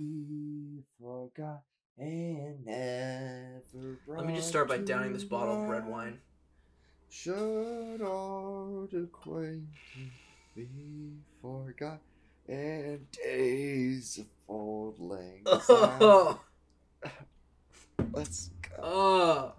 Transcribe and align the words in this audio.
be 0.00 0.82
forgot 0.98 1.60
and 1.98 2.64
never. 2.64 3.98
Let 4.06 4.26
me 4.26 4.34
just 4.34 4.48
start 4.48 4.66
by 4.68 4.78
downing 4.78 5.12
this 5.12 5.24
bottle 5.24 5.62
of 5.62 5.68
red 5.68 5.86
wine. 5.86 6.18
Should 7.10 8.00
old 8.02 8.94
acquaintance 8.94 9.66
be 10.56 10.68
forgot 11.42 12.00
and 12.48 13.06
days 13.12 14.18
of 14.18 14.26
auld 14.48 14.98
lang 14.98 15.42
syne. 15.62 15.98
Oh, 16.00 16.40
Let's 18.12 18.50
go. 18.62 18.82
oh. 18.82 19.52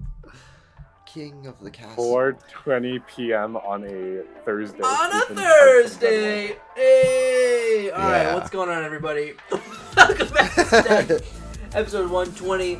King 1.05 1.45
of 1.45 1.59
the 1.61 1.69
castle. 1.69 2.05
4:20 2.05 3.05
p.m. 3.05 3.57
on 3.57 3.83
a 3.83 4.23
Thursday. 4.45 4.81
On 4.81 5.11
a 5.13 5.35
Thursday. 5.35 6.55
Hey. 6.75 7.91
All 7.93 7.99
right, 7.99 8.21
Yeah. 8.23 8.33
what's 8.35 8.49
going 8.49 8.69
on, 8.69 8.83
everybody? 8.85 9.33
Welcome 10.21 10.35
back 10.35 10.53
to 10.53 10.65
Stacked, 10.65 11.11
episode 11.73 12.11
120, 12.11 12.79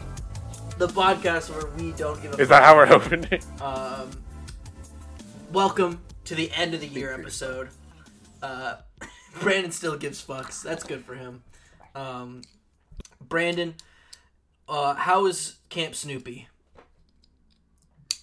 the 0.78 0.88
podcast 0.88 1.50
where 1.50 1.66
we 1.76 1.92
don't 1.94 2.22
give 2.22 2.36
a 2.36 2.38
Is 2.40 2.50
that 2.50 2.62
how 2.62 2.76
we're 2.76 2.88
opening? 2.94 3.42
Um, 3.60 4.12
welcome 5.52 6.02
to 6.26 6.36
the 6.36 6.52
end 6.52 6.76
of 6.76 6.82
the 6.82 6.88
year 6.88 7.12
episode. 7.16 7.70
Uh, 8.44 8.76
Brandon 9.42 9.72
still 9.72 9.98
gives 9.98 10.24
fucks. 10.24 10.62
That's 10.62 10.84
good 10.84 11.04
for 11.04 11.16
him. 11.16 11.42
Um, 11.96 12.44
Brandon, 13.20 13.74
uh, 14.70 14.94
how 14.94 15.26
is 15.26 15.56
Camp 15.70 15.96
Snoopy? 15.96 16.48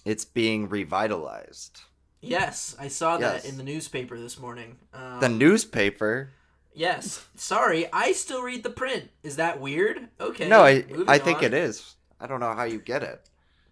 It's 0.05 0.23
being 0.23 0.69
revitalized. 0.69 1.81
Yes, 2.21 2.73
I 2.79 2.87
saw 2.87 3.17
that 3.17 3.43
Yes. 3.43 3.49
in 3.51 3.57
the 3.57 3.63
newspaper 3.63 4.17
this 4.17 4.39
morning. 4.39 4.77
Um, 4.93 5.19
The 5.19 5.27
newspaper. 5.27 6.29
Yes. 6.73 7.25
Sorry, 7.35 7.87
I 7.93 8.11
still 8.13 8.41
read 8.41 8.63
the 8.63 8.69
print. 8.69 9.09
Is 9.23 9.35
that 9.37 9.59
weird? 9.59 10.07
Okay. 10.19 10.47
no, 10.47 10.63
I 10.63 10.85
I 11.07 11.17
think 11.17 11.39
on. 11.39 11.45
it 11.45 11.53
is. 11.53 11.95
I 12.19 12.27
don't 12.27 12.39
know 12.39 12.53
how 12.53 12.63
you 12.63 12.79
get 12.79 13.03
it. 13.03 13.21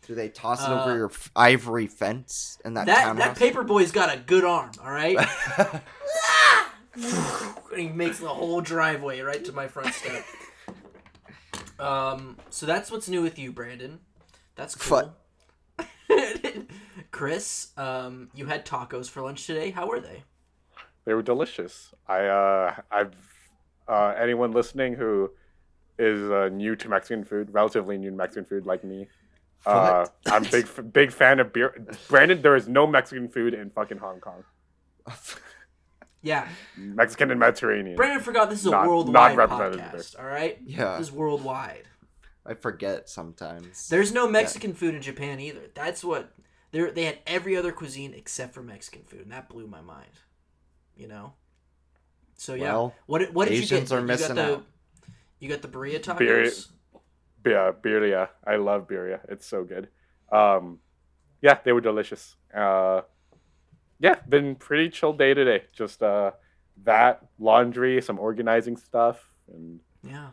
Do 0.05 0.15
they 0.15 0.29
toss 0.29 0.61
it 0.63 0.69
Uh, 0.71 0.81
over 0.83 0.95
your 0.95 1.09
f- 1.09 1.29
ivory 1.35 1.87
fence 1.87 2.57
in 2.63 2.75
that, 2.75 2.85
That 2.85 3.17
that 3.17 3.37
paper 3.37 3.63
boy's 3.63 3.91
got 3.91 4.13
a 4.13 4.17
good 4.17 4.45
arm. 4.45 4.71
All 4.81 4.91
right. 4.91 5.17
and 6.95 7.77
he 7.77 7.89
makes 7.89 8.19
the 8.19 8.29
whole 8.29 8.61
driveway 8.61 9.19
right 9.19 9.43
to 9.45 9.51
my 9.51 9.67
front 9.67 9.93
step. 9.93 10.25
Um, 11.79 12.37
so 12.49 12.65
that's 12.65 12.89
what's 12.89 13.07
new 13.09 13.21
with 13.21 13.37
you, 13.37 13.51
Brandon. 13.51 13.99
That's 14.55 14.73
cool. 14.75 15.13
Chris, 17.11 17.69
um, 17.77 18.29
you 18.33 18.45
had 18.45 18.65
tacos 18.65 19.09
for 19.09 19.21
lunch 19.21 19.45
today. 19.45 19.71
How 19.71 19.87
were 19.87 19.99
they? 19.99 20.23
They 21.07 21.13
were 21.13 21.21
delicious. 21.23 21.93
I 22.05 22.25
uh, 22.25 22.75
I've 22.91 23.13
uh, 23.87 24.13
anyone 24.19 24.51
listening 24.51 24.93
who 24.95 25.31
is 25.97 26.29
uh, 26.29 26.49
new 26.51 26.75
to 26.75 26.89
Mexican 26.89 27.23
food, 27.23 27.47
relatively 27.53 27.97
new 27.97 28.09
to 28.09 28.15
Mexican 28.17 28.43
food 28.43 28.65
like 28.65 28.83
me. 28.83 29.07
Uh, 29.65 30.05
What? 30.25 30.33
I'm 30.33 30.43
big 30.43 30.67
big 30.91 31.13
fan 31.13 31.39
of 31.39 31.53
beer. 31.53 31.73
Brandon, 32.09 32.41
there 32.41 32.57
is 32.57 32.67
no 32.67 32.85
Mexican 32.85 33.29
food 33.29 33.53
in 33.53 33.69
fucking 33.69 33.99
Hong 33.99 34.19
Kong. 34.19 34.43
Yeah, 36.23 36.49
Mexican 36.75 37.29
and 37.31 37.39
Mediterranean. 37.39 37.95
Brandon 37.95 38.19
forgot 38.19 38.49
this 38.49 38.61
is 38.61 38.65
a 38.65 38.71
Not- 38.71 38.87
worldwide 38.87 39.37
not 39.37 39.37
represented 39.37 39.79
podcast. 39.79 40.19
All 40.19 40.25
right, 40.25 40.57
yeah, 40.65 40.97
this 40.97 41.07
is 41.07 41.13
worldwide. 41.13 41.83
I 42.45 42.55
forget 42.55 43.07
sometimes. 43.07 43.87
There's 43.87 44.11
no 44.11 44.27
Mexican 44.27 44.73
food 44.73 44.95
in 44.95 45.01
Japan 45.01 45.39
either. 45.39 45.69
That's 45.73 46.03
what 46.03 46.33
they 46.71 46.89
they 46.89 47.03
had 47.05 47.19
every 47.27 47.55
other 47.55 47.71
cuisine 47.71 48.13
except 48.13 48.53
for 48.55 48.61
Mexican 48.63 49.03
food, 49.03 49.21
and 49.21 49.31
that 49.31 49.47
blew 49.47 49.67
my 49.67 49.79
mind. 49.79 50.09
You 50.97 51.07
know. 51.07 51.33
So 52.35 52.53
yeah, 52.53 52.73
Well, 52.73 52.95
what 53.05 53.33
what 53.33 53.47
did 53.47 53.53
Asians 53.55 53.71
you 53.71 53.77
get? 53.79 53.91
are 53.93 53.99
you 54.01 54.05
missing 54.07 54.35
got 54.35 54.45
the, 54.47 54.53
out. 54.55 54.65
You 55.39 55.49
got 55.49 55.61
the 55.61 55.67
burrito 55.67 56.01
tacos. 56.01 56.19
Birria- 56.19 56.67
Yeah, 57.45 57.71
birria. 57.81 58.29
I 58.45 58.55
love 58.57 58.87
birria. 58.87 59.19
It's 59.29 59.45
so 59.47 59.63
good. 59.63 59.87
Um, 60.31 60.79
yeah, 61.41 61.57
they 61.63 61.71
were 61.71 61.81
delicious. 61.81 62.35
Uh, 62.53 63.01
yeah, 63.99 64.15
been 64.27 64.55
pretty 64.55 64.89
chill 64.89 65.13
day 65.13 65.33
today. 65.33 65.63
Just 65.73 66.03
uh, 66.03 66.31
that 66.83 67.25
laundry, 67.39 68.01
some 68.01 68.19
organizing 68.19 68.77
stuff, 68.77 69.29
and 69.51 69.79
Yeah. 70.03 70.29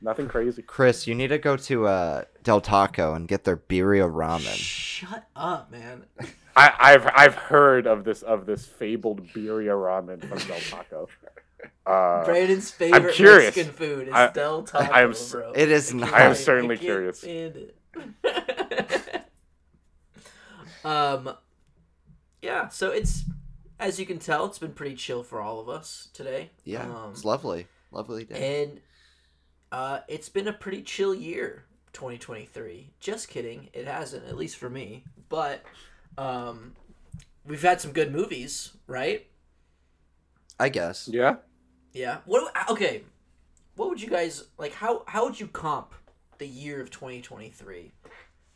Nothing 0.00 0.28
crazy. 0.28 0.62
Chris, 0.62 1.06
you 1.06 1.14
need 1.14 1.28
to 1.28 1.38
go 1.38 1.56
to 1.56 1.86
uh, 1.86 2.22
Del 2.42 2.60
Taco 2.60 3.14
and 3.14 3.26
get 3.28 3.44
their 3.44 3.56
birria 3.56 4.10
ramen. 4.10 4.54
Shut 4.54 5.26
up, 5.36 5.70
man. 5.70 6.04
I, 6.56 6.72
I've 6.78 7.06
I've 7.14 7.34
heard 7.34 7.86
of 7.86 8.04
this 8.04 8.22
of 8.22 8.46
this 8.46 8.66
fabled 8.66 9.26
birria 9.28 9.74
ramen 9.74 10.20
from 10.20 10.38
Del 10.38 10.58
Taco. 10.60 11.08
Uh, 11.86 12.24
Brandon's 12.24 12.70
favorite 12.70 13.14
curious. 13.14 13.56
Mexican 13.56 13.72
food 13.72 14.08
is 14.08 14.14
I- 14.14 14.30
Del 14.32 14.62
Taco, 14.64 14.92
I 14.92 15.02
am 15.02 15.10
s- 15.10 15.30
bro. 15.32 15.52
It 15.54 15.70
is 15.70 15.90
can't. 15.92 16.04
I 16.12 16.22
am 16.22 16.34
certainly 16.34 16.76
can't 16.76 16.86
curious. 16.86 17.18
stand 17.20 17.56
it. 17.56 17.74
um, 20.84 21.30
yeah. 22.42 22.68
So 22.68 22.90
it's 22.90 23.24
as 23.80 23.98
you 24.00 24.06
can 24.06 24.18
tell, 24.18 24.44
it's 24.46 24.58
been 24.58 24.72
pretty 24.72 24.94
chill 24.96 25.22
for 25.22 25.40
all 25.40 25.60
of 25.60 25.68
us 25.68 26.08
today. 26.12 26.50
Yeah, 26.64 26.82
Um, 26.82 27.10
it's 27.12 27.24
lovely, 27.24 27.66
lovely 27.92 28.24
day. 28.24 28.62
and 28.64 28.80
uh, 29.72 30.00
it's 30.08 30.28
been 30.28 30.48
a 30.48 30.52
pretty 30.52 30.82
chill 30.82 31.14
year, 31.14 31.64
2023. 31.92 32.90
Just 33.00 33.28
kidding, 33.28 33.68
it 33.72 33.86
hasn't, 33.86 34.26
at 34.26 34.36
least 34.36 34.56
for 34.56 34.70
me. 34.70 35.04
But 35.28 35.62
um, 36.16 36.74
we've 37.44 37.62
had 37.62 37.80
some 37.80 37.92
good 37.92 38.12
movies, 38.12 38.72
right? 38.86 39.26
I 40.60 40.68
guess. 40.70 41.08
yeah, 41.08 41.36
Yeah. 41.92 42.18
What? 42.24 42.52
Okay. 42.70 43.02
What 43.76 43.90
would 43.90 44.02
you 44.02 44.08
guys 44.10 44.44
like? 44.58 44.72
How 44.72 45.04
how 45.06 45.24
would 45.24 45.38
you 45.38 45.46
comp 45.46 45.94
the 46.38 46.48
year 46.48 46.80
of 46.80 46.90
2023 46.90 47.92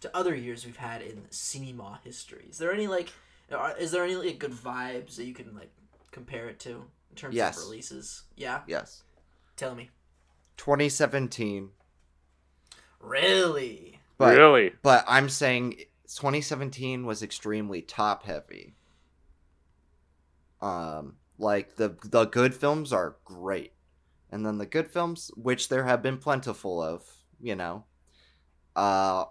to 0.00 0.16
other 0.16 0.34
years 0.34 0.66
we've 0.66 0.76
had 0.76 1.00
in 1.00 1.22
cinema 1.30 2.00
history? 2.02 2.46
Is 2.50 2.58
there 2.58 2.72
any 2.72 2.88
like? 2.88 3.12
Are, 3.54 3.76
is 3.76 3.92
there 3.92 4.02
any 4.02 4.16
like 4.16 4.38
good 4.40 4.50
vibes 4.50 5.14
that 5.16 5.26
you 5.26 5.34
can 5.34 5.54
like 5.54 5.70
compare 6.10 6.48
it 6.48 6.58
to 6.60 6.70
in 7.10 7.16
terms 7.16 7.36
Yes. 7.36 7.56
of 7.58 7.64
releases? 7.64 8.24
Yeah. 8.36 8.62
Yes. 8.66 9.04
Tell 9.56 9.76
me. 9.76 9.90
2017, 10.56 11.70
Really? 13.00 14.00
but 14.18 14.36
really. 14.36 14.72
but 14.82 15.04
I'm 15.08 15.28
saying 15.28 15.72
2017 16.08 17.04
was 17.06 17.22
extremely 17.22 17.82
top 17.82 18.24
heavy. 18.24 18.74
Um, 20.60 21.16
like 21.38 21.76
the 21.76 21.96
the 22.04 22.26
good 22.26 22.54
films 22.54 22.92
are 22.92 23.16
great, 23.24 23.72
and 24.30 24.46
then 24.46 24.58
the 24.58 24.66
good 24.66 24.88
films, 24.88 25.30
which 25.36 25.68
there 25.68 25.84
have 25.84 26.02
been 26.02 26.18
plentiful 26.18 26.80
of, 26.80 27.02
you 27.40 27.56
know, 27.56 27.84
uh, 28.76 29.24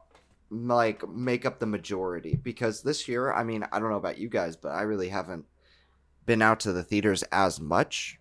like 0.49 1.07
make 1.07 1.45
up 1.45 1.59
the 1.59 1.65
majority. 1.65 2.35
Because 2.35 2.81
this 2.81 3.07
year, 3.07 3.31
I 3.31 3.43
mean, 3.45 3.63
I 3.71 3.79
don't 3.79 3.89
know 3.89 3.95
about 3.95 4.17
you 4.17 4.27
guys, 4.27 4.57
but 4.57 4.69
I 4.69 4.81
really 4.81 5.09
haven't 5.09 5.45
been 6.25 6.41
out 6.41 6.59
to 6.61 6.73
the 6.73 6.83
theaters 6.83 7.23
as 7.31 7.59
much. 7.61 8.19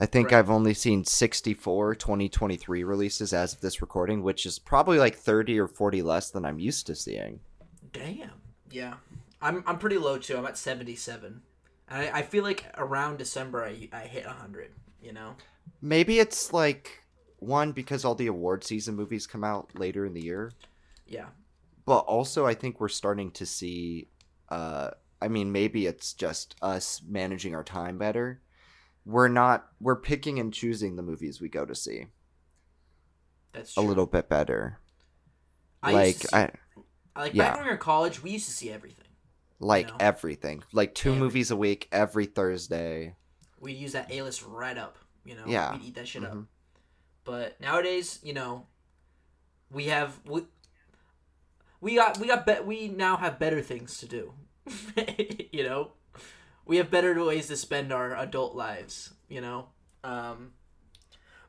I 0.00 0.06
think 0.06 0.30
Right. 0.30 0.38
I've 0.38 0.50
only 0.50 0.74
seen 0.74 1.04
64 1.04 1.94
2023 1.96 2.84
releases 2.84 3.32
as 3.32 3.52
of 3.54 3.60
this 3.60 3.80
recording, 3.80 4.22
which 4.22 4.46
is 4.46 4.58
probably 4.58 4.98
like 4.98 5.16
30 5.16 5.58
or 5.58 5.66
40 5.66 6.02
less 6.02 6.30
than 6.30 6.44
I'm 6.44 6.58
used 6.60 6.86
to 6.86 6.94
seeing. 6.94 7.40
Damn. 7.92 8.30
Yeah. 8.70 8.94
I'm 9.42 9.64
I'm 9.66 9.78
pretty 9.78 9.98
low 9.98 10.18
too. 10.18 10.36
I'm 10.36 10.46
at 10.46 10.56
77. 10.58 11.42
And 11.88 12.02
I, 12.02 12.18
I 12.18 12.22
feel 12.22 12.44
like 12.44 12.64
around 12.76 13.18
December 13.18 13.64
I 13.64 13.88
I 13.92 14.00
hit 14.02 14.26
100. 14.26 14.70
You 15.02 15.12
know. 15.12 15.34
Maybe 15.80 16.18
it's 16.18 16.52
like 16.52 17.02
one 17.38 17.72
because 17.72 18.04
all 18.04 18.14
the 18.16 18.26
award 18.26 18.64
season 18.64 18.96
movies 18.96 19.26
come 19.26 19.44
out 19.44 19.70
later 19.78 20.04
in 20.04 20.12
the 20.12 20.20
year, 20.24 20.50
Yeah. 21.06 21.26
but 21.86 21.98
also 22.00 22.46
I 22.46 22.54
think 22.54 22.80
we're 22.80 22.88
starting 22.88 23.30
to 23.32 23.46
see 23.46 24.08
uh 24.48 24.90
I 25.22 25.28
mean 25.28 25.52
maybe 25.52 25.86
it's 25.86 26.12
just 26.14 26.56
us 26.62 27.00
managing 27.06 27.54
our 27.54 27.64
time 27.64 27.96
better. 27.98 28.40
We're 29.08 29.28
not 29.28 29.66
we're 29.80 29.96
picking 29.96 30.38
and 30.38 30.52
choosing 30.52 30.96
the 30.96 31.02
movies 31.02 31.40
we 31.40 31.48
go 31.48 31.64
to 31.64 31.74
see 31.74 32.08
That's 33.54 33.72
true. 33.72 33.82
a 33.82 33.84
little 33.86 34.04
bit 34.04 34.28
better. 34.28 34.80
I 35.82 35.92
like 35.92 36.06
used 36.06 36.20
to 36.20 36.28
see, 36.28 36.36
I 37.16 37.20
like 37.22 37.32
yeah. 37.32 37.44
back 37.44 37.54
when 37.54 37.62
we 37.64 37.68
were 37.68 37.74
in 37.76 37.80
college, 37.80 38.22
we 38.22 38.32
used 38.32 38.44
to 38.46 38.52
see 38.52 38.70
everything. 38.70 39.06
like 39.60 39.88
know? 39.88 39.96
everything. 39.98 40.62
Like 40.72 40.94
two 40.94 41.08
Everything. 41.08 41.24
movies 41.24 41.50
a 41.50 41.56
week 41.56 41.88
every 41.90 42.26
Thursday. 42.26 43.16
We'd 43.58 43.78
use 43.78 43.92
that 43.92 44.12
A 44.12 44.20
list 44.20 44.44
right 44.46 44.76
up. 44.76 44.98
You 45.24 45.36
know. 45.36 45.44
Yeah. 45.46 45.72
We'd 45.72 45.84
eat 45.84 45.94
that 45.94 46.06
shit 46.06 46.24
up. 46.24 46.34
Mhm. 46.34 46.46
But 47.24 47.58
nowadays, 47.60 48.20
you 48.22 48.34
know, 48.34 48.66
we 49.70 49.84
have 49.86 50.20
we, 50.26 50.42
we 51.80 51.94
got 51.94 52.18
we 52.18 52.26
got 52.26 52.44
bet 52.44 52.66
we 52.66 52.88
now 52.88 53.16
have 53.16 53.38
better 53.38 53.62
things 53.62 53.96
to 53.98 54.06
do. 54.06 54.34
you 55.52 55.64
know, 55.64 55.92
we 56.68 56.76
have 56.76 56.90
better 56.90 57.24
ways 57.24 57.48
to 57.48 57.56
spend 57.56 57.92
our 57.92 58.16
adult 58.16 58.54
lives. 58.54 59.14
You 59.28 59.40
know, 59.40 59.66
um, 60.04 60.52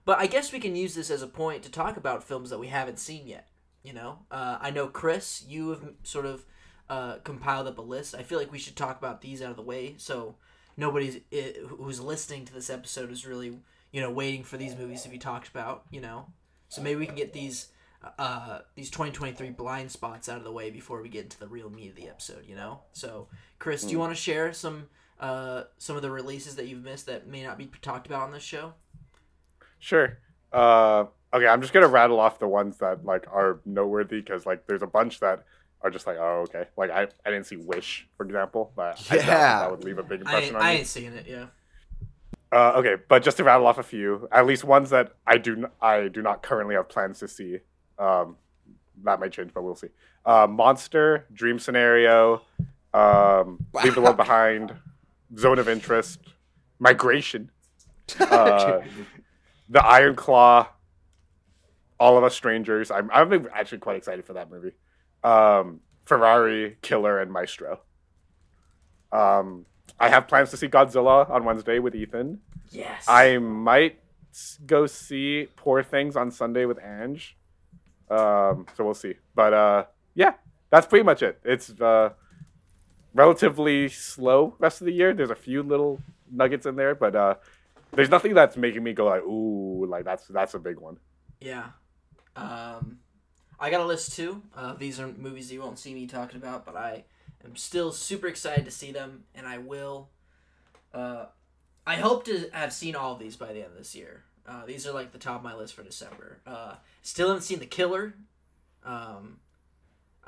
but 0.06 0.18
I 0.20 0.26
guess 0.26 0.52
we 0.52 0.60
can 0.60 0.76
use 0.76 0.96
this 0.96 1.12
as 1.12 1.22
a 1.22 1.28
point 1.28 1.64
to 1.64 1.72
talk 1.72 1.96
about 1.98 2.24
films 2.24 2.50
that 2.50 2.60
we 2.60 2.68
haven't 2.68 2.98
seen 3.00 3.28
yet. 3.28 3.48
You 3.84 3.94
know, 3.94 4.20
uh, 4.32 4.58
I 4.60 4.72
know 4.72 4.88
Chris, 4.88 5.46
you 5.48 5.70
have 5.70 5.94
sort 6.04 6.26
of 6.26 6.46
uh, 6.90 7.18
compiled 7.24 7.68
up 7.68 7.78
a 7.78 7.82
list. 7.82 8.16
I 8.16 8.24
feel 8.24 8.38
like 8.40 8.52
we 8.52 8.60
should 8.60 8.76
talk 8.76 8.98
about 8.98 9.22
these 9.22 9.42
out 9.42 9.52
of 9.52 9.56
the 9.56 9.62
way, 9.62 9.96
so 9.98 10.36
nobody's 10.76 11.18
i- 11.32 11.56
who's 11.68 12.00
listening 12.02 12.46
to 12.46 12.54
this 12.54 12.70
episode 12.70 13.12
is 13.12 13.26
really 13.26 13.60
you 13.92 14.02
know, 14.02 14.12
waiting 14.12 14.44
for 14.44 14.56
these 14.58 14.76
movies 14.78 15.02
to 15.02 15.10
be 15.10 15.18
talked 15.18 15.48
about. 15.48 15.84
You 15.92 16.02
know, 16.02 16.26
so 16.68 16.82
maybe 16.82 17.00
we 17.00 17.06
can 17.06 17.16
get 17.16 17.34
these 17.34 17.68
uh 18.18 18.60
these 18.76 18.90
2023 18.90 19.50
blind 19.52 19.92
spots 19.92 20.30
out 20.30 20.38
of 20.38 20.44
the 20.44 20.52
way 20.52 20.70
before 20.70 21.02
we 21.02 21.10
get 21.10 21.24
into 21.24 21.40
the 21.40 21.48
real 21.48 21.70
meat 21.70 21.90
of 21.90 21.96
the 21.96 22.08
episode. 22.08 22.44
You 22.48 22.56
know. 22.56 22.82
So, 22.94 23.28
Chris, 23.60 23.84
do 23.84 23.92
you 23.92 24.00
want 24.00 24.12
to 24.12 24.22
share 24.22 24.52
some 24.54 24.88
uh 25.20 25.64
some 25.78 25.96
of 25.96 26.02
the 26.02 26.12
releases 26.12 26.56
that 26.56 26.68
you've 26.68 26.84
missed 26.84 27.06
that 27.08 27.28
may 27.28 27.44
not 27.44 27.58
be 27.58 27.70
talked 27.82 28.08
about 28.08 28.22
on 28.22 28.32
this 28.32 28.44
show? 28.44 28.74
Sure. 29.80 30.18
Uh, 30.52 31.06
okay, 31.34 31.48
I'm 31.48 31.62
just 31.62 31.74
gonna 31.74 31.88
rattle 31.88 32.20
off 32.20 32.40
the 32.40 32.48
ones 32.48 32.78
that 32.80 33.06
like 33.06 33.26
are 33.32 33.60
noteworthy 33.66 34.22
because 34.22 34.46
like 34.46 34.66
there's 34.68 34.82
a 34.82 34.88
bunch 34.88 35.20
that 35.20 35.44
are 35.82 35.90
just 35.90 36.06
like 36.08 36.18
oh 36.20 36.42
okay 36.50 36.66
like 36.78 36.90
I, 36.92 37.04
I 37.26 37.32
didn't 37.32 37.46
see 37.46 37.56
Wish 37.56 38.08
for 38.18 38.26
example 38.26 38.74
but 38.76 39.02
I 39.10 39.16
Yeah. 39.16 39.60
that 39.60 39.72
would 39.72 39.84
leave 39.86 39.98
a 39.98 40.04
big 40.04 40.22
impression 40.22 40.50
ain't, 40.50 40.56
on 40.58 40.62
I 40.62 40.66
me. 40.66 40.72
I 40.72 40.78
ain't 40.80 40.88
seeing 40.88 41.14
it. 41.14 41.26
Yeah. 41.28 41.46
Uh, 42.52 42.74
okay, 42.78 42.96
but 43.08 43.22
just 43.22 43.38
to 43.38 43.44
rattle 43.44 43.68
off 43.68 43.78
a 43.78 43.84
few, 43.84 44.28
at 44.32 44.46
least 44.48 44.64
ones 44.64 44.90
that 44.90 45.14
I 45.28 45.38
do 45.38 45.54
n- 45.56 45.72
I 45.82 46.08
do 46.08 46.22
not 46.24 46.42
currently 46.42 46.74
have 46.74 46.90
plans 46.90 47.20
to 47.20 47.28
see. 47.28 47.60
Um, 48.00 48.38
that 49.04 49.20
might 49.20 49.32
change, 49.32 49.52
but 49.54 49.64
we'll 49.64 49.76
see. 49.76 49.90
Uh, 50.26 50.48
Monster, 50.50 51.28
Dream 51.32 51.60
Scenario, 51.60 52.42
um, 52.94 53.64
Leave 53.84 53.94
the 53.94 54.02
World 54.02 54.18
Behind, 54.26 54.74
Zone 55.38 55.60
of 55.60 55.70
Interest, 55.70 56.20
Migration, 56.80 57.52
uh, 58.20 58.82
The 59.70 59.86
Iron 59.86 60.16
Claw, 60.16 60.68
All 62.00 62.18
of 62.18 62.24
Us 62.24 62.36
Strangers. 62.36 62.92
I'm 62.92 63.10
I'm 63.12 63.48
actually 63.54 63.80
quite 63.80 63.98
excited 63.98 64.26
for 64.26 64.34
that 64.34 64.50
movie. 64.50 64.74
Um, 65.24 65.82
Ferrari, 66.06 66.78
Killer, 66.82 67.20
and 67.20 67.32
Maestro. 67.32 67.82
Um, 69.12 69.66
I 70.00 70.10
have 70.10 70.28
plans 70.28 70.52
to 70.52 70.58
see 70.58 70.68
Godzilla 70.68 71.30
on 71.30 71.44
Wednesday 71.44 71.80
with 71.80 71.96
Ethan. 71.96 72.40
Yes. 72.72 73.06
I 73.08 73.38
might 73.38 74.00
go 74.66 74.86
see 74.86 75.48
Poor 75.56 75.84
Things 75.84 76.16
on 76.16 76.32
Sunday 76.32 76.66
with 76.66 76.80
Ange. 76.84 77.38
Um, 78.10 78.66
so 78.76 78.84
we'll 78.84 78.94
see. 78.94 79.16
But 79.36 79.54
uh, 79.54 79.86
yeah, 80.16 80.34
that's 80.70 80.88
pretty 80.88 81.04
much 81.04 81.22
it. 81.22 81.40
It's 81.44 81.70
uh, 81.82 82.12
relatively 83.14 83.90
slow 83.90 84.56
rest 84.60 84.82
of 84.82 84.86
the 84.86 84.94
year. 84.94 85.14
There's 85.14 85.30
a 85.30 85.36
few 85.36 85.64
little 85.64 86.02
nuggets 86.32 86.66
in 86.66 86.76
there, 86.76 86.96
but 86.96 87.16
uh, 87.16 87.36
there's 87.92 88.10
nothing 88.10 88.34
that's 88.34 88.58
making 88.58 88.84
me 88.84 88.94
go 88.94 89.06
like, 89.06 89.24
ooh, 89.24 89.86
like 89.86 90.06
that's 90.06 90.28
that's 90.28 90.54
a 90.54 90.60
big 90.60 90.78
one. 90.78 90.98
Yeah. 91.40 91.68
Um, 92.36 93.00
I 93.60 93.70
got 93.70 93.82
a 93.82 93.86
list 93.86 94.14
too. 94.16 94.42
Uh, 94.56 94.74
these 94.74 95.00
are 95.00 95.08
movies 95.08 95.52
you 95.52 95.62
won't 95.62 95.80
see 95.80 95.94
me 95.94 96.08
talking 96.08 96.38
about, 96.38 96.66
but 96.66 96.76
I 96.76 97.06
am 97.44 97.56
still 97.56 97.92
super 97.92 98.28
excited 98.28 98.66
to 98.66 98.72
see 98.72 98.92
them, 98.92 99.24
and 99.36 99.48
I 99.48 99.58
will. 99.58 100.10
Uh, 100.94 101.26
I 101.86 101.96
hope 101.96 102.26
to 102.26 102.50
have 102.54 102.72
seen 102.72 102.96
all 102.96 103.14
of 103.14 103.20
these 103.20 103.36
by 103.36 103.48
the 103.48 103.60
end 103.60 103.72
of 103.72 103.78
this 103.78 103.96
year. 103.96 104.24
Uh, 104.48 104.66
these 104.66 104.88
are 104.88 104.92
like 104.92 105.12
the 105.12 105.18
top 105.18 105.38
of 105.38 105.44
my 105.44 105.56
list 105.56 105.76
for 105.76 105.84
December. 105.84 106.40
Uh, 106.46 106.76
still 107.02 107.28
haven't 107.28 107.44
seen 107.44 107.60
The 107.60 107.66
Killer. 107.66 108.16
Um, 108.84 109.40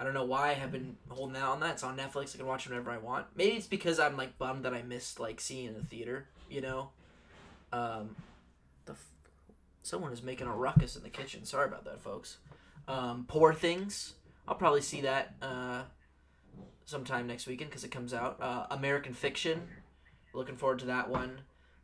I 0.01 0.03
don't 0.03 0.15
know 0.15 0.25
why 0.25 0.50
I 0.50 0.53
have 0.53 0.71
been 0.71 0.98
holding 1.09 1.38
out 1.38 1.51
on 1.51 1.59
that. 1.59 1.74
It's 1.74 1.83
on 1.83 1.95
Netflix. 1.95 2.33
I 2.33 2.39
can 2.39 2.48
watch 2.48 2.65
it 2.65 2.69
whenever 2.69 2.89
I 2.89 2.98
want. 2.98 3.27
Maybe 3.36 3.51
it's 3.51 3.68
because 3.68 4.00
I'm 4.00 4.18
like 4.18 4.36
bummed 4.39 4.65
that 4.65 4.74
I 4.74 4.81
missed 4.81 5.19
like 5.19 5.39
seeing 5.39 5.68
in 5.68 5.74
the 5.75 5.83
theater. 5.83 6.25
You 6.50 6.62
know. 6.62 6.89
Um, 7.71 8.15
the 8.86 8.94
f- 8.94 9.12
someone 9.83 10.12
is 10.12 10.24
making 10.24 10.48
a 10.48 10.56
ruckus 10.56 10.95
in 10.95 11.03
the 11.03 11.09
kitchen. 11.09 11.45
Sorry 11.45 11.68
about 11.68 11.86
that, 11.86 12.01
folks. 12.01 12.38
Um, 12.88 13.25
Poor 13.27 13.53
Things. 13.53 14.15
I'll 14.48 14.56
probably 14.56 14.81
see 14.81 15.01
that 15.01 15.36
uh, 15.39 15.83
sometime 16.86 17.27
next 17.27 17.45
weekend 17.45 17.69
because 17.69 17.83
it 17.83 17.92
comes 17.92 18.12
out. 18.12 18.42
Uh, 18.42 18.65
American 18.71 19.13
Fiction. 19.13 19.62
Looking 20.33 20.56
forward 20.56 20.80
to 20.80 20.86
that 20.88 21.09
one. 21.09 21.42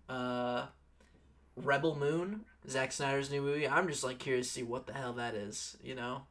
Uh, 0.09 0.65
Rebel 1.55 1.95
Moon. 1.95 2.45
Zack 2.67 2.91
Snyder's 2.93 3.29
new 3.29 3.43
movie. 3.43 3.67
I'm 3.67 3.87
just 3.87 4.03
like 4.03 4.17
curious 4.17 4.47
to 4.47 4.53
see 4.53 4.63
what 4.63 4.87
the 4.87 4.93
hell 4.93 5.13
that 5.13 5.35
is. 5.35 5.77
You 5.83 5.93
know. 5.93 6.23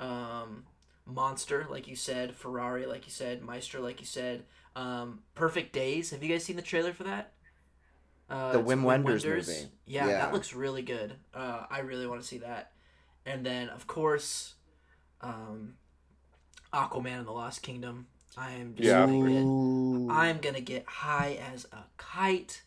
Um, 0.00 0.64
Monster, 1.08 1.66
like 1.70 1.88
you 1.88 1.96
said. 1.96 2.34
Ferrari, 2.36 2.86
like 2.86 3.06
you 3.06 3.10
said. 3.12 3.42
Maestro, 3.42 3.80
like 3.80 3.98
you 4.00 4.06
said. 4.06 4.44
Um, 4.76 5.20
Perfect 5.34 5.72
Days. 5.72 6.10
Have 6.10 6.22
you 6.22 6.28
guys 6.28 6.44
seen 6.44 6.56
the 6.56 6.62
trailer 6.62 6.92
for 6.92 7.04
that? 7.04 7.32
Uh, 8.30 8.52
The 8.52 8.60
it's 8.60 8.68
Wim 8.68 8.82
Wenders 8.82 9.24
movie. 9.24 9.70
Yeah, 9.86 10.06
Yeah. 10.06 10.18
that 10.18 10.32
looks 10.34 10.52
really 10.52 10.82
good. 10.82 11.14
Uh, 11.32 11.64
I 11.70 11.80
really 11.80 12.06
want 12.06 12.20
to 12.20 12.26
see 12.26 12.38
that. 12.38 12.72
And 13.24 13.44
then, 13.44 13.70
of 13.70 13.86
course, 13.86 14.54
um, 15.22 15.74
Aquaman 16.72 17.18
and 17.20 17.26
the 17.26 17.32
Lost 17.32 17.62
Kingdom. 17.62 18.06
I 18.36 18.52
am 18.52 18.74
just 18.74 18.86
Yeah. 18.86 19.06
gonna 19.06 19.30
get, 19.30 20.14
I'm 20.14 20.38
gonna 20.38 20.60
get 20.60 20.86
high 20.86 21.34
as 21.52 21.66
a 21.72 21.84
kite. 21.96 22.62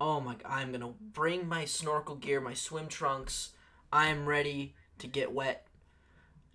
Oh 0.00 0.20
my! 0.20 0.36
I'm 0.46 0.72
gonna 0.72 0.94
bring 1.00 1.46
my 1.46 1.64
snorkel 1.66 2.16
gear, 2.16 2.40
my 2.40 2.54
swim 2.54 2.88
trunks. 2.88 3.50
I 3.92 4.06
am 4.08 4.26
ready 4.26 4.74
to 4.98 5.06
get 5.06 5.32
wet 5.32 5.66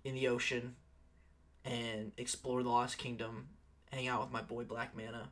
in 0.04 0.14
the 0.14 0.26
ocean 0.28 0.76
and 1.64 2.12
explore 2.16 2.62
the 2.62 2.68
Lost 2.68 2.98
Kingdom. 2.98 3.48
Hang 3.92 4.08
out 4.08 4.20
with 4.22 4.30
my 4.30 4.42
boy 4.42 4.64
Black 4.64 4.96
Manta. 4.96 5.28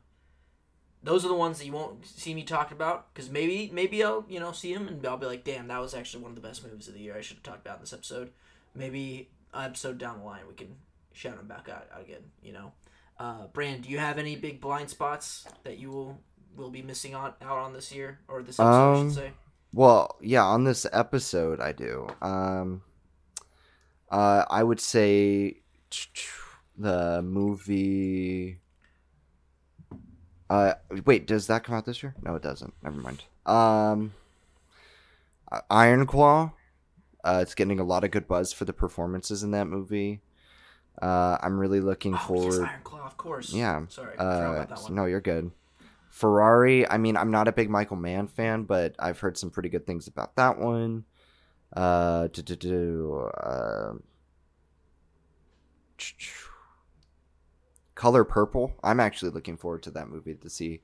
Those 1.01 1.23
are 1.23 1.29
the 1.29 1.33
ones 1.33 1.59
that 1.59 1.65
you 1.65 1.71
won't 1.71 2.05
see 2.05 2.33
me 2.33 2.43
talk 2.43 2.71
about 2.71 3.13
because 3.13 3.29
maybe 3.29 3.69
maybe 3.73 4.03
I'll 4.03 4.25
you 4.27 4.39
know 4.39 4.51
see 4.51 4.73
him 4.73 4.87
and 4.89 5.05
I'll 5.07 5.15
be 5.17 5.25
like, 5.27 5.45
damn, 5.45 5.67
that 5.69 5.79
was 5.79 5.93
actually 5.93 6.23
one 6.23 6.31
of 6.31 6.35
the 6.35 6.45
best 6.45 6.63
movies 6.65 6.87
of 6.89 6.93
the 6.93 6.99
year. 6.99 7.15
I 7.15 7.21
should 7.21 7.37
have 7.37 7.43
talked 7.43 7.65
about 7.65 7.77
in 7.77 7.81
this 7.83 7.93
episode. 7.93 8.31
Maybe 8.75 9.29
episode 9.53 9.97
down 9.97 10.19
the 10.19 10.25
line 10.25 10.41
we 10.47 10.53
can 10.55 10.75
shout 11.13 11.39
him 11.39 11.47
back 11.47 11.69
out 11.69 11.87
again. 11.97 12.23
You 12.43 12.51
know, 12.51 12.71
uh, 13.17 13.47
Brand, 13.47 13.83
do 13.83 13.89
you 13.89 13.97
have 13.97 14.17
any 14.17 14.35
big 14.35 14.59
blind 14.59 14.89
spots 14.89 15.47
that 15.63 15.77
you 15.79 15.89
will 15.89 16.19
will 16.57 16.69
be 16.69 16.81
missing 16.81 17.15
on 17.15 17.33
out 17.41 17.57
on 17.59 17.71
this 17.71 17.93
year 17.93 18.19
or 18.27 18.43
this 18.43 18.59
episode? 18.59 18.69
I 18.71 18.99
Um, 18.99 19.07
should 19.09 19.15
say. 19.15 19.31
Well, 19.73 20.17
yeah, 20.21 20.43
on 20.43 20.65
this 20.65 20.85
episode 20.91 21.61
I 21.61 21.71
do. 21.71 22.07
Um 22.21 22.81
uh 24.11 24.43
I 24.49 24.63
would 24.63 24.81
say 24.81 25.61
the 26.77 27.21
movie 27.21 28.59
uh 30.49 30.73
wait, 31.05 31.27
does 31.27 31.47
that 31.47 31.63
come 31.63 31.75
out 31.75 31.85
this 31.85 32.01
year? 32.01 32.15
No, 32.23 32.35
it 32.35 32.41
doesn't. 32.41 32.73
Never 32.83 32.99
mind. 32.99 33.23
Um 33.45 34.13
Iron 35.69 36.05
Claw 36.05 36.51
uh 37.23 37.39
it's 37.41 37.55
getting 37.55 37.79
a 37.79 37.83
lot 37.83 38.03
of 38.03 38.11
good 38.11 38.27
buzz 38.27 38.53
for 38.53 38.65
the 38.65 38.73
performances 38.73 39.43
in 39.43 39.51
that 39.51 39.65
movie. 39.67 40.21
Uh 41.01 41.37
I'm 41.41 41.59
really 41.59 41.81
looking 41.81 42.13
Oh, 42.13 42.17
yes, 42.17 42.27
forward 42.27 42.67
Iron 42.69 42.81
Claw, 42.83 43.05
of 43.05 43.17
course. 43.17 43.53
Yeah. 43.53 43.85
Sorry, 43.89 44.17
uh, 44.17 44.23
about 44.23 44.69
that 44.69 44.81
one. 44.81 44.95
no, 44.95 45.05
you're 45.05 45.21
good. 45.21 45.51
Ferrari. 46.09 46.89
I 46.89 46.97
mean, 46.97 47.15
I'm 47.15 47.29
not 47.31 47.47
a 47.47 47.51
big 47.51 47.69
Michael 47.69 47.95
Mann 47.95 48.27
fan, 48.27 48.63
but 48.63 48.95
I've 48.97 49.19
heard 49.19 49.37
some 49.37 49.51
pretty 49.51 49.69
good 49.69 49.85
things 49.85 50.07
about 50.07 50.35
that 50.37 50.57
one. 50.57 51.05
Uh, 51.71 52.27
do, 52.33 52.41
do, 52.41 53.29
uh, 53.37 53.93
Color 57.95 58.23
Purple. 58.23 58.75
I'm 58.83 58.99
actually 58.99 59.31
looking 59.31 59.57
forward 59.57 59.83
to 59.83 59.91
that 59.91 60.09
movie 60.09 60.35
to 60.35 60.49
see 60.49 60.81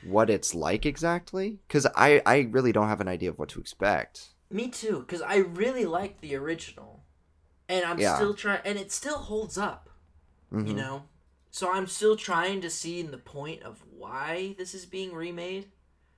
what 0.00 0.30
it's 0.30 0.54
like 0.54 0.86
exactly, 0.86 1.58
because 1.66 1.86
I 1.96 2.22
I 2.24 2.48
really 2.50 2.72
don't 2.72 2.88
have 2.88 3.00
an 3.00 3.08
idea 3.08 3.30
of 3.30 3.38
what 3.38 3.48
to 3.50 3.60
expect. 3.60 4.28
Me 4.50 4.68
too, 4.68 5.00
because 5.00 5.22
I 5.22 5.36
really 5.36 5.84
liked 5.84 6.20
the 6.20 6.34
original, 6.36 7.04
and 7.68 7.84
I'm 7.84 7.98
Yeah. 7.98 8.16
still 8.16 8.34
trying, 8.34 8.60
and 8.64 8.78
it 8.78 8.92
still 8.92 9.18
holds 9.18 9.58
up. 9.58 9.90
You 10.50 10.72
Mhm. 10.72 10.76
know, 10.76 11.02
so 11.50 11.70
I'm 11.70 11.86
still 11.86 12.16
trying 12.16 12.60
to 12.62 12.70
see 12.70 13.02
the 13.02 13.18
point 13.18 13.62
of 13.62 13.84
why 13.90 14.54
this 14.56 14.74
is 14.74 14.86
being 14.86 15.12
remade. 15.14 15.70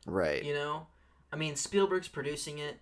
Right. 0.06 0.42
You 0.42 0.54
know, 0.54 0.86
I 1.32 1.36
mean 1.36 1.56
Spielberg's 1.56 2.08
producing 2.08 2.58
it. 2.58 2.80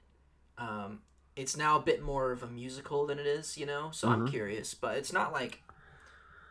Um, 0.58 1.02
it's 1.38 1.56
now 1.56 1.76
a 1.76 1.80
bit 1.80 2.02
more 2.02 2.32
of 2.32 2.42
a 2.42 2.46
musical 2.48 3.06
than 3.06 3.18
it 3.18 3.26
is. 3.26 3.56
You 3.56 3.66
know, 3.66 3.90
so 3.92 4.08
I'm 4.08 4.26
Mhm. 4.26 4.30
curious, 4.30 4.74
but 4.74 4.96
it's 4.96 5.12
not 5.12 5.32
like, 5.32 5.62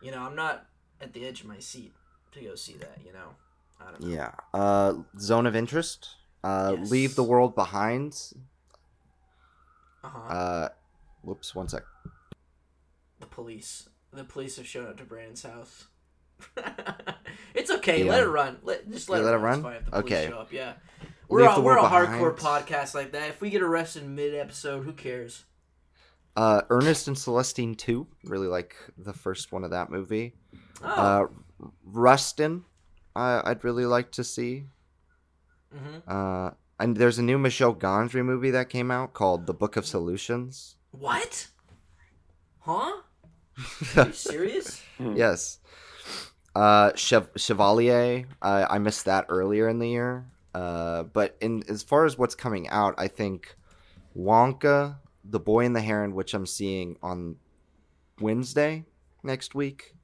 you 0.00 0.10
know, 0.10 0.22
I'm 0.22 0.34
not 0.34 0.66
at 1.00 1.12
the 1.12 1.26
edge 1.26 1.40
of 1.42 1.46
my 1.46 1.58
seat 1.60 1.92
to 2.32 2.40
go 2.40 2.54
see 2.54 2.74
that. 2.78 2.98
You 3.04 3.12
know, 3.12 3.34
I 3.80 3.90
don't 3.90 4.00
know. 4.00 4.08
Yeah. 4.08 4.32
Uh, 4.54 4.94
Zone 5.18 5.46
of 5.46 5.54
Interest. 5.54 6.08
Uh, 6.42 6.76
Leave 6.78 7.14
the 7.16 7.22
World 7.24 7.54
Behind. 7.54 8.14
Uh-huh. 10.04 10.18
Uh, 10.18 10.68
whoops, 11.22 11.54
one 11.54 11.68
sec. 11.68 11.82
the 13.20 13.26
police. 13.26 13.88
The 14.12 14.24
police 14.24 14.56
have 14.56 14.66
shown 14.66 14.86
up 14.86 14.96
to 14.98 15.04
Brandon's 15.04 15.42
house. 15.42 15.86
it's 17.54 17.70
okay. 17.70 18.04
Yeah. 18.04 18.12
Let 18.12 18.22
it 18.22 18.28
run. 18.28 18.58
Let 18.62 18.88
just 18.90 19.08
let, 19.10 19.18
Yeah, 19.22 19.28
it, 19.28 19.30
let 19.32 19.40
run. 19.40 19.58
It's 19.58 19.64
run? 19.64 19.72
fine 19.72 19.76
if 19.80 19.84
the 19.86 19.90
police 19.90 20.04
Okay. 20.12 20.28
show 20.30 20.38
up. 20.38 20.52
Yeah. 20.52 20.74
We're 21.28 21.42
Leave 21.46 21.58
a, 21.58 21.60
we're 21.60 21.76
a 21.78 21.82
hardcore 21.82 22.34
podcast 22.36 22.94
like 22.94 23.12
that. 23.12 23.28
If 23.28 23.40
we 23.40 23.50
get 23.50 23.62
arrested 23.62 24.08
mid 24.08 24.34
episode, 24.34 24.84
who 24.84 24.92
cares? 24.92 25.44
Uh, 26.36 26.62
Ernest 26.70 27.08
and 27.08 27.18
Celestine 27.18 27.74
2. 27.76 28.06
Really 28.24 28.46
like 28.46 28.76
the 28.96 29.12
first 29.12 29.52
one 29.52 29.64
of 29.64 29.70
that 29.72 29.90
movie. 29.90 30.34
Oh. 30.82 30.86
Uh, 30.88 31.26
Rustin. 31.84 32.64
Uh, 33.14 33.42
I'd 33.44 33.64
really 33.64 33.84
like 33.84 34.12
to 34.12 34.24
see. 34.24 34.64
hmm 35.72 35.98
Uh, 36.06 36.50
and 36.80 36.96
there's 36.96 37.18
a 37.18 37.22
new 37.22 37.38
Michel 37.38 37.74
Gondry 37.74 38.24
movie 38.24 38.52
that 38.52 38.68
came 38.70 38.90
out 38.90 39.12
called 39.12 39.46
The 39.46 39.54
Book 39.54 39.76
of 39.76 39.84
Solutions. 39.84 40.76
What? 40.92 41.48
Huh? 42.60 43.02
Are 43.96 44.06
you 44.06 44.12
serious? 44.12 44.80
yes. 45.14 45.58
Uh, 46.54 46.92
Chev- 46.94 47.30
Chevalier. 47.36 48.26
I 48.40 48.76
I 48.76 48.78
missed 48.78 49.04
that 49.06 49.26
earlier 49.28 49.68
in 49.68 49.80
the 49.80 49.88
year. 49.88 50.26
Uh, 50.54 51.04
but 51.04 51.36
in 51.40 51.62
as 51.68 51.82
far 51.82 52.04
as 52.04 52.18
what's 52.18 52.34
coming 52.34 52.68
out, 52.68 52.94
I 52.98 53.08
think 53.08 53.56
Wonka, 54.16 54.96
The 55.24 55.40
Boy 55.40 55.64
and 55.64 55.76
the 55.76 55.80
Heron, 55.80 56.14
which 56.14 56.34
I'm 56.34 56.46
seeing 56.46 56.96
on 57.02 57.36
Wednesday 58.20 58.84
next 59.22 59.54
week, 59.54 59.94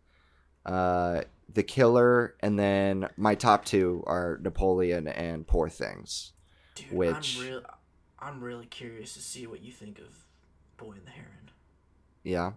uh, 0.66 1.22
The 1.52 1.62
Killer, 1.62 2.36
and 2.40 2.58
then 2.58 3.08
my 3.16 3.34
top 3.34 3.64
two 3.64 4.04
are 4.06 4.38
Napoleon 4.42 5.08
and 5.08 5.46
Poor 5.46 5.68
Things. 5.68 6.32
Dude, 6.74 6.92
Which- 6.92 7.38
I'm 7.38 7.44
real. 7.44 7.62
I'm 8.18 8.40
really 8.42 8.66
curious 8.66 9.12
to 9.14 9.20
see 9.20 9.46
what 9.46 9.62
you 9.62 9.70
think 9.70 9.98
of 9.98 10.24
Boy 10.78 10.92
and 10.92 11.06
the 11.06 11.10
Heron. 11.10 11.50
Yeah. 12.22 12.52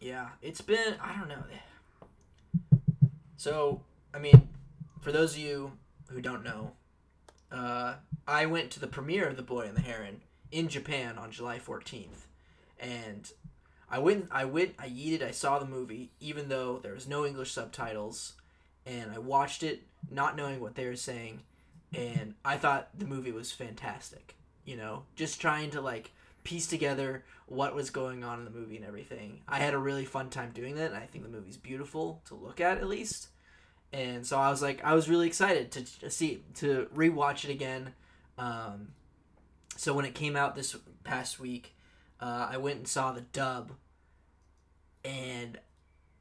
Yeah, 0.00 0.30
it's 0.42 0.60
been 0.60 0.96
I 1.00 1.16
don't 1.16 1.28
know. 1.28 1.44
So, 3.36 3.82
I 4.12 4.18
mean, 4.18 4.48
for 5.00 5.12
those 5.12 5.34
of 5.34 5.38
you 5.38 5.72
who 6.08 6.20
don't 6.20 6.44
know, 6.44 6.72
uh, 7.50 7.94
I 8.26 8.46
went 8.46 8.70
to 8.72 8.80
the 8.80 8.86
premiere 8.86 9.28
of 9.28 9.36
The 9.36 9.42
Boy 9.42 9.66
and 9.66 9.76
the 9.76 9.82
Heron 9.82 10.22
in 10.50 10.68
Japan 10.68 11.18
on 11.18 11.30
July 11.30 11.58
14th. 11.58 12.26
And 12.78 13.30
I 13.90 13.98
went 13.98 14.28
I 14.30 14.44
went 14.44 14.74
I 14.78 14.88
yeeted, 14.88 15.22
I 15.22 15.30
saw 15.30 15.58
the 15.58 15.66
movie 15.66 16.10
even 16.20 16.48
though 16.48 16.78
there 16.78 16.94
was 16.94 17.08
no 17.08 17.26
English 17.26 17.52
subtitles 17.52 18.34
and 18.86 19.12
I 19.12 19.18
watched 19.18 19.62
it 19.62 19.82
not 20.10 20.36
knowing 20.36 20.60
what 20.60 20.74
they 20.74 20.86
were 20.86 20.96
saying 20.96 21.42
and 21.94 22.34
I 22.44 22.56
thought 22.56 22.88
the 22.98 23.04
movie 23.04 23.32
was 23.32 23.52
fantastic. 23.52 24.34
You 24.64 24.76
know, 24.76 25.04
just 25.14 25.40
trying 25.40 25.70
to 25.70 25.80
like 25.80 26.10
piece 26.44 26.66
together 26.66 27.24
what 27.46 27.74
was 27.74 27.90
going 27.90 28.24
on 28.24 28.38
in 28.38 28.44
the 28.44 28.50
movie 28.50 28.76
and 28.76 28.86
everything. 28.86 29.42
I 29.46 29.58
had 29.58 29.74
a 29.74 29.78
really 29.78 30.04
fun 30.04 30.30
time 30.30 30.52
doing 30.52 30.76
that, 30.76 30.92
and 30.92 30.96
I 30.96 31.06
think 31.06 31.24
the 31.24 31.30
movie's 31.30 31.56
beautiful 31.56 32.22
to 32.26 32.34
look 32.34 32.60
at 32.60 32.78
at 32.78 32.88
least. 32.88 33.28
And 33.92 34.26
so 34.26 34.38
I 34.38 34.48
was 34.48 34.62
like, 34.62 34.82
I 34.84 34.94
was 34.94 35.08
really 35.08 35.26
excited 35.26 35.70
to, 35.72 36.10
see 36.10 36.42
to 36.54 36.88
rewatch 36.94 37.44
it 37.44 37.50
again. 37.50 37.92
Um, 38.38 38.88
so 39.76 39.92
when 39.92 40.04
it 40.04 40.14
came 40.14 40.34
out 40.34 40.56
this 40.56 40.76
past 41.04 41.38
week, 41.38 41.74
uh, 42.20 42.48
I 42.50 42.56
went 42.56 42.78
and 42.78 42.88
saw 42.88 43.12
the 43.12 43.20
dub, 43.20 43.72
and 45.04 45.58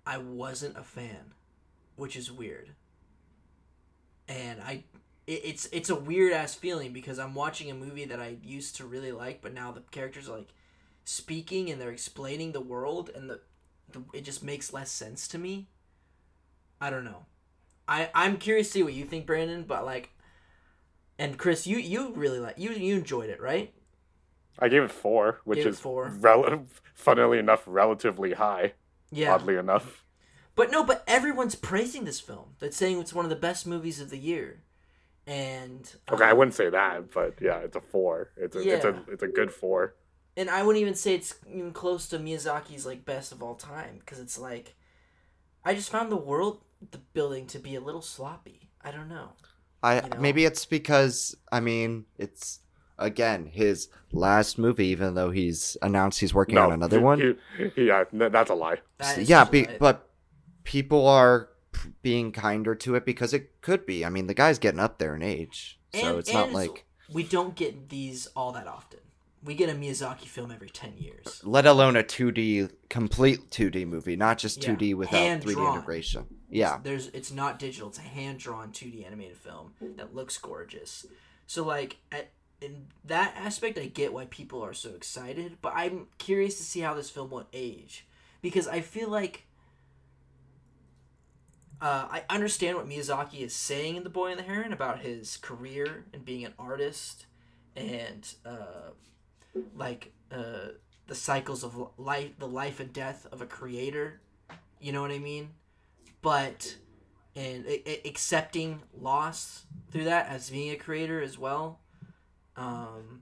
I 0.05 0.17
wasn't 0.17 0.77
a 0.77 0.83
fan, 0.83 1.33
which 1.95 2.15
is 2.15 2.31
weird. 2.31 2.71
And 4.27 4.61
I 4.61 4.83
it, 5.27 5.41
it's 5.45 5.69
it's 5.71 5.89
a 5.89 5.95
weird 5.95 6.33
ass 6.33 6.55
feeling 6.55 6.91
because 6.91 7.19
I'm 7.19 7.35
watching 7.35 7.69
a 7.69 7.75
movie 7.75 8.05
that 8.05 8.19
I 8.19 8.37
used 8.43 8.75
to 8.77 8.85
really 8.85 9.11
like, 9.11 9.41
but 9.41 9.53
now 9.53 9.71
the 9.71 9.81
characters 9.91 10.27
are 10.27 10.37
like 10.37 10.53
speaking 11.05 11.69
and 11.69 11.79
they're 11.79 11.91
explaining 11.91 12.51
the 12.51 12.61
world, 12.61 13.11
and 13.15 13.29
the, 13.29 13.39
the 13.91 14.01
it 14.13 14.25
just 14.25 14.43
makes 14.43 14.73
less 14.73 14.91
sense 14.91 15.27
to 15.29 15.37
me. 15.37 15.67
I 16.81 16.89
don't 16.89 17.05
know. 17.05 17.25
I 17.91 18.09
I'm 18.15 18.37
curious 18.37 18.67
to 18.67 18.73
see 18.73 18.83
what 18.83 18.93
you 18.93 19.05
think, 19.05 19.25
Brandon, 19.25 19.63
but 19.63 19.85
like, 19.85 20.11
and 21.19 21.37
Chris, 21.37 21.67
you 21.67 21.77
you 21.77 22.13
really 22.13 22.39
like 22.39 22.55
you 22.57 22.71
you 22.71 22.95
enjoyed 22.95 23.29
it, 23.29 23.41
right? 23.41 23.73
I 24.59 24.69
gave 24.69 24.83
it 24.83 24.91
four, 24.91 25.41
which 25.43 25.63
Gave 25.63 25.67
is 25.67 25.79
four. 25.79 26.17
rel- 26.19 26.65
funnily 26.93 27.39
enough, 27.39 27.63
relatively 27.65 28.33
high. 28.33 28.73
Yeah. 29.11 29.33
Oddly 29.33 29.55
enough, 29.57 30.05
But 30.55 30.71
no, 30.71 30.83
but 30.85 31.03
everyone's 31.07 31.55
praising 31.55 32.05
this 32.05 32.19
film. 32.21 32.55
That's 32.59 32.77
saying 32.77 32.99
it's 32.99 33.13
one 33.13 33.25
of 33.25 33.29
the 33.29 33.35
best 33.35 33.67
movies 33.67 33.99
of 33.99 34.09
the 34.09 34.17
year. 34.17 34.63
And 35.27 35.83
okay, 36.11 36.25
I 36.25 36.31
um, 36.31 36.37
wouldn't 36.37 36.55
say 36.55 36.69
that, 36.69 37.11
but 37.11 37.35
yeah, 37.41 37.57
it's 37.59 37.75
a 37.75 37.81
four. 37.81 38.31
It's 38.37 38.55
a 38.55 38.59
it's 38.61 38.85
a 38.85 39.03
it's 39.09 39.23
a 39.23 39.27
good 39.27 39.51
four. 39.51 39.95
and 40.37 40.49
I 40.49 40.63
wouldn't 40.63 40.81
even 40.81 40.95
say 40.95 41.13
it's 41.15 41.35
even 41.49 41.71
close 41.73 42.07
to 42.09 42.19
Miyazaki's 42.19 42.85
like 42.85 43.05
best 43.05 43.31
of 43.31 43.43
all 43.43 43.55
time 43.55 43.97
because 43.99 44.19
it's 44.19 44.37
like 44.39 44.75
I 45.65 45.73
just 45.75 45.89
found 45.89 46.11
the 46.11 46.15
world 46.17 46.61
the 46.89 46.97
building 47.13 47.45
to 47.47 47.59
be 47.59 47.75
a 47.75 47.81
little 47.81 48.01
sloppy. 48.01 48.69
I 48.81 48.91
don't 48.91 49.07
know. 49.09 49.33
I 49.83 49.95
You 50.01 50.09
know? 50.09 50.17
maybe 50.19 50.45
it's 50.45 50.65
because 50.65 51.35
I 51.51 51.59
mean 51.59 52.05
it's 52.17 52.59
again 52.97 53.45
his 53.45 53.87
last 54.11 54.57
movie, 54.57 54.87
even 54.87 55.13
though 55.15 55.31
he's 55.31 55.77
announced 55.81 56.19
he's 56.19 56.33
working 56.33 56.57
on 56.57 56.71
another 56.71 56.99
one. 57.01 57.19
he- 57.57 57.69
he- 57.75 57.87
yeah, 57.87 58.03
that's 58.11 58.49
a 58.49 58.55
lie. 58.55 58.77
That 58.97 59.17
is 59.19 59.29
yeah, 59.29 59.41
just 59.41 59.51
be, 59.51 59.63
right. 59.65 59.79
but 59.79 60.09
people 60.63 61.07
are 61.07 61.49
being 62.03 62.31
kinder 62.31 62.75
to 62.75 62.95
it 62.95 63.05
because 63.05 63.33
it 63.33 63.61
could 63.61 63.85
be. 63.85 64.05
I 64.05 64.09
mean, 64.09 64.27
the 64.27 64.33
guy's 64.33 64.59
getting 64.59 64.79
up 64.79 64.99
there 64.99 65.15
in 65.15 65.23
age, 65.23 65.79
so 65.93 66.09
And- 66.09 66.19
it's 66.19 66.31
not 66.33 66.45
and 66.45 66.53
like 66.53 66.85
we 67.11 67.23
don't 67.23 67.55
get 67.55 67.89
these 67.89 68.27
all 68.35 68.51
that 68.53 68.67
often. 68.67 68.99
We 69.43 69.55
get 69.55 69.69
a 69.69 69.73
Miyazaki 69.73 70.25
film 70.27 70.51
every 70.51 70.69
ten 70.69 70.93
years. 70.97 71.41
let 71.43 71.65
alone 71.65 71.95
a 71.95 72.03
2D 72.03 72.71
complete 72.89 73.49
2D 73.49 73.87
movie, 73.87 74.15
not 74.15 74.37
just 74.37 74.61
Yeah. 74.63 74.75
2D 74.75 74.93
without 74.95 75.17
Hand 75.17 75.43
3D 75.43 75.73
integration. 75.73 76.25
Yeah. 76.49 76.79
there's 76.83 77.07
it's 77.07 77.31
not 77.31 77.57
digital 77.59 77.87
it's 77.89 77.97
a 77.97 78.01
hand 78.01 78.39
drawn 78.39 78.71
2d 78.71 79.05
animated 79.05 79.37
film 79.37 79.73
that 79.95 80.13
looks 80.13 80.37
gorgeous 80.37 81.05
so 81.47 81.63
like 81.63 81.97
at 82.11 82.31
in 82.59 82.87
that 83.05 83.33
aspect 83.37 83.77
i 83.79 83.85
get 83.85 84.11
why 84.11 84.25
people 84.25 84.61
are 84.61 84.73
so 84.73 84.89
excited 84.89 85.57
but 85.61 85.71
i'm 85.73 86.07
curious 86.17 86.57
to 86.57 86.63
see 86.63 86.81
how 86.81 86.93
this 86.93 87.09
film 87.09 87.29
will 87.29 87.47
age 87.53 88.05
because 88.41 88.67
i 88.67 88.81
feel 88.81 89.07
like 89.09 89.45
uh, 91.81 92.07
I 92.11 92.23
understand 92.29 92.77
what 92.77 92.87
Miyazaki 92.87 93.39
is 93.41 93.55
saying 93.55 93.95
in 93.95 94.03
The 94.03 94.09
Boy 94.11 94.29
and 94.29 94.37
the 94.37 94.43
Heron 94.43 94.71
about 94.71 94.99
his 94.99 95.37
career 95.37 96.05
and 96.13 96.23
being 96.23 96.45
an 96.45 96.53
artist 96.59 97.25
and 97.75 98.31
uh, 98.45 98.91
like 99.75 100.11
uh, 100.31 100.69
the 101.07 101.15
cycles 101.15 101.63
of 101.63 101.89
life, 101.97 102.31
the 102.39 102.47
life 102.47 102.79
and 102.79 102.93
death 102.93 103.27
of 103.31 103.41
a 103.41 103.45
creator. 103.45 104.21
You 104.79 104.91
know 104.91 105.01
what 105.01 105.11
I 105.11 105.19
mean? 105.19 105.49
But 106.21 106.77
and 107.35 107.65
accepting 108.05 108.81
loss 108.99 109.65
through 109.89 110.03
that 110.05 110.27
as 110.27 110.49
being 110.49 110.71
a 110.71 110.75
creator 110.75 111.21
as 111.21 111.37
well. 111.37 111.79
Um, 112.57 113.21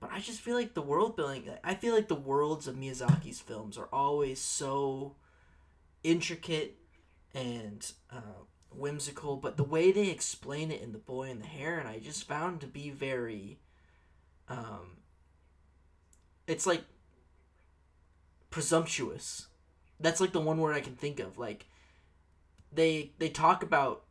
but 0.00 0.10
I 0.12 0.18
just 0.18 0.40
feel 0.40 0.56
like 0.56 0.74
the 0.74 0.82
world 0.82 1.16
building. 1.16 1.48
I 1.62 1.74
feel 1.74 1.94
like 1.94 2.08
the 2.08 2.14
worlds 2.14 2.66
of 2.66 2.74
Miyazaki's 2.74 3.40
films 3.40 3.78
are 3.78 3.88
always 3.92 4.40
so 4.40 5.14
intricate 6.02 6.78
and 7.34 7.90
uh, 8.10 8.44
whimsical. 8.72 9.36
But 9.36 9.56
the 9.56 9.64
way 9.64 9.92
they 9.92 10.08
explain 10.08 10.70
it 10.70 10.80
in 10.80 10.92
The 10.92 10.98
Boy 10.98 11.30
and 11.30 11.40
the 11.40 11.46
Heron, 11.46 11.86
I 11.86 11.98
just 11.98 12.26
found 12.26 12.60
to 12.60 12.66
be 12.66 12.90
very. 12.90 13.60
Um, 14.48 14.96
it's 16.50 16.66
like 16.66 16.84
presumptuous. 18.50 19.46
That's 20.00 20.20
like 20.20 20.32
the 20.32 20.40
one 20.40 20.58
word 20.58 20.74
I 20.74 20.80
can 20.80 20.96
think 20.96 21.20
of. 21.20 21.38
Like 21.38 21.66
they 22.72 23.12
they 23.18 23.28
talk 23.28 23.62
about 23.62 24.04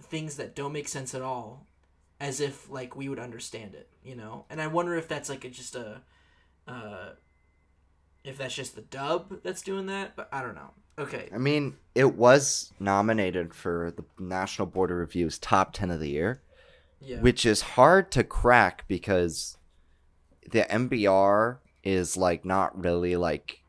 things 0.00 0.36
that 0.36 0.54
don't 0.54 0.72
make 0.72 0.88
sense 0.88 1.14
at 1.14 1.22
all 1.22 1.66
as 2.20 2.40
if 2.40 2.70
like 2.70 2.96
we 2.96 3.08
would 3.08 3.18
understand 3.18 3.74
it 3.74 3.88
you 4.02 4.14
know 4.14 4.44
and 4.50 4.60
i 4.60 4.66
wonder 4.66 4.94
if 4.94 5.08
that's 5.08 5.28
like 5.28 5.44
a, 5.44 5.50
just 5.50 5.74
a 5.74 6.00
uh 6.68 7.10
if 8.24 8.38
that's 8.38 8.54
just 8.54 8.74
the 8.74 8.82
dub 8.82 9.42
that's 9.42 9.62
doing 9.62 9.86
that 9.86 10.14
but 10.16 10.28
i 10.32 10.42
don't 10.42 10.54
know 10.54 10.70
okay 10.98 11.28
I 11.32 11.38
mean, 11.38 11.76
it 11.94 12.14
was 12.14 12.72
nominated 12.80 13.52
for 13.52 13.92
the 13.94 14.04
National 14.18 14.66
Board 14.66 14.90
of 14.90 14.96
Review's 14.96 15.38
top 15.38 15.74
10 15.74 15.90
of 15.90 16.00
the 16.00 16.08
year, 16.08 16.40
yeah 17.00 17.20
which 17.20 17.44
is 17.44 17.60
hard 17.60 18.10
to 18.12 18.24
crack 18.24 18.84
because 18.88 19.58
the 20.50 20.62
NBR 20.62 21.58
is 21.84 22.16
like 22.16 22.44
not 22.44 22.78
really 22.82 23.16
like 23.16 23.62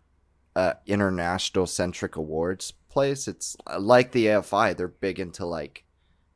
a 0.55 0.75
international 0.85 1.67
centric 1.67 2.15
awards 2.15 2.73
place. 2.89 3.27
It's 3.27 3.55
uh, 3.67 3.79
like 3.79 4.11
the 4.11 4.27
AFI, 4.27 4.75
they're 4.75 4.87
big 4.87 5.19
into 5.19 5.45
like 5.45 5.83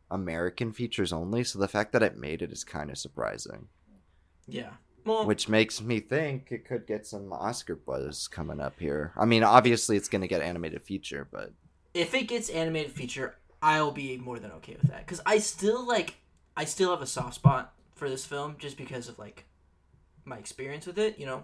American 0.09 0.71
features 0.71 1.13
only, 1.13 1.43
so 1.43 1.59
the 1.59 1.67
fact 1.67 1.93
that 1.93 2.03
it 2.03 2.17
made 2.17 2.41
it 2.41 2.51
is 2.51 2.63
kind 2.63 2.89
of 2.89 2.97
surprising. 2.97 3.67
yeah 4.47 4.71
well 5.05 5.25
Which 5.25 5.49
makes 5.49 5.81
me 5.81 5.99
think 5.99 6.51
it 6.51 6.65
could 6.65 6.85
get 6.85 7.07
some 7.07 7.33
Oscar 7.33 7.75
buzz 7.75 8.27
coming 8.27 8.59
up 8.59 8.79
here. 8.79 9.13
I 9.17 9.25
mean, 9.25 9.43
obviously 9.43 9.97
it's 9.97 10.09
going 10.09 10.21
to 10.21 10.27
get 10.27 10.41
animated 10.41 10.83
feature, 10.83 11.27
but 11.31 11.53
if 11.93 12.13
it 12.13 12.27
gets 12.27 12.49
animated 12.49 12.91
feature 12.91 13.35
i'll 13.61 13.91
be 13.91 14.17
more 14.17 14.39
than 14.39 14.51
okay 14.51 14.75
with 14.81 14.89
that 14.89 15.05
because 15.05 15.21
i 15.25 15.37
still 15.37 15.85
like 15.85 16.15
i 16.57 16.65
still 16.65 16.91
have 16.91 17.01
a 17.01 17.07
soft 17.07 17.35
spot 17.35 17.73
for 17.95 18.09
this 18.09 18.25
film 18.25 18.55
just 18.57 18.77
because 18.77 19.07
of 19.07 19.19
like 19.19 19.45
my 20.25 20.37
experience 20.37 20.85
with 20.85 20.99
it 20.99 21.17
you 21.19 21.25
know? 21.25 21.43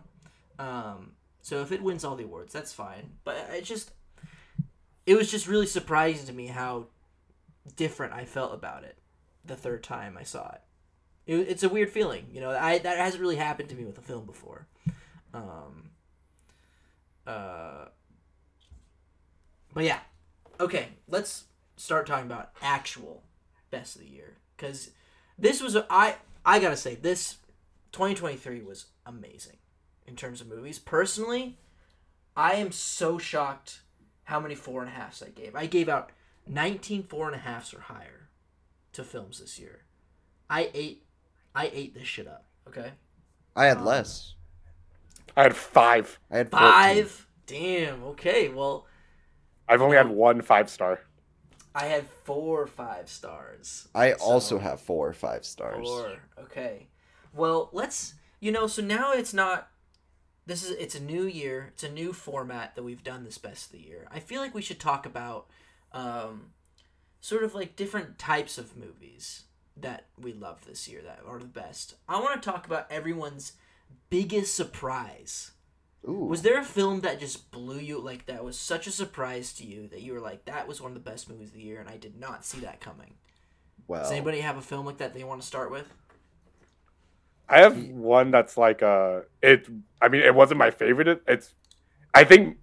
Um 0.60 1.14
so 1.42 1.62
if 1.62 1.72
it 1.72 1.82
wins 1.82 2.04
all 2.04 2.16
the 2.16 2.24
awards 2.24 2.54
that's 2.54 2.74
fine. 2.74 3.12
But 3.24 3.38
it 3.52 3.64
just 3.64 3.92
it 5.06 5.16
was 5.16 5.32
just 5.32 5.48
really 5.48 5.68
surprising 5.68 6.28
to 6.28 6.34
me 6.34 6.48
how 6.48 6.88
different 7.76 8.14
i 8.14 8.24
felt 8.24 8.54
about 8.54 8.86
it 8.86 8.98
the 9.44 9.56
third 9.56 9.84
time 9.84 10.18
i 10.18 10.24
saw 10.24 10.50
it, 10.52 10.62
it 11.26 11.50
it's 11.50 11.64
a 11.64 11.70
weird 11.70 11.90
feeling 11.90 12.26
you 12.32 12.40
know? 12.40 12.52
I 12.52 12.78
that 12.78 12.98
hasn't 12.98 13.22
really 13.22 13.36
happened 13.36 13.70
to 13.70 13.76
me 13.76 13.86
with 13.86 13.98
a 13.98 14.02
film 14.02 14.26
before. 14.26 14.68
Um 15.34 15.90
uh 17.26 17.86
but 19.74 19.84
yeah. 19.84 20.00
Okay, 20.60 20.88
let's 21.08 21.44
start 21.76 22.08
talking 22.08 22.26
about 22.26 22.50
actual 22.64 23.22
best 23.70 23.96
of 23.96 24.02
the 24.02 24.08
year. 24.08 24.38
Because 24.56 24.90
this 25.38 25.62
was 25.62 25.76
a, 25.76 25.86
I 25.88 26.16
I 26.44 26.60
gotta 26.60 26.76
say 26.76 26.96
this 26.96 27.36
2023 27.92 28.62
was 28.62 28.88
amazing 29.06 29.58
in 30.06 30.16
terms 30.16 30.42
of 30.42 30.48
movies. 30.48 30.80
Personally, 30.80 31.58
I 32.36 32.54
am 32.54 32.72
so 32.72 33.18
shocked 33.18 33.82
how 34.26 34.40
many 34.40 34.56
four 34.56 34.82
and 34.82 34.90
a 34.90 34.94
halfs 34.94 35.24
I 35.24 35.30
gave. 35.30 35.56
I 35.56 35.66
gave 35.66 35.90
out 35.90 36.12
19 36.48 37.04
four 37.04 37.28
and 37.28 37.36
a 37.36 37.40
halfs 37.40 37.74
or 37.74 37.82
higher 37.82 38.30
to 38.94 39.04
films 39.04 39.40
this 39.40 39.58
year. 39.60 39.82
I 40.50 40.70
ate, 40.74 41.06
I 41.56 41.70
ate 41.74 41.94
this 41.94 42.08
shit 42.08 42.28
up. 42.28 42.46
Okay, 42.68 42.92
I 43.56 43.66
had 43.66 43.78
Um, 43.78 43.86
less. 43.86 44.34
I 45.36 45.44
had 45.44 45.56
five. 45.56 46.20
I 46.32 46.38
had 46.38 46.50
14. 46.52 46.70
five. 46.72 47.28
Damn. 47.46 48.04
Okay. 48.04 48.50
Well, 48.50 48.86
I've 49.70 49.82
only 49.82 49.96
had 49.98 50.10
one 50.10 50.42
five 50.42 50.70
star. 50.70 51.02
I 51.76 51.86
had 51.86 52.08
four 52.26 52.66
five 52.68 53.08
stars. 53.10 53.88
I 53.94 54.14
So- 54.14 54.24
also 54.26 54.60
have 54.60 54.82
four 54.82 55.14
five 55.14 55.46
stars. 55.46 55.88
Four. 55.88 56.18
Okay. 56.40 56.88
Well, 57.34 57.70
let's. 57.72 58.14
You 58.40 58.52
know, 58.52 58.68
so 58.68 58.82
now 58.82 59.14
it's 59.14 59.34
not. 59.34 59.70
This 60.46 60.64
is 60.64 60.72
it's 60.72 60.96
a 60.96 61.02
new 61.02 61.24
year. 61.24 61.72
It's 61.74 61.84
a 61.84 61.92
new 61.92 62.14
format 62.14 62.76
that 62.76 62.84
we've 62.84 63.04
done 63.04 63.24
this 63.24 63.38
best 63.38 63.68
of 63.68 63.72
the 63.74 63.86
year. 63.86 64.08
I 64.12 64.20
feel 64.20 64.42
like 64.42 64.54
we 64.54 64.62
should 64.62 64.80
talk 64.80 65.06
about, 65.06 65.48
um, 65.92 66.52
sort 67.20 67.44
of 67.44 67.54
like 67.56 67.76
different 67.76 68.18
types 68.18 68.58
of 68.58 68.78
movies 68.78 69.44
that 69.76 70.06
we 70.20 70.34
love 70.34 70.66
this 70.66 70.88
year 70.88 71.02
that 71.04 71.20
are 71.28 71.40
the 71.40 71.46
best. 71.46 71.96
I 72.08 72.20
want 72.20 72.42
to 72.42 72.50
talk 72.50 72.66
about 72.66 72.92
everyone's 72.92 73.54
biggest 74.10 74.56
surprise. 74.56 75.52
Ooh. 76.08 76.26
Was 76.26 76.42
there 76.42 76.60
a 76.60 76.64
film 76.64 77.02
that 77.02 77.20
just 77.20 77.52
blew 77.52 77.80
you 77.80 78.00
like 78.00 78.28
that 78.28 78.44
was 78.46 78.58
such 78.58 78.88
a 78.88 78.92
surprise 78.92 79.54
to 79.54 79.66
you 79.66 79.88
that 79.90 80.02
you 80.02 80.14
were 80.14 80.20
like 80.20 80.46
that 80.46 80.68
was 80.68 80.80
one 80.80 80.92
of 80.92 80.96
the 81.04 81.10
best 81.10 81.30
movies 81.30 81.50
of 81.50 81.56
the 81.56 81.62
year 81.62 81.80
and 81.82 81.90
I 81.90 81.98
did 81.98 82.20
not 82.20 82.46
see 82.46 82.60
that 82.62 82.80
coming? 82.80 83.16
well, 83.88 84.04
Does 84.04 84.12
anybody 84.12 84.40
have 84.42 84.58
a 84.58 84.62
film 84.62 84.86
like 84.86 84.98
that 84.98 85.14
they 85.14 85.24
want 85.24 85.42
to 85.42 85.48
start 85.48 85.72
with? 85.72 85.92
I 87.50 87.60
have 87.60 87.78
one 87.90 88.32
that's 88.32 88.58
like 88.58 88.84
uh 88.84 89.22
it. 89.42 89.68
I 90.02 90.10
mean, 90.10 90.22
it 90.22 90.36
wasn't 90.36 90.60
my 90.60 90.72
favorite. 90.72 91.24
It's, 91.28 91.54
I 92.14 92.24
think, 92.24 92.58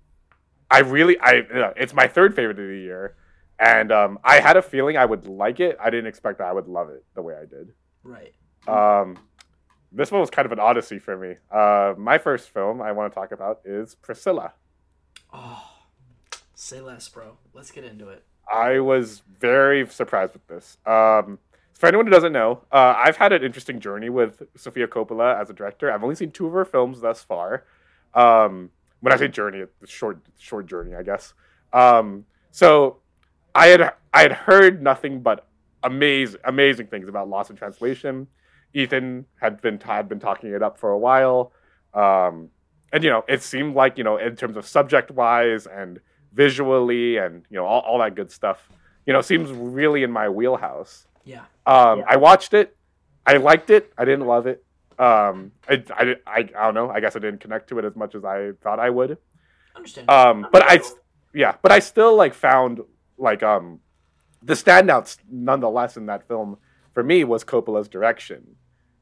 I 0.71 0.81
really 0.81 1.19
I 1.21 1.43
it's 1.77 1.95
my 1.95 2.07
third 2.07 2.35
favorite 2.35 2.59
of 2.59 2.69
the 2.69 2.77
year, 2.77 3.17
and 3.59 3.91
um 3.93 4.19
I 4.25 4.41
had 4.41 4.57
a 4.57 4.63
feeling 4.63 4.97
I 4.97 5.05
would 5.05 5.27
like 5.27 5.61
it. 5.61 5.77
I 5.81 5.91
didn't 5.91 6.07
expect 6.07 6.39
that 6.39 6.49
I 6.49 6.53
would 6.53 6.69
love 6.69 6.91
it 6.91 7.05
the 7.15 7.23
way 7.23 7.35
I 7.35 7.47
did. 7.47 7.73
Right. 8.03 8.35
Um, 8.67 9.19
this 9.93 10.11
one 10.11 10.21
was 10.21 10.31
kind 10.31 10.47
of 10.47 10.53
an 10.53 10.59
odyssey 10.59 10.99
for 10.99 11.17
me. 11.17 11.37
Uh, 11.51 11.95
my 11.97 12.19
first 12.19 12.51
film 12.51 12.83
I 12.83 12.93
want 12.93 13.13
to 13.13 13.15
talk 13.15 13.33
about 13.33 13.61
is 13.65 13.95
Priscilla. 13.95 14.55
Oh, 15.33 15.63
say 16.55 16.81
less, 16.81 17.09
bro. 17.09 17.39
Let's 17.53 17.71
get 17.71 17.85
into 17.85 18.09
it. 18.09 18.25
I 18.53 18.81
was 18.81 19.23
very 19.39 19.87
surprised 19.87 20.33
with 20.35 20.47
this. 20.47 20.79
Um, 20.87 21.39
for 21.75 21.87
anyone 21.87 22.07
who 22.07 22.13
doesn't 22.13 22.33
know, 22.33 22.63
uh, 22.73 22.95
I've 22.97 23.17
had 23.17 23.33
an 23.33 23.43
interesting 23.43 23.81
journey 23.81 24.09
with 24.09 24.43
Sofia 24.57 24.87
Coppola 24.87 25.41
as 25.41 25.51
a 25.51 25.53
director. 25.53 25.91
I've 25.91 26.03
only 26.03 26.15
seen 26.15 26.31
two 26.31 26.47
of 26.47 26.53
her 26.53 26.65
films 26.65 27.01
thus 27.01 27.23
far. 27.23 27.65
Um, 28.15 28.71
when 29.01 29.13
I 29.13 29.17
say 29.17 29.29
journey, 29.29 29.65
it's 29.83 29.93
short, 29.93 30.19
short 30.39 30.67
journey, 30.67 30.95
I 30.95 31.03
guess. 31.03 31.35
Um, 31.73 32.25
so 32.51 32.99
I 33.55 33.67
had 33.67 33.93
I 34.13 34.23
had 34.23 34.33
heard 34.33 34.83
nothing 34.83 35.21
but 35.21 35.47
amazing, 35.83 36.41
amazing 36.45 36.87
things 36.87 37.09
about 37.09 37.29
Lost 37.29 37.51
in 37.51 37.57
Translation. 37.57 38.29
Ethan 38.73 39.27
had 39.41 39.61
been 39.61 39.81
had 39.81 40.09
been 40.09 40.21
talking 40.21 40.53
it 40.53 40.63
up 40.63 40.79
for 40.79 40.91
a 40.91 40.99
while, 40.99 41.53
um, 41.93 42.51
and 42.93 43.05
you 43.05 43.11
know, 43.11 43.25
it 43.29 43.43
seemed 43.43 43.75
like 43.75 43.99
you 43.99 44.05
know, 44.05 44.17
in 44.17 44.37
terms 44.37 44.57
of 44.57 44.67
subject 44.67 45.11
wise 45.11 45.67
and 45.67 46.01
visually 46.35 47.17
and 47.17 47.45
you 47.49 47.57
know 47.57 47.65
all, 47.65 47.81
all 47.81 47.99
that 47.99 48.15
good 48.15 48.31
stuff 48.31 48.69
you 49.07 49.13
know 49.13 49.21
seems 49.21 49.51
really 49.53 50.03
in 50.03 50.11
my 50.11 50.29
wheelhouse 50.29 51.07
Yeah. 51.25 51.45
um 51.67 52.05
i 52.07 52.17
watched 52.17 52.55
it. 52.55 52.77
I 53.27 53.39
liked 53.39 53.71
it. 53.71 53.93
I 53.97 54.05
didn't 54.05 54.27
love 54.27 54.47
it. 54.47 54.65
Um 54.99 55.53
I, 55.69 55.83
I, 55.91 56.17
I, 56.27 56.39
I 56.39 56.43
don't 56.43 56.75
know. 56.75 56.91
I 56.91 57.01
guess 57.01 57.17
i 57.17 57.19
didn't 57.19 57.41
connect 57.41 57.69
to 57.71 57.79
it 57.79 57.85
as 57.85 57.97
much 57.97 58.15
as 58.15 58.25
i 58.25 58.53
thought 58.63 58.79
i 58.79 58.91
would. 58.91 59.19
Understand. 59.77 60.09
um 60.11 60.47
but 60.53 60.63
i 60.65 60.81
yeah 61.33 61.57
but 61.63 61.73
i 61.73 61.81
still 61.81 62.15
like 62.15 62.33
found 62.35 62.81
like 63.19 63.43
um 63.43 63.81
the 64.43 64.55
standouts 64.55 65.19
nonetheless 65.31 65.97
in 65.97 66.07
that 66.07 66.29
film 66.29 66.59
for 66.93 67.03
me 67.03 67.25
was 67.25 67.43
coppola's 67.45 67.89
direction. 67.89 68.57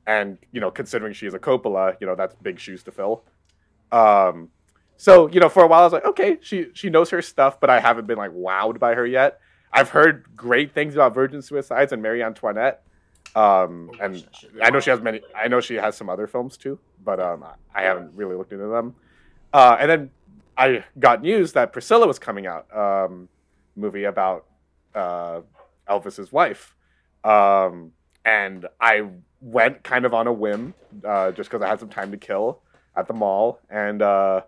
And 0.06 0.38
you 0.50 0.60
know 0.60 0.70
considering 0.70 1.12
she's 1.12 1.34
a 1.34 1.38
coppola 1.38 1.96
you 2.00 2.06
know 2.06 2.14
that's 2.14 2.34
big 2.36 2.58
shoes 2.58 2.82
to 2.84 2.92
fill. 2.92 3.24
Um 3.90 4.48
so 4.96 5.28
you 5.28 5.40
know 5.40 5.48
for 5.48 5.62
a 5.64 5.66
while 5.66 5.80
i 5.80 5.84
was 5.84 5.92
like 5.92 6.04
okay 6.04 6.38
she 6.40 6.66
she 6.74 6.88
knows 6.88 7.10
her 7.10 7.20
stuff 7.22 7.58
but 7.60 7.68
i 7.70 7.80
haven't 7.80 8.06
been 8.06 8.18
like 8.18 8.30
wowed 8.30 8.78
by 8.78 8.94
her 8.94 9.04
yet 9.06 9.40
i've 9.72 9.90
heard 9.90 10.24
great 10.36 10.72
things 10.74 10.94
about 10.94 11.14
virgin 11.14 11.42
suicides 11.42 11.92
and 11.92 12.02
marie 12.02 12.22
antoinette 12.22 12.82
um 13.34 13.90
and 14.00 14.26
i 14.62 14.70
know 14.70 14.80
she 14.80 14.90
has 14.90 15.00
many 15.00 15.20
i 15.34 15.48
know 15.48 15.60
she 15.60 15.74
has 15.74 15.96
some 15.96 16.08
other 16.08 16.26
films 16.26 16.56
too 16.56 16.78
but 17.04 17.20
um 17.20 17.44
i 17.74 17.82
haven't 17.82 18.10
really 18.14 18.36
looked 18.36 18.52
into 18.52 18.66
them. 18.66 18.94
Uh 19.52 19.76
and 19.78 19.90
then 19.90 20.10
i 20.56 20.84
got 20.98 21.22
news 21.22 21.52
that 21.52 21.72
priscilla 21.72 22.06
was 22.06 22.18
coming 22.18 22.46
out 22.46 22.66
um 22.76 23.28
movie 23.76 24.04
about 24.04 24.46
uh 24.94 25.40
elvis's 25.88 26.30
wife. 26.32 26.74
Um 27.24 27.92
and 28.24 28.66
i 28.80 29.08
went 29.40 29.82
kind 29.82 30.04
of 30.04 30.14
on 30.14 30.26
a 30.26 30.32
whim 30.32 30.74
uh 31.04 31.32
just 31.32 31.50
because 31.50 31.62
i 31.62 31.68
had 31.68 31.80
some 31.80 31.88
time 31.88 32.10
to 32.10 32.16
kill 32.16 32.60
at 32.96 33.06
the 33.08 33.14
mall. 33.14 33.60
And 33.70 34.02
uh 34.02 34.42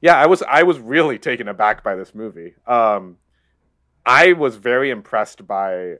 yeah, 0.00 0.16
I 0.16 0.26
was 0.26 0.42
I 0.42 0.62
was 0.62 0.78
really 0.78 1.18
taken 1.18 1.48
aback 1.48 1.84
by 1.84 1.94
this 1.94 2.14
movie. 2.14 2.54
Um, 2.66 3.18
I 4.06 4.32
was 4.32 4.56
very 4.56 4.90
impressed 4.90 5.46
by 5.46 5.96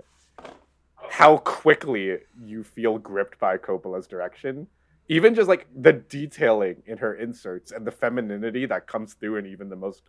how 1.10 1.38
quickly 1.38 2.18
you 2.42 2.64
feel 2.64 2.98
gripped 2.98 3.38
by 3.38 3.58
Coppola's 3.58 4.06
direction. 4.06 4.68
Even 5.08 5.34
just 5.34 5.48
like 5.48 5.66
the 5.74 5.92
detailing 5.92 6.82
in 6.86 6.98
her 6.98 7.14
inserts 7.14 7.72
and 7.72 7.84
the 7.86 7.90
femininity 7.90 8.64
that 8.66 8.86
comes 8.86 9.14
through 9.14 9.36
in 9.36 9.46
even 9.46 9.68
the 9.68 9.76
most 9.76 10.02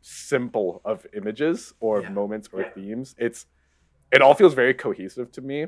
simple 0.00 0.80
of 0.84 1.06
images 1.14 1.74
or 1.80 2.00
Yeah. 2.00 2.08
moments 2.10 2.48
or 2.52 2.64
themes. 2.64 3.14
It's 3.18 3.46
it 4.10 4.20
all 4.20 4.34
feels 4.34 4.54
very 4.54 4.74
cohesive 4.74 5.32
to 5.32 5.40
me. 5.40 5.66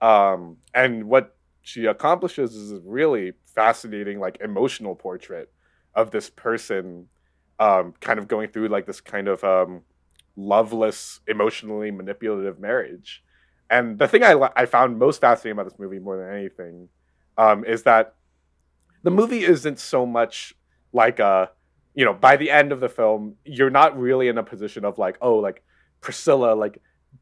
Um, 0.00 0.58
and 0.74 1.04
what 1.04 1.36
she 1.62 1.86
accomplishes 1.86 2.54
is 2.54 2.72
a 2.72 2.80
really 2.84 3.32
fascinating, 3.54 4.20
like 4.20 4.40
emotional 4.40 4.94
portrait 4.94 5.52
of 5.94 6.10
this 6.10 6.30
person 6.30 7.08
um, 7.58 7.94
kind 8.00 8.18
of 8.18 8.28
going 8.28 8.48
through 8.50 8.68
like 8.68 8.86
this 8.86 9.00
kind 9.00 9.28
of 9.28 9.42
um, 9.44 9.82
loveless, 10.36 11.20
emotionally 11.26 11.90
manipulative 11.90 12.58
marriage. 12.58 13.22
And 13.70 13.98
the 13.98 14.08
thing 14.08 14.22
I, 14.22 14.50
I 14.54 14.66
found 14.66 14.98
most 14.98 15.20
fascinating 15.20 15.52
about 15.52 15.70
this 15.70 15.78
movie 15.78 15.98
more 15.98 16.16
than 16.16 16.34
anything 16.34 16.88
um, 17.38 17.64
is 17.64 17.84
that 17.84 18.14
the 19.02 19.10
movie 19.10 19.44
isn't 19.44 19.78
so 19.78 20.04
much 20.06 20.54
like 20.92 21.18
a, 21.18 21.50
you 21.94 22.04
know, 22.04 22.12
by 22.12 22.36
the 22.36 22.50
end 22.50 22.72
of 22.72 22.80
the 22.80 22.88
film, 22.88 23.36
you're 23.44 23.70
not 23.70 23.98
really 23.98 24.28
in 24.28 24.38
a 24.38 24.42
position 24.42 24.84
of 24.84 24.98
like, 24.98 25.16
oh, 25.20 25.36
like 25.36 25.62
Priscilla, 26.00 26.54
like 26.54 26.80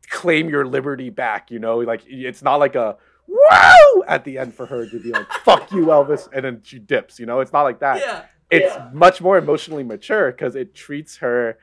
claim 0.09 0.49
your 0.49 0.67
liberty 0.67 1.11
back, 1.11 1.51
you 1.51 1.59
know, 1.59 1.79
like 1.79 2.03
it's 2.07 2.43
not 2.43 2.57
like 2.57 2.75
a 2.75 2.97
whoa 3.27 4.03
at 4.09 4.25
the 4.25 4.39
end 4.39 4.55
for 4.55 4.67
her 4.67 4.87
to 4.89 5.01
be 5.01 5.13
like, 5.13 5.31
fuck 5.45 5.71
you, 5.73 5.87
Elvis, 5.87 6.29
and 6.33 6.45
then 6.45 6.61
she 6.63 6.79
dips, 6.79 7.19
you 7.19 7.27
know, 7.27 7.41
it's 7.41 7.53
not 7.53 7.63
like 7.63 7.81
that. 7.81 8.01
Yeah. 8.01 8.25
it's 8.51 8.77
much 8.93 9.21
more 9.21 9.39
emotionally 9.39 9.85
mature 9.85 10.33
because 10.33 10.57
it 10.57 10.75
treats 10.75 11.19
her 11.19 11.59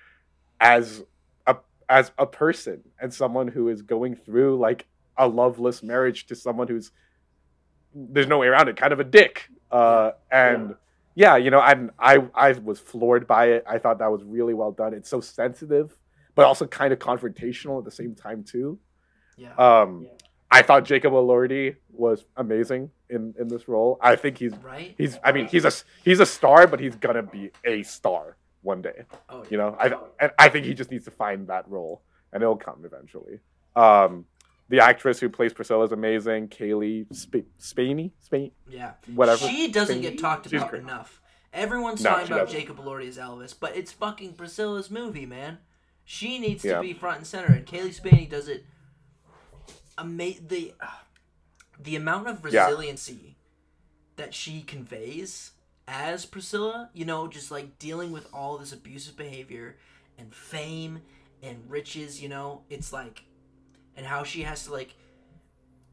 as 0.59 1.03
as 1.89 2.11
a 2.17 2.25
person 2.25 2.81
and 2.99 3.13
someone 3.13 3.47
who 3.47 3.69
is 3.69 3.81
going 3.81 4.15
through 4.15 4.57
like 4.57 4.85
a 5.17 5.27
loveless 5.27 5.81
marriage 5.81 6.27
to 6.27 6.35
someone 6.35 6.67
who's 6.67 6.91
there's 7.93 8.27
no 8.27 8.37
way 8.37 8.47
around 8.47 8.67
it 8.67 8.75
kind 8.77 8.93
of 8.93 8.99
a 8.99 9.03
dick. 9.03 9.49
Uh 9.71 10.11
and 10.31 10.75
yeah, 11.15 11.35
you 11.37 11.49
know 11.49 11.59
i'm 11.59 11.91
i 11.99 12.17
i 12.35 12.51
was 12.53 12.79
floored 12.79 13.27
by 13.27 13.47
it. 13.47 13.63
I 13.67 13.77
thought 13.79 13.99
that 13.99 14.11
was 14.11 14.23
really 14.23 14.53
well 14.53 14.71
done. 14.71 14.93
It's 14.93 15.09
so 15.09 15.21
sensitive 15.21 15.97
but 16.35 16.45
also 16.45 16.67
kind 16.67 16.93
of 16.93 16.99
confrontational 16.99 17.79
at 17.79 17.85
the 17.85 17.91
same 17.91 18.13
time 18.13 18.43
too. 18.43 18.79
Yeah. 19.37 19.53
um 19.55 20.07
i 20.49 20.63
thought 20.63 20.83
jacob 20.83 21.13
elordi 21.13 21.75
was 21.91 22.25
amazing 22.37 22.89
in 23.09 23.33
in 23.39 23.47
this 23.47 23.67
role. 23.67 23.97
I 24.01 24.15
think 24.15 24.37
he's 24.37 24.55
right? 24.57 24.93
He's, 24.97 25.17
I 25.23 25.31
mean, 25.31 25.47
he's 25.47 25.65
a 25.65 25.71
he's 26.03 26.19
a 26.19 26.25
star, 26.25 26.67
but 26.67 26.79
he's 26.79 26.95
gonna 26.95 27.23
be 27.23 27.51
a 27.63 27.83
star 27.83 28.37
one 28.61 28.81
day. 28.81 29.03
Oh, 29.29 29.39
yeah. 29.43 29.47
You 29.49 29.57
know, 29.57 29.77
I 29.79 29.93
and 30.19 30.31
I 30.39 30.49
think 30.49 30.65
he 30.65 30.73
just 30.73 30.91
needs 30.91 31.05
to 31.05 31.11
find 31.11 31.47
that 31.47 31.69
role, 31.69 32.01
and 32.33 32.41
it'll 32.43 32.57
come 32.57 32.83
eventually. 32.85 33.39
Um, 33.75 34.25
the 34.69 34.79
actress 34.81 35.19
who 35.19 35.29
plays 35.29 35.53
Priscilla 35.53 35.85
is 35.85 35.91
amazing, 35.91 36.49
Kaylee 36.49 37.05
Sp- 37.15 37.47
Spaney, 37.59 38.11
Spain, 38.19 38.51
Yeah. 38.67 38.93
whatever. 39.15 39.47
She 39.47 39.71
doesn't 39.71 39.99
Spain. 39.99 40.01
get 40.11 40.19
talked 40.19 40.51
about 40.51 40.73
enough. 40.73 41.21
Everyone's 41.53 42.03
No, 42.03 42.09
talking 42.11 42.27
about 42.27 42.45
doesn't. 42.47 42.59
Jacob 42.59 42.77
Elordi 42.77 43.07
as 43.07 43.17
Elvis, 43.17 43.55
but 43.57 43.75
it's 43.75 43.91
fucking 43.91 44.33
Priscilla's 44.33 44.91
movie, 44.91 45.25
man. 45.25 45.59
She 46.03 46.37
needs 46.39 46.63
Yeah. 46.65 46.75
to 46.75 46.81
be 46.81 46.93
front 46.93 47.17
and 47.19 47.27
center, 47.27 47.53
and 47.53 47.65
Cailee 47.65 47.93
Spaeny 47.93 48.25
does 48.29 48.47
it. 48.47 48.65
Ama- 49.97 50.39
the 50.45 50.73
the 51.79 51.95
amount 51.95 52.27
of 52.27 52.43
Yeah. 52.51 52.65
resiliency 52.65 53.37
that 54.15 54.33
she 54.33 54.61
conveys 54.63 55.51
as 55.87 56.25
Priscilla, 56.25 56.89
you 56.93 57.05
know, 57.05 57.27
just 57.27 57.49
like 57.51 57.79
dealing 57.79 58.11
with 58.11 58.27
all 58.33 58.57
this 58.57 58.73
abusive 58.73 59.15
behavior 59.15 59.77
and 60.17 60.33
fame 60.33 61.01
and 61.41 61.63
riches, 61.69 62.21
you 62.21 62.27
know, 62.29 62.61
it's 62.69 62.91
like, 62.91 63.23
and 63.95 64.05
how 64.05 64.23
she 64.23 64.43
has 64.43 64.65
to 64.65 64.71
like 64.73 64.95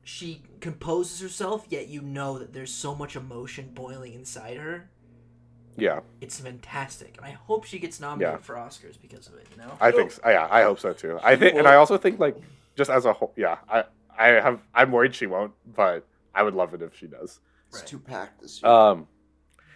she 0.02 0.42
composes 0.60 1.20
herself, 1.20 1.64
yet 1.70 1.88
you 1.88 2.02
know 2.02 2.38
that 2.38 2.52
there's 2.52 2.72
so 2.72 2.94
much 2.94 3.16
emotion 3.16 3.70
boiling 3.72 4.12
inside 4.14 4.56
her. 4.58 4.90
Yeah, 5.76 6.00
It's 6.20 6.38
fantastic, 6.38 7.16
and 7.16 7.26
I 7.26 7.30
hope 7.30 7.64
she 7.64 7.80
gets 7.80 7.98
nominated 7.98 8.34
Yeah. 8.34 8.44
for 8.44 8.54
Oscars 8.54 9.00
because 9.00 9.26
of 9.26 9.34
it. 9.34 9.48
You 9.50 9.62
know, 9.62 9.72
I 9.80 9.90
think. 9.90 10.12
So. 10.12 10.20
Yeah, 10.24 10.46
I 10.48 10.62
hope 10.62 10.78
so 10.78 10.92
too. 10.92 11.18
I 11.22 11.34
think, 11.34 11.56
and 11.56 11.66
I 11.66 11.74
also 11.76 11.96
think 11.98 12.20
like 12.20 12.36
just 12.76 12.90
as 12.90 13.06
a 13.06 13.12
whole, 13.12 13.32
yeah, 13.36 13.56
I 13.68 13.84
I 14.16 14.26
have. 14.40 14.60
I'm 14.72 14.92
worried 14.92 15.14
she 15.16 15.26
won't, 15.26 15.52
but 15.74 16.06
I 16.32 16.42
would 16.44 16.54
love 16.54 16.74
it 16.74 16.82
if 16.82 16.96
she 16.96 17.06
does. 17.08 17.40
It's 17.70 17.78
Right. 17.78 17.86
too 17.88 17.98
packed 17.98 18.40
this 18.42 18.62
year. 18.62 18.70
Um, 18.70 19.08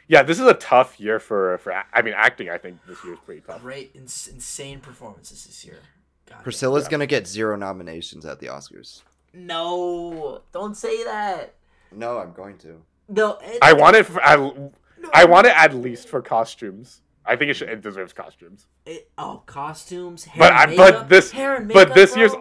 yeah, 0.08 0.22
this 0.22 0.40
is 0.40 0.46
a 0.46 0.54
tough 0.54 0.98
year 0.98 1.20
for 1.20 1.58
for. 1.58 1.72
I 1.92 2.02
mean, 2.02 2.14
acting. 2.16 2.48
I 2.50 2.58
think 2.58 2.78
this 2.86 3.02
year 3.04 3.14
is 3.14 3.20
pretty 3.20 3.42
tough. 3.42 3.60
Great, 3.62 3.92
ins- 3.94 4.26
insane 4.28 4.80
performances 4.80 5.44
this 5.46 5.64
year. 5.64 5.78
God, 6.26 6.42
Priscilla's 6.42 6.84
yeah. 6.84 6.90
gonna 6.90 7.06
get 7.06 7.26
zero 7.26 7.56
nominations 7.56 8.26
at 8.26 8.40
the 8.40 8.46
Oscars. 8.48 9.02
No, 9.34 10.42
don't 10.52 10.76
say 10.76 11.04
that. 11.04 11.54
No, 11.92 12.18
I'm 12.18 12.32
going 12.32 12.58
to. 12.58 12.82
No, 13.08 13.38
it- 13.42 13.58
I 13.62 13.72
want 13.72 13.96
it. 13.96 14.04
For, 14.06 14.22
I, 14.22 14.36
no. 14.36 14.72
I 15.14 15.24
want 15.24 15.46
it 15.46 15.54
at 15.56 15.74
least 15.74 16.08
for 16.08 16.20
costumes. 16.20 17.00
I 17.24 17.36
think 17.36 17.50
it 17.50 17.54
should. 17.54 17.68
It 17.68 17.82
deserves 17.82 18.12
costumes. 18.12 18.66
It, 18.86 19.10
oh, 19.18 19.42
costumes, 19.46 20.24
hair 20.24 20.38
But 20.40 20.52
and 20.52 20.58
I- 20.58 20.66
makeup, 20.66 20.94
but 21.02 21.08
this- 21.08 21.30
hair 21.30 21.56
and 21.56 21.68
but 21.72 21.94
this 21.94 22.12
bro? 22.12 22.18
year's- 22.20 22.32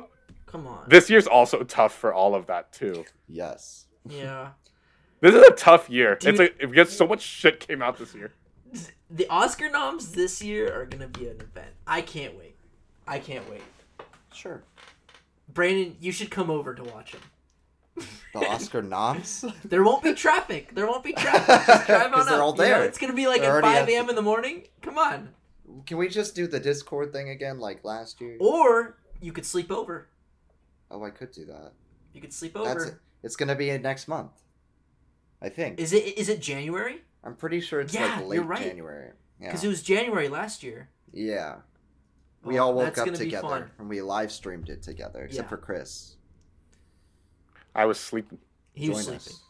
Come 0.45 0.65
on. 0.67 0.85
This 0.87 1.09
year's 1.09 1.27
also 1.27 1.63
tough 1.63 1.93
for 1.93 2.13
all 2.13 2.33
of 2.33 2.47
that 2.47 2.71
too. 2.71 3.03
Yes. 3.27 3.85
yeah. 4.07 4.51
This 5.19 5.33
is 5.35 5.41
a 5.41 5.51
tough 5.51 5.89
year. 5.89 6.15
Dude. 6.15 6.39
It's 6.39 6.61
a 6.63 6.67
because 6.67 6.95
so 6.95 7.07
much 7.07 7.21
shit 7.21 7.59
came 7.59 7.81
out 7.81 7.97
this 7.97 8.13
year. 8.13 8.33
The 9.09 9.27
Oscar 9.29 9.69
noms 9.69 10.11
this 10.11 10.41
year 10.43 10.73
are 10.79 10.85
gonna 10.85 11.07
be 11.07 11.27
an 11.27 11.39
event. 11.41 11.71
I 11.87 12.01
can't 12.01 12.37
wait. 12.37 12.55
I 13.07 13.19
can't 13.19 13.49
wait. 13.49 13.61
Sure. 14.33 14.63
Brandon, 15.53 15.95
you 15.99 16.11
should 16.11 16.29
come 16.29 16.49
over 16.49 16.75
to 16.75 16.83
watch 16.83 17.13
them. 17.13 18.05
The 18.33 18.39
Oscar 18.47 18.81
noms. 18.83 19.45
There 19.63 19.83
won't 19.83 20.03
be 20.03 20.13
traffic. 20.13 20.75
There 20.75 20.85
won't 20.85 21.03
be 21.03 21.13
traffic. 21.13 21.65
Just 21.65 21.87
drive 21.87 22.05
on 22.07 22.11
'Cause 22.11 22.25
they're 22.27 22.35
up, 22.35 22.41
all 22.43 22.51
you 22.51 22.57
know? 22.57 22.63
there. 22.63 22.83
It's 22.83 22.97
gonna 22.97 23.13
be 23.13 23.27
like 23.27 23.41
They're 23.41 23.57
at 23.57 23.63
five 23.63 23.89
a.m. 23.89 24.09
in 24.09 24.15
the 24.15 24.21
morning. 24.21 24.67
Come 24.81 24.97
on. 24.97 25.29
Can 25.85 25.97
we 25.97 26.09
just 26.09 26.35
do 26.35 26.45
the 26.47 26.59
Discord 26.59 27.11
thing 27.13 27.29
again, 27.29 27.59
like 27.59 27.83
last 27.83 28.19
year? 28.21 28.37
Or 28.39 28.97
you 29.21 29.31
could 29.31 29.45
sleep 29.45 29.71
over. 29.71 30.09
Oh, 30.91 31.03
I 31.03 31.09
could 31.09 31.31
do 31.31 31.45
that. 31.45 31.71
You 32.13 32.21
could 32.21 32.33
sleep 32.33 32.53
That's 32.53 32.67
over. 32.69 32.85
it. 32.85 32.95
It's 33.23 33.35
gonna 33.35 33.55
be 33.55 33.75
next 33.77 34.07
month. 34.07 34.31
I 35.41 35.49
think. 35.49 35.79
Is 35.79 35.93
it? 35.93 36.17
Is 36.17 36.29
it 36.29 36.41
January? 36.41 37.01
I'm 37.23 37.35
pretty 37.35 37.59
sure 37.61 37.81
it's 37.81 37.93
Yeah, 37.93 38.05
like 38.05 38.19
you're 38.19 38.27
late 38.27 38.45
right. 38.45 38.61
January. 38.63 39.11
Yeah. 39.39 39.47
Because 39.47 39.63
it 39.63 39.67
was 39.67 39.81
January 39.83 40.29
last 40.29 40.63
year. 40.63 40.89
yeah. 41.11 41.57
We 42.43 42.59
Oh, 42.59 42.65
all 42.65 42.73
woke 42.75 42.97
up 42.97 43.13
together 43.13 43.71
and 43.77 43.89
we 43.89 44.01
live 44.01 44.31
streamed 44.31 44.69
it 44.69 44.81
together, 44.81 45.25
except 45.25 45.45
Yeah. 45.47 45.49
for 45.49 45.57
Chris. 45.57 46.15
I 47.75 47.85
was 47.85 47.99
sleeping. 47.99 48.37
He 48.73 48.89
was 48.89 48.99
sleeping. 49.05 49.15
us. 49.17 49.43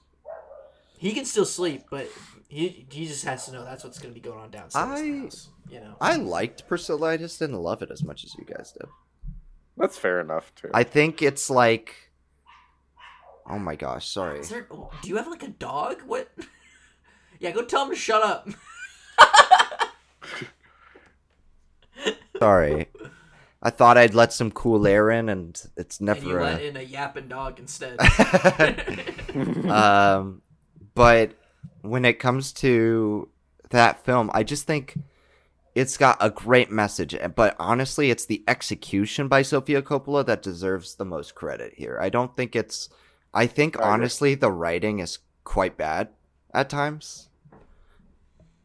He 0.97 1.13
can 1.13 1.25
still 1.25 1.45
sleep, 1.45 1.83
but 1.91 2.07
he 2.47 2.87
he 2.89 3.05
just 3.07 3.23
has 3.25 3.45
to 3.45 3.51
know 3.51 3.63
that's 3.63 3.83
what's 3.83 3.99
gonna 3.99 4.13
be 4.15 4.19
going 4.19 4.39
on 4.39 4.49
downstairs. 4.49 4.99
in 4.99 5.11
the 5.11 5.17
I- 5.19 5.21
house, 5.23 5.49
you 5.69 5.79
know. 5.79 5.95
I 6.01 6.15
liked 6.15 6.67
Priscilla. 6.67 7.09
I 7.09 7.17
just 7.17 7.37
didn't 7.37 7.57
love 7.61 7.81
it 7.83 7.91
as 7.91 8.03
much 8.03 8.23
as 8.23 8.33
you 8.35 8.45
guys 8.45 8.71
did. 8.71 8.87
That's 9.77 9.97
fair 9.97 10.19
enough 10.19 10.55
too. 10.55 10.71
I 10.73 10.83
think 10.83 11.21
it's 11.21 11.49
like. 11.51 12.06
Oh 13.49 13.59
my 13.59 13.75
gosh! 13.75 14.07
Sorry. 14.09 14.39
Is 14.39 14.49
there? 14.49 14.67
oh, 14.71 14.91
Do 15.01 15.09
you 15.09 15.15
have 15.17 15.27
like 15.27 15.43
a 15.43 15.47
dog? 15.47 16.01
What? 16.05 16.29
yeah, 17.39 17.51
go 17.51 17.63
tell 17.63 17.83
him 17.83 17.91
to 17.91 17.95
shut 17.95 18.23
up. 18.23 18.49
Sorry. 22.39 22.87
I 23.61 23.69
thought 23.71 23.97
I'd 23.97 24.13
let 24.13 24.33
some 24.33 24.51
cool 24.51 24.85
air 24.85 25.09
in, 25.09 25.29
and 25.29 25.59
it's 25.75 25.99
never. 25.99 26.19
and 26.19 26.27
you 26.27 26.39
let 26.39 26.61
in 26.61 26.77
a 26.77 26.81
yapping 26.81 27.27
dog 27.27 27.59
instead. 27.59 27.97
um, 29.67 30.41
but 30.93 31.33
when 31.81 32.05
it 32.05 32.19
comes 32.19 32.53
to 32.53 33.29
that 33.71 34.05
film, 34.05 34.29
I 34.33 34.43
just 34.43 34.67
think 34.67 34.97
it's 35.73 35.97
got 35.97 36.17
a 36.19 36.29
great 36.29 36.71
message. 36.71 37.15
But 37.35 37.55
honestly, 37.59 38.11
it's 38.11 38.25
the 38.25 38.43
execution 38.47 39.27
by 39.27 39.41
Sofia 39.41 39.81
Coppola 39.81 40.25
that 40.25 40.43
deserves 40.43 40.95
the 40.95 41.05
most 41.05 41.33
credit 41.33 41.73
here. 41.75 41.97
I 41.99 42.09
don't 42.09 42.35
think 42.35 42.55
it's. 42.55 42.89
I 43.37 43.45
think 43.45 43.79
I 43.79 43.83
honestly, 43.89 44.33
the 44.33 44.51
writing 44.51 44.97
is 44.97 45.19
quite 45.43 45.77
bad 45.77 46.09
at 46.55 46.69
times. 46.71 47.29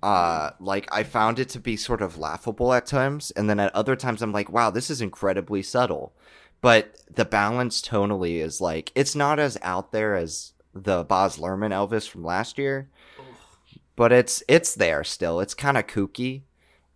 Uh, 0.03 0.51
like 0.59 0.89
I 0.91 1.03
found 1.03 1.39
it 1.39 1.51
to 1.51 1.61
be 1.61 1.77
sort 1.77 2.01
of 2.01 2.17
laughable 2.19 2.73
at 2.73 2.87
times, 2.87 3.31
and 3.33 3.51
then 3.51 3.61
at 3.61 3.75
other 3.75 3.95
times 3.95 4.23
I'm 4.23 4.33
like, 4.33 4.51
wow, 4.51 4.71
this 4.71 4.89
is 4.89 5.03
incredibly 5.03 5.63
subtle. 5.63 6.15
But 6.63 6.97
the 7.13 7.27
balance 7.27 7.83
tonally 7.83 8.37
is 8.37 8.61
like 8.63 8.91
it's 8.95 9.15
not 9.15 9.39
as 9.39 9.59
out 9.63 9.93
there 9.93 10.17
as 10.17 10.55
the 10.75 11.05
Baz 11.05 11.37
Luhrmann 11.37 11.71
Elvis 11.71 12.09
from 12.09 12.25
last 12.25 12.57
year, 12.57 12.89
but 13.95 14.11
it's 14.11 14.43
it's 14.49 14.75
there 14.75 15.05
still. 15.05 15.39
It's 15.41 15.55
kind 15.55 15.77
of 15.77 15.87
kooky, 15.87 16.43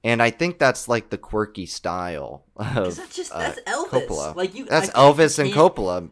and 0.02 0.22
I 0.22 0.30
think 0.30 0.58
that's 0.58 0.88
like 0.88 1.10
the 1.10 1.18
quirky 1.18 1.66
style 1.66 2.44
Because 2.56 2.98
of 2.98 3.04
that's 3.04 3.16
just 3.16 3.32
uh, 3.32 3.38
that's 3.38 3.60
Elvis. 3.60 4.06
Coppola. 4.06 4.34
Like 4.34 4.54
you, 4.54 4.64
That's 4.64 4.88
I 4.90 4.92
feel 4.92 5.04
like 5.04 5.16
Elvis 5.16 5.38
and 5.38 5.52
can't- 5.52 5.74
Coppola. 5.74 6.10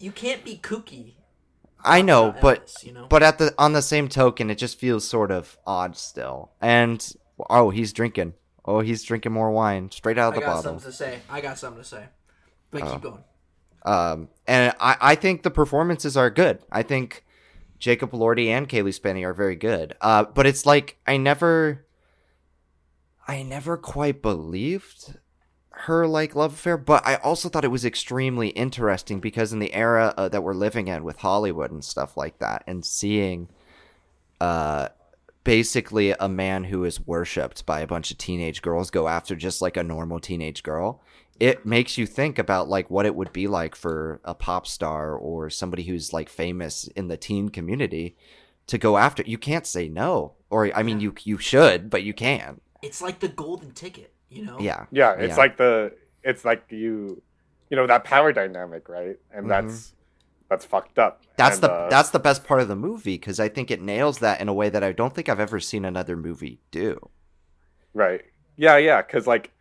You 0.00 0.10
can't 0.12 0.44
be 0.44 0.56
kooky. 0.56 1.14
I 1.84 2.02
know, 2.02 2.34
but 2.40 2.66
Elvis, 2.66 2.84
you 2.84 2.92
know. 2.92 3.06
but 3.08 3.22
at 3.22 3.38
the 3.38 3.54
on 3.58 3.72
the 3.72 3.82
same 3.82 4.08
token, 4.08 4.50
it 4.50 4.56
just 4.56 4.78
feels 4.78 5.06
sort 5.06 5.30
of 5.30 5.56
odd 5.66 5.96
still. 5.96 6.50
And 6.60 7.06
oh, 7.48 7.70
he's 7.70 7.92
drinking. 7.92 8.34
Oh, 8.64 8.80
he's 8.80 9.02
drinking 9.02 9.32
more 9.32 9.50
wine 9.50 9.90
straight 9.90 10.18
out 10.18 10.30
of 10.30 10.34
the 10.34 10.40
bottle. 10.40 10.52
I 10.52 10.56
got 10.56 10.62
bottle. 10.64 10.80
something 10.80 10.90
to 10.90 10.96
say. 10.96 11.20
I 11.30 11.40
got 11.40 11.58
something 11.58 11.82
to 11.82 11.88
say. 11.88 12.04
But 12.70 12.82
Oh. 12.82 12.92
keep 12.92 13.02
going. 13.02 13.24
Um, 13.86 14.28
and 14.46 14.74
I, 14.78 14.96
I 15.00 15.14
think 15.14 15.42
the 15.42 15.50
performances 15.50 16.16
are 16.16 16.28
good. 16.28 16.58
I 16.70 16.82
think 16.82 17.24
Jacob 17.78 18.10
Elordi 18.12 18.48
and 18.48 18.68
Cailee 18.68 18.92
Spaeny 18.98 19.24
are 19.24 19.32
very 19.32 19.56
good. 19.56 19.94
Uh, 20.02 20.24
but 20.24 20.46
it's 20.46 20.66
like 20.66 20.98
I 21.06 21.16
never, 21.16 21.86
I 23.26 23.42
never 23.42 23.78
quite 23.78 24.20
believed 24.20 25.14
her 25.82 26.06
like 26.06 26.34
love 26.34 26.54
affair. 26.54 26.76
But 26.76 27.06
I 27.06 27.16
also 27.16 27.48
thought 27.48 27.64
it 27.64 27.68
was 27.68 27.84
extremely 27.84 28.48
interesting 28.48 29.20
because 29.20 29.52
in 29.52 29.58
the 29.58 29.74
era 29.74 30.14
uh, 30.16 30.28
that 30.28 30.42
we're 30.42 30.54
living 30.54 30.88
in 30.88 31.04
with 31.04 31.18
Hollywood 31.18 31.70
and 31.70 31.84
stuff 31.84 32.16
like 32.16 32.38
that, 32.38 32.64
and 32.66 32.84
seeing, 32.84 33.48
uh, 34.40 34.88
basically 35.44 36.12
a 36.12 36.28
man 36.28 36.64
who 36.64 36.84
is 36.84 37.06
worshipped 37.06 37.64
by 37.64 37.80
a 37.80 37.86
bunch 37.86 38.10
of 38.10 38.18
teenage 38.18 38.62
girls 38.62 38.90
go 38.90 39.08
after 39.08 39.34
just 39.34 39.62
like 39.62 39.76
a 39.76 39.82
normal 39.82 40.20
teenage 40.20 40.62
girl 40.62 41.00
it 41.38 41.64
makes 41.64 41.96
you 41.96 42.06
think 42.06 42.38
about 42.38 42.68
like 42.68 42.90
what 42.90 43.06
it 43.06 43.14
would 43.14 43.32
be 43.32 43.46
like 43.48 43.74
for 43.74 44.20
a 44.24 44.34
pop 44.34 44.66
star 44.66 45.14
or 45.14 45.48
somebody 45.48 45.84
who's 45.84 46.12
like 46.12 46.28
famous 46.28 46.86
in 46.88 47.08
the 47.08 47.16
teen 47.16 47.48
community 47.48 48.14
to 48.66 48.76
go 48.76 48.98
after 48.98 49.22
you 49.26 49.38
can't 49.38 49.66
say 49.66 49.88
no 49.88 50.34
or 50.50 50.70
i 50.76 50.82
mean 50.82 51.00
you 51.00 51.14
you 51.24 51.38
should 51.38 51.88
but 51.88 52.02
you 52.02 52.12
can't 52.12 52.60
It's 52.82 53.00
like 53.02 53.20
the 53.20 53.28
golden 53.28 53.72
ticket, 53.72 54.12
you 54.30 54.44
know? 54.44 54.56
yeah 54.62 54.86
yeah, 54.90 55.14
it's 55.14 55.36
Yeah. 55.36 55.38
like 55.38 55.56
the 55.56 55.92
it's 56.22 56.44
like 56.44 56.64
you 56.70 57.22
you 57.70 57.76
know 57.76 57.86
that 57.86 58.04
power 58.04 58.32
dynamic, 58.32 58.88
right? 58.88 59.16
And 59.30 59.48
Mhm. 59.48 59.50
that's 59.50 59.94
that's 60.50 60.64
fucked 60.64 60.98
up. 60.98 61.22
that's 61.36 61.58
And, 61.58 61.60
the 61.60 61.68
uh, 61.68 61.88
that's 61.88 62.10
the 62.10 62.18
best 62.18 62.44
part 62.44 62.60
of 62.60 62.68
the 62.68 62.76
movie 62.76 63.14
because 63.16 63.40
i 63.40 63.48
think 63.48 63.70
it 63.70 63.80
nails 63.80 64.18
that 64.18 64.40
in 64.40 64.48
a 64.48 64.54
way 64.54 64.68
that 64.68 64.82
i 64.84 64.92
don't 64.92 65.14
think 65.14 65.28
i've 65.28 65.40
ever 65.40 65.60
seen 65.60 65.84
another 65.84 66.16
movie 66.16 66.60
do 66.70 67.10
Right. 67.94 68.22
Yeah, 68.56 68.76
yeah, 68.76 69.02
cuz 69.02 69.26
like 69.26 69.52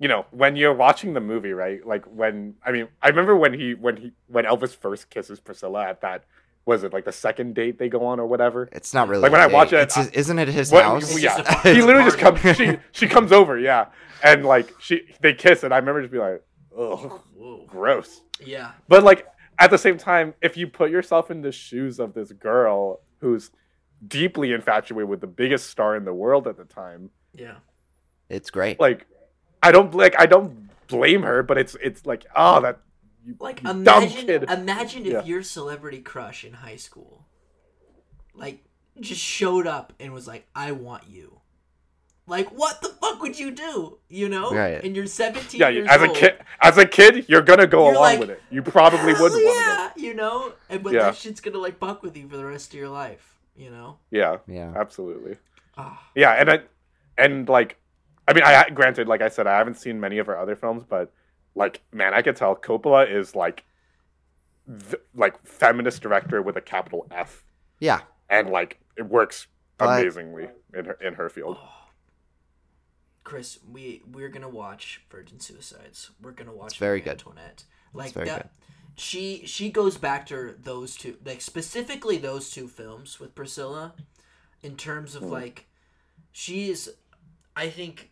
you 0.00 0.08
know, 0.08 0.26
when 0.32 0.56
you're 0.56 0.74
watching 0.74 1.14
the 1.14 1.20
movie, 1.20 1.52
right? 1.52 1.86
Like 1.86 2.04
when 2.06 2.56
I 2.64 2.72
mean, 2.72 2.88
I 3.02 3.08
remember 3.08 3.36
when 3.36 3.54
he 3.54 3.74
when 3.74 3.96
he 3.98 4.12
when 4.28 4.44
Elvis 4.46 4.76
first 4.76 5.10
kisses 5.10 5.40
Priscilla 5.40 5.86
at 5.88 6.02
that 6.02 6.24
was 6.64 6.84
it 6.84 6.92
like 6.92 7.04
the 7.04 7.12
second 7.12 7.54
date 7.54 7.78
they 7.78 7.88
go 7.88 8.04
on 8.04 8.20
or 8.20 8.26
whatever? 8.26 8.68
it's 8.72 8.94
not 8.94 9.08
really 9.08 9.22
Like, 9.22 9.32
when 9.32 9.40
a 9.40 9.44
I 9.44 9.46
watch 9.48 9.72
it, 9.72 9.80
It's 9.80 9.94
his- 9.96 10.08
isn't 10.10 10.38
it 10.38 10.48
his 10.48 10.70
What- 10.70 10.84
house 10.84 11.18
yeah, 11.20 11.36
just 11.36 11.40
a 11.40 11.42
party. 11.54 11.74
he 11.74 11.82
literally 11.82 12.04
just 12.10 12.18
comes. 12.18 12.40
She 12.56 12.78
she 12.92 13.06
comes 13.08 13.32
over, 13.32 13.58
yeah, 13.58 13.86
and 14.22 14.44
like 14.44 14.72
she 14.80 15.02
they 15.20 15.34
kiss, 15.34 15.62
and 15.64 15.72
I 15.74 15.78
remember 15.78 16.00
just 16.02 16.12
being 16.12 16.22
like, 16.24 16.42
ugh, 16.78 17.20
Whoa. 17.36 17.64
gross. 17.66 18.20
Yeah. 18.44 18.72
But 18.88 19.02
like 19.02 19.26
at 19.58 19.70
the 19.70 19.78
same 19.78 19.98
time, 19.98 20.34
if 20.40 20.56
you 20.56 20.66
put 20.66 20.90
yourself 20.90 21.30
in 21.30 21.42
the 21.42 21.52
shoes 21.52 21.98
of 22.00 22.14
this 22.14 22.32
girl 22.32 23.00
who's 23.20 23.50
deeply 24.06 24.52
infatuated 24.52 25.08
with 25.08 25.20
the 25.20 25.26
biggest 25.28 25.70
star 25.70 25.94
in 25.96 26.04
the 26.04 26.14
world 26.14 26.46
at 26.48 26.56
the 26.56 26.64
time, 26.64 27.10
Yeah. 27.34 27.56
it's 28.28 28.50
great 28.50 28.80
like 28.80 29.06
I 29.62 29.70
don't 29.72 29.94
like 29.94 30.14
I 30.18 30.26
don't 30.26 30.68
blame 30.88 31.22
her, 31.22 31.42
but 31.42 31.58
it's 31.58 31.76
it's 31.82 32.04
like 32.06 32.24
oh 32.34 32.60
that 32.62 32.78
you, 33.24 33.36
Like 33.38 33.62
you 33.62 33.68
dumb 33.84 34.04
imagine 34.04 34.26
kid. 34.26 34.42
imagine 34.50 35.06
if 35.06 35.12
Yeah. 35.12 35.24
your 35.24 35.42
celebrity 35.42 36.00
crush 36.00 36.44
in 36.44 36.54
high 36.54 36.76
school 36.76 37.26
like 38.34 38.64
just 39.00 39.20
showed 39.20 39.66
up 39.66 39.92
and 40.00 40.12
was 40.12 40.26
like, 40.26 40.46
I 40.54 40.72
want 40.72 41.04
you. 41.08 41.40
Like 42.26 42.48
what 42.52 42.80
the 42.80 42.88
fuck 42.88 43.20
would 43.20 43.38
you 43.38 43.50
do? 43.50 43.98
You 44.08 44.28
know? 44.28 44.52
Right. 44.52 44.82
And 44.84 44.94
you're 44.94 45.06
17 45.06 45.60
yeah, 45.60 45.68
years 45.68 45.88
as 45.90 46.02
a 46.02 46.08
kid, 46.08 46.38
as 46.60 46.78
a 46.78 46.86
kid, 46.86 47.26
you're 47.28 47.42
gonna 47.42 47.66
go 47.66 47.84
You're 47.86 47.94
along 47.94 48.02
like, 48.04 48.20
with 48.20 48.30
it. 48.30 48.42
You 48.50 48.62
probably 48.62 49.12
Hell 49.12 49.22
would 49.22 49.32
want 49.32 49.42
to. 49.42 49.42
yeah, 49.42 49.90
you 49.96 50.14
know? 50.14 50.52
And 50.68 50.82
but 50.82 50.92
Yeah. 50.92 51.04
that 51.04 51.16
shit's 51.16 51.40
gonna 51.40 51.58
like 51.58 51.80
buck 51.80 52.02
with 52.02 52.16
you 52.16 52.28
for 52.28 52.36
the 52.36 52.44
rest 52.44 52.72
of 52.72 52.78
your 52.78 52.88
life, 52.88 53.38
you 53.56 53.70
know? 53.70 53.98
Yeah, 54.10 54.38
yeah 54.46 54.72
absolutely. 54.76 55.36
Ah, 55.76 56.00
Yeah, 56.14 56.32
and 56.32 56.50
I, 56.50 56.60
and 57.18 57.48
like, 57.48 57.76
I 58.28 58.34
mean, 58.34 58.44
I 58.44 58.68
granted, 58.70 59.08
like 59.08 59.20
I 59.20 59.28
said, 59.28 59.46
I 59.46 59.58
haven't 59.58 59.78
seen 59.78 59.98
many 59.98 60.18
of 60.18 60.26
her 60.26 60.38
other 60.38 60.54
films, 60.54 60.84
but 60.88 61.12
like, 61.54 61.82
man, 61.92 62.14
I 62.14 62.22
could 62.22 62.36
tell 62.36 62.54
Coppola 62.56 63.10
is 63.10 63.34
like, 63.34 63.64
th- 64.68 65.02
like 65.14 65.44
feminist 65.46 66.02
director 66.02 66.40
with 66.42 66.56
a 66.56 66.60
capital 66.60 67.06
F, 67.10 67.44
yeah 67.80 68.00
and 68.30 68.48
like 68.50 68.78
it 68.96 69.02
works 69.08 69.46
But- 69.78 70.00
amazingly 70.00 70.48
in 70.74 70.84
her 70.86 70.92
in 71.00 71.14
her 71.14 71.28
field. 71.28 71.58
oh. 71.60 71.68
Chris, 73.24 73.58
we 73.70 74.02
we're 74.10 74.28
gonna 74.28 74.48
watch 74.48 75.02
Virgin 75.10 75.38
Suicides. 75.40 76.10
We're 76.20 76.32
gonna 76.32 76.52
watch 76.54 76.72
It's 76.72 76.76
very 76.76 76.98
Marie 76.98 77.04
good. 77.04 77.10
Antoinette. 77.12 77.64
Like 77.94 78.12
very 78.12 78.26
that 78.26 78.42
good. 78.42 78.50
she 79.00 79.42
she 79.46 79.70
goes 79.70 79.96
back 79.96 80.26
to 80.26 80.54
those 80.60 80.96
two 80.96 81.18
like 81.24 81.40
specifically 81.40 82.16
those 82.18 82.50
two 82.50 82.66
films 82.68 83.20
with 83.20 83.34
Priscilla 83.34 83.94
in 84.62 84.76
terms 84.76 85.14
of 85.14 85.22
Hmm. 85.24 85.30
like 85.30 85.66
she 86.32 86.68
is 86.70 86.94
I 87.54 87.68
think 87.68 88.10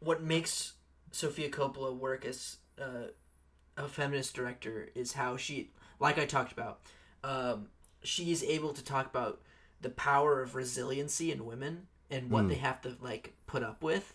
what 0.00 0.22
makes 0.22 0.74
Sofia 1.12 1.48
Coppola 1.50 1.96
work 1.96 2.24
as 2.24 2.56
uh, 2.80 3.08
a 3.76 3.86
feminist 3.88 4.34
director 4.34 4.88
is 4.94 5.12
how 5.12 5.36
she 5.36 5.70
like 6.00 6.18
I 6.18 6.24
talked 6.26 6.52
about 6.52 6.80
um, 7.22 7.68
she 8.02 8.32
is 8.32 8.42
able 8.42 8.72
to 8.72 8.82
talk 8.84 9.06
about 9.06 9.40
the 9.80 9.90
power 9.90 10.42
of 10.42 10.54
resiliency 10.54 11.30
in 11.30 11.44
women 11.44 11.86
and 12.10 12.30
what 12.30 12.44
Mm. 12.44 12.48
they 12.48 12.54
have 12.56 12.80
to 12.82 12.96
like 13.00 13.34
put 13.46 13.62
up 13.62 13.82
with 13.82 14.14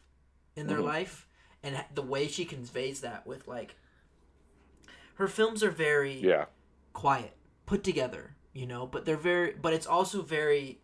in 0.56 0.68
their 0.68 0.80
Mhm. 0.80 0.84
life 0.86 1.28
and 1.64 1.84
the 1.94 2.02
way 2.02 2.28
she 2.28 2.46
conveys 2.46 3.02
that 3.02 3.26
with 3.26 3.48
like 3.48 3.76
her 5.16 5.28
films 5.28 5.64
are 5.64 5.72
very 5.72 6.14
Yeah. 6.14 6.46
quiet, 6.94 7.36
put 7.66 7.84
together, 7.84 8.36
you 8.54 8.66
know, 8.68 8.86
but 8.86 9.06
they're 9.06 9.18
very, 9.18 9.54
but 9.54 9.74
it's 9.74 9.88
also 9.88 10.22
very, 10.22 10.80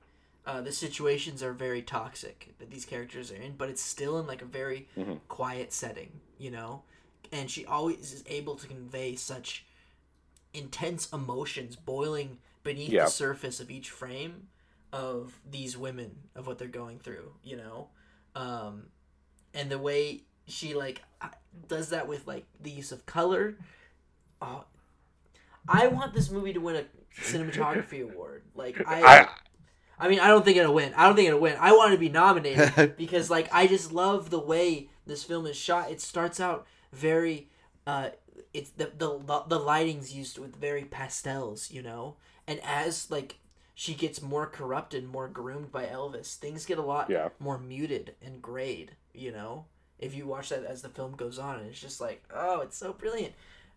uh, 0.45 0.61
the 0.61 0.71
situations 0.71 1.41
are 1.41 1.53
very 1.53 1.81
toxic 1.81 2.53
that 2.59 2.69
these 2.69 2.85
characters 2.85 3.31
are 3.31 3.35
in, 3.35 3.55
but 3.57 3.69
it's 3.69 3.81
still 3.81 4.19
in 4.19 4.27
like 4.27 4.41
a 4.41 4.45
very 4.45 4.87
Mhm. 4.97 5.19
quiet 5.27 5.71
setting, 5.73 6.19
you 6.37 6.51
know, 6.51 6.83
and 7.31 7.49
she 7.49 7.65
always 7.65 8.11
is 8.13 8.23
able 8.27 8.55
to 8.55 8.67
convey 8.67 9.15
such 9.15 9.65
intense 10.53 11.11
emotions 11.11 11.75
boiling 11.75 12.39
beneath 12.63 12.91
Yeah. 12.91 13.05
the 13.05 13.11
surface 13.11 13.59
of 13.59 13.71
each 13.71 13.89
frame 13.89 14.47
of 14.91 15.39
these 15.49 15.77
women 15.77 16.29
of 16.35 16.45
what 16.45 16.57
they're 16.59 16.67
going 16.67 16.99
through, 16.99 17.33
you 17.43 17.55
know, 17.55 17.89
um, 18.35 18.89
and 19.53 19.71
the 19.71 19.79
way 19.79 20.21
she 20.47 20.73
like 20.73 21.01
does 21.67 21.89
that 21.89 22.07
with 22.07 22.27
like 22.27 22.45
the 22.59 22.69
use 22.69 22.91
of 22.91 23.05
color. 23.05 23.57
Oh, 24.41 24.65
I 25.67 25.87
want 25.87 26.13
this 26.13 26.29
movie 26.29 26.53
to 26.53 26.59
win 26.59 26.75
a 26.75 26.85
cinematography 27.21 28.03
award. 28.11 28.43
Like 28.53 28.77
I, 28.85 29.03
I 29.03 29.29
I 29.99 30.07
mean, 30.09 30.19
I 30.19 30.27
don't 30.27 30.43
think 30.43 30.57
it'll 30.57 30.73
win. 30.73 30.93
I 30.95 31.05
don't 31.05 31.15
think 31.15 31.27
it'll 31.27 31.39
win. 31.39 31.55
I 31.59 31.71
want 31.73 31.91
to 31.93 31.97
be 31.97 32.09
nominated 32.09 32.95
because, 32.97 33.29
like, 33.29 33.47
I 33.53 33.67
just 33.67 33.91
love 33.91 34.29
the 34.29 34.39
way 34.39 34.89
this 35.05 35.23
film 35.23 35.45
is 35.45 35.55
shot. 35.55 35.91
It 35.91 36.01
starts 36.01 36.39
out 36.39 36.65
very, 36.91 37.49
uh, 37.87 38.09
it's 38.53 38.71
the 38.71 38.91
the 38.97 39.43
the 39.47 39.59
lighting's 39.59 40.13
used 40.13 40.37
with 40.37 40.55
very 40.55 40.83
pastels, 40.85 41.69
you 41.71 41.81
know, 41.81 42.15
and 42.47 42.59
as 42.63 43.09
like 43.11 43.37
she 43.75 43.93
gets 43.93 44.21
more 44.21 44.45
corrupted, 44.47 45.05
more 45.07 45.27
groomed 45.27 45.71
by 45.71 45.85
Elvis, 45.85 46.35
things 46.35 46.65
get 46.65 46.77
a 46.77 46.81
lot 46.83 47.09
Yeah. 47.09 47.29
more 47.39 47.57
muted 47.57 48.15
and 48.23 48.41
grayed, 48.41 48.91
you 49.13 49.31
know. 49.31 49.65
If 49.99 50.13
you 50.15 50.27
watch 50.27 50.49
that 50.49 50.63
as 50.65 50.81
the 50.81 50.89
film 50.89 51.13
goes 51.15 51.39
on, 51.39 51.59
and 51.59 51.69
it's 51.69 51.79
just 51.79 52.01
like, 52.01 52.23
oh, 52.33 52.61
it's 52.61 52.77
so 52.77 52.93
brilliant. 52.93 53.33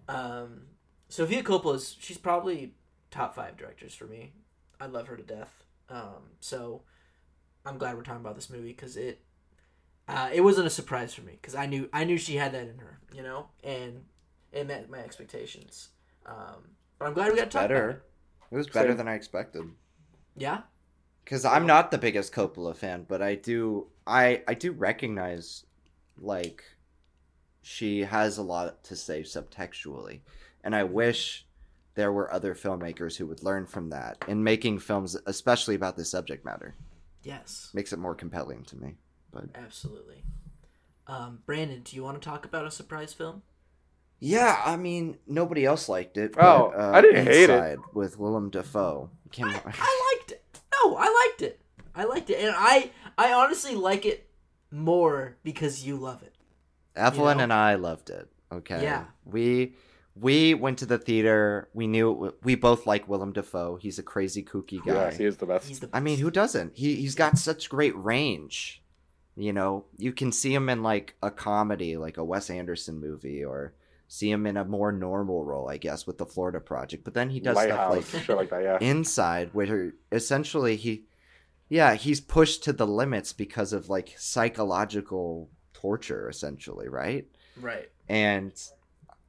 Um, 0.08 0.62
Sofia 1.08 1.42
Coppola's 1.42 1.96
she's 2.00 2.18
probably 2.18 2.72
top 3.10 3.34
five 3.34 3.56
directors 3.56 3.94
for 3.94 4.06
me. 4.06 4.32
I 4.80 4.86
love 4.86 5.06
her 5.08 5.16
to 5.16 5.22
death. 5.22 5.64
Um, 5.88 6.32
so 6.40 6.82
I'm 7.64 7.78
glad 7.78 7.96
we're 7.96 8.02
talking 8.02 8.20
about 8.20 8.34
this 8.36 8.50
movie 8.50 8.68
because 8.72 8.96
it 8.96 9.22
uh, 10.08 10.30
it 10.32 10.40
wasn't 10.42 10.66
a 10.66 10.70
surprise 10.70 11.14
for 11.14 11.22
me 11.22 11.32
because 11.40 11.54
I 11.54 11.66
knew 11.66 11.88
I 11.92 12.04
knew 12.04 12.18
she 12.18 12.36
had 12.36 12.52
that 12.52 12.68
in 12.68 12.78
her, 12.78 13.00
you 13.12 13.22
know, 13.22 13.48
and 13.64 14.04
it 14.52 14.66
met 14.66 14.88
my 14.90 14.98
expectations. 14.98 15.88
Um, 16.26 16.76
but 16.98 17.06
I'm 17.06 17.14
glad 17.14 17.30
we 17.32 17.38
got 17.38 17.44
to 17.44 17.50
talk 17.50 17.62
better. 17.68 17.84
about 17.84 17.96
it. 17.96 18.02
It 18.52 18.56
was 18.56 18.68
better 18.68 18.94
than 18.94 19.08
I 19.08 19.14
expected. 19.14 19.64
Yeah, 20.36 20.62
Because 21.24 21.44
I'm 21.44 21.66
not 21.66 21.90
the 21.90 21.98
biggest 21.98 22.32
Coppola 22.32 22.74
fan, 22.76 23.04
but 23.08 23.22
I 23.22 23.34
do 23.34 23.88
I 24.06 24.42
I 24.46 24.54
do 24.54 24.72
recognize 24.72 25.64
like 26.18 26.64
she 27.62 28.00
has 28.02 28.38
a 28.38 28.42
lot 28.42 28.84
to 28.84 28.96
say 28.96 29.22
subtextually, 29.22 30.20
and 30.62 30.74
I 30.76 30.84
wish 30.84 31.45
there 31.96 32.12
were 32.12 32.32
other 32.32 32.54
filmmakers 32.54 33.16
who 33.16 33.26
would 33.26 33.42
learn 33.42 33.66
from 33.66 33.90
that 33.90 34.18
in 34.28 34.44
making 34.44 34.78
films, 34.78 35.16
especially 35.26 35.74
about 35.74 35.96
this 35.96 36.10
subject 36.10 36.44
matter. 36.44 36.76
yes, 37.22 37.70
Makes 37.74 37.92
it 37.92 37.98
more 37.98 38.14
compelling 38.14 38.62
to 38.64 38.76
me. 38.76 38.94
But 39.32 39.46
absolutely. 39.54 40.22
Um, 41.08 41.40
Brandon, 41.46 41.80
do 41.82 41.96
you 41.96 42.04
want 42.04 42.20
to 42.20 42.28
talk 42.28 42.44
about 42.44 42.66
a 42.66 42.70
surprise 42.70 43.12
film? 43.12 43.42
Yeah, 44.18 44.60
I 44.64 44.76
mean 44.76 45.18
nobody 45.26 45.64
else 45.64 45.88
liked 45.88 46.16
it. 46.16 46.34
Oh, 46.38 46.72
but, 46.74 46.80
uh, 46.80 46.90
I 46.92 47.00
didn't 47.00 47.26
hate 47.26 47.50
it. 47.50 47.78
With 47.92 48.18
Willem 48.18 48.50
Dafoe. 48.50 49.10
Came 49.30 49.46
I, 49.46 49.60
I 49.66 50.14
liked 50.16 50.32
it. 50.32 50.44
No, 50.72 50.96
I 50.96 51.26
liked 51.28 51.42
it. 51.42 51.60
I 51.94 52.04
liked 52.04 52.30
it, 52.30 52.40
and 52.40 52.54
I 52.56 52.90
I 53.18 53.32
honestly 53.32 53.74
like 53.74 54.06
it 54.06 54.28
more 54.70 55.36
because 55.42 55.86
you 55.86 55.96
love 55.96 56.22
it. 56.22 56.34
Evelyn 56.94 57.38
know? 57.38 57.44
and 57.44 57.52
I 57.52 57.74
loved 57.74 58.10
it. 58.10 58.28
Okay. 58.50 58.82
Yeah. 58.82 59.04
We 59.24 59.74
we 60.18 60.54
went 60.54 60.78
to 60.78 60.86
the 60.86 60.98
theater. 60.98 61.68
We 61.74 61.86
knew 61.86 62.34
we 62.42 62.54
both 62.54 62.86
like 62.86 63.08
Willem 63.08 63.32
Dafoe. 63.32 63.76
He's 63.76 63.98
a 63.98 64.02
crazy 64.02 64.42
kooky 64.42 64.84
guy. 64.84 64.94
yeah, 64.94 65.10
he 65.10 65.24
is 65.24 65.36
the 65.36 65.46
best. 65.46 65.68
He's 65.68 65.80
the 65.80 65.90
I 65.92 66.00
mean, 66.00 66.18
who 66.18 66.30
doesn't? 66.30 66.76
He 66.76 66.96
he's 66.96 67.14
got 67.14 67.38
such 67.38 67.68
great 67.68 67.96
range. 67.96 68.82
You 69.36 69.52
know, 69.52 69.84
you 69.98 70.12
can 70.12 70.32
see 70.32 70.54
him 70.54 70.70
in 70.70 70.82
like 70.82 71.14
a 71.22 71.30
comedy, 71.30 71.98
like 71.98 72.16
a 72.16 72.24
Wes 72.24 72.48
Anderson 72.48 72.98
movie, 72.98 73.44
or 73.44 73.74
see 74.08 74.30
him 74.30 74.46
in 74.46 74.56
a 74.56 74.64
more 74.64 74.92
normal 74.92 75.44
role, 75.44 75.68
I 75.68 75.76
guess, 75.76 76.06
with 76.06 76.16
the 76.16 76.24
Florida 76.24 76.60
Project. 76.60 77.04
But 77.04 77.12
then 77.12 77.28
he 77.28 77.40
does 77.40 77.56
Lighthouse, 77.56 78.06
stuff 78.06 78.14
like 78.14 78.24
shit 78.24 78.36
like 78.36 78.50
that. 78.50 78.62
Yeah. 78.62 78.78
Inside, 78.80 79.50
where 79.52 79.92
essentially 80.10 80.76
he, 80.76 81.04
yeah, 81.68 81.94
he's 81.94 82.22
pushed 82.22 82.64
to 82.64 82.72
the 82.72 82.86
limits 82.86 83.34
because 83.34 83.74
of 83.74 83.90
like 83.90 84.14
psychological 84.16 85.50
torture, 85.74 86.30
essentially, 86.30 86.88
right? 86.88 87.26
right. 87.60 87.90
and 88.08 88.52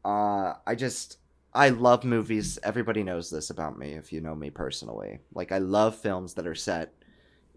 uh 0.07 0.53
i 0.65 0.73
just 0.73 1.17
i 1.53 1.69
love 1.69 2.03
movies 2.05 2.57
everybody 2.63 3.03
knows 3.03 3.29
this 3.29 3.49
about 3.49 3.77
me 3.77 3.91
if 3.91 4.13
you 4.13 4.21
know 4.21 4.33
me 4.33 4.49
personally 4.49 5.19
like 5.33 5.51
i 5.51 5.57
love 5.57 5.95
films 5.95 6.33
that 6.33 6.47
are 6.47 6.55
set 6.55 6.93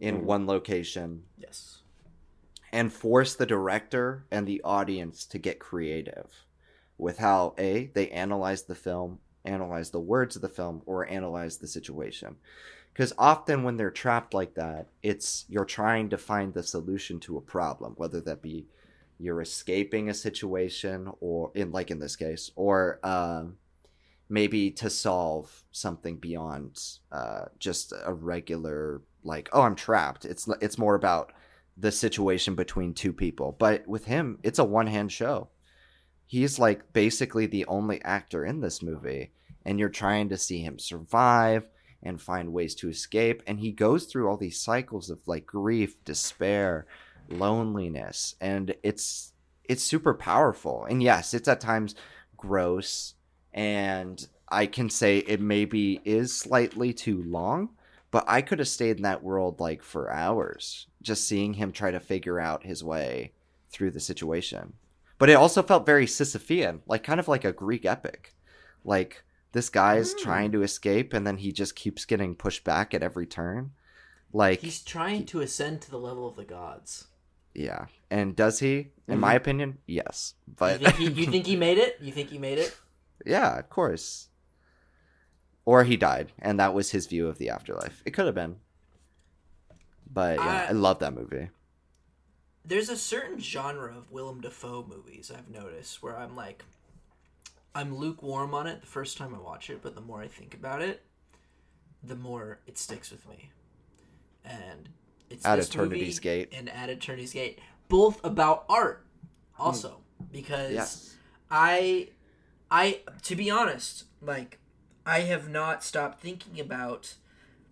in 0.00 0.16
Mhm. 0.16 0.24
one 0.24 0.46
location 0.46 1.22
Yes. 1.38 1.82
and 2.72 2.92
force 2.92 3.34
the 3.36 3.46
director 3.46 4.26
and 4.30 4.46
the 4.46 4.60
audience 4.62 5.26
to 5.26 5.38
get 5.38 5.60
creative 5.60 6.44
with 6.98 7.18
how 7.18 7.54
a 7.56 7.86
they 7.94 8.08
analyze 8.10 8.64
the 8.64 8.74
film 8.74 9.20
analyze 9.44 9.90
the 9.90 10.00
words 10.00 10.34
of 10.36 10.42
the 10.42 10.48
film 10.48 10.82
or 10.86 11.06
analyze 11.08 11.58
the 11.58 11.66
situation 11.68 12.36
because 12.92 13.12
often 13.16 13.62
when 13.62 13.76
they're 13.76 13.90
trapped 13.90 14.34
like 14.34 14.54
that 14.54 14.88
it's 15.02 15.44
you're 15.48 15.64
trying 15.64 16.08
to 16.10 16.18
find 16.18 16.52
the 16.52 16.62
solution 16.62 17.20
to 17.20 17.36
a 17.36 17.40
problem 17.40 17.94
whether 17.96 18.20
that 18.20 18.42
be 18.42 18.66
you're 19.20 19.42
escaping 19.42 20.08
a 20.08 20.14
situation 20.14 21.10
or 21.20 21.52
in 21.54 21.70
like 21.70 21.90
in 21.90 21.98
this 21.98 22.16
case 22.16 22.50
or 22.56 22.98
um, 23.04 23.56
maybe 24.28 24.70
to 24.70 24.88
solve 24.88 25.62
something 25.72 26.16
beyond 26.16 26.80
uh, 27.12 27.44
just 27.58 27.92
a 28.04 28.12
regular 28.12 29.02
like 29.22 29.48
oh 29.52 29.62
i'm 29.62 29.74
trapped. 29.74 30.24
It's 30.24 30.48
it's 30.60 30.78
more 30.78 30.94
about 30.94 31.32
the 31.76 31.92
situation 31.92 32.54
between 32.54 32.94
two 32.94 33.12
people. 33.12 33.54
But 33.58 33.86
with 33.86 34.06
him 34.06 34.38
it's 34.42 34.58
a 34.58 34.64
one-hand 34.64 35.12
show. 35.12 35.48
He's 36.26 36.58
like 36.58 36.92
basically 36.92 37.46
the 37.46 37.66
only 37.66 38.02
actor 38.02 38.44
in 38.44 38.60
this 38.60 38.82
movie 38.82 39.32
and 39.64 39.78
you're 39.78 39.90
trying 39.90 40.30
to 40.30 40.38
see 40.38 40.62
him 40.62 40.78
survive 40.78 41.68
and 42.02 42.22
find 42.22 42.52
ways 42.52 42.74
to 42.76 42.88
escape. 42.88 43.42
And 43.46 43.60
he 43.60 43.72
goes 43.72 44.06
through 44.06 44.28
all 44.28 44.38
these 44.38 44.60
cycles 44.60 45.10
of 45.10 45.18
like 45.26 45.44
grief 45.44 46.02
despair 46.04 46.86
loneliness 47.30 48.34
and 48.40 48.74
it's 48.82 49.32
it's 49.64 49.82
super 49.82 50.14
powerful 50.14 50.84
and 50.84 51.02
yes 51.02 51.32
it's 51.34 51.48
at 51.48 51.60
times 51.60 51.94
gross 52.36 53.14
and 53.52 54.26
i 54.48 54.66
can 54.66 54.88
say 54.90 55.18
it 55.18 55.40
maybe 55.40 56.00
is 56.04 56.34
slightly 56.36 56.92
too 56.92 57.22
long 57.22 57.68
but 58.10 58.24
i 58.26 58.40
could 58.42 58.58
have 58.58 58.68
stayed 58.68 58.96
in 58.96 59.02
that 59.02 59.22
world 59.22 59.60
like 59.60 59.82
for 59.82 60.10
hours 60.10 60.86
just 61.02 61.26
seeing 61.26 61.54
him 61.54 61.70
try 61.72 61.90
to 61.90 62.00
figure 62.00 62.40
out 62.40 62.64
his 62.64 62.82
way 62.82 63.32
through 63.70 63.90
the 63.90 64.00
situation 64.00 64.72
but 65.18 65.28
it 65.30 65.34
also 65.34 65.62
felt 65.62 65.86
very 65.86 66.06
sisyphean 66.06 66.80
like 66.86 67.02
kind 67.04 67.20
of 67.20 67.28
like 67.28 67.44
a 67.44 67.52
greek 67.52 67.84
epic 67.84 68.34
like 68.84 69.22
this 69.52 69.68
guy's 69.68 70.14
Mm. 70.14 70.18
trying 70.18 70.52
to 70.52 70.62
escape 70.62 71.12
and 71.12 71.26
then 71.26 71.36
he 71.36 71.52
just 71.52 71.74
keeps 71.76 72.04
getting 72.04 72.34
pushed 72.34 72.64
back 72.64 72.94
at 72.94 73.02
every 73.02 73.26
turn 73.26 73.72
like 74.32 74.60
He's 74.60 74.80
trying 74.82 75.26
to 75.26 75.40
ascend 75.40 75.80
to 75.82 75.90
the 75.90 75.98
level 75.98 76.28
of 76.28 76.36
the 76.36 76.44
gods. 76.44 77.08
Yeah. 77.54 77.86
And 78.10 78.34
does 78.34 78.58
he? 78.58 78.88
In 79.08 79.18
my 79.18 79.30
mm-hmm. 79.30 79.36
opinion, 79.36 79.78
yes. 79.86 80.34
But 80.46 80.80
you, 80.80 80.86
think 80.86 80.96
he, 80.96 81.22
you 81.22 81.26
think 81.30 81.46
he 81.46 81.56
made 81.56 81.78
it? 81.78 81.98
You 82.00 82.12
think 82.12 82.30
he 82.30 82.38
made 82.38 82.58
it? 82.58 82.76
yeah, 83.26 83.58
of 83.58 83.68
course. 83.68 84.28
Or 85.64 85.84
he 85.84 85.96
died, 85.96 86.32
and 86.38 86.58
that 86.58 86.74
was 86.74 86.90
his 86.90 87.06
view 87.06 87.28
of 87.28 87.38
the 87.38 87.50
afterlife. 87.50 88.02
It 88.04 88.12
could 88.12 88.26
have 88.26 88.34
been. 88.34 88.56
But 90.10 90.38
yeah, 90.38 90.66
I- 90.66 90.66
I 90.68 90.72
love 90.72 90.98
that 91.00 91.14
movie. 91.14 91.50
There's 92.64 92.88
a 92.88 92.96
certain 92.96 93.40
genre 93.40 93.96
of 93.96 94.10
Willem 94.10 94.42
Dafoe 94.42 94.86
movies 94.88 95.32
I've 95.34 95.48
noticed 95.48 96.02
where 96.02 96.16
I'm 96.16 96.36
like, 96.36 96.64
I'm 97.74 97.96
lukewarm 97.96 98.54
on 98.54 98.66
it 98.66 98.80
the 98.80 98.86
first 98.86 99.16
time 99.16 99.34
I 99.34 99.38
watch 99.38 99.70
it, 99.70 99.80
but 99.82 99.94
the 99.94 100.00
more 100.00 100.20
I 100.20 100.28
think 100.28 100.54
about 100.54 100.82
it, 100.82 101.02
the 102.02 102.16
more 102.16 102.58
it 102.66 102.78
sticks 102.78 103.10
with 103.10 103.28
me. 103.28 103.50
And 104.44 104.88
it's 105.30 105.46
At 105.46 105.58
Eternity's 105.58 106.18
Gate. 106.18 106.48
and 106.52 106.68
At 106.68 106.90
Eternity's 106.90 107.32
Gate, 107.32 107.60
both 107.88 108.22
about 108.24 108.64
art, 108.68 109.04
hmm. 109.54 109.62
also 109.62 109.98
because 110.32 110.72
Yes. 110.72 111.16
I 111.50 112.08
I 112.70 113.00
to 113.22 113.36
be 113.36 113.50
honest, 113.50 114.04
like 114.20 114.58
I 115.06 115.20
have 115.20 115.48
not 115.48 115.82
stopped 115.82 116.20
thinking 116.20 116.60
about 116.60 117.14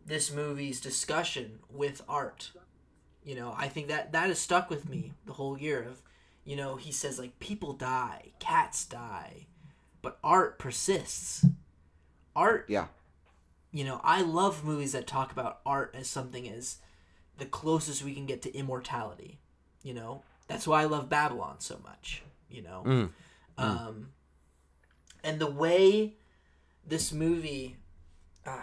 this 0.06 0.32
movie's 0.32 0.80
discussion 0.80 1.58
with 1.70 2.02
art. 2.08 2.52
You 3.24 3.34
know, 3.34 3.54
I 3.58 3.68
think 3.68 3.88
that 3.88 4.12
that 4.12 4.28
has 4.28 4.38
stuck 4.38 4.70
with 4.70 4.88
me 4.88 5.12
the 5.26 5.34
whole 5.34 5.58
year 5.58 5.82
of 5.82 6.02
you 6.44 6.56
know, 6.56 6.76
he 6.76 6.90
says 6.92 7.18
like 7.18 7.38
people 7.40 7.74
die, 7.74 8.32
cats 8.38 8.86
die, 8.86 9.46
but 10.00 10.18
art 10.24 10.58
persists. 10.58 11.44
Art 12.34 12.64
Yeah. 12.68 12.86
you 13.72 13.84
know, 13.84 14.00
I 14.02 14.22
love 14.22 14.64
movies 14.64 14.92
that 14.92 15.06
talk 15.06 15.30
about 15.32 15.60
art 15.66 15.94
as 15.94 16.08
something 16.08 16.48
as 16.48 16.78
the 17.38 17.46
closest 17.46 18.02
we 18.04 18.14
can 18.14 18.26
get 18.26 18.42
to 18.42 18.54
immortality. 18.54 19.38
You 19.82 19.94
know, 19.94 20.22
that's 20.48 20.66
why 20.66 20.82
I 20.82 20.84
love 20.84 21.08
Babylon 21.08 21.56
so 21.60 21.78
much. 21.82 22.22
You 22.50 22.62
know, 22.62 22.82
Mm. 22.86 23.10
um, 23.58 24.08
and 25.22 25.38
the 25.38 25.50
way 25.50 26.14
this 26.86 27.12
movie, 27.12 27.76
uh, 28.46 28.62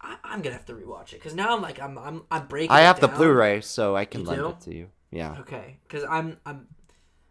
I, 0.00 0.16
I'm 0.24 0.42
gonna 0.42 0.54
have 0.56 0.66
to 0.66 0.74
rewatch 0.74 1.08
it 1.12 1.16
because 1.16 1.34
now 1.34 1.54
I'm 1.56 1.62
like 1.62 1.80
I'm 1.80 1.96
I'm 1.98 2.22
I'm 2.30 2.46
breaking. 2.46 2.70
I 2.72 2.80
have 2.82 3.00
the. 3.00 3.08
Blu-ray, 3.08 3.60
so 3.62 3.96
I 3.96 4.04
can 4.04 4.20
You 4.22 4.26
lend 4.28 4.40
do? 4.42 4.48
it 4.48 4.60
to 4.62 4.74
you. 4.74 4.86
Yeah. 5.10 5.36
Okay, 5.40 5.78
because 5.86 6.04
I'm 6.04 6.36
I'm 6.46 6.66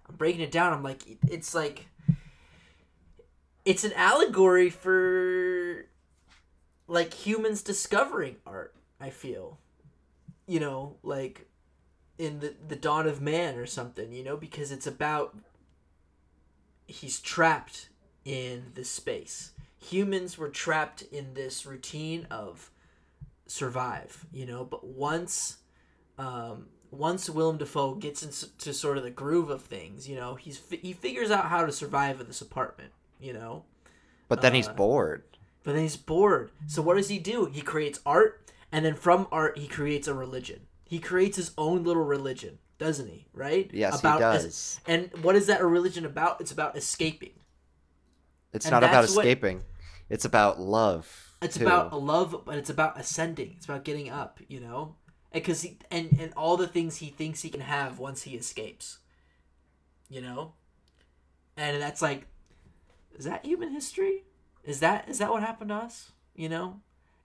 I'm 0.07 0.15
breaking 0.15 0.41
it 0.41 0.51
down. 0.51 0.73
I'm 0.73 0.83
like 0.83 1.03
it's 1.29 1.53
like 1.55 1.87
it's 3.65 3.83
an 3.83 3.93
allegory 3.93 4.69
for 4.69 5.85
like 6.87 7.13
humans 7.13 7.61
discovering 7.61 8.37
art. 8.45 8.73
I 9.01 9.11
feel, 9.11 9.59
you 10.49 10.59
know, 10.59 10.95
like 11.03 11.47
in 12.17 12.39
the 12.39 12.55
the 12.67 12.75
dawn 12.75 13.07
of 13.07 13.21
man 13.21 13.57
or 13.57 13.65
something. 13.65 14.11
You 14.11 14.23
know, 14.23 14.35
because 14.37 14.71
it's 14.71 14.87
about 14.87 15.37
he's 16.87 17.19
trapped 17.19 17.89
in 18.25 18.71
this 18.73 18.89
space. 18.89 19.51
Humans 19.77 20.37
were 20.37 20.49
trapped 20.49 21.03
in 21.03 21.33
this 21.35 21.65
routine 21.65 22.27
of 22.31 22.71
survive. 23.45 24.25
You 24.33 24.45
know, 24.45 24.65
but 24.65 24.85
once 24.85 25.57
um, 26.17 26.67
once 26.91 27.29
Willem 27.29 27.57
Dafoe 27.57 27.95
gets 27.95 28.23
into 28.23 28.73
sort 28.73 28.97
of 28.97 29.03
the 29.03 29.11
groove 29.11 29.49
of 29.49 29.61
things, 29.61 30.09
you 30.09 30.15
know, 30.15 30.35
he's 30.35 30.59
he 30.81 30.93
figures 30.93 31.31
out 31.31 31.45
how 31.45 31.65
to 31.65 31.71
survive 31.71 32.19
in 32.19 32.27
this 32.27 32.41
apartment, 32.41 32.91
you 33.19 33.33
know. 33.33 33.63
But 34.27 34.41
then 34.41 34.53
he's 34.53 34.67
Uh, 34.67 34.73
bored. 34.73 35.23
But 35.63 35.73
then 35.73 35.83
he's 35.83 35.97
bored. 35.97 36.51
So 36.67 36.81
what 36.81 36.97
does 36.97 37.09
he 37.09 37.19
do? 37.19 37.45
He 37.45 37.61
creates 37.61 37.99
art, 38.05 38.49
and 38.71 38.85
then 38.85 38.95
from 38.95 39.27
art 39.31 39.57
he 39.57 39.67
creates 39.67 40.07
a 40.07 40.13
religion. 40.13 40.61
He 40.85 40.99
creates 40.99 41.37
his 41.37 41.51
own 41.57 41.83
little 41.83 42.03
religion, 42.03 42.57
doesn't 42.77 43.07
he? 43.07 43.27
Right? 43.33 43.69
Yes, 43.73 43.99
about 43.99 44.19
he 44.19 44.23
es- 44.25 44.43
does. 44.43 44.79
and 44.87 45.11
what 45.23 45.35
is 45.35 45.47
that 45.47 45.61
a 45.61 45.65
religion 45.67 46.05
about? 46.05 46.41
It's 46.41 46.51
about 46.51 46.75
escaping. 46.75 47.33
It's 48.53 48.65
and 48.65 48.71
not 48.71 48.83
about 48.83 49.01
that's 49.01 49.15
what- 49.15 49.25
escaping. 49.25 49.63
It's 50.09 50.25
about 50.25 50.59
love. 50.59 51.35
It's 51.41 51.57
too. 51.57 51.65
about 51.65 51.93
a 51.93 51.95
love, 51.97 52.41
but 52.45 52.57
it's 52.57 52.69
about 52.69 52.99
ascending. 52.99 53.53
It's 53.57 53.65
about 53.65 53.83
getting 53.85 54.09
up, 54.09 54.39
you 54.47 54.59
know, 54.59 54.95
because 55.31 55.61
he 55.61 55.77
and 55.91 56.17
and 56.19 56.33
all 56.35 56.57
the 56.57 56.67
things 56.67 56.97
he 56.97 57.07
thinks 57.09 57.41
he 57.43 57.49
can 57.49 57.61
have 57.61 57.99
once 57.99 58.23
he 58.23 58.35
escapes, 58.35 58.97
you 60.09 60.19
know, 60.19 60.53
and 61.55 61.81
that's 61.81 62.01
like, 62.01 62.25
is 63.17 63.25
that 63.25 63.45
human 63.45 63.69
history? 63.71 64.23
Is 64.63 64.79
that 64.81 65.07
is 65.07 65.19
that 65.19 65.29
what 65.31 65.43
happened 65.43 65.69
to 65.69 65.75
us? 65.75 66.11
You 66.35 66.49
know, 66.49 66.81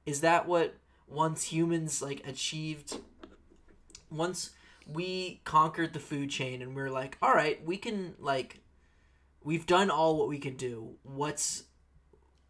is 0.07 0.21
that 0.21 0.47
what 0.47 0.77
once 1.09 1.45
humans 1.45 2.03
like 2.03 2.27
achieved? 2.27 2.99
Once 4.11 4.51
we 4.87 5.41
conquered 5.45 5.93
the 5.93 6.01
food 6.01 6.31
chain 6.31 6.63
and 6.63 6.75
we're 6.75 6.91
like, 6.91 7.17
all 7.23 7.33
right, 7.33 7.65
we 7.65 7.77
can 7.77 8.15
like, 8.19 8.61
we've 9.43 9.67
done 9.67 9.91
all 9.91 10.17
what 10.17 10.29
we 10.29 10.39
can 10.39 10.57
do. 10.57 10.97
What's 11.03 11.65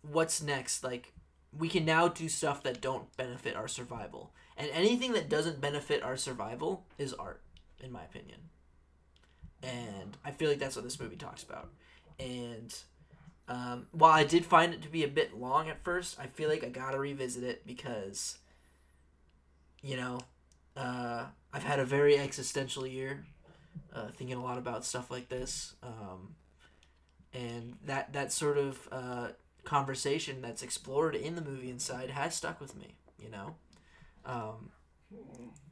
what's 0.03 0.43
next? 0.43 0.85
Like 0.85 1.12
we 1.57 1.69
can 1.69 1.85
now 1.85 2.09
do 2.09 2.29
stuff 2.29 2.62
that 2.64 2.81
don't 2.81 3.14
benefit 3.17 3.57
our 3.57 3.69
survival. 3.69 4.33
And 4.57 4.71
anything 4.73 5.12
that 5.14 5.29
doesn't 5.29 5.61
benefit 5.61 6.03
our 6.03 6.17
survival 6.17 6.87
is 6.99 7.12
art, 7.12 7.40
in 7.81 7.90
my 7.90 8.03
opinion. 8.05 8.38
And 9.62 10.17
I 10.25 10.31
feel 10.31 10.49
like 10.49 10.59
that's 10.59 10.77
what 10.77 10.85
this 10.85 11.01
movie 11.01 11.17
talks 11.17 11.43
about. 11.43 11.71
And 12.21 12.75
um, 13.49 13.87
while 13.93 14.12
I 14.12 14.25
did 14.25 14.45
find 14.45 14.73
it 14.73 14.83
to 14.83 14.88
be 14.88 15.05
a 15.05 15.09
bit 15.09 15.37
long 15.37 15.69
at 15.69 15.83
first, 15.83 16.19
I 16.21 16.27
feel 16.27 16.49
like 16.49 16.64
I 16.64 16.69
gotta 16.69 16.99
revisit 16.99 17.45
it 17.45 17.67
because, 17.67 18.38
you 19.85 19.97
know, 19.97 20.20
uh, 20.77 21.27
I've 21.53 21.62
had 21.62 21.79
a 21.79 21.85
very 21.85 22.18
existential 22.18 22.87
year, 22.87 23.25
uh, 23.94 24.09
thinking 24.16 24.37
a 24.37 24.42
lot 24.42 24.59
about 24.59 24.85
stuff 24.85 25.11
like 25.11 25.29
this. 25.29 25.77
Um, 25.83 26.35
and 27.33 27.77
that 27.87 28.12
that 28.12 28.33
sort 28.33 28.59
of 28.59 28.88
uh, 28.92 29.29
conversation 29.64 30.40
that's 30.40 30.62
explored 30.62 31.14
in 31.14 31.35
the 31.35 31.42
movie 31.42 31.70
inside 31.70 32.11
has 32.11 32.35
stuck 32.35 32.61
with 32.61 32.77
me 32.77 32.94
you 33.18 33.29
know 33.31 33.55
um, 34.25 34.70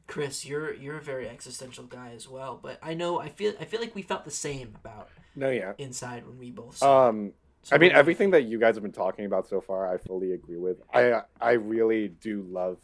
chris 0.07 0.45
you're 0.45 0.73
you're 0.73 0.97
a 0.97 1.01
very 1.01 1.29
existential 1.29 1.85
guy 1.85 2.11
as 2.15 2.27
well 2.27 2.59
but 2.61 2.77
i 2.83 2.93
know 2.93 3.19
i 3.19 3.29
feel 3.29 3.53
i 3.59 3.65
feel 3.65 3.79
like 3.79 3.95
we 3.95 4.01
felt 4.01 4.25
the 4.25 4.31
same 4.31 4.73
about 4.83 5.09
No, 5.35 5.49
yeah. 5.49 5.73
inside 5.77 6.27
when 6.27 6.37
we 6.37 6.51
both 6.51 6.77
saw. 6.77 7.09
Um, 7.09 7.33
So 7.63 7.75
I 7.75 7.79
mean, 7.79 7.93
everything 7.93 8.31
that 8.31 8.43
you 8.43 8.59
guys 8.59 8.75
have 8.75 8.83
been 8.83 8.91
talking 8.91 9.25
about 9.25 9.47
so 9.47 9.61
far, 9.61 9.87
I 9.93 9.97
fully 9.97 10.33
agree 10.33 10.57
with. 10.57 10.77
I 10.93 11.21
I 11.39 11.53
really 11.53 12.09
do 12.09 12.43
love 12.51 12.77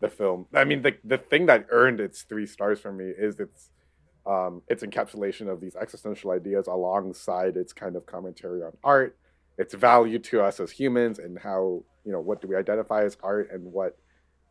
the 0.00 0.08
film. 0.08 0.46
I 0.54 0.64
mean, 0.64 0.82
the 0.82 0.96
the 1.04 1.18
thing 1.18 1.46
that 1.46 1.66
earned 1.70 2.00
its 2.00 2.22
three 2.22 2.46
stars 2.46 2.80
for 2.80 2.92
me 2.92 3.06
is 3.06 3.40
its 3.40 3.70
um, 4.26 4.62
its 4.68 4.82
encapsulation 4.82 5.50
of 5.50 5.60
these 5.60 5.74
existential 5.74 6.30
ideas 6.30 6.66
alongside 6.66 7.56
its 7.56 7.72
kind 7.72 7.96
of 7.96 8.06
commentary 8.06 8.62
on 8.62 8.72
art, 8.84 9.16
its 9.56 9.74
value 9.74 10.18
to 10.18 10.42
us 10.42 10.60
as 10.60 10.72
humans, 10.72 11.18
and 11.18 11.38
how 11.40 11.82
you 12.04 12.12
know 12.12 12.20
what 12.20 12.40
do 12.40 12.48
we 12.48 12.56
identify 12.56 13.04
as 13.04 13.16
art 13.22 13.48
and 13.52 13.72
what 13.72 13.98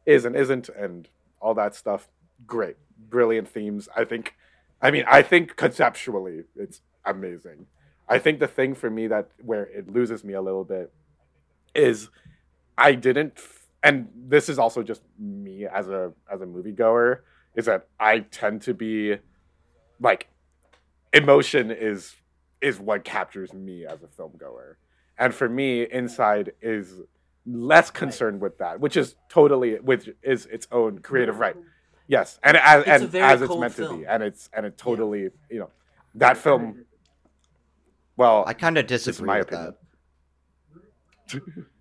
is 0.05 0.25
and 0.25 0.35
isn't, 0.35 0.69
and 0.69 1.07
all 1.39 1.53
that 1.53 1.75
stuff. 1.75 2.09
Great, 2.45 2.75
brilliant 3.09 3.47
themes. 3.47 3.87
I 3.95 4.03
think. 4.03 4.35
I 4.79 4.91
mean, 4.91 5.05
I 5.07 5.23
think 5.23 5.55
conceptually, 5.55 6.43
it's 6.55 6.81
amazing. 7.03 7.65
I 8.07 8.19
think 8.19 8.39
the 8.39 8.47
thing 8.47 8.75
for 8.75 8.89
me 8.89 9.07
that 9.07 9.29
where 9.43 9.63
it 9.63 9.91
loses 9.91 10.23
me 10.23 10.33
a 10.33 10.41
little 10.41 10.63
bit 10.63 10.93
is 11.73 12.09
I 12.77 12.93
didn't 12.93 13.39
and 13.83 14.07
this 14.15 14.49
is 14.49 14.59
also 14.59 14.83
just 14.83 15.01
me 15.19 15.65
as 15.65 15.87
a 15.87 16.11
as 16.31 16.41
a 16.41 16.45
moviegoer 16.45 17.19
is 17.55 17.65
that 17.65 17.87
I 17.99 18.19
tend 18.19 18.61
to 18.63 18.73
be 18.73 19.17
like 19.99 20.27
emotion 21.13 21.71
is 21.71 22.15
is 22.61 22.79
what 22.79 23.03
captures 23.03 23.53
me 23.53 23.85
as 23.85 24.03
a 24.03 24.07
film 24.07 24.33
goer. 24.37 24.77
And 25.17 25.33
for 25.33 25.49
me 25.49 25.83
inside 25.83 26.53
is 26.61 27.01
less 27.45 27.89
concerned 27.89 28.41
with 28.41 28.57
that, 28.59 28.79
which 28.79 28.97
is 28.97 29.15
totally 29.29 29.75
which 29.75 30.09
is 30.21 30.45
its 30.47 30.67
own 30.71 30.99
creative 30.99 31.39
right. 31.39 31.55
Yes, 32.07 32.39
and 32.43 32.57
as 32.57 32.81
It's 32.81 33.13
and 33.13 33.15
as 33.15 33.41
it's 33.41 33.47
cold 33.47 33.61
meant 33.61 33.75
to 33.75 33.97
be, 33.97 34.05
and 34.05 34.23
it's 34.23 34.49
and 34.53 34.65
it 34.65 34.77
totally 34.77 35.29
you 35.49 35.59
know 35.59 35.69
that 36.15 36.37
film. 36.37 36.85
Well, 38.15 38.43
I 38.47 38.53
kind 38.53 38.77
of 38.77 38.87
disagree 38.87 39.27
my 39.27 39.39
with 39.39 39.47
opinion. 39.51 39.75
that. 41.29 41.41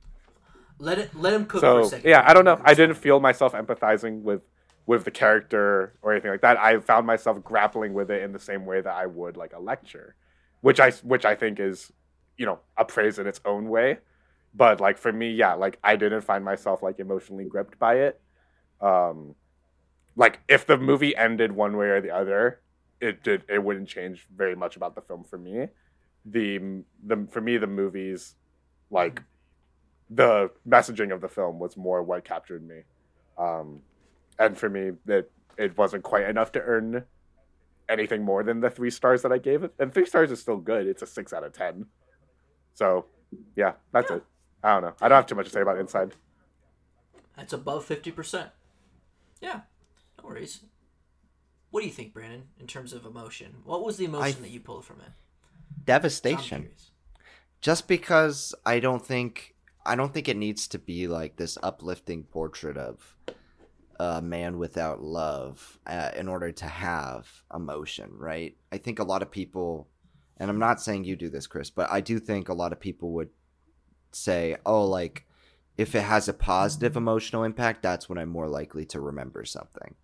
let 0.79 0.99
it 0.99 1.15
let 1.15 1.33
him 1.33 1.47
cook 1.47 1.61
for 1.61 1.81
a 1.81 1.85
second 1.85 2.09
yeah, 2.09 2.23
I 2.27 2.35
don't 2.35 2.45
know. 2.45 2.61
I 2.65 2.75
didn't 2.75 2.97
feel 2.97 3.21
myself 3.21 3.53
empathizing 3.53 4.23
with 4.23 4.43
with 4.87 5.05
the 5.05 5.11
character 5.11 5.95
or 6.03 6.13
anything 6.13 6.31
like 6.31 6.43
that. 6.43 6.59
I 6.59 6.79
found 6.79 7.07
myself 7.07 7.43
grappling 7.43 7.93
with 7.93 8.11
it 8.11 8.23
in 8.23 8.33
the 8.33 8.39
same 8.39 8.65
way 8.65 8.81
that 8.81 8.95
I 8.95 9.07
would 9.07 9.37
like 9.37 9.53
a 9.53 9.59
lecture, 9.59 10.15
which 10.61 10.81
I 10.81 10.91
which 10.91 11.25
I 11.25 11.35
think 11.35 11.59
is 11.59 11.93
you 12.37 12.47
know 12.47 12.61
a 12.77 12.85
praise 12.85 13.19
in 13.19 13.27
its 13.27 13.41
own 13.45 13.69
way. 13.69 13.99
But 14.55 14.81
like 14.81 14.99
for 14.99 15.13
me, 15.13 15.33
yeah, 15.33 15.55
like 15.55 15.79
I 15.83 15.97
didn't 15.97 16.23
find 16.23 16.45
myself 16.45 16.83
like 16.83 16.99
emotionally 16.99 17.45
gripped 17.45 17.79
by 17.79 17.97
it. 17.97 18.21
Um, 18.81 19.35
like 20.15 20.41
if 20.49 20.67
the 20.67 20.77
movie 20.79 21.17
ended 21.17 21.53
one 21.53 21.77
way 21.77 21.87
or 21.87 22.01
the 22.01 22.11
other, 22.11 22.61
it 23.01 23.23
did 23.23 23.45
it 23.49 23.63
wouldn't 23.63 23.89
change 23.89 24.27
very 24.35 24.55
much 24.55 24.77
about 24.77 24.95
the 24.95 25.03
film 25.03 25.25
for 25.25 25.39
me. 25.39 25.69
The 26.25 26.83
the 27.05 27.27
for 27.31 27.41
me 27.41 27.57
the 27.57 27.67
movies 27.67 28.35
like 28.91 29.23
the 30.11 30.51
messaging 30.69 31.13
of 31.13 31.21
the 31.21 31.29
film 31.29 31.59
was 31.59 31.77
more 31.77 32.03
what 32.03 32.25
captured 32.25 32.67
me. 32.67 32.83
Um, 33.39 33.81
and 34.39 34.57
for 34.57 34.69
me, 34.69 34.93
that 35.07 35.31
it 35.57 35.77
wasn't 35.77 36.03
quite 36.05 36.29
enough 36.29 36.53
to 36.53 36.61
earn 36.63 37.05
anything 37.89 38.23
more 38.25 38.43
than 38.43 38.61
the 38.61 38.71
three 38.71 38.91
stars 38.91 39.23
that 39.23 39.33
I 39.33 39.39
gave 39.39 39.63
it. 39.65 39.73
And 39.79 39.93
three 39.93 40.07
stars 40.07 40.31
is 40.31 40.41
still 40.41 40.59
good. 40.59 40.87
It's 40.87 41.03
a 41.03 41.07
six 41.07 41.33
out 41.33 41.45
of 41.45 41.53
ten. 41.53 41.87
So, 42.75 43.07
yeah, 43.57 43.73
that's 43.93 44.11
Yeah. 44.11 44.17
it. 44.19 44.25
I 44.63 44.73
don't 44.75 44.83
know. 44.83 44.95
I 45.01 45.09
don't 45.09 45.17
have 45.17 45.27
too 45.27 45.35
much 45.35 45.47
to 45.47 45.53
say 45.53 45.61
about 45.63 45.79
Inside. 45.79 46.15
that's 47.37 47.53
above 47.53 47.87
50% 47.87 48.51
yeah 49.43 49.61
no 50.19 50.25
worries 50.29 50.61
what 51.71 51.81
do 51.83 51.87
you 51.87 51.93
think 51.93 52.15
brandon 52.15 52.45
in 52.59 52.67
terms 52.67 52.95
of 52.95 53.05
emotion 53.05 53.57
what 53.65 53.85
was 53.85 53.99
the 53.99 54.07
emotion 54.07 54.41
that 54.41 54.51
you 54.51 54.59
pulled 54.61 54.85
from 54.87 55.01
it 55.01 55.13
Devastation. 55.85 56.71
Just 57.61 57.87
because 57.89 58.55
I 58.65 58.81
don't 58.81 59.05
think 59.05 59.55
I 59.87 59.97
don't 59.97 60.13
think 60.13 60.29
it 60.29 60.37
needs 60.37 60.69
to 60.69 60.79
be 60.79 61.07
like 61.07 61.37
this 61.37 61.57
uplifting 61.63 62.25
portrait 62.25 62.77
of 62.77 63.17
a 63.99 64.21
man 64.21 64.59
without 64.59 65.03
love 65.03 65.79
uh, 65.87 66.11
in 66.17 66.29
order 66.29 66.53
to 66.53 66.67
have 66.67 67.29
emotion, 67.55 68.11
right? 68.19 68.57
I 68.71 68.79
think 68.79 68.99
a 68.99 69.05
lot 69.05 69.23
of 69.23 69.31
people 69.31 69.89
and 70.39 70.51
I'm 70.51 70.59
not 70.59 70.81
saying 70.81 71.05
you 71.05 71.17
do 71.17 71.31
this, 71.31 71.47
Chris, 71.47 71.71
but 71.71 71.91
I 71.91 72.01
do 72.01 72.19
think 72.19 72.49
a 72.49 72.55
lot 72.55 72.73
of 72.73 72.81
people 72.81 73.13
would 73.13 73.31
say, 74.13 74.57
"Oh, 74.67 74.85
like 74.85 75.27
if 75.79 75.95
it 75.95 76.03
has 76.03 76.29
a 76.29 76.35
positive 76.35 76.97
emotional 76.97 77.45
impact, 77.45 77.83
that's 77.83 78.09
when 78.09 78.19
I'm 78.19 78.29
more 78.29 78.49
likely 78.49 78.85
to 78.87 79.01
remember 79.01 79.45
something." 79.45 79.95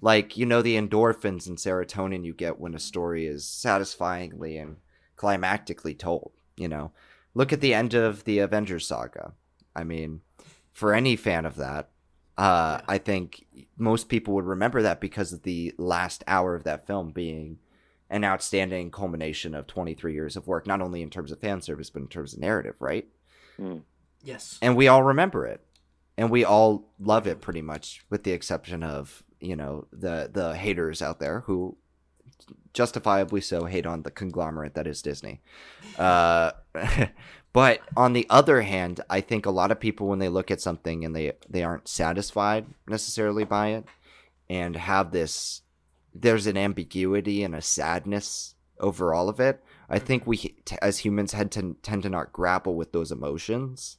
Like, 0.00 0.36
you 0.36 0.44
know, 0.44 0.60
the 0.60 0.76
endorphins 0.76 1.46
and 1.46 1.56
serotonin 1.56 2.24
you 2.24 2.34
get 2.34 2.60
when 2.60 2.74
a 2.74 2.78
story 2.78 3.26
is 3.26 3.46
satisfyingly 3.46 4.58
and 4.58 4.76
climactically 5.16 5.98
told, 5.98 6.32
you 6.56 6.68
know. 6.68 6.92
Look 7.36 7.52
at 7.52 7.60
the 7.60 7.74
end 7.74 7.92
of 7.92 8.24
the 8.24 8.38
Avengers 8.38 8.86
saga. 8.86 9.34
I 9.74 9.84
mean, 9.84 10.22
for 10.72 10.94
any 10.94 11.16
fan 11.16 11.44
of 11.44 11.56
that, 11.56 11.90
uh, 12.38 12.80
I 12.88 12.96
think 12.96 13.44
most 13.76 14.08
people 14.08 14.32
would 14.32 14.46
remember 14.46 14.80
that 14.80 15.02
because 15.02 15.34
of 15.34 15.42
the 15.42 15.74
last 15.76 16.24
hour 16.26 16.54
of 16.54 16.64
that 16.64 16.86
film 16.86 17.10
being 17.10 17.58
an 18.08 18.24
outstanding 18.24 18.90
culmination 18.90 19.54
of 19.54 19.66
23 19.66 20.14
years 20.14 20.36
of 20.36 20.46
work, 20.46 20.66
not 20.66 20.80
only 20.80 21.02
in 21.02 21.10
terms 21.10 21.30
of 21.30 21.38
fan 21.38 21.60
service, 21.60 21.90
but 21.90 22.00
in 22.00 22.08
terms 22.08 22.32
of 22.32 22.40
narrative, 22.40 22.76
right? 22.80 23.06
Yes. 24.22 24.58
And 24.62 24.74
we 24.74 24.88
all 24.88 25.02
remember 25.02 25.44
it. 25.44 25.60
And 26.16 26.30
we 26.30 26.42
all 26.42 26.88
love 26.98 27.26
it 27.26 27.42
pretty 27.42 27.60
much, 27.60 28.02
with 28.08 28.24
the 28.24 28.32
exception 28.32 28.82
of, 28.82 29.22
you 29.40 29.56
know, 29.56 29.88
the, 29.92 30.30
the 30.32 30.56
haters 30.56 31.02
out 31.02 31.20
there 31.20 31.40
who 31.40 31.76
justifiably 32.72 33.40
so 33.40 33.64
hate 33.64 33.86
on 33.86 34.02
the 34.02 34.10
conglomerate 34.10 34.74
that 34.74 34.86
is 34.86 35.02
Disney. 35.02 35.40
Uh, 35.98 36.52
but 37.52 37.80
on 37.96 38.12
the 38.12 38.26
other 38.28 38.62
hand, 38.62 39.00
I 39.08 39.20
think 39.20 39.46
a 39.46 39.50
lot 39.50 39.70
of 39.70 39.80
people 39.80 40.06
when 40.06 40.18
they 40.18 40.28
look 40.28 40.50
at 40.50 40.60
something 40.60 41.04
and 41.04 41.16
they 41.16 41.32
they 41.48 41.64
aren't 41.64 41.88
satisfied 41.88 42.66
necessarily 42.86 43.44
by 43.44 43.68
it 43.68 43.86
and 44.48 44.76
have 44.76 45.10
this 45.10 45.62
there's 46.14 46.46
an 46.46 46.56
ambiguity 46.56 47.42
and 47.42 47.54
a 47.54 47.62
sadness 47.62 48.54
over 48.78 49.12
all 49.12 49.28
of 49.28 49.40
it. 49.40 49.62
I 49.88 49.98
think 49.98 50.26
we 50.26 50.36
t- 50.36 50.76
as 50.82 50.98
humans 50.98 51.32
had 51.32 51.50
to 51.52 51.76
tend 51.82 52.02
to 52.02 52.08
not 52.08 52.32
grapple 52.32 52.74
with 52.74 52.92
those 52.92 53.12
emotions. 53.12 53.98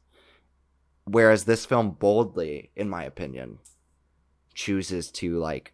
Whereas 1.05 1.45
this 1.45 1.65
film 1.65 1.91
boldly, 1.91 2.71
in 2.75 2.89
my 2.89 3.03
opinion, 3.03 3.59
chooses 4.53 5.09
to 5.11 5.37
like 5.37 5.73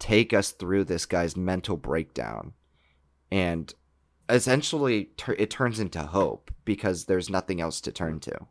take 0.00 0.34
us 0.34 0.50
through 0.50 0.84
this 0.84 1.06
guy's 1.06 1.36
mental 1.36 1.76
breakdown. 1.76 2.54
And 3.30 3.72
essentially 4.28 5.10
it 5.28 5.50
turns 5.50 5.78
into 5.78 6.02
hope 6.02 6.50
because 6.64 7.04
there's 7.04 7.30
nothing 7.30 7.60
else 7.60 7.80
to 7.82 7.92
turn 7.92 8.18
to. 8.20 8.46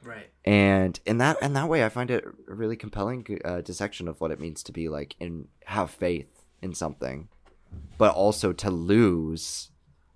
Right. 0.00 0.30
and 0.44 0.98
in 1.04 1.18
that 1.18 1.42
in 1.42 1.54
that 1.54 1.68
way 1.68 1.84
i 1.84 1.88
find 1.88 2.10
it 2.10 2.24
a 2.24 2.54
really 2.54 2.76
compelling 2.76 3.26
uh, 3.44 3.60
dissection 3.62 4.06
of 4.06 4.20
what 4.20 4.30
it 4.30 4.40
means 4.40 4.62
to 4.62 4.72
be 4.72 4.88
like 4.88 5.16
and 5.20 5.48
have 5.66 5.90
faith 5.90 6.44
in 6.62 6.72
something 6.72 7.28
but 7.98 8.14
also 8.14 8.52
to 8.52 8.70
lose 8.70 9.70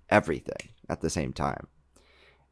everything 0.09 0.69
at 0.89 1.01
the 1.01 1.09
same 1.09 1.33
time. 1.33 1.67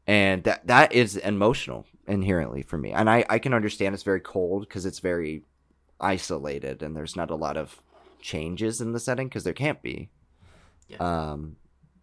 And 0.06 0.44
that 0.44 0.66
that 0.66 0.92
is 0.92 1.16
emotional 1.16 1.86
inherently 2.06 2.62
for 2.62 2.76
me. 2.76 2.92
And 2.92 3.08
i 3.08 3.24
i 3.28 3.38
can 3.38 3.54
understand 3.54 3.94
it's 3.94 4.02
very 4.02 4.20
cold 4.20 4.62
because 4.68 4.84
it's 4.84 4.98
very 4.98 5.42
isolated 6.00 6.82
and 6.82 6.96
there's 6.96 7.16
not 7.16 7.30
a 7.30 7.36
lot 7.36 7.56
of 7.56 7.80
changes 8.22 8.80
in 8.80 8.92
the 8.92 9.00
setting 9.00 9.28
because 9.28 9.44
there 9.44 9.52
can't 9.52 9.82
be 9.82 10.08
Yeah. 10.88 10.98
um 11.30 11.56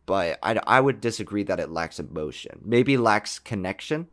but 0.06 0.40
I, 0.42 0.60
I 0.66 0.80
would 0.82 1.02
disagree 1.02 1.44
that 1.44 1.60
it 1.60 1.70
lacks 1.70 2.00
emotion 2.00 2.62
maybe 2.64 2.98
lacks 2.98 3.40
connection 3.40 4.08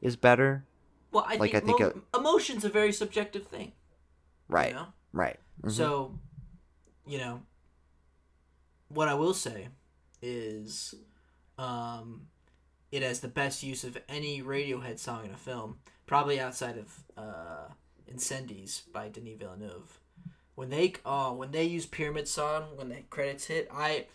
is 0.00 0.16
better 0.16 0.66
Well, 1.12 1.24
I 1.26 1.36
Like, 1.36 1.52
think, 1.52 1.54
I 1.54 1.66
think 1.66 1.80
mo- 1.80 2.02
emotion's 2.18 2.64
a 2.64 2.68
very 2.68 2.92
subjective 2.92 3.46
thing. 3.46 3.68
you 3.68 4.54
right 4.56 4.72
know? 4.74 4.86
right 5.12 5.38
Mhm. 5.62 5.70
So, 5.70 6.18
you 7.06 7.18
know, 7.18 7.42
what 8.88 9.08
I 9.08 9.14
will 9.14 9.34
say 9.34 9.68
is, 10.20 10.94
um, 11.58 12.28
it 12.90 13.02
has 13.02 13.20
the 13.20 13.28
best 13.28 13.62
use 13.62 13.84
of 13.84 13.96
any 14.08 14.42
Radiohead 14.42 14.98
song 14.98 15.24
in 15.24 15.30
a 15.32 15.36
film, 15.36 15.78
probably 16.06 16.38
outside 16.40 16.76
of 16.78 17.04
uh, 17.16 17.68
"Incendies" 18.10 18.82
by 18.92 19.08
Denis 19.08 19.38
Villeneuve. 19.38 20.00
When 20.54 20.68
they 20.70 20.94
oh 21.06 21.32
when 21.32 21.50
they 21.50 21.64
use 21.64 21.86
Pyramid 21.86 22.28
Song 22.28 22.64
when 22.76 22.88
the 22.90 22.96
credits 23.10 23.46
hit, 23.46 23.68
I 23.72 24.06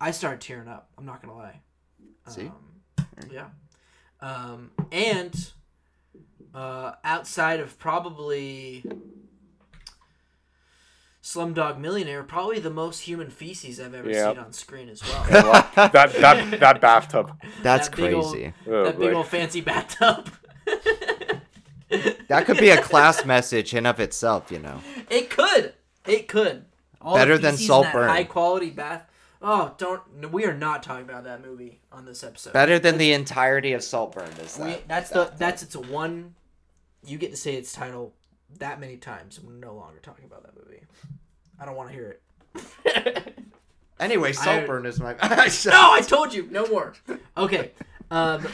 I 0.00 0.10
started 0.10 0.40
tearing 0.40 0.68
up. 0.68 0.88
I'm 0.96 1.04
not 1.04 1.20
gonna 1.22 1.36
lie. 1.36 1.60
See? 2.28 2.46
Um, 2.46 2.54
yeah. 3.30 3.46
Um, 4.20 4.70
and 4.90 5.52
uh, 6.54 6.92
outside 7.04 7.60
of 7.60 7.78
probably 7.78 8.84
Slumdog 11.22 11.78
Millionaire, 11.78 12.22
probably 12.22 12.58
the 12.58 12.70
most 12.70 13.00
human 13.00 13.28
feces 13.30 13.80
I've 13.80 13.94
ever 13.94 14.10
Yeah. 14.10 14.30
seen 14.30 14.38
on 14.38 14.52
screen 14.52 14.88
as 14.88 15.02
well. 15.02 15.24
that 15.74 15.92
that 16.14 16.60
that 16.60 16.80
bathtub. 16.80 17.32
that's 17.62 17.88
that 17.88 17.96
big 17.96 18.14
old- 18.14 18.32
crazy 18.32 18.52
Oh, 18.66 18.84
that 18.84 18.98
big 18.98 19.10
boy. 19.12 19.16
old 19.18 19.26
fancy 19.28 19.60
bathtub. 19.60 20.30
that 22.28 22.46
could 22.46 22.58
be 22.58 22.70
a 22.70 22.80
class 22.80 23.24
message 23.24 23.74
in 23.74 23.84
of 23.86 24.00
itself 24.00 24.50
you 24.50 24.58
know 24.58 24.80
It 25.10 25.30
could. 25.30 25.74
It 26.06 26.26
could. 26.26 26.64
All 27.00 27.14
Better 27.14 27.38
than 27.38 27.56
Saltburn. 27.56 28.08
High 28.08 28.24
quality 28.24 28.70
bath. 28.70 29.04
Oh, 29.40 29.74
don't. 29.78 30.32
We 30.32 30.46
are 30.46 30.54
not 30.54 30.82
talking 30.82 31.04
about 31.04 31.24
that 31.24 31.44
movie 31.44 31.80
on 31.92 32.04
this 32.04 32.24
episode. 32.24 32.52
better 32.52 32.78
than 32.78 32.98
the 32.98 33.12
entirety 33.12 33.72
of 33.72 33.84
saltburn 33.84 34.30
is 34.42 34.58
We, 34.58 34.70
that 34.70 34.88
that's 34.88 35.10
the 35.10 35.32
that's 35.36 35.62
its 35.62 35.76
one. 35.76 36.34
You 37.06 37.18
get 37.18 37.30
to 37.30 37.36
say 37.36 37.54
its 37.54 37.72
title 37.72 38.14
that 38.58 38.80
many 38.80 38.96
times. 38.96 39.38
We're 39.40 39.52
no 39.52 39.74
longer 39.74 40.00
talking 40.00 40.24
about 40.24 40.42
that 40.42 40.56
movie. 40.56 40.82
I 41.60 41.66
don't 41.66 41.76
want 41.76 41.90
to 41.90 41.94
hear 41.94 42.18
it. 42.94 43.34
anyway 44.00 44.30
I- 44.30 44.32
saltburn 44.32 44.86
is 44.86 44.98
my 44.98 45.12
no, 45.12 45.92
I 45.92 46.00
told 46.04 46.34
you 46.34 46.48
no 46.50 46.66
more. 46.66 46.94
Okay, 47.36 47.70
um, 48.10 48.44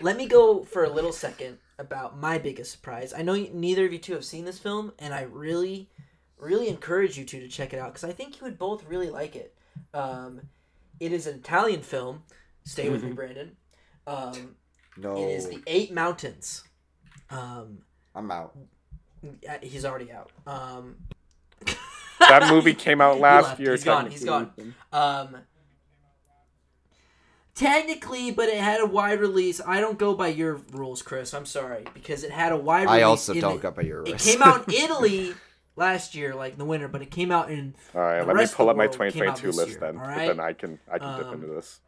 let 0.00 0.16
me 0.16 0.26
go 0.26 0.64
for 0.64 0.82
a 0.82 0.90
little 0.90 1.12
second 1.12 1.58
about 1.78 2.18
my 2.18 2.38
biggest 2.38 2.70
surprise. 2.72 3.12
I 3.16 3.22
know 3.22 3.34
neither 3.52 3.86
of 3.86 3.92
you 3.92 3.98
two 3.98 4.12
have 4.14 4.24
seen 4.24 4.44
this 4.44 4.58
film, 4.58 4.92
and 4.98 5.12
I 5.14 5.22
really, 5.22 5.88
really 6.38 6.68
encourage 6.68 7.18
you 7.18 7.24
two 7.24 7.40
to 7.40 7.48
check 7.48 7.72
it 7.72 7.78
out 7.78 7.92
because 7.94 8.08
I 8.08 8.12
think 8.12 8.40
you 8.40 8.44
would 8.44 8.58
both 8.58 8.84
really 8.86 9.10
like 9.10 9.36
it. 9.36 9.54
Um, 9.94 10.42
it 11.00 11.12
is 11.12 11.26
an 11.26 11.36
Italian 11.36 11.82
film. 11.82 12.22
Stay 12.64 12.88
with 12.88 13.02
me, 13.02 13.12
Brandon. 13.12 13.56
Um, 14.06 14.56
no 14.96 15.16
It 15.16 15.30
is 15.30 15.48
the 15.48 15.62
Eight 15.66 15.92
Mountains. 15.92 16.64
Um, 17.30 17.78
i'm 18.14 18.30
out 18.30 18.54
he's 19.62 19.84
already 19.84 20.10
out. 20.12 20.30
Um, 20.46 20.96
That 22.20 22.50
movie 22.50 22.74
came 22.74 23.00
out 23.00 23.18
last 23.20 23.44
left. 23.48 23.60
year. 23.60 23.72
He's 23.72 23.84
gone. 23.84 24.10
He's 24.10 24.24
technically. 24.24 24.72
gone. 24.92 25.28
Um, 25.34 25.36
technically, 27.54 28.30
but 28.30 28.48
it 28.48 28.58
had 28.58 28.80
a 28.80 28.86
wide 28.86 29.20
release. 29.20 29.60
I 29.66 29.80
don't 29.80 29.98
go 29.98 30.14
by 30.14 30.28
your 30.28 30.54
rules, 30.72 31.02
Chris. 31.02 31.32
I'm 31.34 31.46
sorry 31.46 31.84
because 31.94 32.24
it 32.24 32.30
had 32.30 32.52
a 32.52 32.56
wide. 32.56 32.84
Release. 32.84 32.90
I 32.90 33.02
also 33.02 33.32
in 33.34 33.40
don't 33.40 33.56
the- 33.56 33.62
go 33.62 33.70
by 33.70 33.82
your 33.82 34.02
rules. 34.02 34.10
It 34.10 34.18
came 34.32 34.42
out 34.42 34.68
in 34.68 34.74
Italy 34.84 35.34
last 35.76 36.14
year, 36.14 36.34
like 36.34 36.52
in 36.54 36.58
the 36.58 36.64
winter, 36.64 36.88
but 36.88 37.02
it 37.02 37.10
came 37.10 37.30
out 37.32 37.50
in. 37.50 37.74
All 37.94 38.00
right, 38.00 38.20
The 38.20 38.26
let 38.26 38.34
me 38.36 38.40
rest 38.40 38.52
of 38.52 38.56
pull 38.58 38.70
up 38.70 38.76
my 38.76 38.84
world 38.86 38.98
came 38.98 39.10
2022 39.12 39.56
list 39.56 39.70
year, 39.70 39.80
then. 39.80 39.96
all 39.98 40.02
but 40.04 40.08
right? 40.08 40.26
Then 40.28 40.40
I 40.40 40.52
can 40.52 40.78
I 40.90 40.98
can 40.98 41.16
dip 41.18 41.26
Um, 41.28 41.34
into 41.34 41.46
this. 41.48 41.80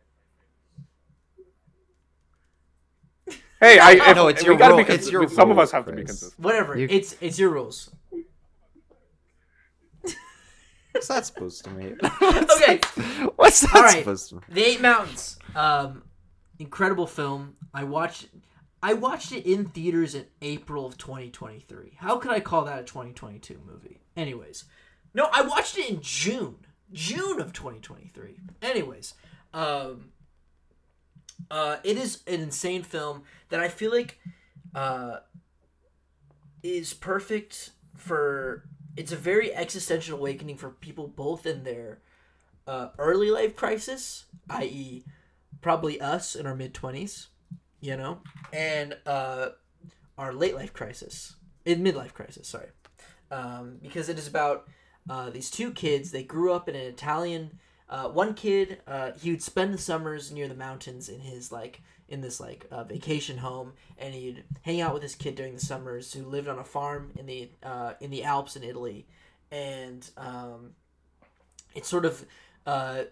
Hey, 3.60 3.78
I 3.80 4.12
No, 4.12 4.28
if- 4.28 4.36
it's 4.36 4.44
your 4.44 4.56
gotta 4.56 4.74
rule- 4.74 4.84
be 4.84 4.92
it's 4.92 5.10
your 5.10 5.26
Some 5.28 5.50
of 5.50 5.58
us 5.58 5.70
have 5.70 5.86
to 5.86 5.92
be 5.92 5.98
Chris. 6.04 6.08
consistent. 6.20 6.44
Whatever. 6.44 6.76
You- 6.78 6.88
It's 6.90 7.16
it's 7.20 7.38
your 7.38 7.50
rules. 7.50 7.90
what's 10.92 11.08
that 11.08 11.24
supposed 11.26 11.64
to 11.64 11.70
mean 11.70 11.98
Okay. 12.22 12.78
what's 13.36 13.60
that 13.62 13.74
All 13.74 13.82
right. 13.82 13.98
supposed 13.98 14.28
to 14.28 14.34
mean 14.36 14.44
The 14.50 14.64
Eight 14.64 14.80
Mountains. 14.80 15.38
Um, 15.54 16.02
incredible 16.58 17.06
film. 17.06 17.56
I 17.72 17.84
watched. 17.84 18.28
I 18.82 18.92
watched 18.92 19.32
it 19.32 19.46
in 19.46 19.66
theaters 19.66 20.14
in 20.14 20.26
April 20.42 20.84
of 20.84 20.98
2023. 20.98 21.96
How 21.96 22.18
could 22.18 22.30
I 22.30 22.40
call 22.40 22.64
that 22.66 22.80
a 22.80 22.84
2022 22.84 23.58
movie? 23.66 24.00
Anyways, 24.14 24.64
no, 25.14 25.28
I 25.32 25.40
watched 25.42 25.78
it 25.78 25.88
in 25.88 26.00
June, 26.02 26.56
June 26.92 27.40
of 27.40 27.54
2023. 27.54 28.36
Anyways, 28.60 29.14
um, 29.54 30.10
uh, 31.50 31.76
it 31.82 31.96
is 31.96 32.22
an 32.26 32.40
insane 32.40 32.82
film 32.82 33.22
that 33.48 33.60
I 33.60 33.68
feel 33.68 33.90
like, 33.90 34.18
uh, 34.74 35.18
is 36.62 36.92
perfect 36.92 37.70
for. 37.96 38.64
It's 38.96 39.12
a 39.12 39.16
very 39.16 39.52
existential 39.52 40.18
awakening 40.18 40.56
for 40.56 40.70
people 40.70 41.08
both 41.08 41.46
in 41.46 41.64
their 41.64 41.98
uh, 42.66 42.88
early 42.98 43.30
life 43.30 43.56
crisis, 43.56 44.26
i.e., 44.50 45.04
probably 45.64 45.98
us 45.98 46.36
in 46.36 46.46
our 46.46 46.54
mid 46.54 46.74
20s, 46.74 47.28
you 47.80 47.96
know, 47.96 48.18
and 48.52 48.94
uh, 49.06 49.48
our 50.18 50.30
late 50.30 50.54
life 50.54 50.74
crisis, 50.74 51.36
in 51.64 51.82
midlife 51.82 52.12
crisis, 52.12 52.46
sorry. 52.46 52.68
Um, 53.30 53.78
because 53.80 54.10
it 54.10 54.18
is 54.18 54.28
about 54.28 54.68
uh, 55.08 55.30
these 55.30 55.50
two 55.50 55.70
kids. 55.72 56.10
They 56.10 56.22
grew 56.22 56.52
up 56.52 56.68
in 56.68 56.74
an 56.74 56.82
Italian. 56.82 57.58
Uh, 57.88 58.10
one 58.10 58.34
kid, 58.34 58.82
uh, 58.86 59.12
he 59.18 59.30
would 59.30 59.42
spend 59.42 59.72
the 59.72 59.78
summers 59.78 60.30
near 60.30 60.48
the 60.48 60.54
mountains 60.54 61.08
in 61.08 61.20
his 61.20 61.50
like 61.50 61.80
in 62.10 62.20
this 62.20 62.40
like 62.40 62.66
uh, 62.70 62.84
vacation 62.84 63.38
home, 63.38 63.72
and 63.96 64.12
he'd 64.12 64.44
hang 64.62 64.82
out 64.82 64.92
with 64.92 65.02
this 65.02 65.14
kid 65.14 65.34
during 65.34 65.54
the 65.54 65.60
summers 65.60 66.12
who 66.12 66.24
lived 66.24 66.46
on 66.46 66.58
a 66.58 66.64
farm 66.64 67.10
in 67.18 67.24
the 67.24 67.48
uh, 67.62 67.94
in 68.02 68.10
the 68.10 68.22
Alps 68.22 68.54
in 68.54 68.64
Italy, 68.64 69.06
and 69.50 70.10
um, 70.18 70.72
it's 71.74 71.88
sort 71.88 72.04
of 72.04 72.22
uh, 72.66 73.04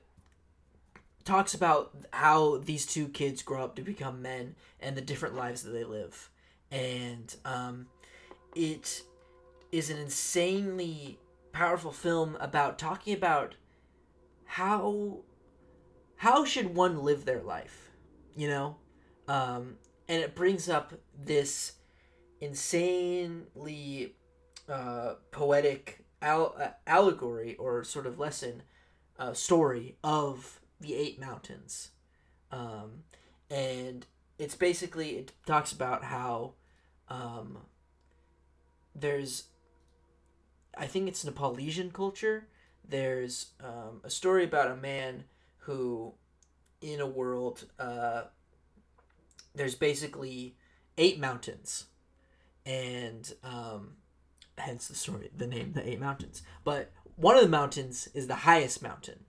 talks 1.25 1.55
about 1.55 1.95
how 2.13 2.59
these 2.59 2.87
two 2.87 3.09
kids 3.09 3.43
grow 3.43 3.65
up 3.65 3.77
to 3.77 3.83
become 3.83 4.23
men 4.23 4.55
and 4.81 4.97
the 4.97 5.01
different 5.01 5.35
lives 5.35 5.63
that 5.63 5.71
they 5.71 5.85
live, 5.85 6.31
and 6.71 7.35
um, 7.45 7.87
it 8.55 9.03
is 9.71 9.91
an 9.91 9.99
insanely 9.99 11.19
powerful 11.53 11.93
film 11.93 12.37
about 12.41 12.79
talking 12.79 13.15
about 13.15 13.55
how 14.45 15.21
how 16.17 16.45
should 16.45 16.75
one 16.75 17.03
live 17.03 17.25
their 17.25 17.43
life, 17.43 17.91
you 18.37 18.49
know, 18.49 18.77
um, 19.27 19.77
and 20.09 20.23
it 20.23 20.35
brings 20.35 20.69
up 20.69 20.93
this 21.19 21.73
insanely 22.41 24.15
uh, 24.69 25.15
poetic 25.31 26.05
al- 26.21 26.55
uh, 26.59 26.69
allegory 26.87 27.57
or 27.57 27.83
sort 27.85 28.07
of 28.07 28.19
lesson 28.19 28.63
uh, 29.19 29.33
story 29.33 29.97
of 30.05 30.61
the 30.83 30.95
eight 30.95 31.19
mountains. 31.19 31.91
Um, 32.51 33.05
and 33.51 34.07
it's 34.39 34.55
basically 34.55 35.11
it 35.11 35.33
talks 35.47 35.73
about 35.73 36.05
how 36.05 36.53
um, 37.09 37.59
there's 38.95 39.45
i 40.77 40.87
think 40.87 41.09
it's 41.09 41.25
nepalesian 41.25 41.93
culture. 41.93 42.49
There's 42.87 43.53
um, 43.63 44.01
a 44.03 44.11
story 44.11 44.45
about 44.45 44.71
a 44.71 44.77
man 44.77 45.25
who 45.59 46.15
in 46.81 47.01
a 47.01 47.07
world 47.07 47.67
uh, 47.79 48.23
there's 49.55 49.75
basically 49.75 50.57
eight 50.99 51.19
mountains. 51.19 51.87
And 52.65 53.33
um, 53.43 53.95
hence 54.59 54.89
the 54.89 54.95
story 54.95 55.31
the 55.37 55.47
name 55.47 55.73
the 55.73 55.89
eight 55.89 56.01
mountains. 56.01 56.43
But 56.65 56.91
one 57.17 57.37
of 57.37 57.43
the 57.43 57.49
mountains 57.49 58.09
is 58.15 58.27
the 58.27 58.35
highest 58.35 58.83
mountain 58.83 59.25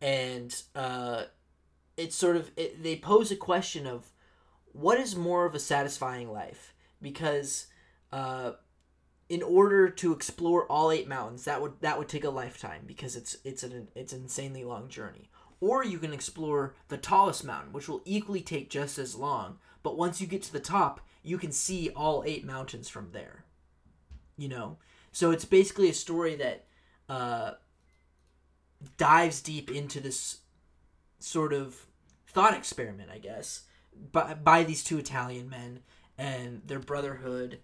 and 0.00 0.62
uh, 0.74 1.24
it's 1.96 2.16
sort 2.16 2.36
of 2.36 2.50
it, 2.56 2.82
they 2.82 2.96
pose 2.96 3.30
a 3.30 3.36
question 3.36 3.86
of 3.86 4.12
what 4.72 4.98
is 4.98 5.16
more 5.16 5.44
of 5.46 5.54
a 5.54 5.60
satisfying 5.60 6.30
life? 6.32 6.74
Because 7.02 7.66
uh, 8.12 8.52
in 9.28 9.42
order 9.42 9.90
to 9.90 10.12
explore 10.12 10.64
all 10.66 10.90
eight 10.90 11.08
mountains 11.08 11.44
that 11.44 11.60
would 11.60 11.80
that 11.80 11.98
would 11.98 12.08
take 12.08 12.24
a 12.24 12.30
lifetime 12.30 12.82
because 12.86 13.16
it's 13.16 13.36
it's 13.44 13.62
an 13.62 13.88
it's 13.94 14.12
an 14.12 14.22
insanely 14.22 14.64
long 14.64 14.88
journey. 14.88 15.30
Or 15.60 15.84
you 15.84 15.98
can 15.98 16.12
explore 16.12 16.76
the 16.86 16.96
tallest 16.96 17.44
mountain 17.44 17.72
which 17.72 17.88
will 17.88 18.02
equally 18.04 18.42
take 18.42 18.70
just 18.70 18.98
as 18.98 19.16
long 19.16 19.58
but 19.82 19.96
once 19.96 20.20
you 20.20 20.26
get 20.26 20.42
to 20.44 20.52
the 20.52 20.60
top 20.60 21.00
you 21.22 21.36
can 21.36 21.52
see 21.52 21.90
all 21.90 22.22
eight 22.24 22.44
mountains 22.44 22.88
from 22.88 23.10
there. 23.12 23.44
You 24.36 24.48
know? 24.48 24.78
So 25.10 25.30
it's 25.32 25.44
basically 25.44 25.90
a 25.90 25.94
story 25.94 26.36
that 26.36 26.66
uh, 27.08 27.52
dives 28.96 29.40
deep 29.40 29.70
into 29.70 30.00
this 30.00 30.38
sort 31.18 31.52
of 31.52 31.86
thought 32.26 32.54
experiment, 32.54 33.10
I 33.12 33.18
guess, 33.18 33.62
by, 34.12 34.34
by 34.34 34.64
these 34.64 34.84
two 34.84 34.98
Italian 34.98 35.48
men 35.48 35.80
and 36.16 36.62
their 36.66 36.78
brotherhood 36.78 37.58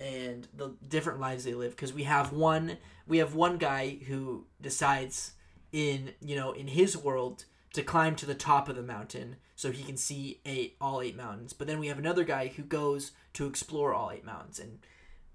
and 0.00 0.46
the 0.54 0.74
different 0.88 1.20
lives 1.20 1.44
they 1.44 1.54
live. 1.54 1.72
Because 1.72 1.92
we 1.92 2.04
have 2.04 2.32
one 2.32 2.78
we 3.06 3.18
have 3.18 3.34
one 3.34 3.58
guy 3.58 3.98
who 4.06 4.46
decides 4.60 5.32
in 5.72 6.12
you 6.20 6.36
know 6.36 6.52
in 6.52 6.68
his 6.68 6.96
world 6.96 7.44
to 7.72 7.82
climb 7.82 8.16
to 8.16 8.26
the 8.26 8.34
top 8.34 8.68
of 8.68 8.76
the 8.76 8.82
mountain 8.82 9.36
so 9.54 9.70
he 9.70 9.82
can 9.82 9.96
see 9.96 10.40
eight 10.44 10.76
all 10.80 11.00
eight 11.00 11.16
mountains. 11.16 11.52
But 11.52 11.66
then 11.66 11.78
we 11.78 11.88
have 11.88 11.98
another 11.98 12.24
guy 12.24 12.48
who 12.48 12.62
goes 12.62 13.12
to 13.34 13.46
explore 13.46 13.94
all 13.94 14.10
eight 14.10 14.24
mountains. 14.24 14.58
And 14.58 14.80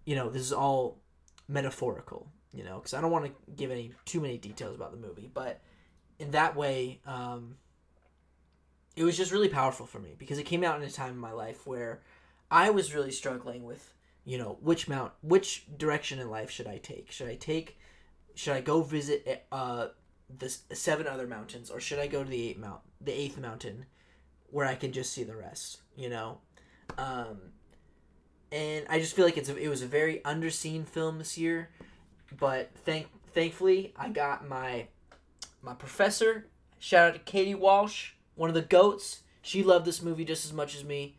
you 0.05 0.15
know 0.15 0.29
this 0.29 0.41
is 0.41 0.53
all 0.53 0.99
metaphorical 1.47 2.27
you 2.53 2.63
know 2.63 2.77
because 2.77 2.93
i 2.93 3.01
don't 3.01 3.11
want 3.11 3.25
to 3.25 3.31
give 3.55 3.71
any 3.71 3.91
too 4.05 4.19
many 4.19 4.37
details 4.37 4.75
about 4.75 4.91
the 4.91 4.97
movie 4.97 5.29
but 5.33 5.61
in 6.19 6.31
that 6.31 6.55
way 6.55 6.99
um, 7.05 7.55
it 8.95 9.03
was 9.03 9.17
just 9.17 9.31
really 9.31 9.49
powerful 9.49 9.85
for 9.85 9.99
me 9.99 10.15
because 10.17 10.37
it 10.37 10.43
came 10.43 10.63
out 10.63 10.79
in 10.79 10.87
a 10.87 10.91
time 10.91 11.11
in 11.11 11.17
my 11.17 11.31
life 11.31 11.65
where 11.65 12.01
i 12.49 12.69
was 12.69 12.93
really 12.93 13.11
struggling 13.11 13.63
with 13.63 13.93
you 14.25 14.37
know 14.37 14.57
which 14.61 14.87
mount 14.87 15.11
which 15.21 15.65
direction 15.77 16.19
in 16.19 16.29
life 16.29 16.49
should 16.49 16.67
i 16.67 16.77
take? 16.77 17.11
Should 17.11 17.27
i 17.27 17.35
take 17.35 17.79
should 18.35 18.53
i 18.53 18.61
go 18.61 18.81
visit 18.81 19.45
uh 19.51 19.87
the 20.37 20.49
seven 20.73 21.07
other 21.07 21.27
mountains 21.27 21.69
or 21.69 21.79
should 21.79 21.99
i 21.99 22.07
go 22.07 22.23
to 22.23 22.29
the 22.29 22.49
eight 22.49 22.59
mount 22.59 22.81
the 23.01 23.11
eighth 23.11 23.37
mountain 23.37 23.85
where 24.49 24.65
i 24.65 24.75
can 24.75 24.91
just 24.91 25.11
see 25.11 25.23
the 25.23 25.35
rest 25.35 25.81
you 25.95 26.09
know? 26.09 26.39
Um 26.97 27.39
and 28.51 28.85
i 28.89 28.99
just 28.99 29.15
feel 29.15 29.25
like 29.25 29.37
it's 29.37 29.49
a, 29.49 29.57
it 29.57 29.69
was 29.69 29.81
a 29.81 29.87
very 29.87 30.19
underseen 30.19 30.85
film 30.85 31.17
this 31.17 31.37
year 31.37 31.69
but 32.39 32.69
thank 32.85 33.07
thankfully 33.33 33.93
i 33.97 34.09
got 34.09 34.47
my 34.47 34.87
my 35.61 35.73
professor 35.73 36.47
shout 36.79 37.09
out 37.09 37.13
to 37.13 37.19
katie 37.19 37.55
walsh 37.55 38.11
one 38.35 38.49
of 38.49 38.55
the 38.55 38.61
goats 38.61 39.21
she 39.41 39.63
loved 39.63 39.85
this 39.85 40.01
movie 40.01 40.25
just 40.25 40.45
as 40.45 40.53
much 40.53 40.75
as 40.75 40.83
me 40.83 41.15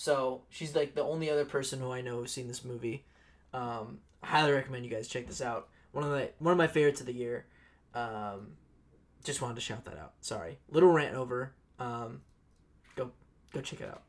so 0.00 0.40
she's 0.48 0.74
like 0.74 0.94
the 0.94 1.02
only 1.02 1.28
other 1.28 1.44
person 1.44 1.78
who 1.78 1.92
I 1.92 2.00
know 2.00 2.16
who's 2.20 2.32
seen 2.32 2.48
this 2.48 2.64
movie. 2.64 3.04
Um, 3.52 3.98
I 4.22 4.28
highly 4.28 4.52
recommend 4.52 4.82
you 4.82 4.90
guys 4.90 5.08
check 5.08 5.26
this 5.26 5.42
out. 5.42 5.68
One 5.92 6.04
of 6.04 6.10
my 6.10 6.30
one 6.38 6.52
of 6.52 6.56
my 6.56 6.68
favorites 6.68 7.00
of 7.00 7.06
the 7.06 7.12
year. 7.12 7.44
Um, 7.94 8.52
just 9.24 9.42
wanted 9.42 9.56
to 9.56 9.60
shout 9.60 9.84
that 9.84 9.98
out. 9.98 10.14
Sorry, 10.22 10.58
little 10.70 10.90
rant 10.90 11.16
over. 11.16 11.52
Um, 11.78 12.22
go 12.96 13.10
go 13.52 13.60
check 13.60 13.82
it 13.82 13.90
out. 13.90 14.02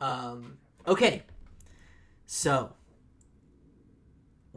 Um, 0.00 0.58
okay, 0.88 1.22
so 2.26 2.72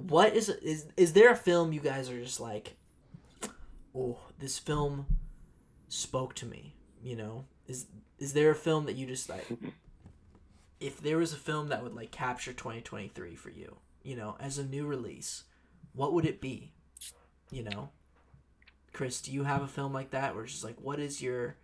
what 0.09 0.35
is 0.35 0.49
is 0.49 0.87
is 0.97 1.13
there 1.13 1.31
a 1.31 1.35
film 1.35 1.73
you 1.73 1.79
guys 1.79 2.09
are 2.09 2.21
just 2.21 2.39
like, 2.39 2.75
oh, 3.95 4.19
this 4.39 4.57
film 4.57 5.05
spoke 5.87 6.33
to 6.35 6.45
me? 6.45 6.75
You 7.01 7.15
know, 7.15 7.45
is 7.67 7.87
is 8.19 8.33
there 8.33 8.51
a 8.51 8.55
film 8.55 8.85
that 8.85 8.95
you 8.95 9.07
just 9.07 9.29
like? 9.29 9.45
if 10.81 10.99
there 10.99 11.17
was 11.17 11.31
a 11.31 11.37
film 11.37 11.69
that 11.69 11.83
would 11.83 11.93
like 11.93 12.11
capture 12.11 12.51
2023 12.51 13.35
for 13.35 13.51
you, 13.51 13.77
you 14.03 14.15
know, 14.15 14.35
as 14.39 14.57
a 14.57 14.65
new 14.65 14.85
release, 14.85 15.43
what 15.93 16.11
would 16.11 16.25
it 16.25 16.41
be? 16.41 16.73
You 17.51 17.63
know, 17.63 17.89
Chris, 18.91 19.21
do 19.21 19.31
you 19.31 19.43
have 19.43 19.61
a 19.61 19.67
film 19.67 19.93
like 19.93 20.09
that 20.11 20.33
where 20.33 20.43
it's 20.43 20.53
just 20.53 20.63
like, 20.63 20.81
what 20.81 20.99
is 20.99 21.21
your, 21.21 21.55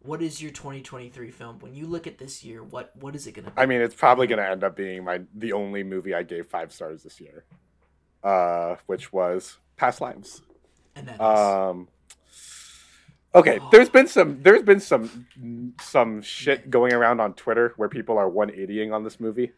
what 0.00 0.20
is 0.20 0.42
your 0.42 0.50
2023 0.50 1.30
film? 1.30 1.58
When 1.60 1.74
you 1.74 1.86
look 1.86 2.06
at 2.06 2.18
this 2.18 2.44
year, 2.44 2.62
what 2.62 2.92
what 2.96 3.16
is 3.16 3.26
it 3.26 3.32
gonna? 3.32 3.50
be? 3.50 3.56
I 3.56 3.66
mean, 3.66 3.80
it's 3.80 3.94
probably 3.94 4.26
gonna 4.26 4.42
end 4.42 4.62
up 4.62 4.76
being 4.76 5.02
my 5.02 5.22
the 5.34 5.52
only 5.52 5.82
movie 5.82 6.14
I 6.14 6.22
gave 6.22 6.46
five 6.46 6.72
stars 6.72 7.02
this 7.02 7.20
year, 7.20 7.44
uh, 8.24 8.76
which 8.86 9.12
was 9.12 9.58
Past 9.76 10.00
Lives. 10.00 10.42
And 10.96 11.06
then 11.08 11.20
Um, 11.20 11.88
okay, 13.34 13.58
Oh. 13.60 13.68
there's 13.70 13.88
been 13.88 14.08
some 14.08 14.42
there's 14.42 14.62
been 14.62 14.80
some 14.80 15.26
some 15.80 16.22
shit 16.22 16.70
going 16.70 16.92
around 16.92 17.20
on 17.20 17.34
Twitter 17.34 17.72
where 17.76 17.88
people 17.88 18.18
are 18.18 18.28
180ing 18.28 18.92
on 18.92 19.04
this 19.04 19.20
movie. 19.20 19.52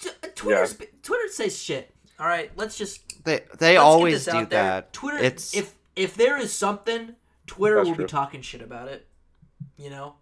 T- 0.00 0.10
Twitter 0.34 0.66
Twitter 1.02 1.28
says 1.32 1.60
shit. 1.60 1.92
All 2.18 2.26
right, 2.26 2.50
let's 2.56 2.76
just 2.78 3.24
They 3.24 3.40
they 3.58 3.76
always 3.76 4.24
do 4.24 4.30
out 4.32 4.50
there. 4.50 4.62
that. 4.62 4.92
Twitter, 4.92 5.18
It's 5.18 5.54
if 5.54 5.74
if 5.96 6.14
there 6.14 6.36
is 6.38 6.52
something, 6.52 7.16
Twitter 7.46 7.76
That's 7.76 7.88
will 7.88 7.94
true. 7.96 8.04
be 8.04 8.10
talking 8.10 8.42
shit 8.42 8.62
about 8.62 8.88
it. 8.88 9.06
You 9.76 9.90
know, 9.90 10.16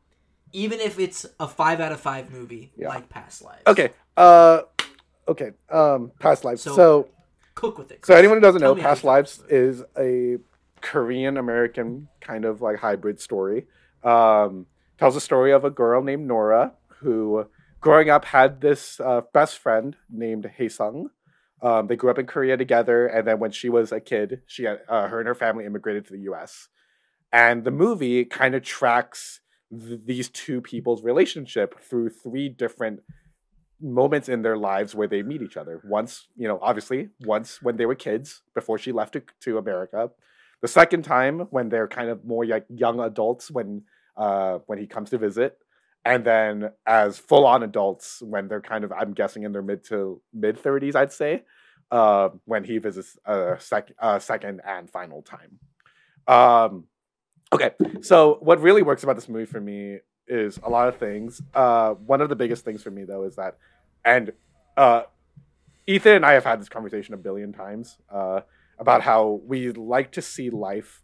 even 0.53 0.81
if 0.81 0.99
it's 0.99 1.27
a 1.41 1.49
five 1.49 1.81
out 1.81 1.93
of 1.93 2.01
five 2.01 2.31
movie 2.33 2.73
Yeah. 2.77 2.89
like 2.89 3.09
Past 3.09 3.43
Lives. 3.43 3.63
Okay, 3.67 3.93
uh, 4.17 4.63
okay, 5.29 5.53
um, 5.71 6.13
Past 6.19 6.45
Lives. 6.45 6.63
So- 6.63 6.75
so 6.77 7.09
cook 7.55 7.79
with 7.79 7.91
it. 7.91 8.05
So 8.05 8.15
anyone 8.15 8.39
who 8.39 8.43
doesn't 8.43 8.61
Tell 8.61 8.75
know, 8.75 8.83
Past. 8.83 9.05
Lives 9.05 9.43
is 9.49 9.83
a 9.99 10.39
Korean 10.81 11.37
American 11.37 12.09
kind 12.21 12.45
of 12.45 12.61
like 12.61 12.79
hybrid 12.79 13.21
story. 13.21 13.67
Um, 14.03 14.67
tells 14.99 15.17
a 15.17 15.21
story 15.21 15.53
of 15.53 15.65
a 15.65 15.71
girl 15.71 16.03
named 16.03 16.27
Nora 16.27 16.73
who, 16.99 17.47
growing 17.81 18.11
up, 18.11 18.25
had 18.27 18.61
this 18.61 19.01
uh, 19.01 19.23
best 19.33 19.59
friend 19.59 19.97
named 20.11 20.45
Hae 20.57 20.69
Sung. 20.69 21.11
Um, 21.63 21.87
they 21.87 21.97
grew 21.97 22.11
up 22.11 22.19
in 22.19 22.27
Korea 22.27 22.57
together, 22.59 23.07
and 23.07 23.27
then 23.27 23.39
when 23.39 23.51
she 23.51 23.71
was 23.71 23.91
a 23.93 24.01
kid, 24.01 24.43
she 24.47 24.65
had, 24.65 24.81
uh, 24.89 25.09
her 25.09 25.19
and 25.21 25.27
her 25.27 25.35
family 25.35 25.65
immigrated 25.65 26.05
to 26.07 26.13
the 26.13 26.21
U.S. 26.23 26.69
And 27.33 27.65
the 27.65 27.71
movie 27.71 28.25
kind 28.27 28.55
of 28.55 28.63
tracks 28.63 29.41
th- 29.71 30.01
these 30.05 30.29
two 30.29 30.61
people's 30.61 31.03
relationship 31.03 31.81
through 31.83 32.11
three 32.11 32.51
different 32.51 33.01
moments 33.85 34.29
in 34.29 34.43
their 34.43 34.57
lives 34.57 34.95
where 34.95 35.07
they 35.07 35.23
meet 35.23 35.43
each 35.43 35.57
other. 35.57 35.81
Once, 35.85 36.27
you 36.37 36.49
know, 36.49 36.59
obviously, 36.63 37.11
once 37.21 37.61
when 37.63 37.77
they 37.77 37.87
were 37.87 37.95
kids 37.95 38.43
before 38.55 38.79
she 38.79 38.91
left 38.91 39.13
to, 39.13 39.23
to 39.41 39.59
America. 39.59 40.11
The 40.63 40.69
second 40.69 41.03
time 41.03 41.41
when 41.51 41.69
they're 41.69 41.89
kind 41.89 42.09
of 42.09 42.25
more 42.25 42.47
like 42.47 42.65
young 42.71 42.99
adults 43.01 43.51
when 43.51 43.83
uh, 44.17 44.59
when 44.67 44.79
he 44.79 44.87
comes 44.87 45.11
to 45.11 45.19
visit, 45.19 45.59
and 46.05 46.25
then 46.25 46.71
as 46.87 47.19
full 47.19 47.47
on 47.47 47.63
adults 47.63 48.23
when 48.23 48.49
they're 48.49 48.63
kind 48.63 48.85
of 48.85 48.93
I'm 48.93 49.13
guessing 49.13 49.43
in 49.43 49.53
their 49.53 49.63
mid 49.63 49.85
to 49.89 50.23
mid 50.33 50.59
thirties, 50.59 50.97
I'd 50.97 51.13
say, 51.13 51.43
uh, 51.91 52.31
when 52.47 52.65
he 52.65 52.79
visits 52.79 53.19
a 53.27 53.57
sec- 53.59 53.93
uh, 53.99 54.19
second 54.19 54.63
and 54.67 54.89
final 54.91 55.23
time. 55.23 55.59
Um, 56.27 56.85
okay, 57.53 57.73
so 58.01 58.39
what 58.41 58.61
really 58.61 58.83
works 58.83 59.03
about 59.03 59.17
this 59.17 59.29
movie 59.29 59.45
for 59.45 59.61
me 59.61 59.99
is 60.27 60.59
a 60.63 60.71
lot 60.71 60.89
of 60.89 60.97
things. 60.97 61.43
Uh, 61.55 61.93
one 61.93 62.23
of 62.23 62.31
the 62.31 62.37
biggest 62.37 62.65
things 62.65 62.83
for 62.83 62.91
me 62.91 63.05
though 63.05 63.25
is 63.25 63.37
that, 63.37 63.59
and 64.05 64.33
uh, 64.77 65.03
Ethan 65.87 66.17
and 66.17 66.27
I 66.27 66.33
have 66.33 66.45
had 66.45 66.61
this 66.61 66.69
conversation 66.69 67.15
a 67.15 67.17
billion 67.17 67.53
times 67.53 67.99
uh, 68.11 68.41
about 68.79 69.03
how 69.03 69.41
we 69.47 69.71
like 69.73 70.13
to 70.13 70.23
see 70.23 70.51
life 70.51 71.03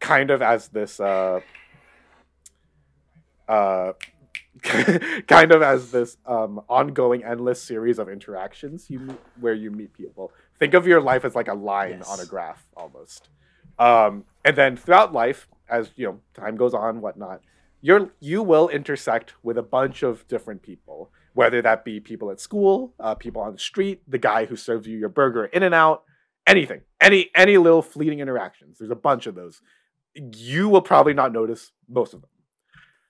kind 0.00 0.30
of 0.30 0.42
as 0.42 0.68
this 0.68 1.00
uh, 1.00 1.40
uh, 3.48 3.92
kind 4.62 5.52
of 5.52 5.62
as 5.62 5.90
this 5.90 6.16
um, 6.26 6.60
ongoing 6.68 7.22
endless 7.24 7.62
series 7.62 7.98
of 7.98 8.08
interactions 8.08 8.88
you 8.90 8.98
meet, 8.98 9.18
where 9.40 9.54
you 9.54 9.70
meet 9.70 9.92
people. 9.92 10.32
Think 10.58 10.74
of 10.74 10.86
your 10.86 11.00
life 11.00 11.24
as 11.24 11.34
like 11.34 11.48
a 11.48 11.54
line 11.54 11.98
Yes. 11.98 12.08
on 12.08 12.20
a 12.20 12.26
graph 12.26 12.64
almost. 12.76 13.28
Um, 13.78 14.24
and 14.44 14.56
then 14.56 14.76
throughout 14.76 15.12
life, 15.12 15.48
as 15.68 15.90
you 15.96 16.06
know, 16.06 16.20
time 16.34 16.56
goes 16.56 16.72
on, 16.74 17.00
whatnot, 17.00 17.42
you're 17.82 18.10
you 18.20 18.42
will 18.42 18.68
intersect 18.68 19.34
with 19.42 19.58
a 19.58 19.62
bunch 19.62 20.02
of 20.02 20.26
different 20.28 20.62
people, 20.62 21.10
whether 21.36 21.60
that 21.60 21.84
be 21.84 22.00
people 22.00 22.30
at 22.30 22.40
school, 22.40 22.94
uh, 22.98 23.14
people 23.14 23.42
on 23.42 23.52
the 23.52 23.58
street, 23.58 24.00
the 24.08 24.16
guy 24.16 24.46
who 24.46 24.56
serves 24.56 24.86
you 24.86 24.96
your 24.96 25.10
burger 25.10 25.44
in 25.44 25.62
and 25.62 25.74
out, 25.74 26.02
anything, 26.46 26.80
any 26.98 27.30
any 27.34 27.58
little 27.58 27.82
fleeting 27.82 28.20
interactions. 28.20 28.78
There's 28.78 28.90
a 28.90 28.96
bunch 28.96 29.26
of 29.26 29.34
those. 29.34 29.60
You 30.14 30.70
will 30.70 30.80
probably 30.80 31.12
not 31.12 31.34
notice 31.34 31.72
most 31.90 32.14
of 32.14 32.22
them. 32.22 32.30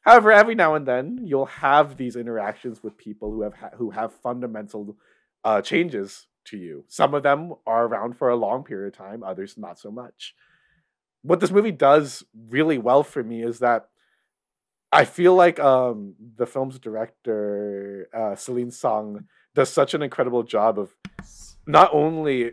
However, 0.00 0.32
every 0.32 0.56
now 0.56 0.74
and 0.74 0.86
then 0.86 1.20
you'll 1.22 1.46
have 1.46 1.96
these 1.96 2.16
interactions 2.16 2.82
with 2.82 2.98
people 2.98 3.30
who 3.30 3.42
have 3.42 3.54
ha- 3.54 3.76
who 3.76 3.90
have 3.92 4.12
fundamental 4.12 4.96
uh, 5.44 5.62
changes 5.62 6.26
to 6.46 6.56
you. 6.56 6.84
Some 6.88 7.14
of 7.14 7.22
them 7.22 7.54
are 7.64 7.86
around 7.86 8.18
for 8.18 8.28
a 8.28 8.36
long 8.36 8.64
period 8.64 8.88
of 8.88 8.98
time, 8.98 9.22
others 9.22 9.56
not 9.56 9.78
so 9.78 9.92
much. 9.92 10.34
What 11.22 11.38
this 11.38 11.52
movie 11.52 11.70
does 11.70 12.24
really 12.48 12.78
well 12.78 13.04
for 13.04 13.22
me 13.22 13.44
is 13.44 13.60
that 13.60 13.88
I 14.92 15.04
feel 15.04 15.34
like 15.34 15.58
um, 15.58 16.14
the 16.36 16.46
film's 16.46 16.78
director 16.78 18.08
uh, 18.14 18.36
Celine 18.36 18.70
Song 18.70 19.24
does 19.54 19.70
such 19.70 19.94
an 19.94 20.02
incredible 20.02 20.42
job 20.42 20.78
of 20.78 20.94
not 21.66 21.90
only 21.92 22.52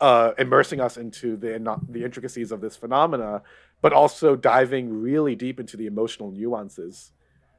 uh, 0.00 0.32
immersing 0.38 0.80
us 0.80 0.96
into 0.96 1.36
the 1.36 1.80
the 1.88 2.04
intricacies 2.04 2.52
of 2.52 2.60
this 2.60 2.76
phenomena, 2.76 3.42
but 3.82 3.92
also 3.92 4.36
diving 4.36 5.00
really 5.00 5.34
deep 5.34 5.58
into 5.58 5.76
the 5.76 5.86
emotional 5.86 6.30
nuances. 6.30 7.12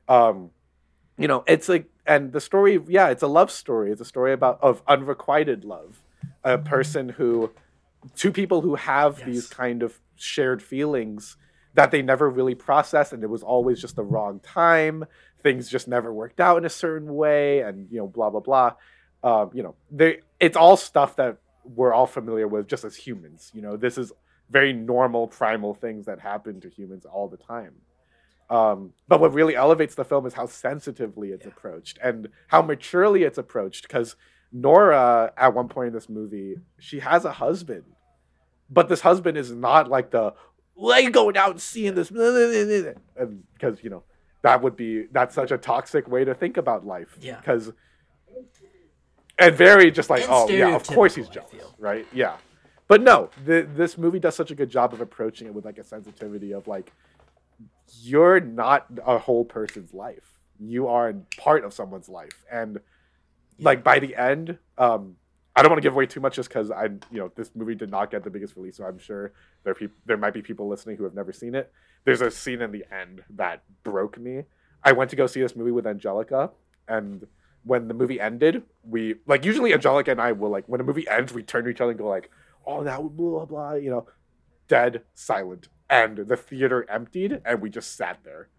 Um, 0.08 0.52
you 1.18 1.28
know, 1.28 1.44
it's 1.48 1.68
like, 1.68 1.90
and 2.06 2.32
the 2.32 2.40
story, 2.40 2.80
yeah, 2.88 3.10
it's 3.10 3.24
a 3.24 3.28
love 3.28 3.52
story. 3.52 3.92
It's 3.92 4.02
a 4.02 4.06
story 4.06 4.34
about 4.34 4.62
of 4.62 4.82
unrequited 4.88 5.66
love, 5.66 6.02
a 6.44 6.58
person 6.58 7.10
who, 7.10 7.52
two 8.16 8.32
people 8.32 8.62
who 8.62 8.76
have 8.76 9.26
these 9.26 9.48
kind 9.48 9.84
of 9.84 10.00
shared 10.16 10.62
feelings 10.62 11.38
that 11.78 11.92
they 11.92 12.02
never 12.02 12.28
really 12.28 12.56
processed, 12.56 13.14
and 13.14 13.24
it 13.24 13.30
was 13.30 13.44
always 13.44 13.80
just 13.80 13.96
the 13.96 14.04
wrong 14.04 14.40
time. 14.40 15.06
Things 15.44 15.70
just 15.70 15.88
never 15.88 16.12
worked 16.12 16.40
out 16.40 16.58
in 16.58 16.66
a 16.66 16.70
certain 16.70 17.14
way, 17.16 17.60
and 17.62 17.88
you 17.92 18.00
know, 18.00 18.08
blah 18.08 18.32
blah 18.32 18.42
blah. 18.42 18.74
Um, 19.24 19.52
you 19.54 19.62
know, 19.62 19.76
they 19.92 20.22
it's 20.40 20.58
all 20.58 20.76
stuff 20.76 21.16
that 21.18 21.38
we're 21.64 21.94
all 21.94 22.08
familiar 22.08 22.48
with 22.48 22.68
just 22.68 22.84
as 22.84 22.96
humans. 22.96 23.52
You 23.54 23.62
know, 23.62 23.78
this 23.78 23.98
is 24.00 24.12
very 24.50 24.74
normal 24.74 25.28
primal 25.28 25.76
things 25.76 26.08
that 26.08 26.20
happen 26.20 26.60
to 26.62 26.70
humans 26.70 27.06
all 27.06 27.28
the 27.28 27.38
time. 27.38 27.74
Um, 28.50 28.94
but 29.08 29.20
what 29.20 29.34
really 29.34 29.56
elevates 29.56 29.94
the 29.94 30.06
film 30.06 30.26
is 30.26 30.34
how 30.34 30.48
sensitively 30.48 31.30
it's 31.30 31.46
Yeah. 31.46 31.52
approached 31.52 32.00
and 32.02 32.30
how 32.48 32.62
maturely 32.64 33.24
it's 33.24 33.38
approached. 33.38 33.84
Because 33.88 34.16
Nora, 34.52 35.34
at 35.38 35.54
one 35.54 35.68
point 35.68 35.90
in 35.90 35.94
this 35.94 36.10
movie, 36.10 36.56
she 36.80 37.02
has 37.02 37.26
a 37.26 37.34
husband, 37.34 37.84
but 38.70 38.88
this 38.90 39.02
husband 39.02 39.38
is 39.38 39.52
not 39.52 39.90
like 39.90 40.12
the 40.12 40.34
like 40.78 41.12
going 41.12 41.36
out 41.38 41.52
and 41.52 41.62
seeing 41.62 41.96
this, 41.96 42.10
and 42.12 43.44
because 43.54 43.84
you 43.84 43.90
know 43.90 44.04
that 44.44 44.62
would 44.62 44.76
be 44.76 45.06
that's 45.12 45.36
such 45.36 45.52
a 45.52 45.58
toxic 45.58 46.08
way 46.08 46.24
to 46.24 46.34
think 46.34 46.58
about 46.58 46.86
life. 46.86 47.18
Yeah. 47.20 47.38
Because 47.38 47.74
and 49.40 49.56
very 49.56 49.92
just 49.92 50.10
like 50.10 50.22
And 50.22 50.32
oh 50.32 50.50
yeah, 50.50 50.76
of 50.76 50.86
course 50.88 51.16
he's 51.16 51.30
jealous, 51.30 51.54
right? 51.78 52.06
Yeah. 52.14 52.38
But 52.88 53.02
no, 53.02 53.30
the, 53.46 53.68
this 53.76 53.98
movie 53.98 54.20
does 54.20 54.36
such 54.36 54.50
a 54.50 54.56
good 54.56 54.70
job 54.70 54.94
of 54.94 55.02
approaching 55.02 55.48
it 55.48 55.54
with 55.54 55.66
like 55.66 55.78
a 55.78 55.84
sensitivity 55.84 56.54
of 56.54 56.68
like 56.68 56.94
you're 58.02 58.40
not 58.40 58.86
a 59.06 59.18
whole 59.18 59.44
person's 59.44 59.94
life. 59.94 60.40
You 60.60 60.88
are 60.88 61.14
part 61.38 61.66
of 61.66 61.74
someone's 61.74 62.10
life, 62.10 62.46
and 62.52 62.80
like 63.60 63.84
by 63.84 64.00
the 64.00 64.16
end, 64.16 64.58
um, 64.78 65.18
I 65.58 65.64
don't 65.64 65.72
want 65.72 65.82
to 65.82 65.88
give 65.88 65.94
away 65.94 66.06
too 66.06 66.20
much 66.20 66.36
just 66.36 66.50
because 66.50 66.70
I, 66.70 66.84
you 66.86 67.18
know, 67.18 67.32
this 67.36 67.50
movie 67.56 67.74
did 67.74 67.90
not 67.90 68.12
get 68.12 68.24
the 68.24 68.30
biggest 68.30 68.56
release, 68.56 68.78
so 68.78 68.86
I'm 68.86 69.00
sure 69.00 69.34
there 69.64 69.74
peop- 69.74 69.98
there 70.06 70.16
might 70.16 70.36
be 70.36 70.44
people 70.44 70.68
listening 70.68 70.98
who 70.98 71.04
have 71.04 71.16
never 71.16 71.34
seen 71.34 71.56
it. 71.56 71.72
There's 72.04 72.22
a 72.22 72.30
scene 72.30 72.62
in 72.62 72.72
the 72.72 72.86
end 72.92 73.24
that 73.32 73.64
broke 73.84 74.20
me. 74.20 74.44
I 74.84 74.92
went 74.92 75.10
to 75.10 75.16
go 75.16 75.26
see 75.26 75.42
this 75.42 75.56
movie 75.56 75.72
with 75.72 75.88
Angelica, 75.88 76.52
and 76.88 77.26
when 77.64 77.88
the 77.88 77.96
movie 77.96 78.22
ended, 78.22 78.62
we 78.88 79.16
like 79.26 79.44
usually 79.46 79.74
Angelica 79.74 80.12
and 80.12 80.22
I 80.22 80.32
will 80.32 80.52
like 80.52 80.66
when 80.68 80.80
a 80.80 80.84
movie 80.84 81.08
ends, 81.08 81.34
we 81.34 81.42
turn 81.42 81.64
to 81.64 81.72
each 81.72 81.82
other 81.82 81.90
and 81.90 82.00
go 82.00 82.08
like, 82.08 82.30
"Oh, 82.64 82.84
that 82.84 83.02
blah 83.18 83.46
blah," 83.46 83.74
you 83.74 83.90
know, 83.90 84.06
dead 84.68 85.02
silent, 85.16 85.70
and 85.90 86.18
the 86.18 86.38
theater 86.38 86.86
emptied, 86.88 87.42
and 87.44 87.64
we 87.64 87.72
just 87.72 87.98
sat 87.98 88.20
there. 88.24 88.50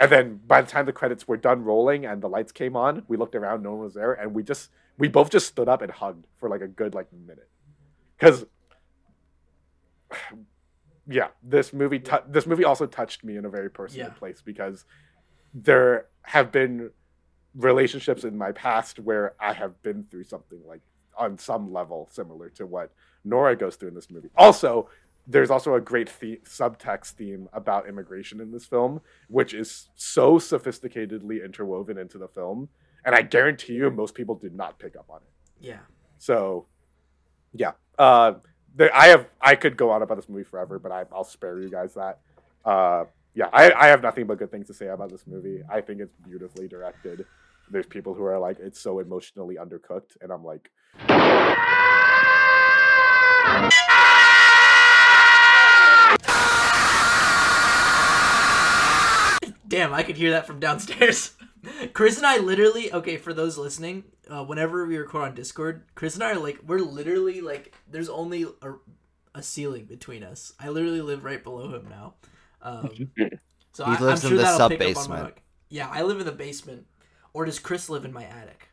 And 0.00 0.10
then 0.10 0.40
by 0.46 0.62
the 0.62 0.70
time 0.70 0.86
the 0.86 0.92
credits 0.94 1.28
were 1.28 1.36
done 1.36 1.64
rolling 1.64 2.06
and 2.06 2.22
the 2.22 2.28
lights 2.30 2.52
came 2.52 2.76
on, 2.76 3.02
we 3.08 3.18
looked 3.18 3.34
around, 3.34 3.62
no 3.62 3.72
one 3.72 3.80
was 3.80 3.94
there, 3.94 4.14
and 4.14 4.34
we 4.34 4.42
just 4.42 4.70
we 4.98 5.08
both 5.08 5.30
just 5.30 5.46
stood 5.46 5.68
up 5.68 5.82
and 5.82 5.90
hugged 5.92 6.26
for 6.38 6.48
like 6.48 6.60
a 6.62 6.68
good 6.68 6.94
like 6.94 7.06
minute, 7.12 7.48
because 8.18 8.44
yeah, 11.06 11.28
this 11.42 11.72
movie 11.72 11.98
tou 12.00 12.18
this 12.28 12.46
movie 12.46 12.64
also 12.64 12.86
touched 12.86 13.24
me 13.24 13.36
in 13.36 13.44
a 13.44 13.48
very 13.48 13.70
personal 13.70 14.08
Yeah. 14.08 14.12
place 14.14 14.42
because 14.44 14.84
there 15.54 16.06
have 16.22 16.50
been 16.52 16.90
relationships 17.54 18.24
in 18.24 18.36
my 18.36 18.52
past 18.52 18.98
where 18.98 19.34
I 19.40 19.52
have 19.52 19.80
been 19.82 20.04
through 20.10 20.24
something 20.24 20.60
like 20.66 20.80
on 21.16 21.38
some 21.38 21.72
level 21.72 22.08
similar 22.12 22.50
to 22.50 22.66
what 22.66 22.92
Nora 23.24 23.56
goes 23.56 23.76
through 23.76 23.88
in 23.88 23.94
this 23.94 24.10
movie. 24.10 24.28
Also, 24.36 24.90
there's 25.26 25.50
also 25.50 25.74
a 25.74 25.80
great 25.80 26.12
the- 26.20 26.40
subtext 26.44 27.12
theme 27.12 27.48
about 27.52 27.88
immigration 27.88 28.40
in 28.40 28.52
this 28.52 28.66
film, 28.66 29.00
which 29.28 29.54
is 29.54 29.88
so 29.94 30.38
sophisticatedly 30.38 31.42
interwoven 31.44 31.96
into 31.98 32.18
the 32.18 32.28
film, 32.28 32.68
and 33.06 33.14
I 33.14 33.22
guarantee 33.22 33.74
you 33.74 33.88
most 33.90 34.14
people 34.14 34.34
did 34.34 34.54
not 34.54 34.78
pick 34.78 34.96
up 34.96 35.06
on 35.08 35.18
it. 35.18 35.64
Yeah. 35.64 35.78
So, 36.18 36.66
yeah, 37.54 37.72
uh, 37.98 38.34
there, 38.74 38.94
I 38.94 39.06
have 39.06 39.26
I 39.40 39.54
could 39.54 39.76
go 39.76 39.90
on 39.90 40.02
about 40.02 40.16
this 40.16 40.28
movie 40.28 40.44
forever, 40.44 40.78
but 40.78 40.92
I, 40.92 41.04
I'll 41.12 41.24
spare 41.24 41.58
you 41.58 41.70
guys 41.70 41.94
that. 41.94 42.18
Uh, 42.64 43.04
yeah, 43.34 43.48
I, 43.52 43.72
I 43.72 43.86
have 43.86 44.02
nothing 44.02 44.26
but 44.26 44.38
good 44.38 44.50
things 44.50 44.66
to 44.66 44.74
say 44.74 44.88
about 44.88 45.10
this 45.10 45.26
movie. 45.26 45.62
I 45.70 45.80
think 45.80 46.00
it's 46.00 46.16
beautifully 46.26 46.68
directed. 46.68 47.24
There's 47.70 47.86
people 47.86 48.12
who 48.12 48.24
are 48.24 48.38
like 48.38 48.58
it's 48.58 48.80
so 48.80 48.98
emotionally 48.98 49.56
undercooked, 49.56 50.16
and 50.20 50.32
I'm 50.32 50.44
like, 50.44 50.70
Damn, 59.68 59.92
I 59.92 60.02
could 60.02 60.16
hear 60.16 60.30
that 60.32 60.46
from 60.46 60.60
downstairs. 60.60 61.32
Chris 61.92 62.16
and 62.16 62.26
I 62.26 62.38
literally, 62.38 62.92
okay, 62.92 63.16
for 63.16 63.32
those 63.34 63.58
listening, 63.58 64.04
uh, 64.30 64.44
whenever 64.44 64.86
we 64.86 64.96
record 64.96 65.24
on 65.28 65.34
Discord, 65.34 65.84
Chris 65.94 66.14
and 66.14 66.24
I 66.24 66.32
are 66.32 66.38
like, 66.38 66.60
we're 66.66 66.78
literally 66.80 67.40
like, 67.40 67.74
there's 67.88 68.08
only 68.08 68.44
a, 68.62 68.74
a 69.34 69.42
ceiling 69.42 69.84
between 69.84 70.22
us. 70.22 70.52
I 70.60 70.68
literally 70.68 71.00
live 71.02 71.24
right 71.24 71.42
below 71.42 71.74
him 71.74 71.88
now. 71.88 72.14
Um, 72.62 73.10
so 73.72 73.84
He 73.84 73.96
I, 73.96 73.98
lives 73.98 74.24
I'm 74.24 74.32
in 74.32 74.36
sure 74.36 74.38
the 74.38 74.42
that'll 74.44 74.68
pick 74.68 74.82
up 74.82 74.96
on 74.96 75.08
my 75.08 75.22
sub-basement. 75.22 75.34
Yeah, 75.68 75.88
I 75.90 76.02
live 76.02 76.20
in 76.20 76.26
the 76.26 76.32
basement. 76.32 76.86
Or 77.32 77.44
does 77.44 77.58
Chris 77.58 77.90
live 77.90 78.04
in 78.04 78.12
my 78.12 78.24
attic? 78.24 78.68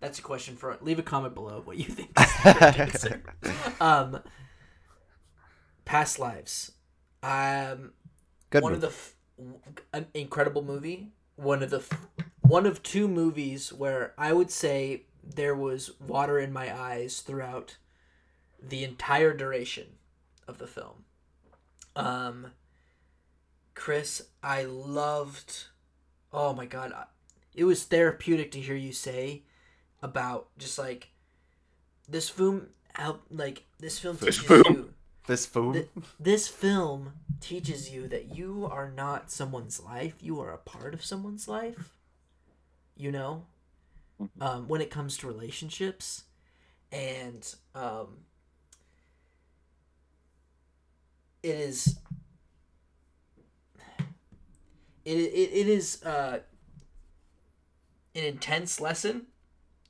That's 0.00 0.18
a 0.18 0.22
question 0.22 0.56
for. 0.56 0.76
Leave 0.80 0.98
a 0.98 1.02
comment 1.02 1.34
below 1.34 1.60
what 1.64 1.76
you 1.78 1.84
think. 1.84 2.10
is 2.20 2.32
the 2.44 2.54
correct 2.54 2.78
answer. 2.78 3.22
um, 3.80 4.20
past 5.84 6.18
lives. 6.18 6.72
Um, 7.22 7.92
Good. 8.50 8.62
one 8.62 8.72
movie. 8.72 8.74
of 8.74 8.80
the 8.82 8.88
f- 8.88 9.14
an 9.92 10.06
incredible 10.14 10.62
movie 10.62 11.08
one 11.38 11.62
of 11.62 11.70
the 11.70 11.78
f- 11.78 12.06
one 12.42 12.66
of 12.66 12.82
two 12.82 13.06
movies 13.08 13.72
where 13.72 14.12
i 14.18 14.32
would 14.32 14.50
say 14.50 15.02
there 15.22 15.54
was 15.54 15.92
water 16.00 16.38
in 16.38 16.52
my 16.52 16.74
eyes 16.76 17.20
throughout 17.20 17.76
the 18.62 18.82
entire 18.84 19.32
duration 19.32 19.86
of 20.48 20.58
the 20.58 20.66
film 20.66 21.04
um 21.96 22.48
chris 23.74 24.22
i 24.42 24.64
loved 24.64 25.64
oh 26.32 26.52
my 26.52 26.66
god 26.66 26.92
I- 26.92 27.04
it 27.54 27.64
was 27.64 27.84
therapeutic 27.84 28.50
to 28.52 28.60
hear 28.60 28.76
you 28.76 28.92
say 28.92 29.42
about 30.02 30.48
just 30.58 30.78
like 30.78 31.10
this 32.08 32.28
film 32.28 32.68
help 32.94 33.22
like 33.30 33.64
this 33.78 33.98
film 33.98 34.16
This 34.20 34.36
teaches 34.38 34.48
film. 34.62 34.74
you 34.74 34.94
this 35.26 35.44
food. 35.46 35.72
Th- 35.74 35.88
this 36.18 36.48
film 36.48 37.12
teaches 37.40 37.90
you 37.90 38.08
that 38.08 38.36
you 38.36 38.68
are 38.70 38.90
not 38.90 39.30
someone's 39.30 39.80
life 39.80 40.14
you 40.20 40.40
are 40.40 40.52
a 40.52 40.58
part 40.58 40.94
of 40.94 41.04
someone's 41.04 41.48
life 41.48 41.90
you 42.96 43.12
know? 43.12 43.44
Um, 44.40 44.66
when 44.66 44.80
it 44.80 44.90
comes 44.90 45.16
to 45.18 45.28
relationships 45.28 46.24
and 46.90 47.54
um, 47.76 48.08
it 51.42 51.54
is 51.54 51.98
it, 55.04 55.16
it, 55.16 55.50
it 55.52 55.68
is 55.68 56.02
uh, 56.04 56.40
an 58.14 58.24
intense 58.24 58.80
lesson 58.80 59.26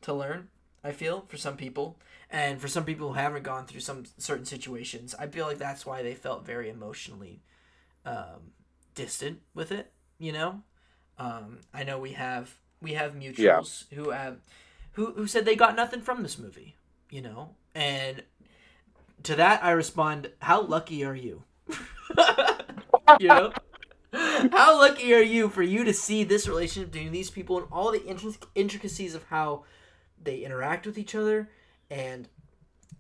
to 0.03 0.13
learn 0.13 0.49
i 0.85 0.93
feel 0.93 1.25
for 1.29 1.39
some 1.39 1.57
people 1.57 1.97
and 2.31 2.61
for 2.61 2.69
some 2.69 2.85
people 2.85 3.09
who 3.09 3.15
haven't 3.15 3.43
gone 3.43 3.67
through 3.67 3.81
some 3.81 4.05
certain 4.19 4.45
situations 4.45 5.15
i 5.19 5.27
feel 5.27 5.47
like 5.47 5.59
that's 5.59 5.87
why 5.87 6.03
they 6.03 6.15
felt 6.15 6.45
very 6.47 6.69
emotionally 6.69 7.43
um, 8.05 8.53
distant 8.95 9.41
with 9.55 9.71
it. 9.71 9.93
You 10.19 10.33
know, 10.33 10.63
um, 11.19 11.61
I 11.73 11.85
know 11.85 11.99
we 11.99 12.13
have 12.13 12.57
we 12.81 12.95
have 12.95 13.15
mutuals 13.15 13.85
Yeah. 13.91 13.97
who 13.99 14.11
have 14.11 14.39
who 14.93 15.13
who 15.13 15.27
said 15.27 15.45
they 15.45 15.57
got 15.57 15.77
nothing 15.77 16.01
from 16.01 16.23
this 16.23 16.39
movie. 16.39 16.77
You 17.11 17.23
know, 17.23 17.51
and 17.75 18.23
to 19.23 19.35
that 19.37 19.63
I 19.65 19.71
respond, 19.71 20.31
how 20.41 20.63
lucky 20.63 21.05
are 21.05 21.15
you? 21.15 21.45
you 23.21 23.29
know. 23.29 23.53
How 24.11 24.79
lucky 24.79 25.13
are 25.13 25.21
you 25.23 25.51
for 25.51 25.63
you 25.63 25.85
to 25.85 25.93
see 25.93 26.25
this 26.25 26.49
relationship 26.49 26.91
between 26.93 27.13
these 27.13 27.31
people 27.31 27.59
and 27.59 27.67
all 27.71 27.93
the 27.93 27.99
intric- 28.01 28.47
intricacies 28.55 29.15
of 29.15 29.25
how 29.25 29.65
they 30.23 30.39
interact 30.39 30.87
with 30.87 30.97
each 30.97 31.15
other 31.15 31.51
and 31.91 32.29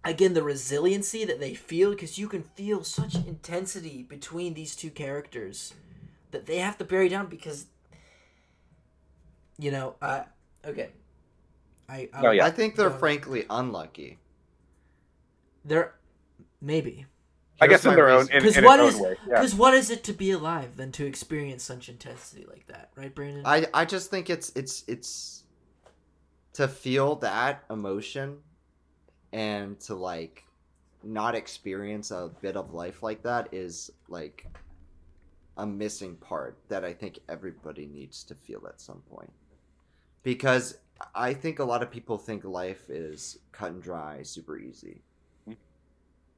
again 0.04 0.34
the 0.34 0.42
resiliency 0.42 1.24
that 1.24 1.40
they 1.40 1.54
feel 1.54 1.90
because 1.90 2.18
you 2.18 2.28
can 2.28 2.42
feel 2.42 2.84
such 2.84 3.14
intensity 3.14 4.02
between 4.02 4.54
these 4.54 4.74
two 4.76 4.90
characters 4.90 5.74
that 6.30 6.46
they 6.46 6.58
have 6.58 6.78
to 6.78 6.84
bury 6.84 7.08
down 7.08 7.26
because 7.26 7.66
you 9.58 9.70
know 9.70 9.94
uh 10.00 10.22
okay 10.64 10.90
i, 11.88 12.08
I 12.12 12.22
No, 12.22 12.30
yeah. 12.30 12.46
I 12.46 12.50
think 12.50 12.76
they're 12.76 12.90
Uh, 12.90 12.98
frankly 12.98 13.44
unlucky. 13.50 14.18
they're 15.64 15.94
maybe 16.60 17.06
I 17.60 17.66
guess 17.66 17.84
in 17.84 17.90
my 17.90 17.96
their 17.96 18.08
own 18.08 18.20
reason. 18.20 18.32
in, 18.32 18.36
in 18.38 18.42
because 18.44 18.56
its 18.58 18.66
what 18.66 18.80
own 18.80 18.88
is 18.88 19.00
way. 19.00 19.16
Yeah. 19.26 19.34
because 19.40 19.54
what 19.54 19.74
is 19.74 19.90
it 19.90 20.04
to 20.04 20.12
be 20.12 20.30
alive 20.30 20.76
than 20.76 20.92
to 20.92 21.04
experience 21.06 21.64
such 21.64 21.88
intensity 21.88 22.46
like 22.48 22.66
that 22.68 22.90
right 22.94 23.12
brandon 23.14 23.42
I 23.44 23.66
I 23.74 23.84
just 23.84 24.10
think 24.10 24.30
it's 24.30 24.50
it's 24.54 24.84
it's 24.86 25.42
to 26.54 26.68
feel 26.68 27.16
that 27.16 27.64
emotion 27.70 28.38
and 29.32 29.78
to 29.80 29.94
like 29.94 30.44
not 31.02 31.34
experience 31.34 32.10
a 32.10 32.30
bit 32.40 32.56
of 32.56 32.74
life 32.74 33.02
like 33.02 33.22
that 33.22 33.48
is 33.52 33.90
like 34.08 34.46
a 35.56 35.66
missing 35.66 36.16
part 36.16 36.56
that 36.68 36.84
I 36.84 36.92
think 36.92 37.18
everybody 37.28 37.86
needs 37.86 38.22
to 38.24 38.34
feel 38.34 38.66
at 38.68 38.80
some 38.80 39.02
point. 39.10 39.32
Because 40.22 40.78
I 41.14 41.34
think 41.34 41.58
a 41.58 41.64
lot 41.64 41.82
of 41.82 41.90
people 41.90 42.18
think 42.18 42.44
life 42.44 42.90
is 42.90 43.38
cut 43.52 43.72
and 43.72 43.82
dry, 43.82 44.22
super 44.22 44.58
easy. 44.58 45.02
Hmm. 45.44 45.52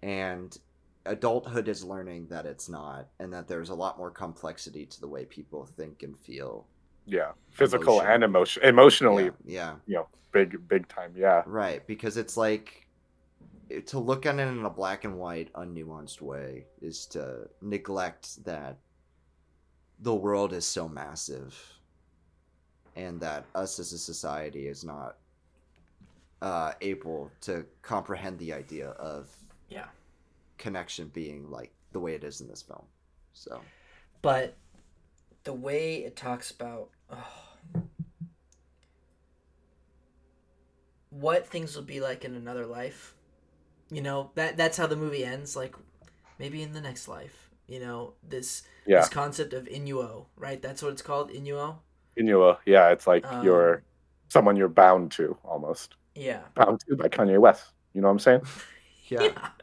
And 0.02 0.58
adulthood 1.06 1.68
is 1.68 1.82
learning 1.84 2.26
that 2.28 2.46
it's 2.46 2.68
not 2.68 3.08
and 3.18 3.32
that 3.32 3.48
there's 3.48 3.70
a 3.70 3.74
lot 3.74 3.98
more 3.98 4.10
complexity 4.10 4.84
to 4.84 5.00
the 5.00 5.08
way 5.08 5.24
people 5.24 5.64
think 5.64 6.02
and 6.02 6.18
feel 6.18 6.66
yeah, 7.10 7.32
physical 7.50 7.94
Emotion. 8.00 8.12
and 8.12 8.24
emotion, 8.24 8.62
emotionally, 8.64 9.30
yeah, 9.44 9.74
yeah. 9.86 10.02
big 10.32 10.66
big 10.68 10.88
time. 10.88 11.12
Yeah, 11.16 11.42
right 11.46 11.86
because 11.86 12.16
it's 12.16 12.36
like 12.36 12.86
to 13.86 13.98
look 13.98 14.26
at 14.26 14.36
it 14.36 14.48
in 14.48 14.64
a 14.64 14.70
black 14.70 15.04
and 15.04 15.18
white 15.18 15.52
unnuanced 15.54 16.20
way 16.20 16.66
is 16.82 17.06
to 17.06 17.48
neglect 17.62 18.44
that 18.44 18.78
the 20.00 20.14
world 20.14 20.52
is 20.52 20.66
so 20.66 20.88
massive 20.88 21.56
and 22.96 23.20
that 23.20 23.44
us 23.54 23.78
as 23.78 23.92
a 23.92 23.98
society 23.98 24.66
is 24.66 24.84
not 24.84 25.16
uh, 26.42 26.72
able 26.80 27.30
to 27.40 27.64
comprehend 27.82 28.38
the 28.38 28.52
idea 28.52 28.88
of 28.90 29.28
yeah 29.68 29.86
connection 30.58 31.08
being 31.08 31.48
like 31.50 31.70
the 31.92 32.00
way 32.00 32.14
it 32.14 32.24
is 32.24 32.40
in 32.40 32.48
this 32.48 32.62
film 32.62 32.84
so 33.32 33.60
but 34.22 34.56
the 35.44 35.52
way 35.52 35.96
it 35.96 36.16
talks 36.16 36.50
about 36.50 36.90
oh, 37.10 37.82
what 41.10 41.46
things 41.46 41.74
will 41.74 41.82
be 41.82 42.00
like 42.00 42.24
in 42.24 42.34
another 42.34 42.66
life. 42.66 43.14
You 43.90 44.02
know 44.02 44.30
that 44.34 44.56
that's 44.56 44.76
how 44.76 44.86
the 44.86 44.96
movie 44.96 45.24
ends 45.24 45.56
like 45.56 45.74
maybe 46.38 46.62
in 46.62 46.72
the 46.72 46.80
next 46.80 47.08
life. 47.08 47.50
You 47.66 47.80
know 47.80 48.14
this 48.28 48.62
yeah. 48.86 49.00
this 49.00 49.08
concept 49.08 49.52
of 49.52 49.64
inuo 49.64 50.26
right? 50.36 50.60
That's 50.60 50.82
what 50.82 50.92
it's 50.92 51.02
called 51.02 51.30
inuo? 51.30 51.76
Inua, 52.18 52.58
yeah, 52.66 52.90
it's 52.90 53.06
like 53.06 53.24
Um, 53.26 53.44
you're 53.44 53.82
someone 54.28 54.56
you're 54.56 54.68
bound 54.68 55.12
to 55.12 55.36
almost. 55.44 55.94
Yeah. 56.14 56.40
Bound 56.54 56.80
to 56.88 56.96
by 56.96 57.08
Kanye 57.08 57.38
West. 57.38 57.72
You 57.94 58.00
know 58.00 58.08
what 58.08 58.12
I'm 58.12 58.18
saying? 58.18 58.42
yeah 59.08 59.48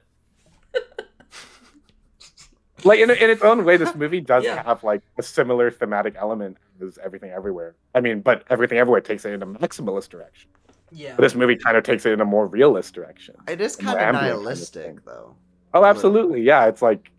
Like 2.88 3.00
in, 3.00 3.10
in 3.12 3.30
its 3.30 3.42
own 3.42 3.64
way, 3.66 3.78
this 3.78 3.94
movie 4.04 4.22
does 4.22 4.44
Yeah. 4.44 4.64
have 4.64 4.84
like 4.84 5.02
a 5.18 5.24
similar 5.24 5.70
thematic 5.72 6.16
element 6.18 6.58
as 6.82 6.98
Everything 7.04 7.32
Everywhere. 7.32 7.76
I 7.96 8.02
mean, 8.02 8.22
but 8.22 8.44
Everything 8.50 8.78
Everywhere 8.78 9.02
takes 9.02 9.26
it 9.26 9.34
in 9.34 9.42
a 9.42 9.46
maximalist 9.48 10.10
direction. 10.10 10.50
yeah 10.92 11.16
But 11.16 11.24
this 11.24 11.36
movie 11.36 11.56
kind 11.56 11.76
of 11.78 11.84
takes 11.84 12.06
it 12.06 12.14
in 12.14 12.22
a 12.22 12.26
more 12.26 12.48
realist 12.48 12.94
direction. 12.94 13.36
it 13.48 13.60
is 13.62 13.76
kind 13.76 13.96
of 13.98 14.02
ambient 14.02 14.22
kind 14.24 14.36
of 14.36 14.44
nihilistic 14.44 15.06
though 15.06 15.36
Oh, 15.74 15.84
absolutely, 15.86 16.42
yeah. 16.42 16.66
It's 16.68 16.82
like, 16.82 17.12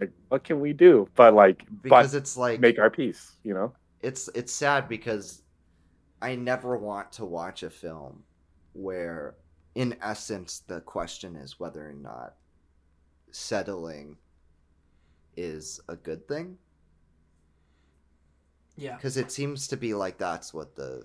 like 0.00 0.12
what 0.28 0.44
can 0.44 0.60
we 0.60 0.72
do? 0.72 1.08
But 1.16 1.34
like, 1.34 1.64
because 1.82 2.12
but 2.12 2.18
it's 2.18 2.36
like 2.36 2.60
make 2.60 2.78
our 2.78 2.88
peace. 2.90 3.32
You 3.42 3.54
know? 3.54 3.72
it's 4.00 4.28
it's 4.34 4.52
sad 4.52 4.88
because 4.88 5.42
I 6.22 6.36
never 6.36 6.76
want 6.78 7.12
to 7.12 7.24
watch 7.24 7.62
a 7.64 7.70
film 7.70 8.22
where 8.72 9.34
in 9.74 9.96
essence 10.02 10.62
the 10.68 10.80
question 10.82 11.34
is 11.36 11.58
whether 11.60 11.82
or 11.90 11.94
not 11.94 12.34
settling 13.32 14.16
is 15.36 15.80
a 15.88 15.96
good 15.96 16.26
thing 16.28 16.56
yeah 18.76 18.94
because 18.96 19.16
it 19.16 19.30
seems 19.32 19.68
to 19.68 19.76
be 19.76 19.94
like 19.94 20.18
that's 20.18 20.52
what 20.52 20.74
the 20.76 21.04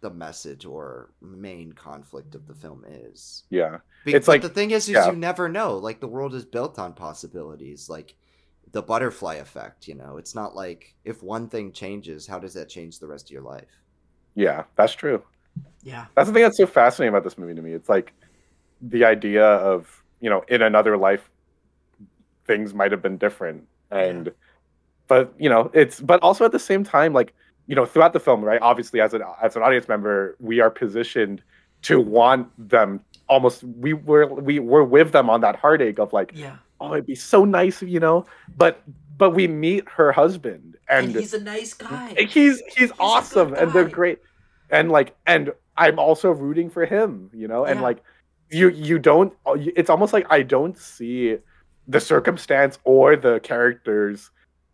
the 0.00 0.10
message 0.10 0.64
or 0.64 1.10
main 1.20 1.72
conflict 1.72 2.34
of 2.36 2.46
the 2.46 2.54
film 2.54 2.84
is 2.88 3.42
Yeah. 3.50 3.78
Be- 4.04 4.14
It's 4.14 4.28
like- 4.28 4.42
the 4.42 4.48
thing 4.48 4.70
is, 4.70 4.84
is 4.84 4.90
yeah. 4.94 5.10
you 5.10 5.16
never 5.16 5.48
know. 5.48 5.76
Like 5.76 5.98
the 5.98 6.06
world 6.06 6.34
is 6.36 6.44
built 6.44 6.78
on 6.78 6.92
possibilities, 6.92 7.88
like 7.88 8.14
the 8.70 8.80
butterfly 8.80 9.34
effect. 9.36 9.88
You 9.88 9.96
know, 9.96 10.16
it's 10.16 10.36
not 10.36 10.54
like 10.54 10.94
if 11.04 11.20
one 11.24 11.48
thing 11.48 11.72
changes, 11.72 12.28
how 12.28 12.38
does 12.38 12.54
that 12.54 12.68
change 12.68 13.00
the 13.00 13.08
rest 13.08 13.26
of 13.26 13.32
your 13.32 13.42
life? 13.42 13.66
Yeah, 14.36 14.64
that's 14.76 14.92
true. 14.92 15.20
yeah 15.82 16.06
That's 16.14 16.28
the 16.28 16.32
thing 16.34 16.44
that's 16.44 16.58
so 16.58 16.66
fascinating 16.68 17.08
about 17.12 17.24
this 17.24 17.36
movie 17.36 17.56
to 17.56 17.62
me. 17.62 17.72
It's 17.72 17.88
like 17.88 18.12
the 18.80 19.04
idea 19.04 19.44
of, 19.44 20.04
you 20.20 20.30
know, 20.30 20.44
in 20.46 20.62
another 20.62 20.96
life, 20.96 21.28
things 22.48 22.74
might 22.74 22.90
have 22.90 23.00
been 23.00 23.16
different. 23.16 23.64
And, 23.92 24.32
but, 25.06 25.32
you 25.38 25.48
know, 25.48 25.70
it's, 25.72 26.00
but 26.00 26.20
also 26.20 26.44
at 26.44 26.50
the 26.50 26.58
same 26.58 26.82
time, 26.82 27.12
like, 27.12 27.32
you 27.68 27.76
know, 27.76 27.86
throughout 27.86 28.12
the 28.12 28.20
film, 28.20 28.42
right? 28.42 28.60
Obviously, 28.60 29.00
as 29.00 29.14
an, 29.14 29.22
as 29.40 29.54
an 29.54 29.62
audience 29.62 29.86
member, 29.86 30.36
we 30.40 30.58
are 30.58 30.70
positioned 30.70 31.42
to 31.82 32.00
want 32.00 32.48
them 32.68 33.00
almost, 33.28 33.62
we 33.62 33.92
were, 33.92 34.26
we 34.26 34.58
were 34.58 34.82
with 34.82 35.12
them 35.12 35.30
on 35.30 35.40
that 35.42 35.54
heartache 35.54 36.00
of 36.00 36.12
like, 36.12 36.32
yeah 36.34 36.56
oh, 36.80 36.92
it'd 36.94 37.06
be 37.06 37.14
so 37.14 37.44
nice, 37.44 37.82
you 37.82 37.98
know, 37.98 38.24
but, 38.56 38.82
but 39.16 39.30
we 39.30 39.48
meet 39.48 39.88
her 39.88 40.12
husband 40.12 40.78
and, 40.88 41.06
and, 41.08 41.16
he's 41.16 41.34
a 41.34 41.40
nice 41.40 41.74
guy 41.74 42.14
he's 42.30 42.62
he's, 42.76 42.90
a 42.90 42.94
awesome 42.98 43.52
and 43.54 43.72
they're 43.72 43.88
great 43.88 44.20
and 44.70 44.90
like 44.90 45.14
and 45.26 45.52
i'm 45.76 45.98
also 45.98 46.30
rooting 46.30 46.70
for 46.70 46.86
him 46.86 47.30
you 47.34 47.48
know 47.48 47.64
and 47.64 47.80
Yeah. 47.80 47.84
like 47.84 47.98
you 48.50 48.68
you 48.70 48.98
don't 48.98 49.32
it's 49.46 49.90
almost 49.90 50.12
like 50.12 50.26
i 50.30 50.42
don't 50.42 50.78
see 50.78 51.36
the 51.88 51.98
circumstance 52.00 52.78
or 52.84 53.16
the 53.16 53.40
characters 53.40 54.30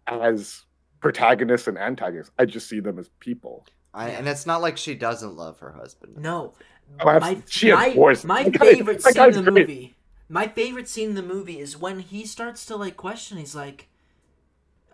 as 0.07 0.65
protagonists 1.01 1.69
and 1.69 1.79
antagonists 1.79 2.31
i 2.39 2.45
just 2.45 2.69
see 2.69 2.81
them 2.81 2.99
as 2.99 3.09
people 3.21 3.65
I, 3.97 4.09
And 4.09 4.27
it's 4.27 4.45
not 4.45 4.61
like 4.61 4.77
she 4.77 4.97
doesn't 4.97 5.37
love 5.37 5.61
her 5.61 5.71
husband. 5.71 6.17
No. 6.19 6.55
Oh, 6.99 7.21
my, 7.21 7.41
she 7.49 7.73
my, 7.73 7.87
adores- 7.87 8.25
my 8.25 8.43
that 8.49 8.53
guy- 8.59 8.73
favorite 8.73 9.01
scene 9.03 9.23
in 9.23 9.45
the 9.45 9.51
great. 9.53 9.69
movie. 9.69 9.95
My 10.29 10.49
favorite 10.49 10.89
scene 10.89 11.11
in 11.11 11.15
the 11.15 11.23
movie 11.23 11.61
is 11.61 11.77
when 11.77 12.01
he 12.01 12.27
starts 12.27 12.67
to 12.67 12.75
like 12.77 12.97
question. 12.97 13.39
He's 13.39 13.55
like, 13.55 13.87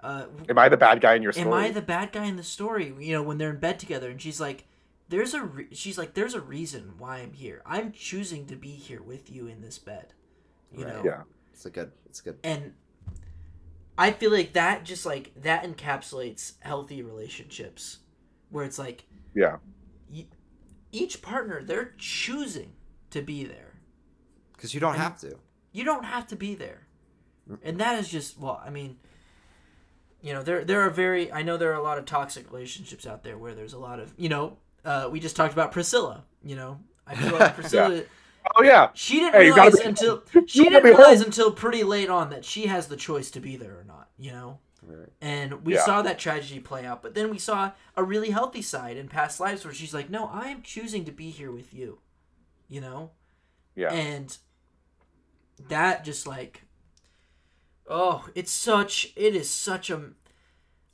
uh, 0.02 0.26
am 0.50 0.58
i 0.58 0.68
the 0.68 0.76
bad 0.76 1.00
guy 1.00 1.14
in 1.14 1.22
your 1.22 1.32
story 1.32 1.46
"Am 1.46 1.52
I 1.54 1.70
the 1.70 1.80
bad 1.80 2.12
guy 2.12 2.26
in 2.26 2.36
the 2.36 2.42
story?" 2.42 2.92
You 2.98 3.12
know, 3.14 3.22
when 3.22 3.38
they're 3.38 3.50
in 3.50 3.58
bed 3.58 3.78
together, 3.78 4.10
and 4.10 4.20
she's 4.20 4.38
like, 4.38 4.64
"There's 5.08 5.32
a," 5.32 5.42
re-, 5.44 5.68
she's 5.72 5.96
like, 5.96 6.12
"There's 6.12 6.34
a 6.34 6.40
reason 6.42 6.92
why 6.98 7.20
I'm 7.20 7.32
here. 7.32 7.62
I'm 7.64 7.92
choosing 7.92 8.44
to 8.48 8.54
be 8.56 8.72
here 8.72 9.00
with 9.02 9.30
you 9.30 9.46
in 9.46 9.62
this 9.62 9.78
bed." 9.78 10.12
You 10.76 10.84
Right. 10.84 10.94
know. 10.96 11.02
yeah 11.06 11.22
It's 11.52 11.66
a 11.66 11.70
good. 11.70 11.92
It's 12.06 12.20
good. 12.20 12.38
and 12.44 12.74
I 13.98 14.12
feel 14.12 14.30
like 14.32 14.54
that 14.54 14.84
just 14.84 15.04
like 15.04 15.32
that 15.42 15.64
encapsulates 15.64 16.54
healthy 16.60 17.02
relationships, 17.02 17.98
where 18.50 18.64
it's 18.64 18.78
like 18.78 19.04
yeah 19.34 19.56
y- 20.10 20.26
each 20.92 21.20
partner 21.22 21.62
they're 21.62 21.92
choosing 21.98 22.72
to 23.10 23.20
be 23.22 23.44
there. 23.44 23.74
Because 24.56 24.74
you 24.74 24.80
don't 24.80 24.94
And- 24.94 25.02
have 25.02 25.18
to. 25.20 25.38
You 25.72 25.84
don't 25.84 26.04
have 26.04 26.26
to 26.28 26.36
be 26.36 26.54
there, 26.56 26.88
and 27.62 27.78
that 27.78 27.98
is 28.00 28.08
just 28.08 28.38
well. 28.38 28.60
I 28.64 28.70
mean, 28.70 28.98
you 30.20 30.32
know, 30.32 30.42
there 30.42 30.64
there 30.64 30.80
are 30.80 30.90
very 30.90 31.30
I 31.30 31.42
know 31.42 31.56
there 31.56 31.70
are 31.70 31.78
a 31.78 31.82
lot 31.82 31.96
of 31.98 32.06
toxic 32.06 32.50
relationships 32.50 33.06
out 33.06 33.22
there 33.22 33.38
where 33.38 33.54
there's 33.54 33.72
a 33.72 33.78
lot 33.78 34.00
of 34.00 34.12
you 34.16 34.28
know. 34.28 34.56
Uh, 34.84 35.08
we 35.12 35.20
just 35.20 35.36
talked 35.36 35.52
about 35.52 35.70
Priscilla. 35.72 36.24
You 36.42 36.56
know, 36.56 36.80
I 37.06 37.14
feel 37.14 37.38
like 37.38 37.54
Priscilla. 37.60 38.02
Oh 38.56 38.62
yeah 38.62 38.90
She 38.94 39.20
didn't 39.20 39.34
Hey, 39.34 39.44
realize 39.50 39.78
be- 39.78 39.84
until 39.86 40.22
she 40.46 40.64
didn't 40.64 40.84
realize 40.84 41.18
home. 41.18 41.26
until 41.26 41.52
pretty 41.52 41.82
late 41.84 42.08
on 42.10 42.30
that 42.30 42.44
she 42.44 42.66
has 42.66 42.88
the 42.88 42.96
choice 42.96 43.30
to 43.32 43.40
be 43.40 43.56
there 43.56 43.78
or 43.78 43.84
not. 43.84 44.08
You 44.18 44.32
know. 44.32 44.58
Right. 44.82 45.08
And 45.20 45.64
we 45.64 45.74
Yeah. 45.74 45.84
saw 45.84 46.00
that 46.02 46.18
tragedy 46.18 46.58
play 46.58 46.86
out, 46.86 47.02
but 47.02 47.14
then 47.14 47.30
we 47.30 47.38
saw 47.38 47.72
a 47.96 48.02
really 48.02 48.30
healthy 48.30 48.62
side 48.62 48.96
in 48.96 49.08
past 49.08 49.38
lives 49.38 49.64
where 49.64 49.74
she's 49.74 49.92
like, 49.92 50.08
"No, 50.08 50.26
I 50.32 50.48
am 50.48 50.62
choosing 50.62 51.04
to 51.04 51.12
be 51.12 51.28
here 51.30 51.52
with 51.52 51.74
you," 51.74 51.98
you 52.68 52.80
know, 52.80 53.10
yeah 53.76 53.92
and 53.92 54.36
that 55.68 56.04
just 56.04 56.26
like, 56.26 56.62
Oh, 57.88 58.28
it's 58.34 58.52
such 58.52 59.12
it 59.16 59.34
is 59.34 59.50
such 59.50 59.90
a 59.90 60.10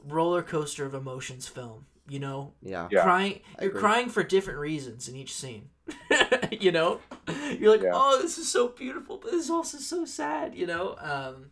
roller 0.02 0.42
coaster 0.42 0.84
of 0.86 0.94
emotions 0.94 1.46
film. 1.46 1.86
You 2.08 2.18
know, 2.20 2.52
Yeah. 2.62 2.88
Yeah. 2.90 3.02
crying. 3.02 3.40
I 3.58 3.62
You're 3.62 3.70
agree. 3.70 3.80
crying 3.80 4.08
for 4.08 4.22
different 4.22 4.58
reasons 4.60 5.08
in 5.08 5.16
each 5.16 5.34
scene. 5.34 5.70
you 6.50 6.72
know, 6.72 7.00
you're 7.58 7.72
like, 7.72 7.82
Yeah. 7.82 7.90
oh, 7.94 8.20
this 8.22 8.38
is 8.38 8.50
so 8.50 8.68
beautiful, 8.68 9.18
but 9.18 9.30
this 9.32 9.44
is 9.44 9.50
also 9.50 9.78
so 9.78 10.04
sad. 10.04 10.54
You 10.54 10.66
know, 10.66 10.96
um, 11.00 11.50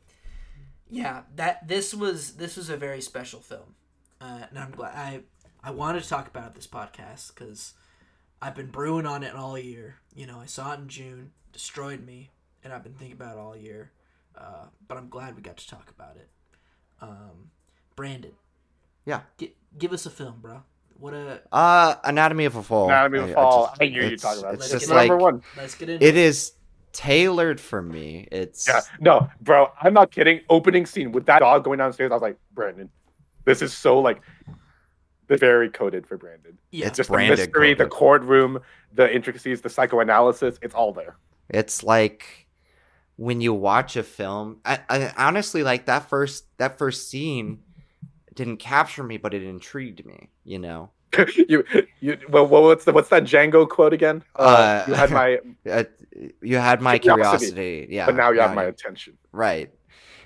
yeah. 0.91 1.22
That 1.37 1.66
this 1.68 1.93
was 1.95 2.35
this 2.37 2.57
was 2.57 2.70
a 2.70 2.77
very 2.77 3.01
special 3.01 3.41
film, 3.41 3.75
uh, 4.20 4.43
and 4.51 4.59
I'm 4.59 4.70
glad 4.72 4.95
I 4.95 5.20
I 5.62 5.70
wanted 5.70 6.03
to 6.03 6.09
talk 6.09 6.29
about 6.29 6.55
this 6.55 6.66
podcast 6.66 7.35
because 7.35 7.75
I've 8.43 8.55
been 8.55 8.70
brewing 8.70 9.07
on 9.07 9.22
it 9.22 9.35
all 9.35 9.59
year. 9.59 9.97
You 10.14 10.27
know, 10.27 10.39
I 10.41 10.47
saw 10.47 10.72
it 10.75 10.79
in 10.81 10.89
June, 10.89 11.31
destroyed 11.53 12.05
me, 12.05 12.31
and 12.62 12.72
I've 12.72 12.83
been 12.85 12.95
thinking 12.95 13.16
about 13.16 13.37
it 13.37 13.41
all 13.41 13.57
year. 13.57 13.91
Uh, 14.37 14.66
but 14.87 14.99
I'm 14.99 15.09
glad 15.09 15.37
we 15.37 15.43
got 15.43 15.57
to 15.59 15.68
talk 15.68 15.91
about 15.91 16.16
it. 16.16 16.29
Um, 17.01 17.51
Brandon, 17.97 18.33
Yeah. 19.05 19.20
gi- 19.39 19.55
give 19.79 19.93
us 19.93 20.07
a 20.07 20.11
film, 20.11 20.41
bro. 20.41 20.64
What 20.99 21.12
a 21.14 21.42
Uh, 21.53 21.97
Anatomy 22.05 22.45
of 22.47 22.57
a 22.57 22.62
Fall. 22.62 22.86
Anatomy 22.88 23.18
of 23.18 23.24
I- 23.24 23.28
a 23.28 23.30
I 23.32 23.34
Fall. 23.34 23.66
just- 23.68 23.82
I, 23.82 23.84
knew 23.88 23.95
you'd 24.03 24.05
it's- 24.12 24.20
talk 24.22 24.38
about 24.38 24.55
It's 24.55 24.70
just 24.70 24.88
like 24.88 25.09
number 25.09 25.22
one. 25.22 25.42
let's 25.57 25.74
get 25.74 25.88
into 25.88 26.05
it 26.07 26.16
is 26.16 26.53
tailored 26.92 27.61
for 27.61 27.82
me. 27.82 28.28
It's 28.30 28.68
Yeah, 28.68 28.80
no, 29.01 29.28
bro, 29.40 29.70
I'm 29.80 29.92
not 29.95 30.11
kidding. 30.11 30.40
Opening 30.49 30.86
scene 30.86 31.12
with 31.12 31.26
that 31.26 31.40
dog 31.40 31.64
going 31.64 31.78
downstairs, 31.78 32.11
I 32.11 32.14
was 32.14 32.22
like, 32.22 32.36
Brandon, 32.53 32.88
this 33.45 33.61
is 33.62 33.72
so 33.72 33.99
like 34.01 34.20
very 35.28 35.68
coded 35.70 36.07
for 36.07 36.16
Brandon. 36.16 36.57
Yeah, 36.70 36.86
It's 36.86 36.97
Just 36.99 37.11
branded 37.11 37.38
the 37.38 37.42
mystery, 37.42 37.74
the 37.74 37.86
courtroom, 37.86 38.61
the 38.92 39.12
intricacies, 39.12 39.61
the 39.62 39.70
psychoanalysis, 39.70 40.59
it's 40.62 40.74
all 40.74 40.92
there. 40.92 41.16
It's 41.49 41.82
like 41.82 42.47
when 43.16 43.40
you 43.40 43.53
watch 43.55 43.97
a 43.97 44.03
film. 44.03 44.61
I, 44.64 44.80
I 44.88 45.12
honestly 45.16 45.62
like 45.62 45.86
that 45.86 46.09
first 46.09 46.45
that 46.59 46.78
first 46.78 47.09
scene 47.11 47.62
didn't 48.35 48.59
capture 48.59 49.03
me, 49.03 49.16
but 49.16 49.35
it 49.35 49.43
intrigued 49.43 50.05
me. 50.05 50.28
You 50.45 50.59
know, 50.59 50.91
you, 51.37 51.64
you, 52.01 52.18
well, 52.28 52.47
what's 52.47 52.85
the 52.85 52.93
what's 52.93 53.09
that 53.11 53.24
Django 53.24 53.68
quote 53.68 53.93
again? 53.93 54.22
Uh, 54.37 54.85
you 54.89 54.95
had 54.95 55.11
my, 55.11 55.39
uh, 55.70 55.85
you 56.43 56.57
had 56.57 56.80
my 56.80 56.99
Curiosity. 56.99 57.53
curiosity. 57.53 57.95
Yeah, 57.95 58.07
but 58.07 58.16
now 58.16 58.30
you 58.30 58.41
have 58.41 58.55
my 58.55 58.64
you- 58.64 58.68
attention. 58.70 59.16
right, 59.32 59.72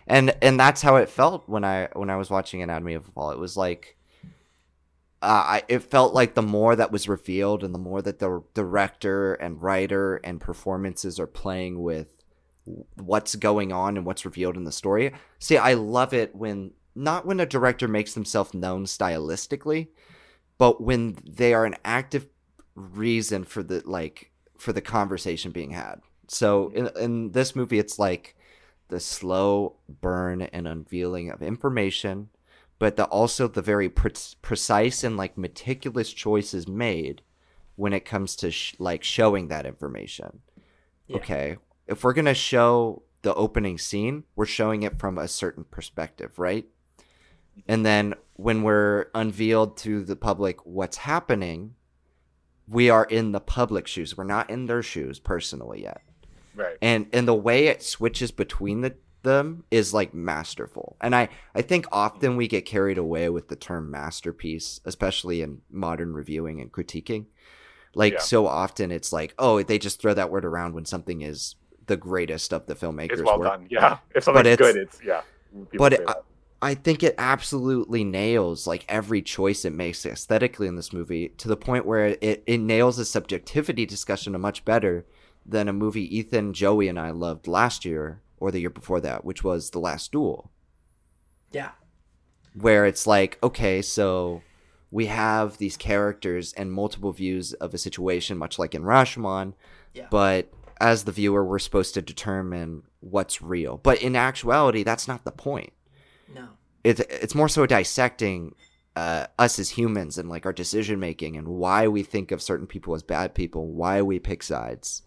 and 0.07 0.35
and 0.43 0.59
that's 0.59 0.83
how 0.83 0.97
it 0.97 1.09
felt 1.09 1.49
when 1.49 1.65
I 1.65 1.89
when 1.95 2.11
I 2.11 2.17
was 2.17 2.31
watching 2.31 2.63
Anatomy 2.63 2.95
of 2.95 3.07
a 3.09 3.11
Fall. 3.13 3.31
It 3.31 3.39
was 3.39 3.57
like. 3.57 3.95
Uh, 5.21 5.27
I, 5.59 5.63
it 5.67 5.81
felt 5.81 6.15
like 6.15 6.35
the 6.35 6.43
more 6.43 6.77
that 6.77 6.93
was 6.93 7.09
revealed 7.09 7.65
and 7.65 7.75
the 7.75 7.79
more 7.81 8.01
that 8.03 8.21
the 8.21 8.41
director 8.55 9.35
and 9.35 9.61
writer 9.61 10.21
and 10.23 10.41
performances 10.41 11.19
are 11.19 11.27
playing 11.27 11.83
with 11.83 12.07
what's 12.95 13.35
going 13.35 13.73
on 13.73 13.97
and 13.97 14.07
what's 14.07 14.25
revealed 14.25 14.57
in 14.57 14.63
the 14.63 14.71
story. 14.71 15.13
See, 15.41 15.57
I 15.57 15.75
love 15.75 16.15
it 16.15 16.37
when 16.37 16.71
not 16.99 17.25
when 17.25 17.39
a 17.39 17.47
director 17.47 17.87
makes 17.87 18.15
themselves 18.15 18.53
known 18.53 18.85
stylistically, 18.85 19.89
but 20.59 20.81
when 20.83 21.17
they 21.25 21.55
are 21.55 21.65
an 21.65 21.77
active 21.85 22.27
reason 22.75 23.45
for 23.45 23.63
the 23.63 23.83
like 23.87 24.33
for 24.59 24.73
the 24.73 24.81
conversation 24.81 25.53
being 25.53 25.71
had. 25.71 26.01
So 26.27 26.71
in 26.71 26.91
in 27.01 27.33
this 27.33 27.55
movie 27.55 27.79
it's 27.79 27.99
like 27.99 28.35
the 28.89 29.01
slow 29.01 29.77
burn 29.89 30.43
and 30.43 30.67
unveiling 30.67 31.31
of 31.31 31.43
information, 31.43 32.31
but 32.79 32.97
the 32.97 33.05
also 33.05 33.47
the 33.47 33.63
very 33.63 33.89
pre- 33.89 34.13
precise 34.43 35.05
and 35.05 35.17
like 35.17 35.39
meticulous 35.39 36.13
choices 36.13 36.67
made 36.67 37.23
when 37.77 37.93
it 37.93 38.05
comes 38.05 38.35
to 38.37 38.51
sh- 38.51 38.75
like 38.79 39.05
showing 39.05 39.49
that 39.49 39.67
information. 39.67 40.41
Yeah. 41.07 41.17
Okay, 41.19 41.57
if 41.87 42.03
we're 42.03 42.13
gonna 42.13 42.35
show 42.35 43.03
the 43.23 43.35
opening 43.35 43.79
scene, 43.79 44.25
we're 44.35 44.47
showing 44.47 44.83
it 44.83 44.99
from 44.99 45.17
a 45.17 45.29
certain 45.29 45.65
perspective, 45.65 46.39
right? 46.39 46.67
And 47.67 47.85
then 47.85 48.15
when 48.35 48.63
we're 48.63 49.07
unveiled 49.15 49.77
to 49.79 50.05
the 50.05 50.17
public 50.17 50.65
what's 50.65 50.99
happening, 50.99 51.75
we 52.69 52.91
are 52.91 53.05
in 53.05 53.33
the 53.33 53.41
public 53.41 53.87
shoes. 53.87 54.17
We're 54.17 54.25
not 54.25 54.51
in 54.51 54.67
their 54.67 54.83
shoes 54.83 55.19
personally 55.19 55.83
yet. 55.83 56.03
Right. 56.55 56.77
And 56.83 57.07
and 57.13 57.27
the 57.27 57.35
way 57.35 57.67
it 57.69 57.83
switches 57.83 58.31
between 58.31 58.81
the 58.83 58.95
them 59.23 59.65
is 59.71 59.93
like 59.93 60.15
masterful. 60.15 60.97
And 61.01 61.15
I 61.15 61.29
I 61.55 61.63
think 61.63 61.87
often 61.91 62.37
we 62.37 62.47
get 62.49 62.65
carried 62.67 62.99
away 62.99 63.29
with 63.29 63.49
the 63.49 63.57
term 63.57 63.91
masterpiece, 63.91 64.81
especially 64.85 65.43
in 65.43 65.61
modern 65.71 66.13
reviewing 66.15 66.61
and 66.61 66.71
critiquing. 66.71 67.27
Like 67.95 68.13
Yeah. 68.15 68.19
so 68.21 68.47
often 68.47 68.91
it's 68.93 69.13
like, 69.13 69.35
oh, 69.39 69.63
they 69.63 69.79
just 69.79 70.01
throw 70.01 70.15
that 70.15 70.31
word 70.31 70.45
around 70.45 70.75
when 70.75 70.85
something 70.85 71.23
is 71.23 71.57
the 71.87 71.97
greatest 71.97 72.53
of 72.53 72.67
the 72.67 72.75
filmmakers. 72.75 73.13
It's 73.15 73.23
well 73.23 73.39
work. 73.41 73.49
done. 73.49 73.67
Yeah. 73.71 73.99
If 74.15 74.25
something's 74.25 74.47
it's- 74.47 74.73
good, 74.73 74.81
it's 74.81 75.01
yeah. 75.05 75.23
But 75.77 75.95
it-. 75.95 76.07
I 76.61 76.75
think 76.75 77.03
it 77.03 77.15
absolutely 77.19 78.03
nails 78.03 78.67
like 78.67 78.85
every 78.89 79.23
choice 79.23 79.65
it 79.65 79.73
makes 79.73 80.05
aesthetically 80.05 80.67
in 80.67 80.75
this 80.75 80.93
movie 80.93 81.29
to 81.39 81.47
the 81.47 81.57
point 81.57 81.87
where 81.87 82.17
it, 82.21 82.43
it 82.47 82.59
nails 82.61 82.97
the 82.97 83.05
subjectivity 83.05 83.87
discussion 83.87 84.35
a 84.35 84.39
much 84.39 84.65
better 84.65 85.07
than 85.47 85.69
a 85.69 85.73
movie 85.73 86.17
Ethan, 86.19 86.53
Joey, 86.53 86.89
and 86.89 86.99
I 86.99 87.11
loved 87.11 87.47
last 87.47 87.85
year 87.85 88.23
or 88.39 88.51
the 88.51 88.61
year 88.61 88.71
before 88.71 89.01
that, 89.01 89.25
which 89.25 89.45
was 89.45 89.71
The 89.71 89.79
Last 89.79 90.11
Duel, 90.13 90.51
yeah, 91.53 91.71
where 92.55 92.87
it's 92.87 93.07
like, 93.07 93.39
okay, 93.43 93.81
so 93.81 94.43
we 94.91 95.07
have 95.07 95.59
these 95.59 95.77
characters 95.77 96.53
and 96.55 96.73
multiple 96.73 97.13
views 97.13 97.53
of 97.55 97.73
a 97.73 97.79
situation, 97.79 98.37
much 98.37 98.59
like 98.59 98.75
in 98.75 98.83
Rashomon, 98.83 99.55
Yeah. 99.95 100.09
but 100.11 100.53
as 100.81 101.05
the 101.05 101.13
viewer, 101.13 101.45
we're 101.45 101.59
supposed 101.59 101.95
to 101.95 102.03
determine 102.03 102.83
what's 103.01 103.43
real. 103.43 103.77
But 103.79 104.03
in 104.03 104.15
actuality, 104.17 104.83
that's 104.83 105.09
not 105.09 105.25
the 105.25 105.33
point 105.33 105.73
no, 106.35 106.49
it's 106.85 107.01
it's 107.01 107.35
more 107.35 107.49
so 107.49 107.67
dissecting 107.67 108.55
uh, 108.97 109.27
us 109.39 109.59
as 109.59 109.71
humans 109.71 110.19
and 110.19 110.29
like 110.29 110.45
our 110.47 110.53
decision 110.53 110.99
making 110.99 111.37
and 111.37 111.47
why 111.49 111.87
we 111.87 112.03
think 112.03 112.33
of 112.33 112.43
certain 112.43 112.67
people 112.67 112.95
as 112.95 113.03
bad 113.03 113.35
people, 113.35 113.67
why 113.69 114.03
we 114.03 114.19
pick 114.19 114.43
sides, 114.43 115.03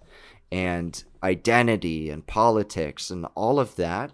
and 0.52 1.04
identity 1.24 2.10
and 2.10 2.26
politics 2.26 3.10
and 3.12 3.26
all 3.36 3.60
of 3.60 3.76
that, 3.76 4.12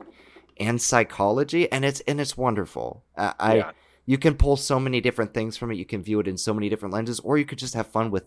and 0.59 0.81
psychology, 0.81 1.71
and 1.71 1.85
it's 1.85 1.99
and 2.01 2.19
it's 2.19 2.35
wonderful. 2.35 3.03
I, 3.15 3.33
I 3.39 3.55
Yeah. 3.55 3.71
you 4.05 4.17
can 4.17 4.35
pull 4.35 4.57
so 4.57 4.79
many 4.79 5.01
different 5.01 5.33
things 5.33 5.57
from 5.57 5.71
it. 5.71 5.75
You 5.75 5.85
can 5.85 6.01
view 6.01 6.19
it 6.19 6.27
in 6.27 6.37
so 6.37 6.53
many 6.53 6.69
different 6.69 6.93
lenses, 6.93 7.19
or 7.19 7.37
you 7.37 7.45
could 7.45 7.59
just 7.59 7.73
have 7.75 7.87
fun 7.87 8.09
with 8.09 8.23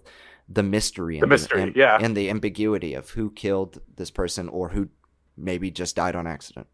the 0.49 0.63
mystery 0.63 1.17
and 1.17 1.23
The 1.23 1.27
mystery, 1.29 1.63
and, 1.63 1.77
yeah. 1.77 1.99
and 2.01 2.17
the 2.17 2.29
ambiguity 2.31 2.95
of 2.95 3.11
who 3.11 3.31
killed 3.31 3.81
this 3.97 4.11
person 4.11 4.49
or 4.49 4.71
who 4.71 4.89
maybe 5.37 5.71
just 5.71 5.97
died 5.97 6.15
on 6.17 6.27
accident 6.27 6.67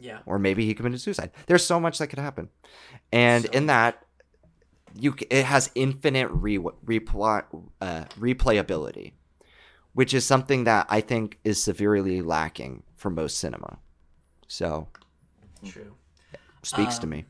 yeah, 0.00 0.18
or 0.26 0.38
maybe 0.38 0.64
he 0.66 0.74
committed 0.74 1.00
suicide. 1.00 1.30
There's 1.46 1.64
so 1.64 1.78
much 1.80 1.98
that 1.98 2.08
could 2.08 2.18
happen, 2.18 2.48
and 3.12 3.44
So 3.44 3.50
in 3.52 3.66
that, 3.66 4.04
you 4.94 5.14
it 5.30 5.44
has 5.44 5.70
infinite 5.74 6.28
re 6.30 6.58
reply 6.84 7.42
uh, 7.80 8.04
replayability, 8.18 9.12
which 9.92 10.14
is 10.14 10.24
something 10.24 10.64
that 10.64 10.86
I 10.88 11.00
think 11.00 11.38
is 11.44 11.62
severely 11.62 12.22
lacking 12.22 12.82
for 12.96 13.10
most 13.10 13.38
cinema. 13.38 13.78
So 14.46 14.88
true. 15.64 15.94
speaks 16.62 16.98
to 16.98 17.04
Um, 17.04 17.10
me. 17.10 17.24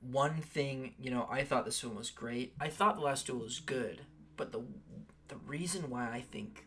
One 0.00 0.40
thing, 0.40 0.94
you 0.98 1.10
know, 1.10 1.28
I 1.30 1.44
thought 1.44 1.66
this 1.66 1.78
film 1.80 1.96
was 1.96 2.10
great. 2.10 2.54
I 2.58 2.68
thought 2.68 2.96
The 2.96 3.02
Last 3.02 3.26
Duel 3.26 3.40
was 3.40 3.60
good, 3.60 4.00
but 4.36 4.50
the 4.52 4.62
the 5.28 5.36
reason 5.46 5.90
why 5.90 6.10
I 6.10 6.20
think 6.22 6.66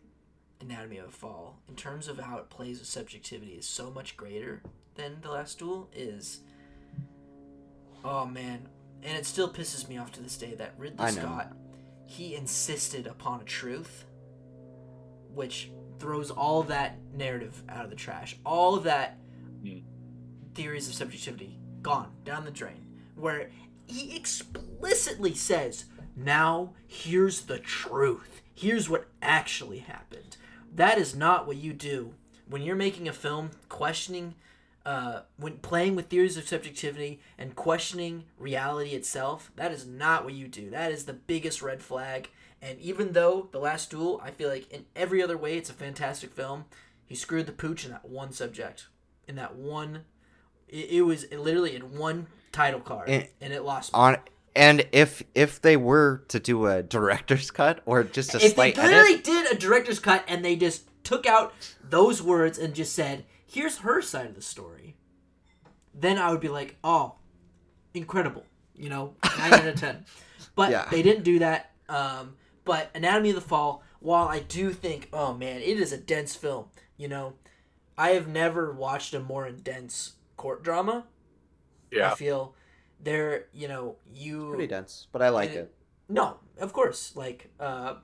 Anatomy 0.64 0.98
of 0.98 1.10
a 1.10 1.12
Fall, 1.12 1.60
in 1.68 1.76
terms 1.76 2.08
of 2.08 2.18
how 2.20 2.38
it 2.38 2.50
plays 2.50 2.80
with 2.80 2.88
subjectivity, 2.88 3.54
is 3.54 3.66
so 3.66 3.92
much 3.92 4.16
greater 4.18 4.62
than 4.96 5.18
The 5.22 5.30
Last 5.32 5.60
Duel 5.60 5.90
is. 5.96 6.40
Oh 8.04 8.26
man, 8.26 8.68
and 9.02 9.18
it 9.18 9.26
still 9.26 9.52
pisses 9.52 9.88
me 9.88 9.98
off 9.98 10.12
to 10.14 10.22
this 10.22 10.38
day 10.38 10.56
that 10.56 10.74
Ridley 10.78 11.12
Scott, 11.12 11.54
he 12.06 12.36
insisted 12.36 13.08
upon 13.08 13.42
a 13.42 13.46
truth, 13.46 14.06
which 15.34 15.72
throws 16.00 16.32
all 16.32 16.64
that 16.64 16.98
narrative 17.14 17.64
out 17.70 17.84
of 17.86 17.90
the 17.90 17.96
trash. 17.96 18.36
All 18.46 18.76
of 18.76 18.84
that 18.84 19.18
Mm. 19.64 19.84
theories 20.54 20.90
of 20.90 20.94
subjectivity 20.94 21.58
gone 21.82 22.12
down 22.26 22.44
the 22.44 22.52
drain. 22.52 22.86
Where 23.16 23.50
he 23.88 24.16
explicitly 24.16 25.34
says, 25.34 25.86
"Now 26.16 26.74
here's 26.88 27.42
the 27.42 27.60
truth. 27.60 28.42
Here's 28.54 28.90
what 28.90 29.08
actually 29.22 29.80
happened." 29.80 30.38
That 30.76 30.98
is 30.98 31.16
not 31.16 31.46
what 31.48 31.58
you 31.58 31.74
do 31.74 32.16
when 32.48 32.62
you're 32.62 32.76
making 32.76 33.08
a 33.08 33.14
film 33.14 33.52
questioning 33.70 34.36
uh, 34.86 35.22
when 35.38 35.58
playing 35.60 35.96
with 35.96 36.08
theories 36.08 36.36
of 36.36 36.46
subjectivity 36.48 37.22
and 37.38 37.56
questioning 37.56 38.26
reality 38.38 38.90
itself, 38.92 39.50
that 39.56 39.72
is 39.72 39.88
not 39.88 40.26
what 40.26 40.34
you 40.34 40.46
do. 40.48 40.70
That 40.70 40.92
is 40.92 41.06
the 41.06 41.14
biggest 41.14 41.62
red 41.62 41.82
flag. 41.82 42.30
And 42.62 42.78
even 42.80 43.14
though 43.14 43.48
The 43.54 43.60
Last 43.60 43.90
Duel, 43.92 44.20
I 44.24 44.32
feel 44.32 44.50
like 44.50 44.70
in 44.72 44.86
every 44.94 45.24
other 45.24 45.38
way 45.38 45.58
it's 45.58 45.70
a 45.70 45.74
fantastic 45.74 46.34
film, 46.34 46.66
he 47.06 47.16
screwed 47.16 47.46
the 47.46 47.54
pooch 47.54 47.86
in 47.86 47.92
that 47.92 48.10
one 48.10 48.34
subject. 48.34 48.88
In 49.26 49.36
that 49.36 49.56
one, 49.56 50.02
it, 50.68 50.90
it 50.92 51.02
was 51.04 51.32
literally 51.32 51.78
in 51.78 51.98
one 51.98 52.28
title 52.52 52.82
card, 52.82 53.08
And- 53.10 53.30
and, 53.40 53.54
it 53.54 53.64
lost 53.64 53.94
me. 53.94 54.00
On 54.00 54.18
and 54.56 54.86
if 54.92 55.24
if 55.34 55.62
they 55.62 55.78
were 55.78 56.24
to 56.30 56.40
do 56.40 56.66
a 56.68 56.84
director's 56.84 57.52
cut 57.52 57.82
or 57.86 58.04
just 58.04 58.34
a 58.34 58.38
if 58.38 58.42
they 58.44 58.50
slight 58.74 58.78
literally 58.78 59.14
edit, 59.14 59.24
did 59.24 59.52
a 59.52 59.56
director's 59.56 60.00
cut 60.00 60.24
and 60.28 60.44
they 60.44 60.56
just 60.56 60.84
took 61.04 61.26
out 61.26 61.54
those 61.84 62.22
words 62.22 62.58
and 62.58 62.74
just 62.74 62.94
said, 62.94 63.26
"Here's 63.46 63.80
her 63.80 64.02
side 64.02 64.28
of 64.28 64.36
the 64.36 64.42
story," 64.42 64.96
then 65.94 66.18
I 66.18 66.32
would 66.32 66.40
be 66.40 66.50
like, 66.50 66.78
oh, 66.84 67.16
incredible, 67.94 68.46
you 68.76 68.90
know, 68.90 69.16
nine 69.38 69.54
out 69.54 69.68
of 69.68 69.76
ten. 69.80 70.06
But 70.56 70.70
Yeah. 70.70 70.88
they 70.92 71.02
didn't 71.02 71.24
do 71.24 71.40
that. 71.40 71.72
Um, 71.90 72.36
but 72.64 72.92
Anatomy 72.94 73.30
of 73.30 73.36
the 73.36 73.42
Fall, 73.42 73.82
while 74.00 74.28
I 74.28 74.38
do 74.40 74.72
think, 74.72 75.10
oh 75.12 75.34
man, 75.34 75.62
it 75.62 75.80
is 75.80 75.92
a 75.92 75.98
dense 75.98 76.36
film. 76.36 76.66
You 76.96 77.08
know, 77.08 77.34
I 77.98 78.10
have 78.12 78.28
never 78.28 78.72
watched 78.72 79.16
a 79.16 79.20
more 79.20 79.48
intense 79.48 80.14
court 80.38 80.64
drama. 80.64 81.06
Yeah, 81.92 82.12
I 82.12 82.16
feel 82.16 82.54
there, 83.04 83.46
you 83.54 83.68
know, 83.68 83.98
you 84.14 84.50
Pretty 84.50 84.68
dense, 84.68 85.08
but 85.12 85.22
I 85.22 85.30
like 85.30 85.50
And- 85.50 85.60
it. 85.60 85.76
no, 86.10 86.38
of 86.58 86.74
course. 86.74 87.16
Like, 87.16 87.50
uh, 87.60 87.96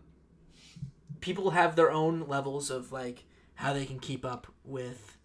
people 1.22 1.52
have 1.52 1.76
their 1.76 1.91
own 1.91 2.28
levels 2.28 2.70
of 2.70 2.91
like 2.91 3.26
how 3.56 3.74
they 3.74 3.86
can 3.86 4.00
keep 4.00 4.24
up 4.26 4.47
with 4.64 5.18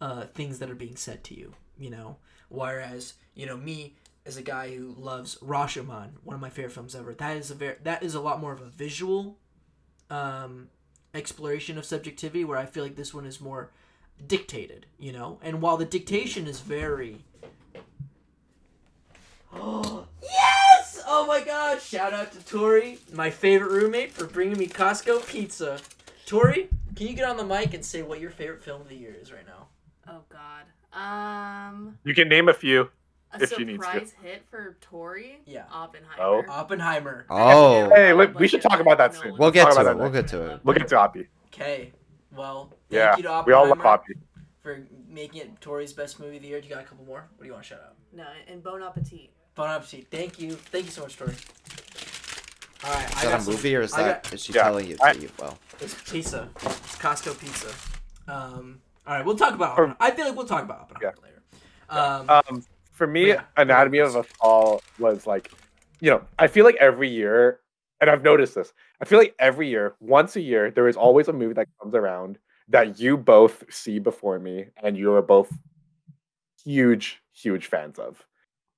uh, 0.00 0.24
things 0.26 0.58
that 0.58 0.70
are 0.70 0.74
being 0.74 0.96
said 0.96 1.22
to 1.24 1.34
you. 1.34 1.54
You 1.76 1.90
know, 1.90 2.16
whereas 2.48 3.14
you 3.34 3.46
know 3.46 3.56
me 3.56 3.96
as 4.26 4.36
a 4.36 4.42
guy 4.42 4.74
who 4.74 4.94
loves 4.98 5.36
Rashomon, 5.36 6.10
one 6.24 6.34
of 6.34 6.40
my 6.40 6.50
favorite 6.50 6.72
films 6.72 6.94
ever. 6.94 7.14
That 7.14 7.36
is 7.36 7.50
a 7.50 7.54
very 7.54 7.76
that 7.84 8.02
is 8.02 8.14
a 8.14 8.20
lot 8.20 8.40
more 8.40 8.52
of 8.52 8.60
a 8.60 8.66
visual 8.68 9.38
um, 10.10 10.68
exploration 11.14 11.78
of 11.78 11.84
subjectivity, 11.84 12.44
where 12.44 12.58
I 12.58 12.66
feel 12.66 12.82
like 12.82 12.96
this 12.96 13.14
one 13.14 13.26
is 13.26 13.40
more 13.40 13.70
dictated. 14.26 14.86
You 14.98 15.12
know, 15.12 15.38
and 15.42 15.62
while 15.62 15.76
the 15.76 15.84
dictation 15.84 16.46
is 16.48 16.60
very 16.60 17.24
yes! 20.22 21.02
Oh 21.06 21.24
my 21.26 21.40
god! 21.40 21.80
Shout 21.80 22.12
out 22.12 22.32
to 22.32 22.44
Tori, 22.44 22.98
my 23.12 23.30
favorite 23.30 23.70
roommate, 23.70 24.12
for 24.12 24.26
bringing 24.26 24.58
me 24.58 24.66
Costco 24.66 25.26
pizza. 25.26 25.78
Tori, 26.26 26.68
can 26.94 27.06
you 27.06 27.14
get 27.14 27.24
on 27.28 27.36
the 27.36 27.44
mic 27.44 27.74
and 27.74 27.84
say 27.84 28.02
what 28.02 28.20
your 28.20 28.30
favorite 28.30 28.62
film 28.62 28.80
of 28.82 28.88
the 28.88 28.96
year 28.96 29.14
is 29.20 29.32
right 29.32 29.46
now? 29.46 29.66
Oh 30.08 30.22
God. 30.28 30.64
Um, 30.92 31.98
You 32.04 32.14
can 32.14 32.28
name 32.28 32.48
a 32.48 32.54
few. 32.54 32.90
a 33.32 33.42
If 33.42 33.54
she 33.54 33.64
needs 33.64 33.78
to. 33.84 33.90
surprise 33.92 34.14
hit 34.22 34.42
for 34.50 34.76
Tori. 34.80 35.38
Yeah. 35.46 35.64
Oppenheimer. 35.72 36.22
Oh. 36.22 36.42
Oppenheimer. 36.48 37.26
Oh, 37.30 37.90
Hey, 37.94 38.12
let- 38.12 38.34
we 38.34 38.48
should 38.48 38.62
talk 38.62 38.80
about 38.80 38.98
that 38.98 39.14
soon. 39.14 39.36
we'll 39.36 39.50
get 39.50 39.70
to 39.72 39.90
it. 39.90 39.96
We'll 39.96 40.10
get 40.10 40.28
to 40.28 40.50
it. 40.54 40.60
We'll 40.64 40.74
get 40.74 40.88
to 40.88 40.98
Hoppy. 40.98 41.28
Okay. 41.52 41.92
Well, 42.34 42.70
thank 42.90 42.98
Yeah, 42.98 43.16
you 43.16 43.22
to 43.24 43.44
we 43.46 43.52
all 43.52 43.68
love 43.68 43.78
Hoppy. 43.78 44.14
for 44.62 44.80
making 45.08 45.42
it 45.42 45.60
Tori's 45.60 45.92
best 45.92 46.20
movie 46.20 46.36
of 46.36 46.42
the 46.42 46.48
year. 46.48 46.60
Do 46.60 46.68
you 46.68 46.74
got 46.74 46.82
a 46.84 46.86
couple 46.86 47.04
more? 47.04 47.26
What 47.36 47.40
do 47.42 47.46
you 47.46 47.52
want 47.52 47.64
to 47.64 47.68
shout 47.70 47.80
out? 47.80 47.94
No, 48.12 48.24
and 48.48 48.62
Bon 48.62 48.82
Appetit. 48.82 49.30
Bon 49.58 49.68
appetit. 49.68 50.06
Thank 50.08 50.38
you. 50.38 50.52
Thank 50.52 50.84
you 50.84 50.92
so 50.92 51.02
much, 51.02 51.16
Tori. 51.16 51.34
All 52.84 52.92
right. 52.94 53.10
Is 53.10 53.16
I 53.16 53.22
that 53.24 53.30
got 53.32 53.40
a 53.40 53.42
some- 53.42 53.52
movie 53.54 53.74
or 53.74 53.80
is 53.80 53.92
I 53.92 54.02
that 54.04 54.22
got- 54.22 54.32
is 54.34 54.44
she 54.44 54.52
Yeah, 54.52 54.62
telling 54.62 54.86
you 54.86 54.96
I- 55.02 55.14
to 55.14 55.24
eat 55.24 55.32
well? 55.36 55.58
It's 55.80 55.94
pizza. 56.08 56.48
It's 56.54 56.96
Costco 56.96 57.36
pizza. 57.40 57.68
Um. 58.32 58.80
All 59.04 59.14
right. 59.16 59.24
We'll 59.26 59.34
talk 59.36 59.54
about. 59.54 59.74
For- 59.74 59.96
I 59.98 60.12
feel 60.12 60.26
like 60.26 60.36
we'll 60.36 60.46
talk 60.46 60.62
about 60.62 60.82
Oppenheimer 60.82 61.14
later. 61.24 61.42
Um. 61.88 62.30
Um, 62.30 62.64
for 62.92 63.08
me, 63.08 63.30
Yeah. 63.30 63.42
Anatomy 63.56 63.98
of 63.98 64.14
a 64.14 64.22
Fall 64.22 64.80
was 65.00 65.26
like, 65.26 65.50
you 65.98 66.08
know, 66.12 66.22
I 66.38 66.46
feel 66.46 66.64
like 66.64 66.76
every 66.76 67.08
year, 67.08 67.58
and 68.00 68.08
I've 68.08 68.22
noticed 68.22 68.54
this. 68.54 68.72
I 69.00 69.06
feel 69.06 69.18
like 69.18 69.34
every 69.40 69.68
year, 69.68 69.96
once 69.98 70.36
a 70.36 70.40
year, 70.40 70.70
there 70.70 70.86
is 70.86 70.96
always 70.96 71.26
a 71.26 71.32
movie 71.32 71.54
that 71.54 71.66
comes 71.82 71.96
around 71.96 72.38
that 72.68 73.00
you 73.00 73.16
both 73.16 73.64
see 73.74 73.98
before 73.98 74.38
me, 74.38 74.66
and 74.84 74.96
you 74.96 75.14
are 75.14 75.22
both 75.22 75.50
huge, 76.64 77.20
huge 77.32 77.66
fans 77.66 77.98
of. 77.98 78.24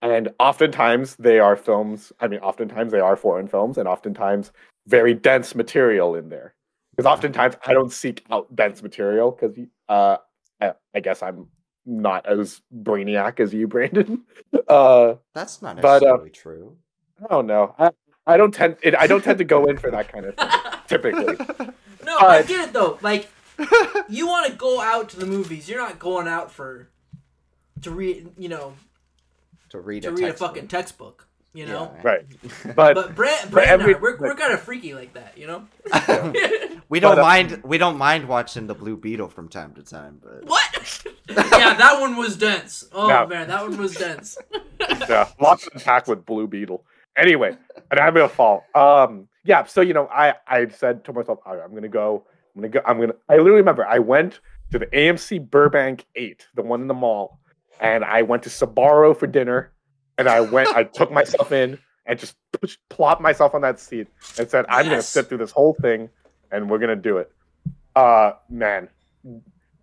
And 0.03 0.31
oftentimes 0.39 1.17
they 1.17 1.39
are 1.39 1.57
films. 1.57 2.13
I 2.21 2.29
mean, 2.29 2.41
oftentimes 2.41 2.93
they 2.93 3.01
are 3.01 3.17
foreign 3.17 3.49
films, 3.49 3.77
and 3.79 3.87
oftentimes 3.87 4.53
very 4.87 5.15
dense 5.15 5.55
material 5.55 6.15
in 6.15 6.29
there. 6.29 6.55
Because 6.91 7.07
oftentimes 7.07 7.57
I 7.67 7.73
don't 7.73 7.93
seek 7.93 8.25
out 8.31 8.55
dense 8.55 8.83
material 8.83 9.31
because, 9.31 9.57
uh, 9.89 10.17
I, 10.61 10.73
I 10.95 11.01
guess 11.01 11.23
I'm 11.23 11.49
not 11.87 12.27
as 12.27 12.63
brainiac 12.83 13.41
as 13.41 13.53
you, 13.55 13.69
Brandon. 13.69 14.23
Uh, 14.69 15.15
That's 15.35 15.63
not 15.63 15.81
But, 15.81 16.03
uh, 16.03 16.19
true. 16.33 16.77
I 17.23 17.33
don't 17.33 17.47
know. 17.47 17.75
I, 17.79 17.91
I 18.27 18.37
don't 18.37 18.53
tend. 18.53 18.77
It, 18.83 18.95
I 18.95 19.07
don't 19.07 19.23
tend 19.23 19.39
to 19.39 19.45
go 19.45 19.67
in 19.67 19.77
for 19.77 19.91
that 19.91 20.11
kind 20.11 20.27
of 20.27 20.37
thing 20.37 20.49
typically. 20.87 21.37
no, 22.05 22.19
I 22.19 22.43
get 22.43 22.69
it 22.69 22.73
though. 22.73 22.99
Like, 23.01 23.31
you 24.09 24.27
want 24.27 24.51
to 24.51 24.57
go 24.57 24.81
out 24.81 25.09
to 25.11 25.19
the 25.19 25.27
movies. 25.27 25.69
You're 25.69 25.81
not 25.81 25.99
going 25.99 26.29
out 26.29 26.51
for 26.51 26.89
to 27.83 27.91
read. 27.91 28.29
You 28.37 28.49
know, 28.49 28.75
to 29.71 29.81
read 29.81 30.03
to 30.03 30.11
a 30.11 30.13
read 30.13 30.29
a 30.29 30.33
fucking 30.35 30.69
textbook. 30.69 31.27
You 31.53 31.67
know. 31.67 31.91
Yeah. 31.97 32.01
Right. 32.05 32.27
But 32.77 32.95
But 32.95 33.15
Brand, 33.17 33.41
But 33.47 33.51
Brand 33.51 33.71
every- 33.71 33.95
and 33.95 33.97
I, 33.97 34.01
we're, 34.03 34.17
we're 34.19 34.35
kind 34.37 34.53
of 34.53 34.61
freaky 34.61 34.95
like 34.95 35.15
that, 35.15 35.37
you 35.37 35.49
know. 35.49 35.67
we 36.89 37.01
don't 37.01 37.17
But, 37.17 37.19
uh, 37.19 37.23
mind. 37.23 37.61
We 37.65 37.77
don't 37.79 37.99
mind 37.99 38.29
watching 38.29 38.67
the 38.69 38.75
Blue 38.75 38.97
Beetle 38.97 39.29
from 39.29 39.49
time 39.49 39.75
to 39.75 39.83
time, 39.83 40.21
but 40.23 40.45
what? 40.45 41.05
yeah, 41.29 41.75
that 41.75 42.01
one 42.01 42.17
was 42.17 42.37
dense. 42.37 42.85
Oh 42.93 43.09
No. 43.09 43.27
man, 43.27 43.49
that 43.49 43.63
one 43.63 43.77
was 43.79 43.97
dense. 43.97 44.39
yeah, 45.09 45.29
lots 45.41 45.67
of 45.67 45.75
attack 45.75 46.07
with 46.07 46.25
Blue 46.25 46.47
Beetle. 46.47 46.85
Anyway, 47.17 47.57
Anatomy 47.91 48.21
of 48.21 48.31
a 48.31 48.35
Fall. 48.35 48.65
Um, 48.77 49.27
yeah. 49.45 49.65
So 49.65 49.81
you 49.81 49.93
know, 49.93 50.07
I 50.07 50.35
I 50.47 50.69
said 50.69 51.05
to 51.07 51.13
myself, 51.13 51.41
"All 51.45 51.57
right, 51.57 51.65
I'm 51.65 51.75
gonna 51.75 51.89
go. 51.89 52.25
I'm 52.55 52.63
gonna 52.63 52.73
go. 52.73 52.81
I'm 52.87 53.01
gonna. 53.01 53.15
I 53.29 53.33
literally 53.39 53.57
remember 53.59 53.85
I 53.87 53.99
went 53.99 54.39
to 54.71 54.79
the 54.79 54.87
AMC 54.87 55.51
Burbank 55.51 56.07
Eight, 56.15 56.47
the 56.55 56.63
one 56.63 56.81
in 56.81 56.87
the 56.87 56.95
mall, 56.95 57.40
and 57.81 58.05
I 58.05 58.23
went 58.23 58.43
to 58.45 58.51
Sbarro 58.51 59.17
for 59.17 59.27
dinner, 59.27 59.73
and 60.19 60.29
I 60.29 60.41
went. 60.41 60.69
I 60.69 60.85
took 60.85 61.11
myself 61.11 61.51
in 61.51 61.79
and 62.07 62.19
just 62.19 62.37
push, 62.53 62.77
plopped 62.89 63.23
myself 63.23 63.55
on 63.55 63.63
that 63.63 63.81
seat 63.81 64.07
and 64.39 64.49
said, 64.49 64.67
"I'm 64.69 64.87
gonna 64.87 65.03
sit 65.03 65.29
through 65.29 65.39
this 65.39 65.51
whole 65.51 65.75
thing, 65.75 66.09
and 66.53 66.71
we're 66.71 66.79
gonna 66.79 66.97
do 66.97 67.17
it." 67.17 67.33
Uh, 67.97 68.33
man, 68.49 68.89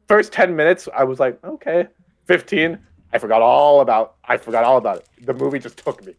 first 0.07 0.31
ten 0.31 0.55
minutes, 0.55 0.87
I 0.95 1.03
was 1.03 1.19
like, 1.19 1.43
okay. 1.43 1.87
Fifteen, 2.25 2.79
I 3.11 3.17
forgot 3.17 3.41
all 3.41 3.81
about. 3.81 4.15
I 4.23 4.37
forgot 4.37 4.63
all 4.63 4.77
about 4.77 4.97
it. 4.97 5.25
The 5.25 5.33
movie 5.33 5.59
just 5.59 5.77
took 5.77 6.05
me. 6.05 6.13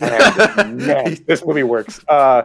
And, 0.00 0.76
man, 0.86 1.16
this 1.26 1.44
movie 1.44 1.62
works. 1.62 2.04
Uh, 2.08 2.42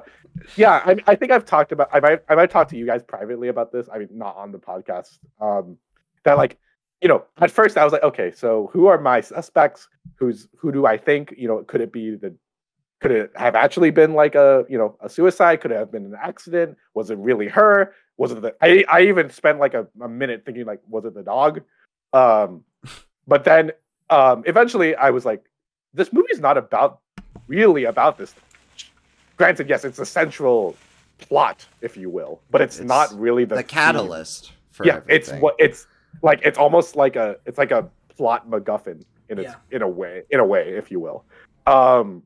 yeah, 0.56 0.82
I, 0.86 0.98
I 1.08 1.16
think 1.16 1.32
I've 1.32 1.46
talked 1.46 1.72
about. 1.72 1.90
I 1.92 2.00
might, 2.00 2.20
I 2.30 2.36
might 2.36 2.52
talk 2.52 2.70
to 2.70 2.78
you 2.78 2.86
guys 2.86 3.02
privately 3.04 3.48
about 3.48 3.72
this. 3.72 3.90
I 3.92 3.98
mean, 3.98 4.10
not 4.12 4.36
on 4.38 4.52
the 4.52 4.60
podcast. 4.60 5.18
Um, 5.42 5.78
that 6.24 6.38
like, 6.38 6.58
you 7.02 7.08
know, 7.08 7.24
at 7.38 7.52
first 7.52 7.78
I 7.78 7.84
was 7.84 7.94
like, 7.94 8.04
okay, 8.04 8.32
so 8.32 8.70
who 8.74 8.88
are 8.88 9.00
my 9.00 9.22
suspects? 9.22 9.88
Who's 10.16 10.48
who 10.58 10.72
do 10.72 10.86
I 10.86 10.98
think? 10.98 11.34
You 11.38 11.48
know, 11.48 11.64
could 11.64 11.82
it 11.82 11.92
be 11.92 12.16
the? 12.16 12.36
Could 13.00 13.12
it 13.12 13.32
have 13.36 13.56
actually 13.56 13.92
been 13.92 14.14
like 14.14 14.34
a 14.34 14.66
you 14.68 14.78
know 14.78 14.98
a 15.02 15.10
suicide? 15.10 15.62
Could 15.62 15.72
it 15.72 15.78
have 15.78 15.92
been 15.92 16.06
an 16.06 16.16
accident? 16.20 16.78
Was 16.96 17.12
it 17.12 17.18
really 17.20 17.48
her? 17.48 17.94
Was 18.18 18.32
it 18.32 18.42
the? 18.42 18.56
I 18.62 18.84
I 18.90 19.02
even 19.02 19.30
spent 19.30 19.60
like 19.60 19.76
a, 19.76 19.88
a 20.02 20.10
minute 20.10 20.44
thinking 20.46 20.66
like, 20.66 20.82
was 20.90 21.06
it 21.06 21.14
the 21.14 21.22
dog? 21.22 21.62
Um, 22.14 22.64
but 23.28 23.44
then 23.44 23.72
um, 24.10 24.44
eventually 24.48 24.96
I 24.96 25.12
was 25.12 25.26
like, 25.26 25.44
this 25.94 26.12
movie's 26.12 26.40
not 26.40 26.58
about 26.58 27.02
really 27.48 27.84
about 27.84 28.18
this. 28.18 28.34
Granted, 29.38 29.70
yes, 29.70 29.86
it's 29.86 30.00
a 30.00 30.06
central 30.06 30.76
plot, 31.20 31.66
if 31.82 31.96
you 31.96 32.10
will, 32.10 32.42
but 32.50 32.62
it's, 32.62 32.80
It's 32.80 32.88
not 32.88 33.14
really 33.20 33.46
the 33.46 33.56
the 33.56 33.64
catalyst 33.64 34.54
for 34.72 34.86
Yeah, 34.86 35.02
it's 35.08 35.32
what 35.34 35.56
it's 35.60 35.86
like. 36.22 36.42
It's 36.44 36.58
almost 36.58 36.96
like 36.96 37.16
a 37.16 37.38
it's 37.46 37.58
like 37.58 37.72
a 37.72 37.90
plot 38.16 38.50
MacGuffin 38.50 39.04
in 39.30 39.40
its 39.40 39.50
Yeah. 39.52 39.56
in 39.72 39.82
a 39.82 39.88
way, 39.90 40.24
in 40.30 40.40
a 40.40 40.46
way, 40.46 40.70
if 40.78 40.90
you 40.92 41.00
will. 41.00 41.26
Um, 41.66 42.24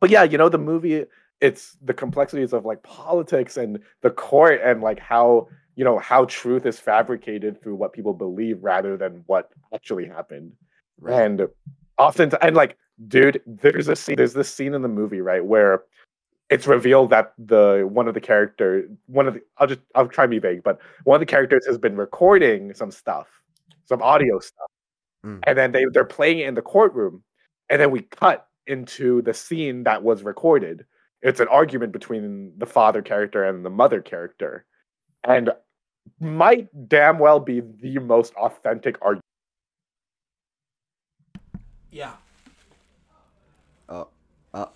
but 0.00 0.10
yeah, 0.10 0.22
you 0.24 0.36
know, 0.38 0.48
the 0.48 0.58
movie 0.58 1.04
it's 1.40 1.76
the 1.82 1.92
complexities 1.92 2.52
of 2.52 2.64
like 2.64 2.82
politics 2.82 3.56
and 3.56 3.78
the 4.02 4.10
court 4.10 4.60
and 4.64 4.80
like 4.80 4.98
how 5.00 5.48
you 5.74 5.84
know 5.84 5.98
how 5.98 6.24
truth 6.26 6.64
is 6.64 6.78
fabricated 6.78 7.60
through 7.60 7.74
what 7.74 7.92
people 7.92 8.14
believe 8.14 8.62
rather 8.62 8.96
than 8.96 9.22
what 9.26 9.50
actually 9.74 10.06
happened 10.06 10.52
Right. 11.00 11.22
and 11.22 11.48
often 11.98 12.30
and 12.40 12.54
like 12.54 12.78
dude 13.08 13.42
there's 13.46 13.88
a 13.88 13.96
scene 13.96 14.14
there's 14.16 14.32
this 14.32 14.48
scene 14.48 14.74
in 14.74 14.82
the 14.82 14.88
movie 14.88 15.20
right 15.20 15.44
where 15.44 15.82
it's 16.50 16.66
revealed 16.66 17.10
that 17.10 17.32
the 17.38 17.88
one 17.90 18.06
of 18.06 18.14
the 18.14 18.20
character 18.20 18.88
one 19.06 19.26
of 19.26 19.34
the 19.34 19.42
i'll 19.58 19.66
just 19.66 19.80
i'll 19.94 20.06
try 20.08 20.24
and 20.24 20.30
be 20.30 20.38
vague 20.38 20.62
but 20.62 20.78
one 21.04 21.16
of 21.16 21.20
the 21.20 21.26
characters 21.26 21.66
has 21.66 21.78
been 21.78 21.96
recording 21.96 22.74
some 22.74 22.90
stuff 22.90 23.28
some 23.86 24.02
audio 24.02 24.38
stuff 24.38 24.68
Mm. 25.24 25.40
and 25.46 25.56
then 25.56 25.72
they 25.72 25.86
they're 25.90 26.04
playing 26.04 26.40
it 26.40 26.48
in 26.48 26.54
the 26.54 26.60
courtroom 26.60 27.22
and 27.70 27.80
then 27.80 27.90
we 27.90 28.02
cut 28.02 28.46
into 28.66 29.22
the 29.22 29.32
scene 29.32 29.82
that 29.84 30.02
was 30.02 30.22
recorded 30.22 30.84
it's 31.22 31.40
an 31.40 31.48
argument 31.48 31.92
between 31.92 32.52
the 32.58 32.66
father 32.66 33.00
character 33.00 33.44
and 33.44 33.64
the 33.64 33.70
mother 33.70 34.02
character 34.02 34.66
and 35.26 35.50
might 36.20 36.68
damn 36.90 37.18
well 37.18 37.40
be 37.40 37.62
the 37.80 37.98
most 38.00 38.34
authentic 38.34 38.98
argument 39.00 39.24
Yeah. 41.90 42.12
Oh, 43.88 44.08
uh, 44.52 44.66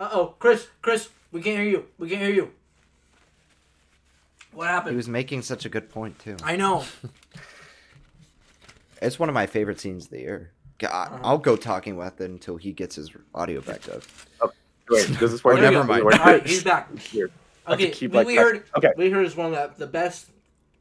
Uh 0.00 0.08
oh, 0.12 0.34
Chris, 0.38 0.66
Chris, 0.80 1.10
we 1.30 1.42
can't 1.42 1.60
hear 1.60 1.68
you. 1.70 1.84
We 1.98 2.08
can't 2.08 2.22
hear 2.22 2.32
you. 2.32 2.50
What 4.52 4.66
happened? 4.68 4.92
he 4.94 4.96
was 4.96 5.08
making 5.08 5.42
such 5.42 5.64
a 5.64 5.68
good 5.68 5.90
point 5.90 6.18
too. 6.18 6.36
I 6.42 6.56
know. 6.56 6.84
It's 9.02 9.18
one 9.18 9.30
of 9.30 9.34
my 9.34 9.46
favorite 9.46 9.80
scenes 9.80 10.04
of 10.04 10.10
the 10.10 10.18
year. 10.20 10.50
G- 10.78 10.86
I- 10.86 11.04
Uh-huh. 11.04 11.18
I'll 11.24 11.38
go 11.38 11.56
talking 11.56 11.96
with 11.96 12.20
it 12.20 12.28
until 12.30 12.58
he 12.58 12.70
gets 12.72 12.96
his 12.96 13.10
audio 13.34 13.62
back 13.62 13.88
up. 13.88 14.02
Wait, 14.90 15.06
this 15.18 15.32
is 15.32 15.40
Or 15.42 15.54
where 15.54 15.60
There 15.62 15.70
we 15.70 15.74
never 15.76 15.84
mind. 15.88 16.02
All 16.02 16.10
right, 16.10 16.46
he's 16.46 16.62
back. 16.62 16.90
Weird. 17.14 17.32
I 17.66 17.70
have 17.70 17.78
to 17.78 17.84
Okay, 17.86 17.92
keep, 17.94 18.10
we, 18.10 18.18
like, 18.18 18.26
we 18.26 18.36
heard. 18.36 18.64
okay. 18.76 18.90
We 18.98 19.08
heard 19.08 19.24
is 19.24 19.34
one 19.36 19.54
of 19.54 19.78
the, 19.78 19.86
the 19.86 19.90
best 19.90 20.26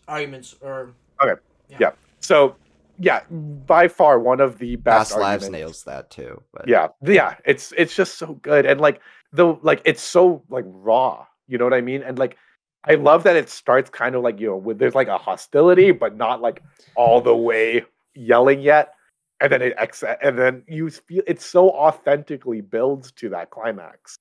arguments, 0.05 0.53
or 0.59 0.91
okay, 1.21 1.39
yeah. 1.69 1.77
yeah. 1.79 1.91
So, 2.19 2.57
yeah, 2.99 3.21
by 3.29 3.87
far 3.87 4.19
one 4.19 4.41
of 4.41 4.57
the 4.59 4.75
best. 4.75 5.11
Past 5.11 5.19
Lives 5.19 5.49
nails 5.49 5.83
that 5.83 6.09
too. 6.11 6.43
But 6.53 6.67
Yeah, 6.67 6.89
yeah, 7.01 7.35
it's 7.45 7.73
it's 7.77 7.95
just 7.95 8.17
so 8.17 8.33
good, 8.35 8.65
and 8.65 8.81
like 8.81 9.01
the 9.31 9.57
like 9.61 9.81
it's 9.85 10.01
so 10.01 10.43
like 10.49 10.65
raw. 10.67 11.25
You 11.47 11.57
know 11.57 11.63
what 11.63 11.73
I 11.73 11.81
mean? 11.81 12.03
And 12.03 12.19
like 12.19 12.37
I 12.83 12.95
love 12.95 13.23
that 13.23 13.35
it 13.35 13.49
starts 13.49 13.89
kind 13.89 14.15
of 14.15 14.23
like 14.23 14.39
you 14.39 14.47
know 14.47 14.57
with 14.57 14.79
there's 14.79 14.95
like 14.95 15.07
a 15.07 15.17
hostility, 15.17 15.91
but 15.91 16.17
not 16.17 16.41
like 16.41 16.61
all 16.95 17.21
the 17.21 17.35
way 17.35 17.85
yelling 18.15 18.59
yet, 18.59 18.93
and 19.39 19.51
then 19.51 19.61
it 19.61 19.73
ex 19.77 20.03
and 20.21 20.37
then 20.37 20.63
you 20.67 20.89
feel 20.89 21.23
it 21.25 21.41
so 21.41 21.69
authentically 21.69 22.61
builds 22.61 23.11
to 23.13 23.29
that 23.29 23.49
climax, 23.49 24.17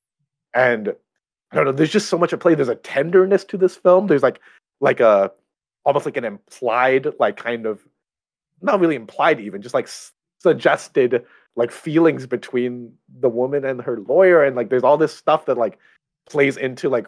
and 0.55 0.95
I 1.51 1.57
don't 1.57 1.65
know. 1.65 1.73
There's 1.73 1.93
just 1.93 2.09
so 2.09 2.19
much 2.19 2.33
at 2.33 2.41
play. 2.41 2.55
There's 2.55 2.69
a 2.69 2.77
tenderness 2.77 3.45
to 3.47 3.57
this 3.57 3.75
film. 3.75 4.07
There's 4.07 4.23
like 4.23 4.41
like 4.81 5.01
a 5.01 5.33
almost 5.85 6.07
like 6.07 6.17
an 6.17 6.25
implied 6.25 7.09
like 7.19 7.37
kind 7.37 7.67
of 7.67 7.81
not 8.61 8.81
really 8.81 8.97
implied 8.97 9.41
even 9.41 9.63
just 9.63 9.75
like 9.75 9.89
suggested 10.39 11.25
like 11.57 11.73
feelings 11.73 12.27
between 12.27 12.93
the 13.21 13.29
woman 13.29 13.65
and 13.65 13.81
her 13.83 14.01
lawyer 14.01 14.45
and 14.45 14.57
like 14.57 14.71
there's 14.71 14.85
all 14.85 14.97
this 14.97 15.15
stuff 15.15 15.47
that 15.47 15.59
like 15.59 15.79
plays 16.29 16.57
into 16.57 16.89
like 16.89 17.07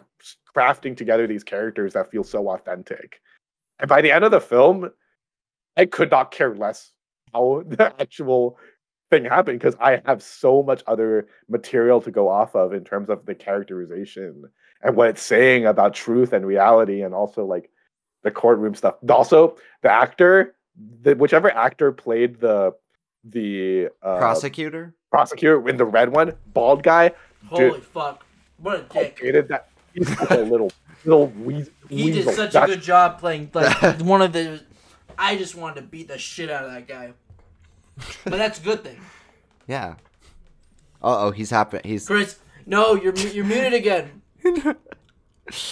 crafting 0.55 0.95
together 0.95 1.27
these 1.27 1.43
characters 1.43 1.93
that 1.93 2.11
feel 2.11 2.23
so 2.23 2.49
authentic. 2.49 3.21
And 3.79 3.87
by 3.87 4.01
the 4.01 4.11
end 4.11 4.25
of 4.25 4.31
the 4.31 4.41
film 4.41 4.89
i 5.77 5.85
could 5.85 6.11
not 6.11 6.31
care 6.31 6.53
less 6.55 6.91
how 7.33 7.63
the 7.67 7.93
actual 7.99 8.57
thing 9.09 9.25
happened 9.25 9.59
because 9.59 9.75
i 9.79 10.01
have 10.05 10.21
so 10.21 10.63
much 10.63 10.83
other 10.87 11.27
material 11.49 12.01
to 12.01 12.11
go 12.11 12.27
off 12.27 12.55
of 12.55 12.73
in 12.73 12.83
terms 12.83 13.09
of 13.09 13.25
the 13.25 13.35
characterization 13.35 14.43
and 14.83 14.95
what 14.95 15.09
it's 15.09 15.21
saying 15.21 15.65
about 15.65 15.93
truth 15.93 16.33
and 16.33 16.45
reality 16.45 17.01
and 17.01 17.13
also 17.13 17.45
like 17.45 17.69
the 18.23 18.31
courtroom 18.31 18.75
stuff. 18.75 18.95
Also 19.09 19.57
the 19.81 19.91
actor 19.91 20.55
the 21.01 21.15
whichever 21.15 21.51
actor 21.51 21.91
played 21.91 22.39
the 22.39 22.73
the 23.23 23.89
uh, 24.01 24.17
prosecutor. 24.17 24.93
prosecutor 25.11 25.67
in 25.69 25.77
the 25.77 25.85
red 25.85 26.09
one, 26.09 26.33
bald 26.53 26.83
guy, 26.83 27.11
Holy 27.47 27.79
fuck! 27.81 28.25
What 28.57 28.79
a 28.79 28.83
dick. 28.93 29.19
hated 29.21 29.47
that. 29.49 29.69
He's 29.93 30.07
such 30.17 30.31
a 30.31 30.37
little 30.43 30.71
little 31.05 31.27
weas- 31.29 31.69
He 31.89 32.11
did 32.11 32.33
such 32.33 32.55
a 32.55 32.65
good 32.65 32.81
job 32.81 33.19
playing 33.19 33.49
like 33.53 33.99
one 34.01 34.21
of 34.21 34.33
the. 34.33 34.61
I 35.17 35.35
just 35.35 35.55
wanted 35.55 35.81
to 35.81 35.87
beat 35.87 36.07
the 36.07 36.17
shit 36.17 36.49
out 36.49 36.63
of 36.65 36.71
that 36.71 36.87
guy. 36.87 37.13
But 38.23 38.37
that's 38.37 38.59
a 38.59 38.63
good 38.63 38.83
thing. 38.83 38.99
Yeah. 39.67 39.95
Uh 41.03 41.25
oh, 41.25 41.31
he's 41.31 41.49
happen. 41.49 41.81
He's 41.83 42.07
Chris, 42.07 42.39
no, 42.65 42.95
you're 42.95 43.15
you're 43.15 43.45
muted 43.45 43.73
again. 43.73 44.21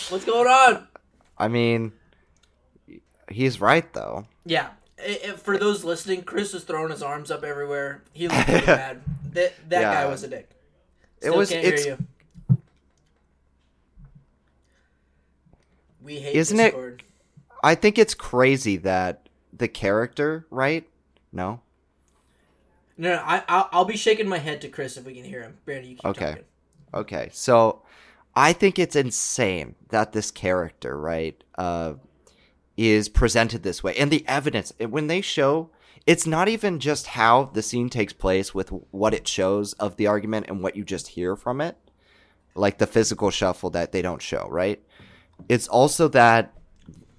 What's 0.10 0.26
going 0.26 0.48
on? 0.48 0.88
I 1.38 1.48
mean, 1.48 1.94
he's 3.30 3.62
right 3.62 3.92
though. 3.94 4.26
Yeah. 4.46 4.70
I- 5.02 5.20
i- 5.30 5.32
for 5.34 5.58
those 5.58 5.84
listening, 5.84 6.24
Chris 6.24 6.54
was 6.54 6.64
throwing 6.64 6.92
his 6.92 7.02
arms 7.04 7.32
up 7.32 7.44
everywhere. 7.44 8.02
He 8.14 8.28
looked 8.28 8.40
pretty 8.48 8.66
bad. 8.66 9.02
That 9.34 9.54
that 9.70 9.82
Yeah. 9.82 9.94
guy 9.94 10.06
was 10.08 10.24
a 10.24 10.28
dick. 10.28 10.50
It 11.22 11.34
was- 11.34 11.50
Can't 11.50 11.66
it's- 11.66 11.84
hear 11.86 11.98
you. 12.50 12.58
We 16.02 16.20
hate 16.20 16.36
Isn't 16.36 16.60
it- 16.60 16.76
I 17.64 17.76
think 17.76 17.98
it's 17.98 18.14
crazy 18.14 18.78
that 18.78 19.28
the 19.52 19.68
character, 19.68 20.46
right? 20.50 20.88
No. 21.34 21.62
No, 22.98 23.16
no, 23.16 23.22
I 23.26 23.44
I'll, 23.48 23.70
I'll 23.72 23.86
be 23.86 23.98
shaking 23.98 24.28
my 24.28 24.38
head 24.38 24.62
to 24.62 24.70
Chris 24.70 24.98
if 24.98 25.06
we 25.06 25.14
can 25.14 25.24
hear 25.26 25.42
him. 25.42 25.58
Brandon, 25.66 25.90
you 25.92 25.96
keep 25.98 26.06
Okay. 26.06 26.26
talking. 26.30 26.44
Okay, 26.94 27.30
so 27.34 27.82
I 28.36 28.54
think 28.54 28.80
it's 28.80 28.96
insane 28.96 29.76
that 29.90 30.12
this 30.14 30.32
character, 30.32 30.98
right, 30.98 31.42
uh, 31.58 31.94
is 32.80 33.10
presented 33.10 33.62
this 33.64 33.84
way, 33.84 33.94
and 33.96 34.10
the 34.10 34.26
evidence 34.28 34.72
when 34.80 35.08
they 35.08 35.20
show, 35.20 35.70
it's 36.08 36.26
not 36.26 36.48
even 36.48 36.80
just 36.80 37.08
how 37.08 37.46
the 37.46 37.62
scene 37.62 37.90
takes 37.90 38.14
place 38.14 38.56
with 38.56 38.70
what 38.92 39.14
it 39.14 39.28
shows 39.28 39.74
of 39.74 39.98
the 39.98 40.08
argument 40.08 40.46
and 40.48 40.64
what 40.64 40.78
you 40.78 40.86
just 40.86 41.10
hear 41.10 41.36
from 41.36 41.60
it, 41.60 41.78
like 42.56 42.78
the 42.78 42.88
physical 42.88 43.32
shuffle 43.32 43.70
that 43.72 43.92
they 43.92 44.02
don't 44.02 44.22
show, 44.22 44.48
right? 44.50 44.82
It's 45.50 45.68
also 45.68 46.08
that 46.10 46.54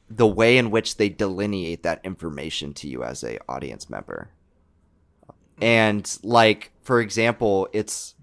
the 0.08 0.26
way 0.26 0.56
in 0.56 0.70
which 0.70 0.96
they 0.96 1.10
delineate 1.10 1.82
that 1.82 2.00
information 2.04 2.72
to 2.74 2.88
you 2.88 3.04
as 3.04 3.22
a 3.22 3.38
audience 3.46 3.90
member. 3.90 4.30
And 5.60 6.18
like 6.22 6.72
for 6.82 7.00
example, 7.00 7.68
it's 7.72 8.14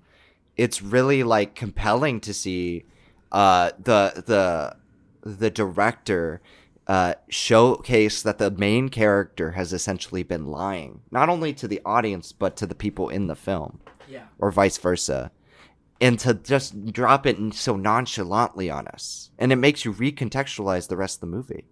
it's 0.55 0.81
really 0.81 1.21
like 1.23 1.53
compelling 1.53 2.19
to 2.21 2.33
see 2.33 2.83
uh 3.31 3.71
the 3.77 4.23
the 4.25 4.75
the 5.21 5.51
director 5.51 6.41
uh 6.87 7.13
showcase 7.29 8.21
that 8.21 8.37
the 8.37 8.49
main 8.51 8.89
character 8.89 9.51
has 9.51 9.73
essentially 9.73 10.23
been 10.23 10.45
lying 10.45 11.01
not 11.11 11.27
only 11.29 11.53
to 11.53 11.67
the 11.67 11.81
audience 11.85 12.31
but 12.31 12.55
to 12.57 12.65
the 12.65 12.75
people 12.75 13.09
in 13.09 13.27
the 13.27 13.35
film. 13.35 13.79
Yeah. 14.09 14.27
or 14.39 14.51
vice 14.51 14.77
versa. 14.77 15.31
And 15.99 16.17
to 16.19 16.33
just 16.35 16.93
drop 16.93 17.25
it 17.25 17.53
so 17.53 17.75
nonchalantly 17.75 18.69
on 18.69 18.87
us. 18.87 19.31
And 19.37 19.51
it 19.51 19.57
makes 19.57 19.83
you 19.83 19.91
recontextualize 19.91 20.87
the 20.87 20.95
rest 20.95 21.17
of 21.17 21.21
the 21.21 21.27
movie. 21.35 21.65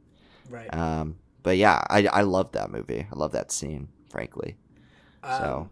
Right. 0.50 0.74
um 0.74 1.18
but 1.44 1.58
yeah 1.58 1.82
i 1.90 2.06
i 2.08 2.22
love 2.22 2.52
that 2.54 2.72
movie. 2.72 3.08
I 3.12 3.16
love 3.16 3.32
that 3.32 3.52
scene 3.52 3.88
frankly. 4.10 4.58
Um, 5.24 5.42
so 5.42 5.70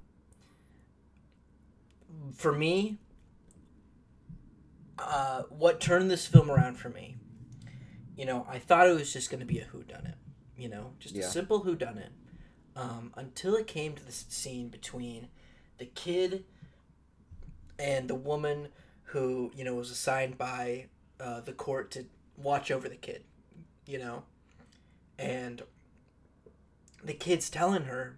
for 2.36 2.52
me, 2.52 2.98
uh, 5.00 5.44
what 5.50 5.80
turned 5.80 6.10
this 6.10 6.26
film 6.28 6.50
around 6.50 6.76
for 6.78 6.90
me, 6.90 7.18
you 8.16 8.26
know, 8.26 8.46
I 8.50 8.60
thought 8.60 8.88
it 8.88 8.94
was 8.94 9.12
just 9.12 9.30
going 9.30 9.40
to 9.40 9.46
be 9.46 9.60
a 9.60 9.66
whodunit, 9.66 10.16
you 10.58 10.70
know, 10.70 10.94
just 11.00 11.16
Yeah. 11.16 11.26
a 11.26 11.30
simple 11.30 11.64
whodunit, 11.64 12.10
um, 12.76 13.12
until 13.16 13.56
it 13.56 13.68
came 13.68 13.96
to 13.96 14.06
the 14.06 14.12
scene 14.12 14.70
between 14.70 15.28
the 15.78 15.86
kid 15.86 16.46
and 17.80 18.08
the 18.08 18.16
woman 18.16 18.70
who, 19.06 19.52
you 19.56 19.64
know, 19.64 19.76
was 19.76 19.92
assigned 19.92 20.38
by 20.38 20.88
uh, 21.20 21.40
the 21.42 21.54
court 21.54 21.92
to 21.92 22.06
watch 22.38 22.72
over 22.72 22.90
the 22.90 22.96
kid, 22.96 23.24
you 23.86 23.98
know, 23.98 24.24
and 25.18 25.64
the 27.04 27.14
kid's 27.14 27.50
telling 27.50 27.84
her, 27.84 28.18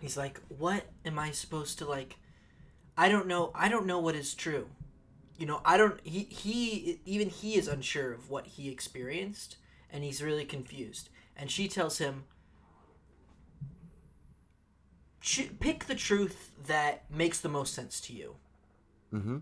he's 0.00 0.16
like, 0.16 0.40
"What 0.48 0.86
am 1.04 1.18
I 1.18 1.30
supposed 1.30 1.78
to 1.78 1.86
like?" 1.88 2.16
I 2.96 3.08
don't 3.08 3.26
know. 3.26 3.50
I 3.54 3.68
don't 3.68 3.86
know 3.86 3.98
what 4.00 4.14
is 4.16 4.34
true. 4.34 4.68
You 5.38 5.46
know, 5.46 5.60
I 5.64 5.76
don't. 5.76 6.00
He 6.02 6.24
he 6.24 7.00
even 7.06 7.30
he 7.30 7.54
is 7.54 7.68
unsure 7.68 8.12
of 8.12 8.28
what 8.28 8.46
he 8.46 8.68
experienced, 8.70 9.56
and 9.90 10.02
he's 10.02 10.20
really 10.20 10.44
confused. 10.44 11.10
And 11.36 11.48
she 11.48 11.68
tells 11.68 11.98
him, 11.98 12.24
"Pick 15.60 15.84
the 15.84 15.94
truth 15.94 16.50
that 16.66 17.08
makes 17.08 17.40
the 17.40 17.48
most 17.48 17.72
sense 17.72 18.00
to 18.02 18.12
you." 18.12 18.34
hmm 19.10 19.38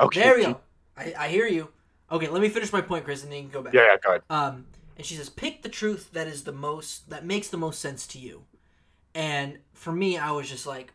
okay. 0.00 0.20
There 0.20 0.36
we 0.36 0.42
go. 0.42 0.60
I, 0.96 1.14
I 1.18 1.28
hear 1.28 1.46
you. 1.46 1.68
Okay, 2.10 2.28
let 2.28 2.40
me 2.40 2.48
finish 2.48 2.72
my 2.72 2.80
point, 2.80 3.04
Chris, 3.04 3.22
and 3.22 3.30
then 3.30 3.38
you 3.38 3.44
can 3.44 3.52
go 3.52 3.62
back. 3.62 3.74
Yeah, 3.74 3.82
yeah, 3.82 3.96
go 4.02 4.08
ahead. 4.10 4.22
Um, 4.30 4.66
and 4.96 5.04
she 5.04 5.16
says, 5.16 5.28
"Pick 5.28 5.62
the 5.62 5.68
truth 5.68 6.12
that 6.12 6.26
is 6.26 6.44
the 6.44 6.52
most 6.52 7.10
that 7.10 7.26
makes 7.26 7.48
the 7.48 7.58
most 7.58 7.78
sense 7.78 8.06
to 8.08 8.18
you." 8.18 8.44
And 9.14 9.58
for 9.74 9.92
me, 9.92 10.16
I 10.16 10.30
was 10.30 10.48
just 10.48 10.66
like, 10.66 10.94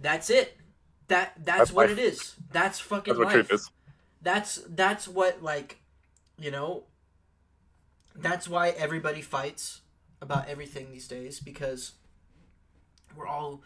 "That's 0.00 0.28
it. 0.28 0.58
That 1.08 1.34
that's, 1.36 1.58
That's 1.58 1.72
what 1.72 1.88
life. 1.90 1.98
it 1.98 2.02
is. 2.02 2.34
That's 2.50 2.80
fucking 2.80 3.14
That's 3.14 3.24
what 3.26 3.36
life. 3.36 3.52
is. 3.52 3.70
That's 4.22 4.62
that's 4.68 5.06
what 5.06 5.42
like, 5.42 5.80
you 6.38 6.50
know. 6.50 6.84
That's 8.16 8.48
why 8.48 8.70
everybody 8.70 9.20
fights 9.22 9.80
about 10.22 10.48
everything 10.48 10.90
these 10.92 11.08
days 11.08 11.40
because 11.40 11.92
we're 13.16 13.26
all 13.26 13.62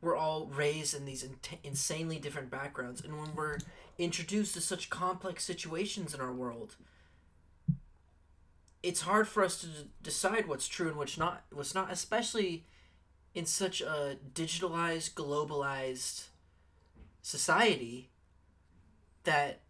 we're 0.00 0.16
all 0.16 0.46
raised 0.46 0.94
in 0.94 1.04
these 1.04 1.22
in- 1.22 1.36
insanely 1.62 2.18
different 2.18 2.50
backgrounds, 2.50 3.00
and 3.02 3.18
when 3.18 3.34
we're 3.34 3.58
introduced 3.98 4.54
to 4.54 4.60
such 4.60 4.90
complex 4.90 5.44
situations 5.44 6.12
in 6.14 6.20
our 6.20 6.32
world, 6.32 6.74
it's 8.82 9.02
hard 9.02 9.28
for 9.28 9.44
us 9.44 9.60
to 9.60 9.66
d- 9.66 9.90
decide 10.02 10.48
what's 10.48 10.66
true 10.66 10.88
and 10.88 10.96
what's 10.96 11.16
not. 11.16 11.44
What's 11.52 11.74
not, 11.74 11.90
especially 11.92 12.64
in 13.34 13.46
such 13.46 13.80
a 13.80 14.18
digitalized, 14.34 15.14
globalized 15.14 16.24
society 17.22 18.10
that 19.24 19.60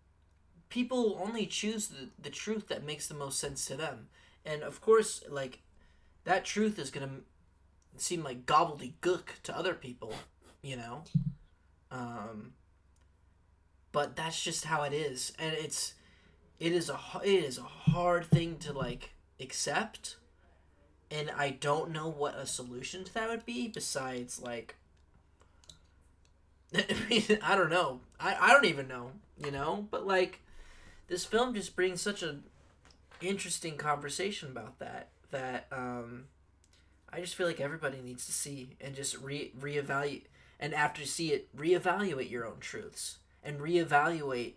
people 0.69 1.21
only 1.23 1.47
choose 1.47 1.89
the, 1.89 2.09
the 2.19 2.31
truth 2.31 2.69
that 2.69 2.85
makes 2.85 3.07
the 3.07 3.15
most 3.15 3.39
sense 3.39 3.67
to 3.67 3.77
them. 3.77 4.09
And 4.45 4.63
of 4.63 4.81
course, 4.81 5.23
like 5.29 5.61
that 6.25 6.45
truth 6.45 6.79
is 6.79 6.91
gonna 6.91 7.21
seem 7.97 8.23
like 8.23 8.47
gobbledygook 8.47 9.43
to 9.45 9.57
other 9.57 9.75
people, 9.75 10.15
you 10.63 10.77
know. 10.77 11.05
Um, 11.91 12.55
but 13.93 14.17
that's 14.17 14.43
just 14.43 14.65
how 14.65 14.83
it 14.83 14.95
is, 14.95 15.33
and 15.39 15.55
it's 15.55 15.95
it 16.59 16.73
is 16.73 16.89
a 16.89 16.99
it 17.23 17.45
is 17.45 17.59
a 17.59 17.63
hard 17.63 18.25
thing 18.25 18.57
to 18.61 18.73
like 18.73 19.11
accept, 19.39 20.17
and 21.11 21.31
I 21.37 21.51
don't 21.51 21.91
know 21.91 22.09
what 22.09 22.35
a 22.35 22.47
solution 22.47 23.05
to 23.05 23.15
that 23.15 23.29
would 23.29 23.45
be 23.45 23.69
besides 23.69 24.41
like. 24.41 24.77
I 27.43 27.55
don't 27.57 27.71
know. 27.71 28.01
I, 28.19 28.37
I 28.41 28.53
don't 28.53 28.65
even 28.67 28.89
know, 28.89 29.13
you 29.43 29.51
know. 29.51 29.87
But 29.91 30.07
like, 30.07 30.41
this 31.09 31.25
film 31.25 31.55
just 31.55 31.77
brings 31.77 32.01
such 32.01 32.23
an 32.23 32.45
interesting 33.21 33.77
conversation 33.77 34.51
about 34.51 34.79
that 34.79 35.09
that 35.31 35.67
um, 35.73 36.25
I 37.13 37.21
just 37.21 37.35
feel 37.35 37.47
like 37.47 37.61
everybody 37.61 38.01
needs 38.03 38.27
to 38.27 38.33
see 38.33 38.77
and 38.81 38.95
just 38.95 39.19
re 39.19 39.53
reevaluate 39.59 40.25
and 40.63 40.75
after 40.75 41.01
you 41.01 41.09
see 41.09 41.33
it, 41.33 41.55
reevaluate 41.57 42.31
your 42.31 42.47
own 42.47 42.61
truths 42.61 43.19
and 43.43 43.59
reevaluate 43.59 44.55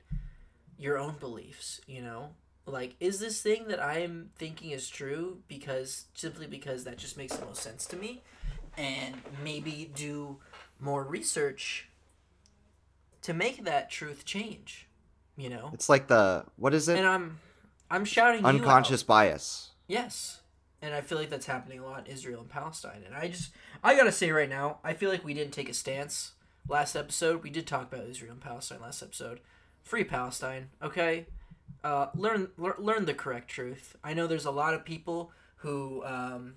your 0.77 0.99
own 0.99 1.15
beliefs, 1.19 1.81
you 1.87 1.99
know? 1.99 2.29
Like, 2.67 2.95
is 2.99 3.19
this 3.19 3.41
thing 3.41 3.67
that 3.69 3.81
I 3.81 3.99
am 3.99 4.29
thinking 4.37 4.69
is 4.69 4.87
true 4.87 5.39
because 5.47 6.05
simply 6.13 6.45
because 6.45 6.83
that 6.83 6.99
just 6.99 7.17
makes 7.17 7.35
the 7.35 7.45
most 7.45 7.63
sense 7.63 7.87
to 7.87 7.95
me? 7.95 8.21
And 8.77 9.15
maybe 9.43 9.89
do 9.95 10.37
more 10.79 11.03
research 11.03 11.89
to 13.25 13.33
make 13.33 13.63
that 13.65 13.89
truth 13.89 14.23
change, 14.23 14.87
you 15.35 15.49
know? 15.49 15.71
It's 15.73 15.89
like 15.89 16.05
the 16.05 16.45
what 16.57 16.75
is 16.75 16.87
it? 16.87 16.99
And 16.99 17.07
I'm 17.07 17.39
I'm 17.89 18.05
shouting 18.05 18.41
you 18.41 18.47
out. 18.47 18.53
Unconscious 18.53 19.01
bias. 19.01 19.71
Yes. 19.87 20.41
And 20.79 20.93
I 20.93 21.01
feel 21.01 21.17
like 21.17 21.31
that's 21.31 21.47
happening 21.47 21.79
a 21.79 21.85
lot 21.85 22.05
in 22.05 22.13
Israel 22.13 22.41
and 22.41 22.49
Palestine. 22.49 23.01
And 23.03 23.15
I 23.15 23.29
just, 23.29 23.51
I 23.83 23.95
gotta 23.95 24.11
say 24.11 24.29
right 24.29 24.49
now, 24.49 24.77
I 24.83 24.93
feel 24.93 25.09
like 25.09 25.25
we 25.25 25.33
didn't 25.33 25.53
take 25.53 25.69
a 25.69 25.73
stance 25.73 26.33
last 26.69 26.95
episode. 26.95 27.41
We 27.41 27.49
did 27.49 27.65
talk 27.65 27.91
about 27.91 28.07
Israel 28.07 28.33
and 28.33 28.41
Palestine 28.41 28.81
last 28.81 29.01
episode. 29.01 29.39
Free 29.81 30.03
Palestine, 30.03 30.69
okay? 30.83 31.25
Uh, 31.83 32.07
learn, 32.13 32.49
learn, 32.57 32.75
learn 32.77 33.05
the 33.05 33.15
correct 33.15 33.49
truth. 33.49 33.95
I 34.03 34.13
know 34.13 34.27
there's 34.27 34.45
a 34.45 34.51
lot 34.51 34.75
of 34.75 34.85
people 34.85 35.31
who, 35.57 36.05
um, 36.05 36.55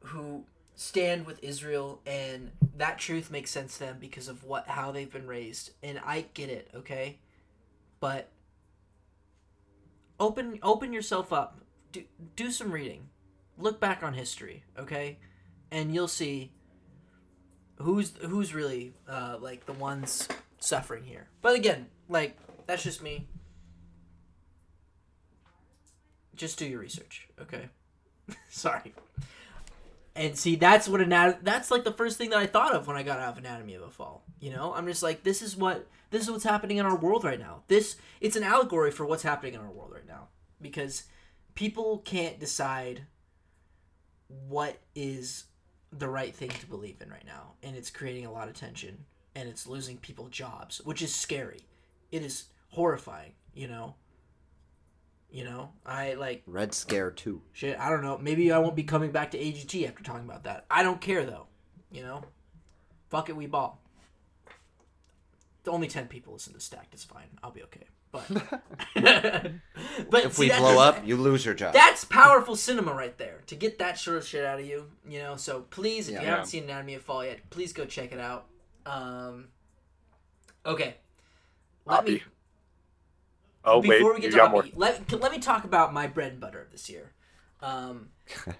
who 0.00 0.44
stand 0.76 1.26
with 1.26 1.42
Israel, 1.42 2.00
and 2.06 2.52
that 2.76 2.98
truth 2.98 3.30
makes 3.30 3.50
sense 3.50 3.78
to 3.78 3.80
them 3.80 3.96
because 3.98 4.28
of 4.28 4.44
what, 4.44 4.68
how 4.68 4.92
they've 4.92 5.10
been 5.10 5.26
raised, 5.26 5.72
and 5.82 5.98
I 6.04 6.26
get 6.34 6.50
it, 6.50 6.70
okay? 6.74 7.18
But 7.98 8.30
open 10.18 10.58
open 10.62 10.92
yourself 10.92 11.32
up. 11.32 11.60
Do, 11.92 12.02
do 12.34 12.50
some 12.50 12.70
reading. 12.72 13.08
Look 13.58 13.80
back 13.80 14.02
on 14.02 14.14
history 14.14 14.64
okay? 14.78 15.18
And 15.70 15.94
you'll 15.94 16.08
see 16.08 16.52
who's 17.76 18.12
who's 18.20 18.54
really 18.54 18.94
uh, 19.08 19.36
like 19.40 19.66
the 19.66 19.72
ones 19.72 20.28
suffering 20.58 21.04
here. 21.04 21.28
But 21.42 21.56
again 21.56 21.86
like 22.08 22.36
that's 22.66 22.82
just 22.82 23.02
me. 23.02 23.28
Just 26.34 26.58
do 26.58 26.66
your 26.66 26.80
research 26.80 27.28
okay? 27.40 27.68
Sorry 28.48 28.94
and 30.16 30.36
see 30.36 30.56
that's 30.56 30.88
what 30.88 31.00
anat- 31.00 31.44
that's 31.44 31.70
like 31.70 31.84
the 31.84 31.92
first 31.92 32.18
thing 32.18 32.30
that 32.30 32.38
i 32.38 32.46
thought 32.46 32.74
of 32.74 32.86
when 32.86 32.96
i 32.96 33.02
got 33.02 33.20
out 33.20 33.32
of 33.32 33.38
anatomy 33.38 33.74
of 33.74 33.82
a 33.82 33.90
fall 33.90 34.26
you 34.40 34.50
know? 34.50 34.74
I'm 34.74 34.86
just 34.86 35.02
like 35.02 35.22
this 35.22 35.42
is 35.42 35.56
what 35.56 35.86
this 36.10 36.22
is 36.22 36.30
what's 36.30 36.44
happening 36.44 36.76
in 36.76 36.86
our 36.86 36.96
world 36.96 37.24
right 37.24 37.38
now. 37.38 37.62
This 37.68 37.96
it's 38.20 38.36
an 38.36 38.42
allegory 38.42 38.90
for 38.90 39.06
what's 39.06 39.22
happening 39.22 39.54
in 39.54 39.60
our 39.60 39.70
world 39.70 39.92
right 39.92 40.06
now. 40.06 40.28
Because 40.60 41.04
people 41.54 41.98
can't 42.04 42.38
decide 42.38 43.02
what 44.48 44.78
is 44.94 45.44
the 45.92 46.08
right 46.08 46.34
thing 46.34 46.50
to 46.50 46.66
believe 46.66 47.00
in 47.00 47.10
right 47.10 47.26
now. 47.26 47.54
And 47.62 47.76
it's 47.76 47.90
creating 47.90 48.26
a 48.26 48.32
lot 48.32 48.48
of 48.48 48.54
tension. 48.54 49.04
And 49.34 49.48
it's 49.48 49.66
losing 49.66 49.98
people 49.98 50.28
jobs 50.28 50.80
which 50.84 51.02
is 51.02 51.14
scary. 51.14 51.66
It 52.12 52.22
is 52.22 52.44
horrifying 52.70 53.32
you 53.54 53.66
know 53.66 53.94
you 55.36 55.44
know? 55.44 55.70
I 55.84 56.14
like 56.14 56.42
Red 56.46 56.72
Scare 56.72 57.10
too. 57.10 57.42
shit 57.52 57.78
i 57.78 57.90
don't 57.90 58.02
know. 58.02 58.16
Maybe 58.18 58.50
i 58.52 58.58
won't 58.58 58.74
be 58.76 58.82
coming 58.84 59.10
back 59.12 59.32
to 59.32 59.38
agt 59.38 59.86
after 59.86 60.02
talking 60.02 60.24
about 60.24 60.44
that. 60.44 60.64
I 60.70 60.82
don't 60.82 61.00
care 61.00 61.24
though 61.26 61.46
you 61.92 62.02
know? 62.02 62.22
Fuck 63.10 63.28
it 63.28 63.36
we 63.36 63.46
ball. 63.46 63.80
Only 65.66 65.88
10 65.88 66.06
people 66.08 66.32
listen 66.32 66.52
to 66.54 66.60
stacked 66.60 66.94
it's 66.94 67.04
fine. 67.04 67.28
I'll 67.42 67.50
be 67.50 67.62
okay. 67.64 67.84
But 68.12 68.24
but 70.10 70.24
If 70.24 70.34
see, 70.34 70.42
we 70.42 70.48
blow 70.48 70.74
doesn't- 70.74 71.00
up, 71.02 71.06
you 71.06 71.16
lose 71.16 71.44
your 71.44 71.54
job. 71.54 71.72
that's 71.74 72.04
powerful 72.04 72.54
cinema 72.56 72.94
right 72.94 73.16
there 73.18 73.40
to 73.48 73.54
get 73.56 73.78
that 73.80 73.98
sort 73.98 74.16
of 74.18 74.26
shit 74.26 74.44
out 74.44 74.58
of 74.60 74.66
you 74.66 74.86
you 75.08 75.18
know? 75.18 75.36
So 75.36 75.60
please 75.70 76.08
if 76.08 76.14
Yeah. 76.14 76.20
you 76.22 76.26
haven't 76.28 76.46
seen 76.46 76.64
anatomy 76.64 76.94
of 76.94 77.02
fall 77.02 77.24
yet 77.24 77.38
please 77.50 77.72
go 77.72 77.84
check 77.84 78.12
it 78.12 78.20
out. 78.20 78.46
Um 78.86 79.48
okay. 80.64 80.96
Let 81.84 82.04
me 82.04 82.12
Hoppy. 82.18 82.24
Oh 83.66 83.78
wait, 83.80 83.98
before 83.98 84.14
we 84.14 84.20
get 84.20 84.30
to 84.30 84.36
got 84.36 84.50
more. 84.52 84.64
Let, 84.74 85.12
let 85.20 85.32
me 85.32 85.38
talk 85.38 85.64
about 85.64 85.92
my 85.92 86.06
bread 86.06 86.32
and 86.32 86.40
butter 86.40 86.60
of 86.62 86.70
this 86.70 86.88
year 86.88 87.12
um 87.62 88.08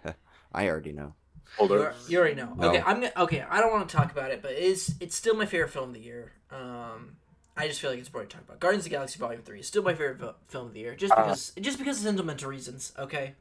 I 0.52 0.68
already 0.68 0.92
know. 0.92 1.14
Hold 1.58 1.70
you, 2.08 2.18
already 2.18 2.34
know 2.34 2.52
No. 2.56 2.70
okay 2.70 2.82
i'm 2.84 2.96
gonna 3.00 3.12
okay 3.16 3.44
i 3.48 3.60
don't 3.60 3.70
want 3.72 3.88
to 3.88 3.96
talk 3.96 4.10
about 4.10 4.30
it 4.32 4.42
but 4.42 4.52
it 4.52 4.58
is 4.58 4.94
it's 5.00 5.14
still 5.14 5.36
my 5.36 5.46
favorite 5.46 5.70
film 5.70 5.90
of 5.90 5.94
the 5.94 6.00
year 6.00 6.32
um 6.50 7.16
I 7.58 7.68
just 7.68 7.80
feel 7.80 7.88
like 7.90 7.98
it's 7.98 8.08
important 8.08 8.30
to 8.32 8.36
talk 8.36 8.44
about. 8.46 8.60
Guardians 8.60 8.84
of 8.84 8.90
the 8.90 8.96
Galaxy 8.96 9.18
Volume 9.18 9.40
Three 9.40 9.60
is 9.60 9.66
still 9.66 9.82
my 9.82 9.94
favorite 9.94 10.18
fil- 10.18 10.36
film 10.48 10.66
of 10.66 10.74
the 10.74 10.80
year, 10.80 10.94
just 10.94 11.10
Uh. 11.14 11.22
because 11.22 11.52
just 11.58 11.78
because 11.78 11.96
of 11.96 12.02
sentimental 12.04 12.50
reasons. 12.50 12.92
Okay, 12.98 13.32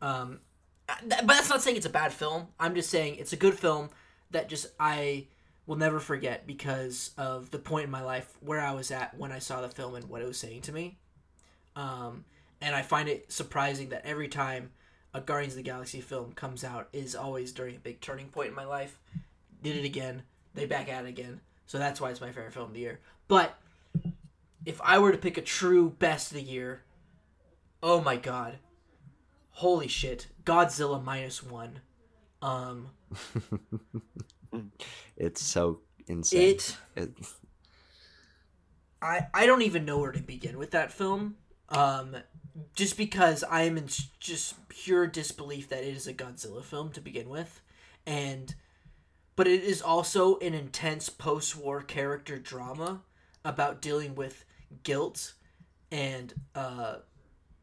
um, 0.00 0.40
th- 1.00 1.20
but 1.20 1.26
that's 1.26 1.50
not 1.50 1.60
saying 1.62 1.76
it's 1.76 1.84
a 1.84 1.90
bad 1.90 2.14
film. 2.14 2.46
I'm 2.58 2.74
just 2.74 2.88
saying 2.88 3.16
it's 3.16 3.34
a 3.34 3.36
good 3.36 3.58
film 3.58 3.90
that 4.30 4.48
just 4.48 4.68
I 4.80 5.26
will 5.66 5.76
never 5.76 6.00
forget 6.00 6.46
because 6.46 7.10
of 7.18 7.50
the 7.50 7.58
point 7.58 7.84
in 7.84 7.90
my 7.90 8.00
life 8.02 8.30
where 8.40 8.60
I 8.60 8.72
was 8.72 8.90
at 8.90 9.18
when 9.18 9.32
I 9.32 9.38
saw 9.38 9.60
the 9.60 9.68
film 9.68 9.94
and 9.96 10.08
what 10.08 10.22
it 10.22 10.26
was 10.26 10.38
saying 10.38 10.62
to 10.62 10.72
me. 10.72 10.96
Um, 11.78 12.24
and 12.60 12.74
I 12.74 12.82
find 12.82 13.08
it 13.08 13.30
surprising 13.30 13.90
that 13.90 14.04
every 14.04 14.26
time 14.28 14.70
a 15.14 15.20
Guardians 15.20 15.54
of 15.54 15.58
the 15.58 15.62
Galaxy 15.62 16.00
film 16.00 16.32
comes 16.32 16.64
out 16.64 16.88
is 16.92 17.14
always 17.14 17.52
during 17.52 17.76
a 17.76 17.78
big 17.78 18.00
turning 18.00 18.28
point 18.28 18.48
in 18.48 18.54
my 18.54 18.64
life. 18.64 18.98
Did 19.62 19.76
it 19.76 19.84
again. 19.84 20.22
They 20.54 20.66
back 20.66 20.88
at 20.88 21.04
it 21.04 21.08
again. 21.08 21.40
So 21.66 21.78
that's 21.78 22.00
why 22.00 22.10
it's 22.10 22.20
my 22.20 22.32
favorite 22.32 22.52
film 22.52 22.66
of 22.68 22.74
the 22.74 22.80
year. 22.80 22.98
But 23.28 23.56
if 24.66 24.80
I 24.82 24.98
were 24.98 25.12
to 25.12 25.18
pick 25.18 25.38
a 25.38 25.42
true 25.42 25.90
best 25.98 26.32
of 26.32 26.36
the 26.36 26.42
year, 26.42 26.82
oh 27.82 28.00
my 28.00 28.16
god. 28.16 28.58
Holy 29.52 29.88
shit. 29.88 30.26
Godzilla 30.44 31.02
minus 31.02 31.42
one. 31.44 31.80
Um 32.42 32.90
It's 35.16 35.42
so 35.42 35.80
insane. 36.08 36.40
it 36.50 36.76
It- 36.96 37.12
I 39.00 39.26
I 39.32 39.46
don't 39.46 39.62
even 39.62 39.84
know 39.84 39.98
where 39.98 40.12
to 40.12 40.20
begin 40.20 40.58
with 40.58 40.72
that 40.72 40.92
film. 40.92 41.36
Um, 41.70 42.16
just 42.74 42.96
because 42.96 43.44
I 43.44 43.62
am 43.62 43.76
in 43.76 43.88
just 44.20 44.68
pure 44.68 45.06
disbelief 45.06 45.68
that 45.68 45.84
it 45.84 45.96
is 45.96 46.06
a 46.06 46.14
Godzilla 46.14 46.64
film 46.64 46.90
to 46.92 47.00
begin 47.00 47.28
with, 47.28 47.60
and 48.06 48.54
but 49.36 49.46
it 49.46 49.62
is 49.62 49.80
also 49.82 50.38
an 50.38 50.54
intense 50.54 51.08
post-war 51.08 51.82
character 51.82 52.38
drama 52.38 53.02
about 53.44 53.80
dealing 53.80 54.14
with 54.14 54.44
guilt 54.82 55.34
and 55.90 56.34
uh 56.54 56.96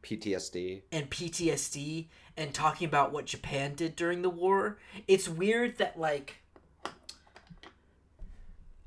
PTSD. 0.02 0.82
and 0.92 1.10
PTSD 1.10 2.06
and 2.36 2.54
talking 2.54 2.86
about 2.86 3.12
what 3.12 3.26
Japan 3.26 3.74
did 3.74 3.96
during 3.96 4.22
the 4.22 4.30
war. 4.30 4.78
It's 5.08 5.28
weird 5.28 5.78
that 5.78 5.98
like 5.98 6.36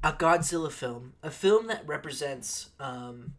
a 0.01 0.13
Godzilla 0.13 0.71
film, 0.71 1.13
a 1.21 1.29
film 1.29 1.67
that 1.67 1.85
represents 1.85 2.69
um 2.79 3.33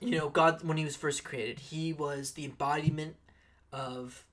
you 0.00 0.12
know, 0.12 0.28
God 0.28 0.62
when 0.62 0.76
he 0.76 0.84
was 0.84 0.96
first 0.96 1.24
created, 1.24 1.58
he 1.58 1.92
was 1.92 2.32
the 2.32 2.44
embodiment 2.44 3.16
of 3.72 4.24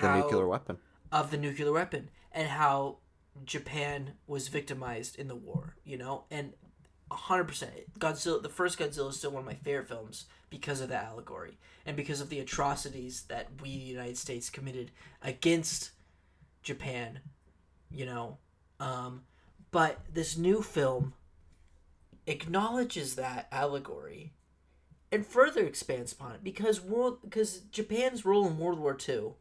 The 0.00 0.16
nuclear 0.16 0.46
weapon. 0.46 0.78
of 1.12 1.30
the 1.30 1.36
nuclear 1.36 1.72
weapon 1.72 2.10
and 2.32 2.48
how 2.48 2.98
Japan 3.44 4.12
was 4.26 4.48
victimized 4.48 5.18
in 5.18 5.28
the 5.28 5.34
war, 5.36 5.74
you 5.84 5.96
know? 5.96 6.24
And 6.30 6.52
100% 7.10 7.68
Godzilla 7.98 8.40
the 8.42 8.48
first 8.48 8.78
Godzilla 8.78 9.10
is 9.10 9.16
still 9.16 9.32
one 9.32 9.40
of 9.40 9.46
my 9.46 9.54
favorite 9.54 9.88
films 9.88 10.26
because 10.48 10.80
of 10.80 10.88
the 10.88 10.96
allegory 10.96 11.58
and 11.84 11.96
because 11.96 12.20
of 12.20 12.28
the 12.28 12.38
atrocities 12.38 13.22
that 13.22 13.48
we 13.60 13.70
the 13.70 13.84
United 13.84 14.16
States 14.16 14.48
committed 14.50 14.92
against 15.22 15.90
Japan, 16.62 17.20
you 17.90 18.06
know? 18.06 18.38
Um 18.78 19.22
but 19.72 20.00
this 20.12 20.36
new 20.36 20.62
film 20.62 21.14
acknowledges 22.26 23.16
that 23.16 23.48
allegory 23.50 24.32
and 25.12 25.26
further 25.26 25.66
expands 25.66 26.12
upon 26.12 26.32
it 26.34 26.44
because 26.44 26.80
world 26.80 27.18
because 27.22 27.60
Japan's 27.72 28.24
role 28.24 28.46
in 28.46 28.58
World 28.58 28.78
War 28.78 28.96
II 29.08 29.32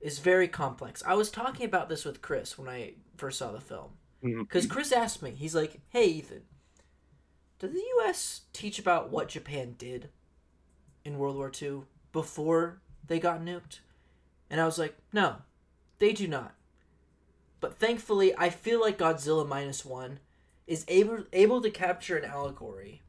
is 0.00 0.18
very 0.18 0.48
complex. 0.48 1.02
I 1.06 1.14
was 1.14 1.30
talking 1.30 1.66
about 1.66 1.88
this 1.88 2.04
with 2.04 2.22
Chris 2.22 2.58
when 2.58 2.68
I 2.68 2.94
first 3.16 3.38
saw 3.38 3.52
the 3.52 3.60
film. 3.60 3.92
Mm-hmm. 4.22 4.42
Because 4.42 4.66
Chris 4.66 4.92
asked 4.92 5.22
me, 5.22 5.32
he's 5.32 5.54
like, 5.54 5.80
"Hey 5.88 6.06
Ethan, 6.06 6.42
did 7.58 7.72
the 7.72 7.84
U.S. 7.96 8.42
teach 8.52 8.78
about 8.78 9.10
what 9.10 9.28
Japan 9.28 9.74
did 9.76 10.10
in 11.04 11.18
World 11.18 11.36
War 11.36 11.50
II 11.60 11.82
before 12.12 12.80
they 13.06 13.18
got 13.18 13.44
nuked?" 13.44 13.80
And 14.48 14.60
I 14.60 14.66
was 14.66 14.78
like, 14.78 14.96
"No, 15.12 15.36
they 15.98 16.12
do 16.12 16.28
not." 16.28 16.54
But 17.60 17.78
thankfully, 17.78 18.32
I 18.36 18.50
feel 18.50 18.80
like 18.80 18.98
Godzilla 18.98 19.46
minus 19.46 19.84
one 19.84 20.20
is 20.66 20.84
able 20.88 21.24
able 21.32 21.60
to 21.62 21.70
capture 21.70 22.16
an 22.16 22.24
allegory 22.24 23.02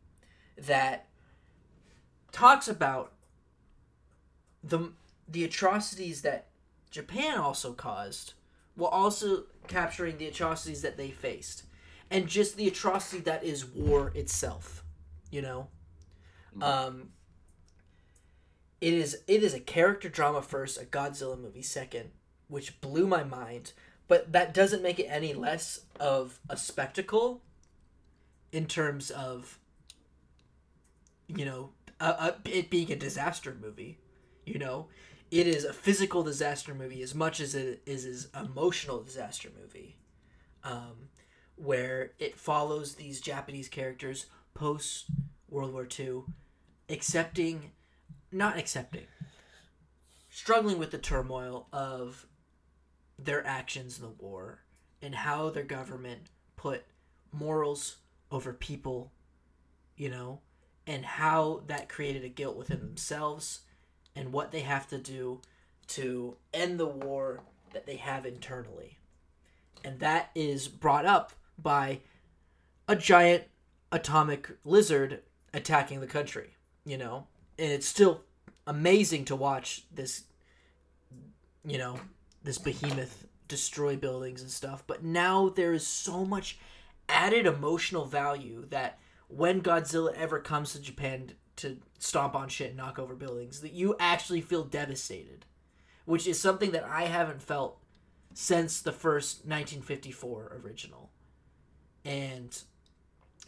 that 0.58 1.07
talks 2.38 2.68
about 2.68 3.14
the 4.64 4.92
the 5.28 5.44
atrocities 5.44 6.22
that 6.22 6.46
Japan 6.92 7.38
also 7.38 7.74
caused, 7.74 8.34
while 8.76 8.92
also 8.92 9.44
capturing 9.68 10.18
the 10.18 10.28
atrocities 10.28 10.82
that 10.84 10.98
they 10.98 11.10
faced, 11.10 11.64
and 12.12 12.28
just 12.28 12.56
the 12.56 12.68
atrocity 12.68 13.22
that 13.24 13.44
is 13.44 13.66
war 13.66 14.12
itself. 14.14 14.84
You 15.32 15.42
know, 15.42 15.68
um, 16.62 17.10
it 18.82 18.94
is 18.94 19.24
it 19.28 19.42
is 19.42 19.56
a 19.56 19.60
character 19.60 20.08
drama 20.08 20.44
first, 20.44 20.80
a 20.80 20.86
Godzilla 20.86 21.40
movie 21.40 21.64
second, 21.64 22.12
which 22.48 22.80
blew 22.82 23.08
my 23.08 23.24
mind. 23.24 23.74
But 24.08 24.32
that 24.32 24.54
doesn't 24.54 24.84
make 24.84 25.00
it 25.00 25.08
any 25.10 25.34
less 25.34 25.82
of 26.00 26.40
a 26.50 26.56
spectacle 26.56 27.42
in 28.52 28.68
terms 28.68 29.10
of 29.10 29.60
you 31.28 31.44
know 31.44 31.72
it 32.00 32.70
being 32.70 32.92
a 32.92 32.96
disaster 32.96 33.56
movie. 33.60 34.00
You 34.46 34.60
know, 34.60 34.88
it 35.30 35.48
is 35.48 35.66
a 35.66 35.74
physical 35.74 36.24
disaster 36.24 36.74
movie 36.74 37.02
as 37.02 37.14
much 37.14 37.40
as 37.40 37.56
it 37.56 37.82
is 37.86 38.30
an 38.34 38.46
emotional 38.46 39.04
disaster 39.04 39.50
movie, 39.60 39.98
um, 40.64 41.10
where 41.56 42.12
it 42.20 42.40
follows 42.40 42.96
these 42.96 43.20
Japanese 43.20 43.68
characters 43.68 44.28
post 44.54 45.08
World 45.50 45.74
War 45.74 45.88
II, 46.00 46.24
accepting, 46.90 47.72
not 48.32 48.58
accepting, 48.58 49.06
struggling 50.30 50.78
with 50.78 50.92
the 50.92 50.98
turmoil 50.98 51.68
of 51.74 52.26
their 53.20 53.46
actions 53.46 53.98
in 53.98 54.04
the 54.04 54.10
war 54.10 54.60
and 55.02 55.14
how 55.14 55.50
their 55.50 55.64
government 55.64 56.30
put 56.56 56.84
morals 57.32 57.98
over 58.32 58.54
people, 58.54 59.12
you 59.96 60.10
know, 60.10 60.40
and 60.88 61.06
how 61.06 61.62
that 61.68 61.90
created 61.90 62.24
a 62.24 62.30
guilt 62.30 62.56
within 62.56 62.80
themselves 62.80 63.60
and 64.16 64.32
what 64.32 64.52
they 64.52 64.62
have 64.62 64.88
to 64.88 64.98
do 64.98 65.42
to 65.88 66.38
end 66.54 66.80
the 66.80 66.88
war 66.88 67.42
that 67.74 67.86
they 67.86 67.98
have 67.98 68.26
internally. 68.26 68.98
And 69.84 70.00
that 70.00 70.32
is 70.34 70.68
brought 70.68 71.06
up 71.06 71.34
by 71.62 72.00
a 72.88 72.96
giant 72.96 73.44
atomic 73.92 74.50
lizard 74.64 75.22
attacking 75.54 76.00
the 76.00 76.08
country, 76.08 76.56
you 76.86 76.98
know? 76.98 77.28
And 77.60 77.72
it's 77.72 77.88
still 77.88 78.22
amazing 78.66 79.26
to 79.26 79.36
watch 79.36 79.86
this, 79.94 80.24
you 81.66 81.78
know, 81.78 82.00
this 82.44 82.58
behemoth 82.58 83.28
destroy 83.48 83.96
buildings 83.96 84.42
and 84.42 84.52
stuff. 84.52 84.84
But 84.88 85.04
now 85.04 85.50
there 85.50 85.74
is 85.74 85.86
so 85.86 86.26
much 86.26 86.58
added 87.10 87.46
emotional 87.46 88.06
value 88.06 88.66
that 88.70 89.00
when 89.28 89.62
Godzilla 89.62 90.14
ever 90.14 90.40
comes 90.40 90.74
to 90.74 90.82
Japan 90.82 91.32
to 91.58 91.78
stomp 92.00 92.36
on 92.36 92.50
shit 92.50 92.70
and 92.70 92.78
knock 92.78 93.00
over 93.00 93.16
buildings, 93.16 93.62
that 93.62 93.74
you 93.74 93.96
actually 94.00 94.42
feel 94.42 94.64
devastated, 94.64 95.46
which 96.06 96.28
is 96.28 96.40
something 96.40 96.72
that 96.72 96.84
I 96.84 97.04
haven't 97.04 97.42
felt 97.42 97.80
since 98.34 98.82
the 98.82 98.92
first 98.92 99.40
1954 99.40 100.62
original. 100.64 101.10
And 102.06 102.58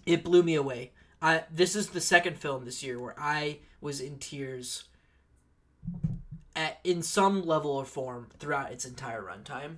it 0.05 0.23
blew 0.23 0.43
me 0.43 0.55
away. 0.55 0.91
I 1.21 1.43
this 1.51 1.75
is 1.75 1.89
the 1.89 2.01
second 2.01 2.37
film 2.37 2.65
this 2.65 2.81
year 2.81 2.99
where 2.99 3.15
I 3.17 3.59
was 3.81 4.01
in 4.01 4.17
tears 4.17 4.85
at 6.55 6.79
in 6.83 7.01
some 7.01 7.45
level 7.45 7.71
or 7.71 7.85
form 7.85 8.27
throughout 8.39 8.71
its 8.71 8.85
entire 8.85 9.21
runtime. 9.21 9.77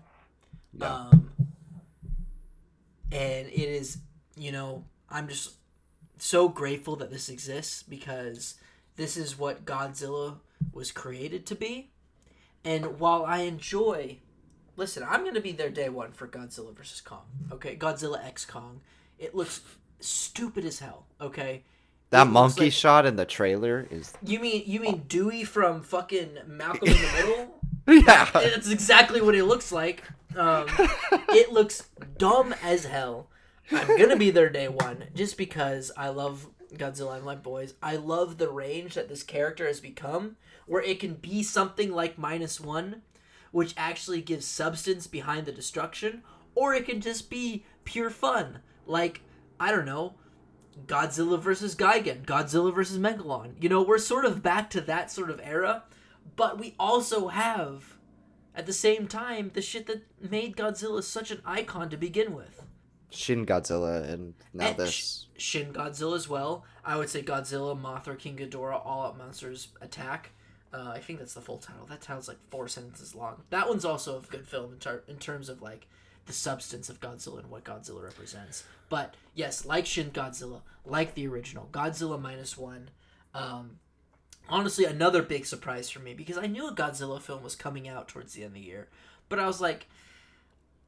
Yeah. 0.73 0.94
Um, 0.94 1.32
and 3.11 3.48
it 3.48 3.53
is, 3.53 3.98
you 4.38 4.52
know, 4.52 4.86
I'm 5.10 5.28
just 5.28 5.56
so 6.22 6.48
grateful 6.49 6.95
that 6.98 7.10
this 7.11 7.30
exists 7.30 7.81
because 7.84 8.56
this 8.95 9.18
is 9.18 9.38
what 9.39 9.65
Godzilla 9.65 10.35
was 10.72 10.91
created 10.91 11.45
to 11.48 11.56
be. 11.56 11.89
And 12.64 12.99
while 12.99 13.26
I 13.26 13.39
enjoy, 13.39 14.18
listen, 14.76 15.03
I'm 15.10 15.22
going 15.22 15.34
to 15.34 15.41
be 15.41 15.52
there 15.52 15.69
day 15.72 15.89
one 15.89 16.11
for 16.11 16.27
Godzilla 16.27 16.76
versus 16.76 17.02
Kong. 17.02 17.26
Okay, 17.52 17.76
Godzilla 17.76 18.23
X 18.23 18.45
Kong. 18.45 18.81
It 19.18 19.34
looks 19.34 19.61
stupid 19.99 20.64
as 20.65 20.77
hell. 20.80 21.07
Okay, 21.19 21.64
That 22.11 22.27
It 22.27 22.31
monkey 22.31 22.65
like- 22.65 22.73
shot 22.73 23.06
in 23.07 23.15
the 23.15 23.26
trailer 23.26 23.88
is 23.89 24.14
you 24.23 24.39
mean 24.39 24.64
you 24.68 24.80
mean 24.80 25.03
Dewey 25.07 25.43
from 25.43 25.81
fucking 25.81 26.38
Malcolm 26.45 26.88
in 26.89 26.93
the 26.93 27.11
Middle? 27.88 28.03
yeah. 28.06 28.30
That's 28.34 28.69
exactly 28.69 29.22
what 29.22 29.34
it 29.34 29.45
looks 29.45 29.72
like. 29.72 30.03
Um, 30.35 30.68
it 31.30 31.52
looks 31.52 31.89
dumb 32.19 32.53
as 32.64 32.85
hell. 32.85 33.27
I'm 33.72 33.98
gonna 33.98 34.18
be 34.18 34.31
there 34.31 34.49
day 34.49 34.68
one 34.68 35.06
just 35.14 35.38
because 35.38 35.91
I 35.95 36.10
love 36.10 36.48
Godzilla 36.73 37.15
and 37.15 37.26
my 37.26 37.35
boys. 37.35 37.73
I 37.81 37.95
love 37.95 38.38
the 38.38 38.49
range 38.49 38.95
that 38.95 39.10
this 39.10 39.23
character 39.23 39.68
has 39.68 39.80
become, 39.80 40.38
where 40.65 40.81
it 40.81 40.99
can 40.99 41.15
be 41.15 41.43
something 41.43 41.91
like 41.91 42.18
minus 42.18 42.60
one, 42.60 43.02
which 43.52 43.73
actually 43.77 44.22
gives 44.22 44.45
substance 44.45 45.07
behind 45.07 45.45
the 45.45 45.52
destruction, 45.52 46.23
or 46.56 46.73
it 46.73 46.85
can 46.85 47.02
just 47.02 47.30
be 47.30 47.65
pure 47.84 48.10
fun, 48.10 48.60
like 48.85 49.22
I 49.60 49.72
don't 49.72 49.85
know, 49.85 50.15
Godzilla 50.85 51.39
versus 51.39 51.76
Gigan, 51.76 52.26
Godzilla 52.26 52.73
versus 52.73 52.98
Megalon. 52.98 53.53
You 53.61 53.69
know, 53.69 53.81
we're 53.81 53.98
sort 53.98 54.26
of 54.26 54.41
back 54.41 54.69
to 54.72 54.81
that 54.81 55.11
sort 55.11 55.30
of 55.30 55.39
era, 55.43 55.84
but 56.35 56.60
we 56.60 56.76
also 56.80 57.27
have, 57.27 57.98
at 58.56 58.65
the 58.65 58.73
same 58.73 59.07
time, 59.07 59.52
the 59.53 59.61
shit 59.61 59.88
that 59.88 60.03
made 60.19 60.57
Godzilla 60.57 61.03
such 61.03 61.31
an 61.31 61.41
icon 61.45 61.89
to 61.89 61.98
begin 61.98 62.34
with. 62.34 62.65
Shin 63.12 63.46
Godzilla 63.46 64.10
and 64.10 64.34
now 64.54 64.70
And 64.70 64.78
this. 64.78 65.28
Shin 65.38 65.74
Godzilla 65.74 66.16
as 66.16 66.28
well. 66.28 66.66
I 66.84 66.98
would 66.98 67.10
say 67.10 67.22
Godzilla, 67.22 67.80
Mothra, 67.80 68.18
King 68.18 68.38
Ghidorah, 68.38 68.86
All 68.86 69.06
Out 69.06 69.18
Monsters 69.18 69.70
Attack. 69.82 70.32
Uh, 70.74 70.94
I 70.96 71.00
think 71.00 71.20
that's 71.20 71.34
the 71.34 71.42
full 71.42 71.58
title. 71.58 71.86
That 71.86 72.02
title's 72.02 72.28
like 72.28 72.38
four 72.50 72.68
sentences 72.68 73.14
long. 73.14 73.44
That 73.50 73.68
one's 73.68 73.84
also 73.84 74.18
a 74.18 74.22
good 74.22 74.48
film 74.48 74.74
in, 74.74 74.80
ter- 74.80 75.04
in 75.08 75.18
terms 75.18 75.50
of 75.50 75.62
like 75.62 75.88
the 76.26 76.34
substance 76.34 76.90
of 76.90 77.02
Godzilla 77.02 77.40
and 77.40 77.50
what 77.50 77.66
Godzilla 77.66 78.04
represents. 78.04 78.64
But 78.90 79.16
yes, 79.36 79.66
like 79.66 79.86
Shin 79.86 80.12
Godzilla, 80.12 80.62
like 80.86 81.14
the 81.14 81.28
original 81.28 81.68
Godzilla 81.72 82.22
minus 82.22 82.58
one. 82.58 82.90
Um, 83.34 83.80
honestly, 84.48 84.86
another 84.86 85.22
big 85.22 85.46
surprise 85.46 85.90
for 85.90 86.00
me 86.00 86.14
because 86.14 86.38
I 86.38 86.48
knew 86.48 86.68
a 86.68 86.76
Godzilla 86.76 87.22
film 87.22 87.44
was 87.44 87.56
coming 87.56 87.88
out 87.88 88.08
towards 88.08 88.34
the 88.34 88.44
end 88.44 88.50
of 88.50 88.54
the 88.54 88.62
year, 88.62 88.88
but 89.28 89.40
I 89.40 89.48
was 89.48 89.60
like, 89.60 89.88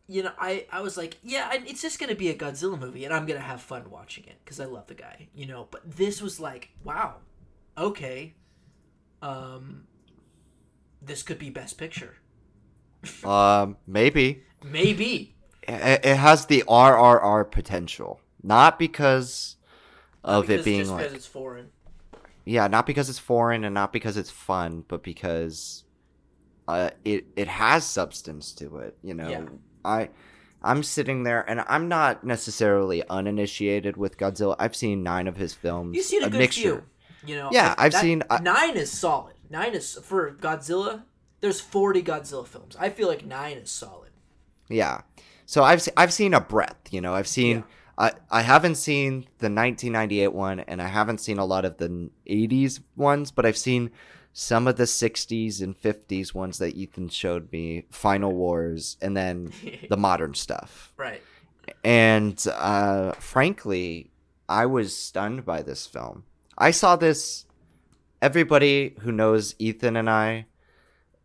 you 0.07 0.23
know, 0.23 0.31
I, 0.37 0.65
I 0.71 0.81
was 0.81 0.97
like, 0.97 1.17
yeah, 1.23 1.49
it's 1.53 1.81
just 1.81 1.99
gonna 1.99 2.15
be 2.15 2.29
a 2.29 2.35
Godzilla 2.35 2.79
movie, 2.79 3.05
and 3.05 3.13
I'm 3.13 3.25
gonna 3.25 3.39
have 3.39 3.61
fun 3.61 3.89
watching 3.89 4.25
it 4.25 4.35
because 4.43 4.59
I 4.59 4.65
love 4.65 4.87
the 4.87 4.93
guy, 4.95 5.29
you 5.33 5.45
know. 5.45 5.67
But 5.71 5.81
this 5.97 6.21
was 6.21 6.39
like, 6.39 6.69
wow, 6.83 7.15
okay, 7.77 8.33
um, 9.21 9.83
this 11.01 11.23
could 11.23 11.39
be 11.39 11.49
Best 11.49 11.77
Picture, 11.77 12.15
Um, 13.23 13.77
maybe 13.87 14.43
maybe. 14.63 15.35
it, 15.63 16.05
it 16.05 16.15
has 16.17 16.45
the 16.47 16.63
RRR 16.67 17.49
potential, 17.51 18.19
not 18.41 18.77
because 18.79 19.55
of 20.23 20.47
Because- 20.47 20.61
it 20.61 20.65
being 20.65 20.79
just 20.81 20.91
like 20.91 20.99
because 21.03 21.13
it's 21.13 21.25
foreign. 21.27 21.69
yeah, 22.45 22.67
not 22.67 22.85
because 22.85 23.09
it's 23.09 23.19
foreign 23.19 23.63
and 23.63 23.73
not 23.73 23.93
because 23.93 24.17
it's 24.17 24.29
fun, 24.29 24.83
but 24.87 25.01
because 25.03 25.85
uh, 26.67 26.89
it 27.05 27.25
it 27.35 27.47
has 27.47 27.85
substance 27.85 28.51
to 28.53 28.77
it. 28.77 28.97
You 29.01 29.13
know, 29.13 29.29
Yeah. 29.29 29.45
I 29.85 30.09
I'm 30.61 30.81
sitting 30.83 31.23
there 31.23 31.41
and 31.49 31.61
I'm 31.67 31.87
not 31.89 32.23
necessarily 32.23 33.03
uninitiated 33.09 33.97
with 33.97 34.17
Godzilla. 34.17 34.55
I've 34.59 34.75
seen 34.75 35.03
nine 35.03 35.27
of 35.27 35.35
his 35.35 35.53
films. 35.53 35.95
You've 35.95 36.05
seen 36.05 36.23
a, 36.23 36.29
good 36.29 36.37
mixture. 36.39 36.85
few, 37.21 37.29
you 37.31 37.35
know. 37.35 37.49
Yeah, 37.51 37.75
I- 37.77 37.85
I've 37.85 37.93
seen- 37.93 38.23
I- 38.29 38.39
nine 38.41 38.77
is 38.77 38.91
solid. 38.91 39.33
Nine 39.49 39.73
is 39.73 39.99
for 40.03 40.31
Godzilla. 40.33 41.03
There's 41.41 41.59
40 41.59 42.01
Godzilla 42.01 42.47
films. 42.47 42.77
I 42.79 42.89
feel 42.89 43.07
like 43.09 43.25
nine 43.25 43.57
is 43.57 43.69
solid. 43.69 44.11
Yeah. 44.69 45.01
So 45.45 45.63
I've 45.63 45.85
I've 45.97 46.13
seen 46.13 46.33
a 46.33 46.39
breadth, 46.39 46.93
you 46.93 47.01
know. 47.01 47.13
I've 47.13 47.27
seen 47.27 47.57
Yeah. 47.57 47.63
I 47.97 48.11
I 48.31 48.41
haven't 48.41 48.75
seen 48.75 49.25
the 49.39 49.49
1998 49.49 50.29
one 50.33 50.61
and 50.61 50.81
I 50.81 50.87
haven't 50.87 51.19
seen 51.19 51.37
a 51.37 51.45
lot 51.45 51.65
of 51.65 51.77
the 51.77 52.09
80s 52.25 52.79
ones, 52.95 53.31
but 53.31 53.45
I've 53.45 53.57
seen 53.57 53.91
some 54.33 54.67
of 54.67 54.75
the 54.75 54.83
60s 54.83 55.61
and 55.61 55.79
50s 55.79 56.33
ones 56.33 56.57
that 56.57 56.75
Ethan 56.75 57.09
showed 57.09 57.51
me, 57.51 57.85
Final 57.91 58.33
Wars 58.33 58.97
and 59.01 59.15
then 59.15 59.53
the 59.89 59.97
modern 59.97 60.33
stuff. 60.33 60.91
Right. 60.97 61.21
And 61.83 62.43
uh 62.55 63.13
frankly, 63.13 64.11
I 64.49 64.65
was 64.65 64.97
stunned 64.97 65.45
by 65.45 65.61
this 65.61 65.85
film. 65.85 66.23
I 66.57 66.71
saw 66.71 66.95
this 66.95 67.45
everybody 68.21 68.95
who 69.01 69.11
knows 69.11 69.55
Ethan 69.59 69.95
and 69.95 70.09
I 70.09 70.47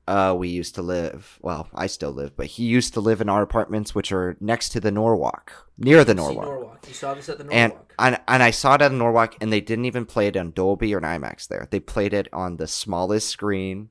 uh, 0.09 0.35
we 0.35 0.49
used 0.49 0.75
to 0.77 0.83
live. 0.83 1.39
Well, 1.43 1.69
I 1.75 1.87
still 1.87 2.13
live, 2.13 2.35
but 2.35 2.47
he 2.47 2.65
used 2.65 2.95
to 2.95 3.01
live 3.01 3.21
in 3.21 3.29
our 3.29 3.43
apartments, 3.43 3.95
which 3.95 4.11
are 4.11 4.39
next 4.41 4.71
to 4.71 4.81
the 4.81 4.91
Norwalk, 4.91 5.69
near 5.77 6.03
the 6.03 6.13
See 6.13 6.17
Norwalk. 6.17 6.47
Norwalk. 6.47 6.85
You 6.89 6.95
saw 6.95 7.13
this 7.13 7.29
at 7.29 7.37
the 7.37 7.45
Norwalk. 7.45 7.95
And, 7.99 8.15
and 8.15 8.21
and 8.27 8.43
I 8.43 8.51
saw 8.51 8.77
it 8.77 8.83
at 8.83 8.89
the 8.89 8.97
Norwalk, 8.97 9.37
and 9.43 9.53
they 9.53 9.61
didn't 9.61 9.85
even 9.85 10.07
play 10.07 10.27
it 10.27 10.37
on 10.37 10.53
Dolby 10.53 10.95
or 10.95 10.99
an 10.99 11.05
IMAX. 11.05 11.47
There, 11.47 11.69
they 11.71 11.79
played 11.79 12.15
it 12.15 12.27
on 12.33 12.57
the 12.57 12.67
smallest 12.67 13.29
screen. 13.29 13.91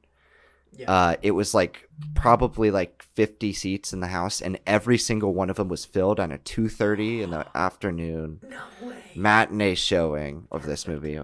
yeah. 0.72 0.92
Uh, 0.92 1.16
it 1.22 1.32
was 1.32 1.54
like 1.54 1.88
probably 2.16 2.72
like 2.72 3.04
fifty 3.04 3.54
seats 3.54 3.94
in 3.94 4.00
the 4.00 4.08
house, 4.08 4.42
and 4.42 4.60
every 4.66 4.98
single 4.98 5.36
one 5.36 5.52
of 5.52 5.58
them 5.58 5.68
was 5.68 5.86
filled 5.86 6.20
on 6.20 6.32
a 6.32 6.40
two 6.40 6.68
thirty 6.68 7.22
in 7.22 7.30
the 7.30 7.46
afternoon 7.56 8.40
no 8.50 8.92
matinee 9.16 9.76
showing 9.76 10.48
of 10.52 10.66
this 10.66 10.88
movie, 10.88 11.20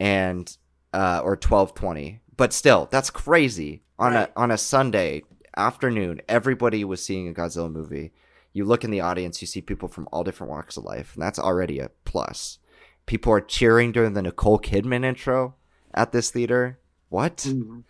and 0.00 0.56
uh, 0.92 1.20
or 1.22 1.36
twelve 1.36 1.74
twenty. 1.74 2.22
But 2.40 2.54
still, 2.54 2.88
that's 2.90 3.10
crazy 3.10 3.82
on 3.98 4.14
Right. 4.14 4.30
a 4.34 4.40
on 4.40 4.50
a 4.50 4.56
Sunday 4.56 5.24
afternoon. 5.58 6.22
Everybody 6.26 6.84
was 6.84 7.04
seeing 7.04 7.28
a 7.28 7.34
Godzilla 7.34 7.70
movie. 7.70 8.12
You 8.54 8.64
look 8.64 8.82
in 8.82 8.90
the 8.90 9.02
audience, 9.02 9.42
you 9.42 9.46
see 9.46 9.60
people 9.60 9.88
from 9.88 10.08
all 10.10 10.24
different 10.24 10.50
walks 10.50 10.78
of 10.78 10.84
life, 10.84 11.12
and 11.12 11.22
that's 11.22 11.38
already 11.38 11.78
a 11.80 11.90
plus. 12.06 12.58
People 13.04 13.30
are 13.34 13.42
cheering 13.42 13.92
during 13.92 14.14
the 14.14 14.22
Nicole 14.22 14.58
Kidman 14.58 15.04
intro 15.04 15.54
at 15.92 16.12
this 16.12 16.30
theater. 16.30 16.78
what? 17.10 17.36
Mm-hmm. 17.38 17.80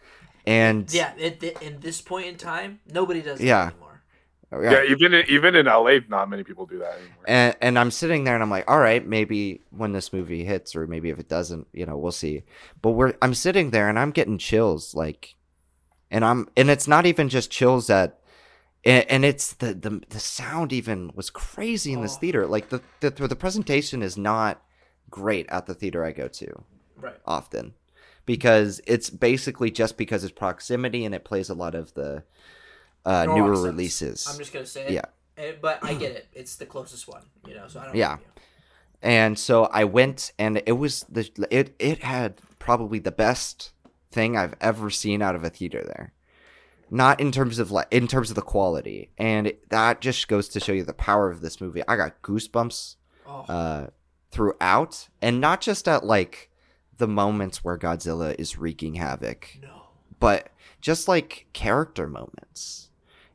And 0.46 0.92
Yeah, 0.92 1.12
at, 1.22 1.38
th- 1.38 1.56
in 1.60 1.78
this 1.80 2.00
point 2.00 2.26
in 2.26 2.36
time, 2.36 2.80
nobody 2.90 3.20
does 3.22 3.40
Yeah. 3.40 3.66
that 3.66 3.72
anymore. 3.74 3.89
Oh, 4.52 4.60
yeah, 4.60 4.82
even 4.88 5.14
in, 5.14 5.24
even 5.28 5.54
in 5.54 5.66
LA, 5.66 5.98
not 6.08 6.28
many 6.28 6.42
people 6.42 6.66
do 6.66 6.78
that 6.80 6.94
anymore. 6.96 7.24
and 7.26 7.54
and 7.60 7.78
I'm 7.78 7.90
sitting 7.92 8.24
there 8.24 8.34
and 8.34 8.42
I'm 8.42 8.50
like, 8.50 8.68
all 8.68 8.80
right, 8.80 9.06
maybe 9.06 9.62
when 9.70 9.92
this 9.92 10.12
movie 10.12 10.44
hits, 10.44 10.74
or 10.74 10.86
maybe 10.88 11.10
if 11.10 11.18
it 11.20 11.28
doesn't, 11.28 11.68
you 11.72 11.86
know, 11.86 11.96
we'll 11.96 12.10
see. 12.12 12.42
But 12.82 12.90
we're 12.92 13.14
I'm 13.22 13.34
sitting 13.34 13.70
there 13.70 13.88
and 13.88 13.98
I'm 13.98 14.10
getting 14.10 14.38
chills, 14.38 14.92
like, 14.94 15.36
and 16.10 16.24
I'm 16.24 16.48
and 16.56 16.68
it's 16.68 16.88
not 16.88 17.06
even 17.06 17.28
just 17.28 17.50
chills 17.50 17.86
that 17.86 18.18
and, 18.84 19.08
and 19.08 19.24
it's 19.24 19.52
the 19.54 19.72
the 19.74 20.02
the 20.08 20.18
sound 20.18 20.72
even 20.72 21.12
was 21.14 21.30
crazy 21.30 21.92
in 21.92 22.00
this 22.02 22.16
Oh. 22.16 22.20
theater. 22.20 22.46
Like 22.46 22.70
the 22.70 22.80
the 22.98 23.10
the 23.10 23.36
presentation 23.36 24.02
is 24.02 24.16
not 24.16 24.62
great 25.10 25.46
at 25.48 25.66
the 25.66 25.74
theater 25.74 26.04
I 26.04 26.10
go 26.12 26.26
to 26.26 26.64
Right. 26.96 27.16
often 27.24 27.74
because 28.26 28.80
it's 28.86 29.10
basically 29.10 29.70
just 29.70 29.96
because 29.96 30.24
it's 30.24 30.32
proximity 30.32 31.04
and 31.04 31.14
it 31.14 31.24
plays 31.24 31.50
a 31.50 31.54
lot 31.54 31.74
of 31.74 31.94
the 31.94 32.24
uh, 33.04 33.24
No 33.26 33.36
newer 33.36 33.62
releases. 33.62 34.26
I'm 34.28 34.38
just 34.38 34.52
gonna 34.52 34.66
say 34.66 34.86
it. 34.86 34.92
Yeah. 34.92 35.04
Eh, 35.36 35.52
But 35.60 35.78
I 35.82 35.94
get 35.94 36.12
it. 36.12 36.28
It's 36.32 36.56
the 36.56 36.66
closest 36.66 37.08
one, 37.08 37.22
you 37.46 37.54
know. 37.54 37.66
So 37.68 37.80
I 37.80 37.84
don't. 37.86 37.96
Yeah. 37.96 38.18
and 39.02 39.38
so 39.38 39.64
I 39.66 39.84
went, 39.84 40.32
and 40.38 40.62
it 40.66 40.72
was 40.72 41.04
the 41.08 41.28
it 41.50 41.74
it 41.78 42.02
had 42.02 42.40
probably 42.58 42.98
the 42.98 43.12
best 43.12 43.72
thing 44.10 44.36
I've 44.36 44.54
ever 44.60 44.90
seen 44.90 45.22
out 45.22 45.34
of 45.34 45.44
a 45.44 45.50
theater 45.50 45.82
there. 45.84 46.12
Not 46.90 47.20
in 47.20 47.30
terms 47.32 47.58
of 47.58 47.70
like 47.70 47.86
in 47.90 48.08
terms 48.08 48.30
of 48.30 48.36
the 48.36 48.42
quality, 48.42 49.10
and 49.16 49.46
it- 49.46 49.70
that 49.70 50.00
just 50.00 50.26
goes 50.28 50.48
to 50.48 50.60
show 50.60 50.72
you 50.72 50.84
the 50.84 50.92
power 50.92 51.30
of 51.30 51.40
this 51.40 51.60
movie. 51.60 51.82
I 51.88 51.96
got 51.96 52.20
goosebumps 52.22 52.96
Oh, 53.26 53.40
uh, 53.48 53.86
throughout, 54.32 55.08
and 55.22 55.40
not 55.40 55.60
just 55.60 55.86
at 55.88 56.04
like 56.04 56.50
the 56.98 57.06
moments 57.08 57.62
where 57.64 57.78
Godzilla 57.78 58.34
is 58.38 58.58
wreaking 58.58 58.96
havoc, 58.96 59.56
no. 59.62 59.84
but 60.18 60.48
just 60.80 61.06
like 61.08 61.46
character 61.52 62.06
moments. 62.08 62.89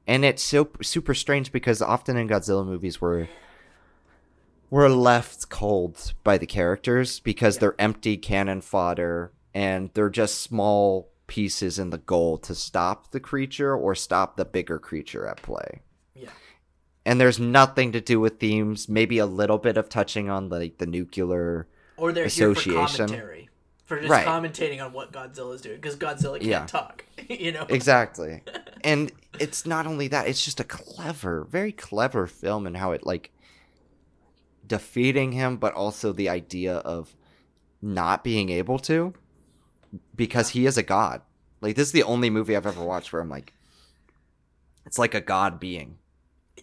And 0.08 0.24
it's 0.24 0.44
so 0.44 0.70
super 0.82 1.14
strange 1.14 1.52
because 1.52 1.82
often 1.82 2.16
in 2.18 2.28
Godzilla 2.28 2.66
movies 2.66 3.02
we're 3.02 3.28
we're 4.70 4.90
left 4.90 5.50
cold 5.50 6.14
by 6.24 6.38
the 6.38 6.46
characters 6.46 7.20
because 7.20 7.56
Yeah. 7.56 7.60
they're 7.62 7.76
empty 7.80 8.18
cannon 8.18 8.62
fodder 8.62 9.32
and 9.54 9.90
they're 9.94 10.10
just 10.10 10.42
small 10.42 11.10
pieces 11.28 11.80
in 11.80 11.90
the 11.90 11.98
goal 11.98 12.38
to 12.40 12.54
stop 12.54 13.12
the 13.12 13.20
creature 13.20 13.76
or 13.76 13.96
stop 13.96 14.38
the 14.38 14.46
bigger 14.46 14.78
creature 14.78 15.26
at 15.28 15.42
play. 15.42 15.82
Yeah. 16.14 16.30
And 17.06 17.20
there's 17.22 17.40
nothing 17.40 17.92
to 17.94 18.02
do 18.02 18.20
with 18.20 18.40
themes, 18.40 18.90
maybe 18.90 19.18
a 19.20 19.26
little 19.26 19.58
bit 19.58 19.78
of 19.78 19.90
touching 19.90 20.30
on 20.30 20.50
like 20.50 20.78
the 20.78 20.86
nuclear 20.88 21.68
Or 21.98 22.12
they're 22.12 22.28
here 22.28 22.54
for 22.54 22.60
Association. 22.60 23.08
commentary, 23.08 23.45
for 23.86 23.98
just 24.00 24.10
Right. 24.10 24.26
commentating 24.26 24.84
on 24.84 24.92
what 24.94 25.12
Godzilla's 25.12 25.62
doing 25.62 25.76
because 25.78 25.96
Godzilla 25.96 26.34
can't 26.40 26.44
Yeah. 26.44 26.66
talk. 26.66 27.06
you 27.30 27.52
know. 27.52 27.66
Exactly. 27.70 28.42
and 28.84 29.12
it's 29.40 29.66
not 29.66 29.86
only 29.88 30.08
that, 30.10 30.28
it's 30.28 30.44
just 30.44 30.60
a 30.60 30.64
clever, 30.64 31.46
very 31.50 31.72
clever 31.72 32.28
film 32.28 32.66
and 32.68 32.76
how 32.78 32.92
it 32.92 33.06
like 33.06 33.32
defeating 34.66 35.32
him, 35.34 35.58
but 35.58 35.74
also 35.74 36.12
the 36.12 36.30
idea 36.30 36.76
of 36.78 37.16
not 37.82 38.24
being 38.24 38.50
able 38.50 38.80
to 38.80 39.14
because 40.16 40.50
he 40.50 40.66
is 40.66 40.78
a 40.78 40.84
god. 40.84 41.22
Like 41.62 41.76
this 41.76 41.88
is 41.88 41.92
the 41.94 42.04
only 42.04 42.30
movie 42.30 42.56
I've 42.56 42.66
ever 42.66 42.84
watched 42.84 43.14
where 43.14 43.22
I'm 43.22 43.30
like 43.30 43.54
it's 44.86 44.98
like 45.00 45.14
a 45.14 45.22
god 45.22 45.60
being. 45.60 45.98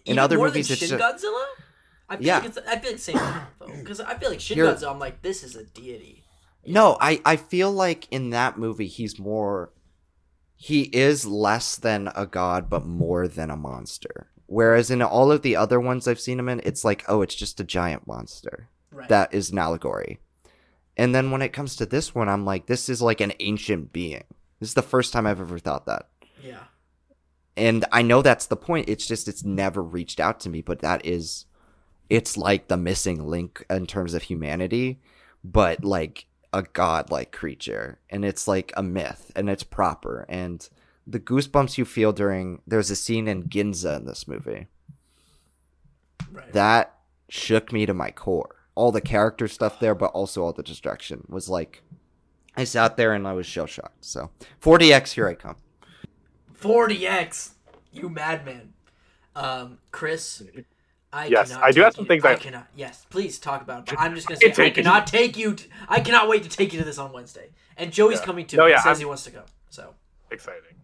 In 0.05 0.13
Even 0.13 0.19
other 0.19 0.39
movies, 0.39 0.71
it's 0.71 0.81
Shin 0.81 0.91
ju- 0.91 0.99
Godzilla. 0.99 1.45
I 2.09 2.17
feel 2.17 2.27
Yeah. 2.27 2.39
like 2.39 2.45
it's, 2.47 2.59
I 2.67 2.79
feel 2.79 2.91
like 2.91 3.01
same 3.01 3.17
though 3.59 3.67
because 3.79 4.01
I 4.01 4.15
feel 4.17 4.31
like 4.31 4.41
Shin 4.41 4.59
You're- 4.59 4.73
Godzilla. 4.73 4.91
I'm 4.91 4.99
like 4.99 5.23
this 5.23 5.45
is 5.45 5.55
a 5.55 5.65
deity. 5.65 6.22
No, 6.67 6.97
I 7.01 7.21
I 7.25 7.37
feel 7.37 7.71
like 7.73 8.07
in 8.11 8.31
that 8.31 8.59
movie 8.59 8.87
he's 8.87 9.19
more 9.19 9.73
he 10.57 10.83
is 10.83 11.27
less 11.27 11.77
than 11.77 12.11
a 12.15 12.25
god 12.27 12.71
but 12.71 12.87
more 12.87 13.27
than 13.27 13.51
a 13.51 13.57
monster. 13.57 14.29
Whereas 14.47 14.91
in 14.91 15.01
all 15.03 15.33
of 15.33 15.43
the 15.43 15.57
other 15.57 15.81
ones 15.81 16.07
I've 16.07 16.21
seen 16.21 16.39
him 16.39 16.49
in, 16.49 16.61
it's 16.65 16.85
like, 16.85 17.05
oh, 17.09 17.23
it's 17.23 17.35
just 17.35 17.59
a 17.59 17.65
giant 17.65 18.07
monster. 18.07 18.69
Right. 18.91 19.09
That 19.09 19.33
is 19.33 19.51
an 19.51 19.59
allegory. 19.59 20.21
And 20.97 21.15
then 21.15 21.31
when 21.31 21.41
it 21.41 21.55
comes 21.55 21.75
to 21.77 21.87
this 21.87 22.15
one, 22.15 22.29
I'm 22.29 22.45
like, 22.45 22.67
this 22.67 22.91
is 22.91 23.01
like 23.01 23.23
an 23.23 23.33
ancient 23.41 23.95
being. 23.95 24.25
This 24.61 24.69
is 24.69 24.75
the 24.75 24.83
first 24.83 25.13
time 25.13 25.27
I've 25.27 25.41
ever 25.41 25.59
thought 25.59 25.87
that. 25.87 26.09
yeah. 26.43 26.65
And 27.57 27.85
I 27.93 28.03
know 28.03 28.23
that's 28.23 28.47
the 28.47 28.57
point. 28.57 28.89
It's 28.89 29.07
just 29.07 29.29
it's 29.29 29.45
never 29.45 29.83
reached 29.83 30.21
out 30.21 30.39
to 30.41 30.51
me, 30.51 30.61
but 30.63 30.81
that 30.81 31.05
is 31.05 31.47
it's 32.09 32.37
like 32.37 32.69
the 32.69 32.77
missing 32.77 33.27
link 33.27 33.65
in 33.71 33.87
terms 33.87 34.15
of 34.15 34.23
humanity, 34.23 35.01
but 35.43 35.83
like 35.85 36.27
a 36.53 36.63
godlike 36.63 37.33
creature. 37.33 37.99
And 38.11 38.25
it's 38.25 38.47
like 38.47 38.73
a 38.77 38.83
myth 38.83 39.33
and 39.35 39.49
it's 39.49 39.63
proper. 39.63 40.27
And 40.29 40.69
the 41.07 41.21
goosebumps 41.21 41.79
you 41.79 41.85
feel 41.85 42.13
during 42.13 42.61
there's 42.67 42.91
a 42.91 42.97
scene 42.97 43.29
in 43.29 43.45
Ginza 43.45 43.97
in 43.97 44.07
this 44.07 44.29
movie. 44.29 44.67
Right. 46.31 46.53
That 46.53 46.99
shook 47.29 47.73
me 47.73 47.87
to 47.87 47.95
my 47.95 48.11
core. 48.11 48.57
All 48.75 48.93
the 48.93 49.01
character 49.01 49.49
stuff 49.49 49.81
there, 49.81 49.95
but 49.95 50.13
also 50.13 50.43
all 50.43 50.53
the 50.53 50.63
destruction 50.63 51.27
was 51.29 51.49
like 51.49 51.83
I 52.57 52.65
sat 52.65 52.97
there 52.97 53.13
and 53.13 53.27
I 53.27 53.33
was 53.33 53.47
shell 53.47 53.67
shocked. 53.67 54.05
So 54.05 54.31
4DX, 54.63 55.13
here 55.13 55.29
I 55.29 55.35
come. 55.35 55.57
4DX, 56.61 57.51
you 57.93 58.09
madman. 58.09 58.73
Um, 59.35 59.79
Chris, 59.91 60.43
I 61.13 61.27
Yes, 61.27 61.51
cannot 61.51 61.65
I 61.65 61.71
do 61.73 61.83
have 61.83 61.95
some 61.95 62.05
you- 62.05 62.09
things 62.09 62.25
I 62.25 62.33
I- 62.33 62.37
cannot. 62.37 62.67
Yes, 62.75 63.07
please 63.11 63.39
talk 63.39 63.61
about 63.63 63.81
it. 63.81 63.87
But 63.95 64.01
I'm 64.01 64.15
just 64.15 64.27
gonna 64.29 64.41
say 64.41 64.47
I 64.47 64.51
take 64.51 64.77
you- 64.77 64.83
cannot 64.83 65.07
take 65.07 65.37
you. 65.37 65.55
To, 65.55 65.65
I 65.89 66.01
cannot 66.01 66.29
wait 66.29 66.43
to 66.45 66.49
take 66.49 66.73
you 66.73 66.79
to 66.79 66.85
this 66.85 66.99
on 66.99 67.13
Wednesday. 67.13 67.51
And 67.77 67.93
Joey's 67.93 68.19
Yeah. 68.21 68.25
coming 68.25 68.47
too. 68.47 68.57
No, 68.57 68.65
he 68.67 68.71
yeah, 68.73 68.79
says 68.79 68.87
I'm- 68.87 68.99
he 68.99 69.05
wants 69.05 69.25
to 69.25 69.31
go. 69.31 69.43
So 69.71 69.95
exciting. 70.31 70.77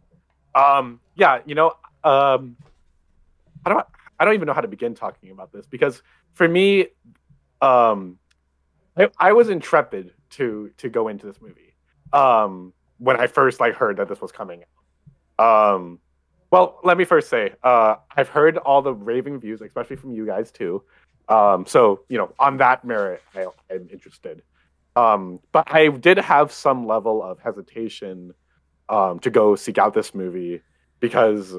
Um, 0.55 1.01
yeah, 1.15 1.41
you 1.47 1.55
know, 1.55 1.75
um, 2.05 2.57
I 3.65 3.71
don't, 3.71 3.87
I 4.19 4.25
don't 4.25 4.35
even 4.35 4.47
know 4.47 4.53
how 4.55 4.61
to 4.61 4.69
begin 4.69 4.95
talking 4.95 5.31
about 5.31 5.53
this 5.53 5.67
because 5.67 6.03
for 6.35 6.49
me, 6.49 6.89
um, 7.61 8.19
I, 8.97 9.09
I 9.19 9.33
was 9.33 9.49
intrepid 9.49 10.13
to 10.31 10.71
to 10.79 10.89
go 10.89 11.09
into 11.09 11.27
this 11.27 11.41
movie. 11.41 11.75
Um, 12.13 12.73
when 12.99 13.19
I 13.21 13.27
first 13.29 13.61
like 13.61 13.75
heard 13.75 13.97
that 13.99 14.09
this 14.09 14.21
was 14.21 14.33
coming 14.33 14.65
out. 15.39 15.75
Um, 15.75 16.01
well, 16.51 16.81
let 16.83 16.97
me 16.97 17.05
first 17.05 17.29
say, 17.29 17.53
uh, 17.63 17.97
I've 18.17 18.29
heard 18.29 18.57
all 18.59 18.83
the 18.83 18.95
raving 18.95 19.41
views, 19.41 19.61
especially 19.61 19.97
from 19.97 20.13
you 20.13 20.27
guys 20.27 20.51
too. 20.51 20.83
Um, 21.29 21.67
so 21.67 22.01
you 22.09 22.17
know, 22.19 22.33
on 22.39 22.57
that 22.59 22.85
merit, 22.85 23.23
I, 23.35 23.47
I'm 23.71 23.89
interested. 23.91 24.43
Um, 24.97 25.41
but 25.53 25.73
I 25.73 25.89
did 25.89 26.19
have 26.19 26.51
some 26.51 26.87
level 26.87 27.23
of 27.23 27.39
hesitation 27.39 28.35
um, 28.89 29.19
to 29.21 29.31
go 29.31 29.55
seek 29.55 29.79
out 29.79 29.95
this 29.95 30.15
movie 30.15 30.63
because 31.01 31.55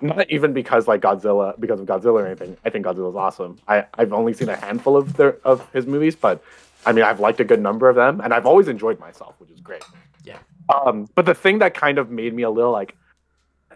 not 0.00 0.30
even 0.30 0.52
because 0.52 0.86
like 0.86 1.00
Godzilla 1.00 1.58
because 1.58 1.80
of 1.80 1.86
Godzilla 1.86 2.22
or 2.22 2.26
anything. 2.26 2.56
I 2.64 2.70
think 2.70 2.84
Godzilla's 2.84 3.16
awesome. 3.16 3.58
I 3.66 3.86
I've 3.94 4.12
only 4.12 4.34
seen 4.34 4.48
a 4.48 4.56
handful 4.56 4.96
of 4.96 5.14
their 5.14 5.38
of 5.44 5.68
his 5.72 5.86
movies, 5.86 6.14
but 6.14 6.42
I 6.84 6.92
mean 6.92 7.04
I've 7.04 7.20
liked 7.20 7.40
a 7.40 7.44
good 7.44 7.60
number 7.60 7.88
of 7.88 7.96
them, 7.96 8.20
and 8.20 8.34
I've 8.34 8.46
always 8.46 8.68
enjoyed 8.68 9.00
myself, 9.00 9.34
which 9.38 9.50
is 9.50 9.60
great. 9.60 9.84
Yeah. 10.22 10.38
Um, 10.68 11.08
but 11.14 11.26
the 11.26 11.34
thing 11.34 11.58
that 11.60 11.74
kind 11.74 11.98
of 11.98 12.10
made 12.10 12.34
me 12.34 12.42
a 12.42 12.50
little 12.50 12.72
like 12.72 12.96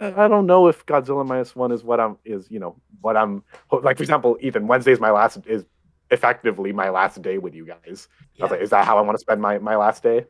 I 0.01 0.29
don't 0.29 0.47
know 0.47 0.69
if 0.69 0.85
Godzilla 0.87 1.27
minus 1.27 1.57
one 1.57 1.73
is 1.73 1.83
what 1.83 2.01
I'm 2.01 2.19
is 2.25 2.51
you 2.51 2.59
know 2.59 2.77
what 3.01 3.17
I'm 3.17 3.43
like. 3.71 3.97
For 3.97 4.03
example, 4.03 4.39
Ethan, 4.41 4.67
Wednesday's 4.67 5.01
my 5.01 5.11
last 5.11 5.39
is 5.47 5.65
effectively 6.11 6.73
my 6.73 6.89
last 6.89 7.21
day 7.21 7.39
with 7.39 7.55
you 7.55 7.67
guys. 7.67 8.09
I 8.41 8.45
was 8.45 8.51
like, 8.51 8.61
is 8.61 8.71
that 8.71 8.87
how 8.87 8.99
I 8.99 9.03
want 9.03 9.17
to 9.17 9.21
spend 9.21 9.41
my, 9.41 9.59
my 9.59 9.77
last 9.77 10.03
day? 10.03 10.25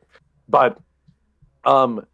But 0.48 0.78
um 1.64 2.04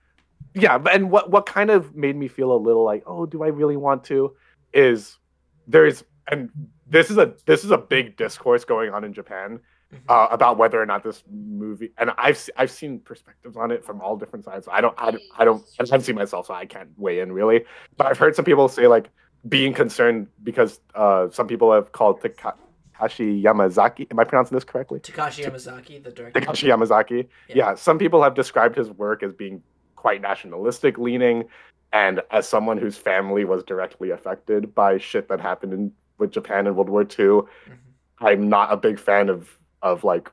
yeah, 0.55 0.79
and 0.91 1.11
what 1.11 1.31
what 1.31 1.47
kind 1.47 1.71
of 1.71 1.95
made 1.95 2.17
me 2.17 2.29
feel 2.29 2.53
a 2.53 2.57
little 2.57 2.85
like, 2.85 3.03
oh, 3.07 3.27
do 3.27 3.43
I 3.43 3.49
really 3.49 3.77
want 3.77 4.05
to? 4.05 4.35
Is 4.73 5.19
there's 5.67 6.05
and 6.29 6.51
this 6.87 7.11
is 7.11 7.19
a 7.19 7.35
this 7.47 7.65
is 7.65 7.71
a 7.71 7.79
big 7.79 8.17
discourse 8.17 8.65
going 8.65 8.93
on 8.93 9.05
in 9.05 9.13
Japan. 9.13 9.61
Uh, 10.09 10.27
about 10.31 10.59
whether 10.59 10.81
or 10.81 10.87
not 10.87 11.03
this 11.05 11.23
movie 11.31 11.91
and 11.99 12.11
I've 12.19 12.49
I've 12.57 12.71
seen 12.71 12.99
perspectives 13.01 13.57
on 13.57 13.71
it 13.71 13.85
from 13.85 14.01
all 14.01 14.17
different 14.17 14.45
sides. 14.45 14.69
I 14.71 14.81
don't 14.81 14.95
I, 14.99 15.11
don't- 15.13 15.23
I 15.39 15.45
don't 15.45 15.63
I 15.79 15.85
haven't 15.85 16.03
seen 16.03 16.17
myself, 16.17 16.47
so 16.47 16.55
I 16.55 16.67
can't 16.67 16.91
weigh 16.97 17.21
in 17.21 17.31
really. 17.33 17.65
But 17.97 18.09
I've 18.09 18.19
heard 18.19 18.35
some 18.35 18.45
people 18.45 18.69
say 18.69 18.87
like 18.89 19.11
being 19.49 19.73
concerned 19.73 20.27
because 20.43 20.81
uh, 20.95 21.29
some 21.31 21.47
people 21.47 21.73
have 21.73 21.93
called 21.93 22.21
Takashi 22.23 23.43
Yamazaki. 23.43 24.07
Am 24.11 24.19
I 24.19 24.25
pronouncing 24.25 24.57
this 24.57 24.65
correctly? 24.65 25.01
Takashi 25.01 25.45
Yamazaki, 25.45 26.03
the 26.03 26.11
director. 26.11 26.41
Takashi 26.41 26.69
Yamazaki. 26.69 27.29
Yeah. 27.49 27.55
Yeah. 27.57 27.75
some 27.75 27.99
people 27.99 28.23
have 28.23 28.35
described 28.35 28.77
his 28.77 28.91
work 28.91 29.23
as 29.23 29.33
being 29.33 29.63
quite 29.97 30.21
nationalistic 30.23 30.99
leaning, 30.99 31.45
and 31.93 32.21
as 32.31 32.49
someone 32.49 32.79
whose 32.79 32.97
family 32.97 33.45
was 33.45 33.63
directly 33.65 34.11
affected 34.11 34.75
by 34.75 34.99
shit 34.99 35.29
that 35.29 35.41
happened 35.41 35.73
in 35.73 35.93
with 36.19 36.31
Japan 36.31 36.67
in 36.67 36.75
World 36.77 36.89
War 36.89 37.03
II, 37.03 37.07
Mhm. 37.17 37.47
I'm 38.21 38.49
not 38.49 38.73
a 38.73 38.77
big 38.77 38.99
fan 39.01 39.29
of 39.29 39.59
of 39.85 40.03
like 40.03 40.33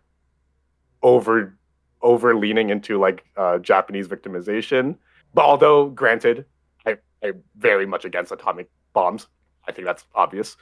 over 1.04 1.56
over 2.02 2.36
leaning 2.36 2.72
into 2.72 2.98
like 2.98 3.24
uh, 3.38 3.60
Japanese 3.60 4.08
victimization. 4.08 4.96
But 5.36 5.46
although 5.46 5.90
granted, 5.90 6.46
I 6.88 6.98
I'm 7.24 7.44
very 7.58 7.86
much 7.86 8.06
against 8.06 8.32
atomic 8.32 8.70
bombs. 8.94 9.28
I 9.68 9.72
think 9.72 9.86
that's 9.86 10.06
obvious. 10.16 10.58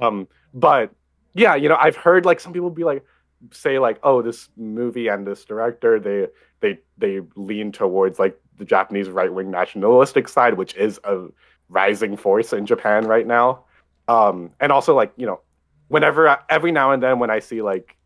Um, 0.00 0.26
but 0.54 0.90
yeah, 1.34 1.54
you 1.54 1.68
know, 1.68 1.76
I've 1.76 1.96
heard 1.96 2.24
like 2.24 2.40
some 2.40 2.52
people 2.54 2.70
be 2.70 2.84
like 2.84 3.04
say 3.52 3.78
like, 3.78 3.98
oh, 4.02 4.22
this 4.22 4.48
movie 4.56 5.08
and 5.08 5.26
this 5.26 5.44
director 5.44 6.00
they 6.00 6.28
they 6.60 6.78
they 6.96 7.20
lean 7.36 7.72
towards 7.72 8.18
like 8.18 8.40
the 8.58 8.64
Japanese 8.64 9.08
right 9.08 9.32
wing 9.32 9.50
nationalistic 9.50 10.28
side, 10.28 10.54
which 10.54 10.74
is 10.76 11.00
a 11.04 11.26
rising 11.68 12.16
force 12.16 12.52
in 12.52 12.64
Japan 12.64 13.06
right 13.06 13.26
now. 13.26 13.64
Um, 14.08 14.50
and 14.60 14.72
also 14.72 14.94
like 14.94 15.12
you 15.16 15.26
know, 15.26 15.40
whenever 15.88 16.38
every 16.48 16.72
now 16.72 16.92
and 16.92 17.02
then 17.02 17.18
when 17.18 17.30
I 17.30 17.38
see 17.38 17.62
like, 17.62 17.96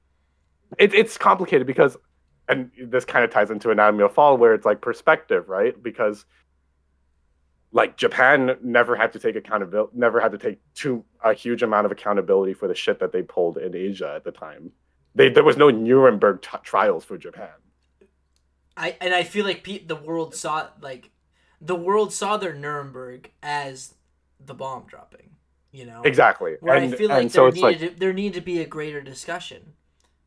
it, 0.79 0.95
it's 0.95 1.19
complicated 1.19 1.67
because, 1.67 1.97
and 2.49 2.71
this 2.79 3.05
kind 3.05 3.25
of 3.25 3.31
ties 3.31 3.51
into 3.51 3.71
Anatomy 3.71 4.05
of 4.05 4.13
Fall, 4.13 4.37
where 4.37 4.55
it's 4.55 4.67
like 4.67 4.81
perspective, 4.81 5.49
right? 5.49 5.81
Because 5.83 6.25
like 7.73 7.97
Japan 7.97 8.57
never 8.63 8.95
had 8.95 9.13
to 9.13 9.19
take 9.19 9.35
accountability, 9.37 9.93
never 9.95 10.21
had 10.21 10.33
to 10.33 10.39
take 10.39 10.61
too 10.75 11.05
a 11.23 11.35
huge 11.35 11.63
amount 11.63 11.87
of 11.87 11.93
accountability 11.93 12.55
for 12.55 12.69
the 12.69 12.75
shit 12.75 13.01
that 13.01 13.13
they 13.13 13.23
pulled 13.23 13.59
in 13.59 13.75
Asia 13.75 14.13
at 14.15 14.25
the 14.25 14.31
time. 14.31 14.71
They, 15.17 15.29
there 15.29 15.45
was 15.45 15.57
no 15.57 15.71
Nuremberg 15.71 16.43
t- 16.43 16.59
trials 16.63 17.05
for 17.05 17.19
Japan. 17.19 17.51
I 18.77 18.97
and 19.01 19.15
I 19.15 19.25
feel 19.25 19.45
like 19.45 19.65
pe- 19.65 19.85
the 19.85 19.97
world 19.97 20.35
saw 20.35 20.69
like 20.81 21.11
the 21.61 21.75
world 21.75 22.13
saw 22.13 22.37
their 22.37 22.55
Nuremberg 22.55 23.31
as 23.43 23.95
the 24.45 24.55
bomb 24.55 24.85
dropping. 24.87 25.31
You 25.73 25.87
know, 25.87 26.03
Exactly. 26.05 26.55
Where 26.61 26.77
and 26.77 26.95
I 26.95 26.97
feel 26.97 27.09
like 27.09 27.31
so 27.33 27.51
there 27.51 27.63
like 27.63 27.81
needed 27.81 27.95
to, 27.95 28.01
there 28.01 28.13
needed 28.13 28.35
to 28.35 28.41
be 28.41 28.61
a 28.61 28.67
greater 28.67 29.01
discussion. 29.01 29.73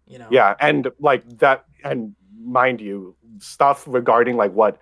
You 0.08 0.20
know. 0.20 0.28
yeah, 0.32 0.56
and 0.60 0.90
like 1.00 1.40
that 1.40 1.66
and 1.84 2.16
mind 2.42 2.82
you, 2.82 3.16
stuff 3.40 3.84
regarding 3.88 4.38
like 4.38 4.54
what 4.54 4.80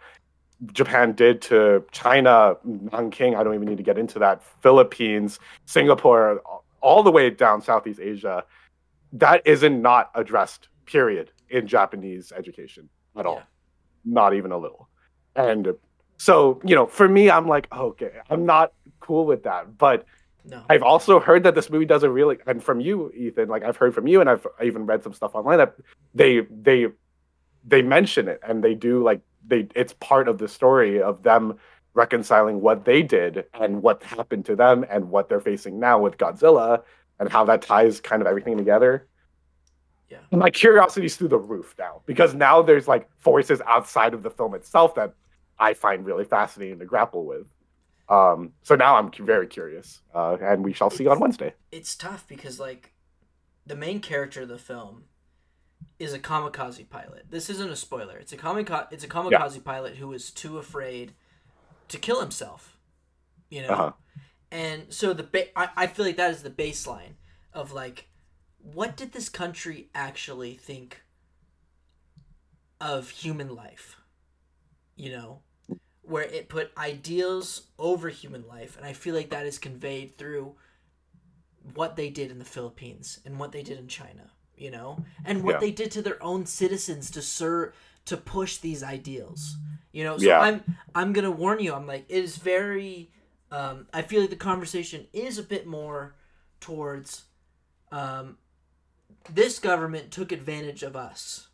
Japan 0.71 1.13
did 1.13 1.41
to 1.43 1.83
China, 1.91 2.55
Nanking, 2.63 3.35
I 3.35 3.43
don't 3.43 3.53
even 3.55 3.67
need 3.67 3.77
to 3.77 3.83
get 3.83 3.97
into 3.97 4.19
that, 4.19 4.43
Philippines, 4.61 5.39
Singapore, 5.65 6.41
all 6.81 7.03
the 7.03 7.11
way 7.11 7.29
down 7.29 7.61
Southeast 7.61 7.99
Asia, 7.99 8.43
that 9.13 9.41
isn't 9.45 9.81
not 9.81 10.11
addressed, 10.15 10.69
period, 10.85 11.31
in 11.49 11.67
Japanese 11.67 12.31
education 12.31 12.89
at 13.17 13.25
all. 13.25 13.41
Not 14.05 14.33
even 14.33 14.51
a 14.51 14.57
little. 14.57 14.87
And 15.35 15.73
so, 16.17 16.61
you 16.63 16.75
know, 16.75 16.85
for 16.85 17.07
me, 17.09 17.29
I'm 17.29 17.47
like, 17.47 17.67
okay, 17.73 18.11
I'm 18.29 18.45
not 18.45 18.73
cool 18.99 19.25
with 19.25 19.43
that. 19.43 19.77
But 19.77 20.05
No. 20.47 20.63
I've 20.69 20.83
also 20.83 21.19
heard 21.19 21.43
that 21.43 21.55
this 21.55 21.69
movie 21.69 21.85
doesn't 21.85 22.11
really, 22.11 22.37
and 22.45 22.63
from 22.63 22.79
you, 22.79 23.11
Ethan, 23.11 23.49
like 23.49 23.63
I've 23.63 23.77
heard 23.77 23.95
from 23.95 24.07
you, 24.07 24.21
and 24.21 24.29
I've 24.29 24.45
I 24.59 24.65
even 24.65 24.85
read 24.85 25.03
some 25.03 25.13
stuff 25.13 25.33
online 25.33 25.57
that 25.57 25.75
they 26.13 26.41
they 26.41 26.87
they 27.65 27.81
mention 27.81 28.27
it, 28.27 28.39
and 28.47 28.63
they 28.63 28.75
do 28.75 29.03
like 29.03 29.21
they 29.47 29.67
it's 29.75 29.93
part 29.93 30.27
of 30.27 30.37
the 30.37 30.47
story 30.47 31.01
of 31.01 31.23
them 31.23 31.57
reconciling 31.95 32.61
what 32.61 32.85
they 32.85 33.01
did 33.01 33.45
and 33.53 33.81
what 33.81 34.03
happened 34.03 34.45
to 34.45 34.55
them 34.55 34.85
and 34.89 35.09
what 35.09 35.29
they're 35.29 35.39
facing 35.39 35.79
now 35.79 35.97
with 35.97 36.17
Godzilla 36.17 36.83
and 37.19 37.29
how 37.29 37.45
that 37.45 37.61
ties 37.61 38.01
kind 38.01 38.21
of 38.21 38.27
everything 38.27 38.57
together. 38.57 39.07
Yeah. 40.09 40.19
And 40.29 40.39
my 40.39 40.49
curiosity's 40.49 41.15
through 41.15 41.29
the 41.29 41.37
roof 41.37 41.73
now 41.79 42.01
because 42.05 42.35
now 42.35 42.61
there's 42.61 42.87
like 42.87 43.09
forces 43.17 43.61
outside 43.65 44.13
of 44.13 44.23
the 44.23 44.29
film 44.29 44.53
itself 44.53 44.93
that 44.95 45.13
I 45.57 45.73
find 45.73 46.05
really 46.05 46.25
fascinating 46.25 46.79
to 46.79 46.85
grapple 46.85 47.25
with. 47.25 47.47
Um, 48.07 48.51
so 48.61 48.75
now 48.75 48.97
I'm 48.97 49.11
very 49.11 49.47
curious, 49.47 50.01
uh, 50.13 50.37
and 50.41 50.63
we 50.63 50.73
shall 50.73 50.89
see 50.91 51.07
on 51.07 51.19
Wednesday. 51.19 51.53
it's 51.71 51.95
tough 51.95 52.27
because 52.27 52.59
like 52.59 52.93
the 53.65 53.75
main 53.75 53.99
character 53.99 54.43
of 54.43 54.47
the 54.49 54.59
film 54.59 55.05
is 55.97 56.13
a 56.13 56.19
kamikaze 56.19 56.87
pilot. 56.89 57.25
This 57.29 57.49
isn't 57.49 57.69
a 57.71 57.75
spoiler. 57.75 58.17
It's 58.17 58.31
a 58.33 58.37
kamikaze. 58.37 58.87
It's 58.91 59.03
a 59.03 59.07
kamikaze 59.07 59.63
pilot 59.63 59.95
who 59.95 60.13
is 60.13 60.29
too 60.31 60.57
afraid 60.59 61.13
to 61.87 61.97
kill 61.97 62.19
himself. 62.21 62.77
You 63.49 63.63
know, 63.63 63.69
Uh-huh. 63.69 63.91
and 64.51 64.93
so 64.93 65.13
the 65.13 65.23
ba- 65.23 65.57
I, 65.57 65.69
I 65.75 65.87
feel 65.87 66.05
like 66.05 66.17
that 66.17 66.31
is 66.31 66.43
the 66.43 66.49
baseline 66.49 67.15
of 67.53 67.71
like 67.71 68.07
what 68.59 68.97
did 68.97 69.13
this 69.13 69.29
country 69.29 69.89
actually 69.95 70.55
think 70.55 71.01
of 72.81 73.09
human 73.09 73.53
life 73.55 73.97
you 74.95 75.11
know 75.11 75.39
where 76.07 76.23
it 76.23 76.49
put 76.49 76.71
ideals 76.77 77.63
over 77.79 78.09
human 78.09 78.47
life 78.47 78.77
and 78.77 78.85
i 78.85 78.93
feel 78.93 79.15
like 79.15 79.29
that 79.29 79.45
is 79.45 79.57
conveyed 79.59 80.17
through 80.17 80.53
what 81.73 81.95
they 81.95 82.09
did 82.09 82.31
in 82.31 82.39
the 82.39 82.45
philippines 82.45 83.19
and 83.25 83.39
what 83.39 83.51
they 83.51 83.63
did 83.63 83.77
in 83.79 83.87
china 83.87 84.31
you 84.55 84.69
know 84.71 85.03
and 85.25 85.43
what 85.43 85.55
Yeah. 85.55 85.59
they 85.59 85.71
did 85.71 85.91
to 85.91 86.01
their 86.01 86.21
own 86.23 86.45
citizens 86.45 87.09
to 87.11 87.21
serve 87.21 87.73
to 88.05 88.17
push 88.17 88.57
these 88.57 88.83
ideals 88.83 89.55
you 89.91 90.03
know 90.03 90.17
so 90.17 90.25
Yeah. 90.25 90.39
i'm 90.39 90.63
i'm 90.93 91.11
gonna 91.13 91.31
warn 91.31 91.59
you 91.59 91.73
i'm 91.73 91.87
like 91.87 92.05
it 92.07 92.23
is 92.23 92.37
very 92.37 93.11
um, 93.51 93.87
i 93.93 94.01
feel 94.01 94.21
like 94.21 94.29
the 94.29 94.35
conversation 94.35 95.07
is 95.13 95.37
a 95.37 95.43
bit 95.43 95.65
more 95.65 96.15
towards 96.59 97.23
um, 97.91 98.37
this 99.31 99.59
government 99.59 100.11
took 100.11 100.31
advantage 100.31 100.83
of 100.83 100.95
us 100.95 101.47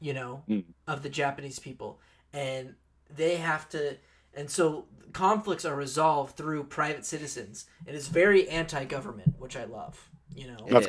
you 0.00 0.12
know 0.12 0.42
Mm. 0.48 0.64
of 0.86 1.02
the 1.02 1.08
japanese 1.08 1.58
people 1.58 1.98
and 2.32 2.74
they 3.16 3.36
have 3.36 3.68
to 3.68 3.96
and 4.34 4.50
so 4.50 4.86
conflicts 5.12 5.64
are 5.64 5.74
resolved 5.76 6.36
through 6.36 6.62
private 6.64 7.04
citizens 7.04 7.66
it 7.86 7.94
is 7.94 8.08
very 8.08 8.48
anti-government 8.48 9.34
which 9.38 9.56
i 9.56 9.64
love 9.64 10.08
you 10.34 10.46
know 10.46 10.56
It 10.66 10.70
That's 10.72 10.86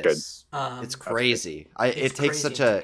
good. 0.52 0.58
um, 0.60 0.84
It's 0.84 0.96
crazy. 0.96 1.68
I, 1.76 1.88
it's 1.88 1.98
it 1.98 2.16
takes 2.16 2.42
crazy 2.42 2.42
such 2.42 2.60
a 2.60 2.84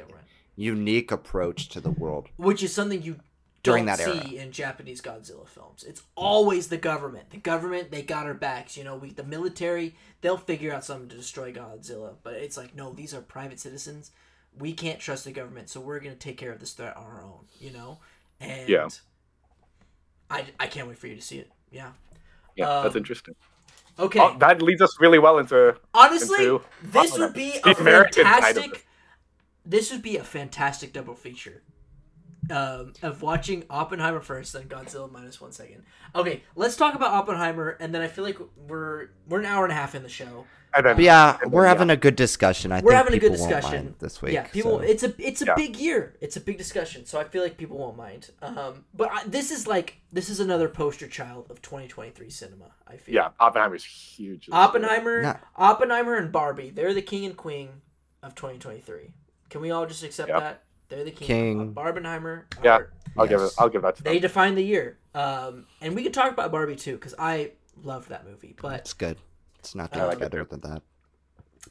unique 0.55 1.11
approach 1.11 1.69
to 1.69 1.79
the 1.81 1.91
world. 1.91 2.29
which 2.37 2.63
is 2.63 2.73
something 2.73 3.01
you 3.03 3.17
During 3.61 3.85
don't 3.85 3.97
that 3.97 4.07
era. 4.07 4.21
see 4.25 4.37
in 4.39 4.51
Japanese 4.51 5.01
Godzilla 5.01 5.47
films. 5.47 5.83
It's 5.83 6.01
always 6.15 6.69
the 6.69 6.77
government. 6.77 7.29
The 7.29 7.37
government, 7.37 7.91
they 7.91 8.01
got 8.01 8.25
our 8.25 8.33
backs. 8.33 8.75
You 8.77 8.83
know, 8.85 8.95
we 8.95 9.11
the 9.11 9.23
military, 9.23 9.95
they'll 10.21 10.37
figure 10.37 10.73
out 10.73 10.83
something 10.85 11.09
to 11.09 11.15
destroy 11.15 11.51
Godzilla. 11.53 12.15
But 12.23 12.33
it's 12.35 12.57
like, 12.57 12.75
no, 12.75 12.91
these 12.93 13.13
are 13.13 13.21
private 13.21 13.59
citizens. 13.59 14.11
We 14.57 14.73
can't 14.73 14.99
trust 14.99 15.25
the 15.25 15.31
government, 15.31 15.69
so 15.69 15.79
we're 15.79 15.99
gonna 15.99 16.15
take 16.15 16.37
care 16.37 16.51
of 16.51 16.59
this 16.59 16.73
threat 16.73 16.97
on 16.97 17.03
our 17.03 17.23
own. 17.23 17.45
You 17.59 17.71
know, 17.73 17.99
and 18.39 18.67
Yeah. 18.67 18.87
I, 20.29 20.45
I 20.59 20.67
can't 20.67 20.87
wait 20.87 20.97
for 20.97 21.07
you 21.07 21.15
to 21.15 21.21
see 21.21 21.39
it. 21.39 21.49
Yeah. 21.71 21.91
Yeah, 22.55 22.81
that's 22.83 22.95
Um, 22.95 22.99
interesting. 22.99 23.35
Okay. 23.99 24.19
Oh, 24.19 24.35
that 24.39 24.61
leads 24.61 24.81
us 24.81 24.95
really 24.99 25.19
well 25.19 25.39
into 25.39 25.75
Honestly, 25.93 26.45
into- 26.45 26.61
this 26.83 27.17
would 27.17 27.33
be 27.33 27.59
a 27.63 27.71
American 27.71 28.23
side 28.25 28.57
of 28.57 28.63
fantastic. 28.63 28.87
This 29.65 29.91
would 29.91 30.01
be 30.01 30.17
a 30.17 30.23
fantastic 30.23 30.93
double 30.93 31.15
feature. 31.15 31.61
Um, 32.49 32.93
of 33.01 33.21
watching 33.21 33.63
Oppenheimer 33.69 34.21
first, 34.21 34.53
then 34.53 34.63
Godzilla 34.69 35.11
minus 35.11 35.41
one 35.41 35.51
second. 35.51 35.83
Okay, 36.15 36.43
let's 36.55 36.75
talk 36.77 36.95
about 36.95 37.11
Oppenheimer, 37.11 37.71
and 37.79 37.93
then 37.93 38.01
I 38.01 38.07
feel 38.07 38.23
like 38.23 38.37
we're 38.67 39.09
we're 39.27 39.39
an 39.39 39.45
hour 39.45 39.63
and 39.65 39.71
a 39.71 39.75
half 39.75 39.95
in 39.95 40.03
the 40.03 40.09
show. 40.09 40.45
and 40.73 40.85
then 40.85 40.95
But 40.95 41.03
yeah, 41.03 41.37
and 41.41 41.51
we're 41.51 41.63
yeah. 41.63 41.69
having 41.69 41.89
a 41.89 41.97
good 41.97 42.15
discussion. 42.15 42.71
I 42.71 42.75
We're 42.81 42.91
think 42.91 42.97
having 42.97 43.13
a 43.15 43.19
good 43.19 43.31
discussion 43.33 43.95
this 43.99 44.21
week. 44.21 44.33
yeah, 44.33 44.43
people. 44.43 44.77
so- 44.79 44.83
It's 44.85 45.03
a 45.03 45.13
it's 45.17 45.41
a 45.41 45.45
Yeah. 45.45 45.55
big 45.55 45.75
year. 45.77 46.15
It's 46.21 46.37
a 46.37 46.39
big 46.41 46.57
discussion, 46.57 47.05
so 47.05 47.19
I 47.19 47.25
feel 47.25 47.43
like 47.43 47.57
people 47.57 47.77
won't 47.77 47.97
mind. 47.97 48.29
Um, 48.41 48.85
but 48.93 49.09
I, 49.11 49.23
this 49.25 49.51
is 49.51 49.67
like 49.67 49.99
this 50.13 50.29
is 50.29 50.39
another 50.39 50.69
poster 50.69 51.07
child 51.07 51.47
of 51.49 51.61
2023 51.61 52.29
cinema. 52.29 52.71
I 52.87 52.95
feel. 52.97 53.15
yeah, 53.15 53.29
Oppenheimer's 53.41 53.83
huge. 53.83 54.47
Oppenheimer, 54.53 55.21
Not- 55.21 55.41
Oppenheimer, 55.57 56.15
and 56.15 56.31
Barbie. 56.31 56.69
They're 56.69 56.93
the 56.93 57.01
king 57.01 57.25
and 57.25 57.35
queen 57.35 57.81
of 58.23 58.35
2023. 58.35 59.11
Can 59.49 59.61
we 59.61 59.71
all 59.71 59.85
just 59.85 60.03
accept 60.03 60.29
Yep. 60.29 60.39
that? 60.39 60.63
They're 60.89 61.03
the 61.03 61.11
king. 61.11 61.27
King. 61.27 61.73
Barbenheimer. 61.73 62.43
Yeah. 62.63 62.77
are- 62.77 62.93
I'll 63.17 63.27
give 63.27 63.41
it. 63.41 63.51
I'll 63.57 63.69
give 63.69 63.81
that 63.81 63.95
to 63.97 64.03
them. 64.03 64.13
they 64.13 64.19
define 64.19 64.55
the 64.55 64.63
year. 64.63 64.99
Um, 65.15 65.65
and 65.81 65.95
we 65.95 66.03
can 66.03 66.11
talk 66.11 66.31
about 66.31 66.51
Barbie 66.51 66.75
too, 66.75 66.93
because 66.93 67.15
I 67.17 67.51
loved 67.83 68.09
that 68.09 68.25
movie. 68.27 68.55
But 68.61 68.81
It's 68.81 68.93
good. 68.93 69.17
It's 69.59 69.73
not 69.73 69.89
I 69.91 69.95
getting 69.95 70.07
like 70.09 70.17
it 70.17 70.19
better 70.21 70.43
too. 70.43 70.57
than 70.57 70.71
that. 70.71 70.81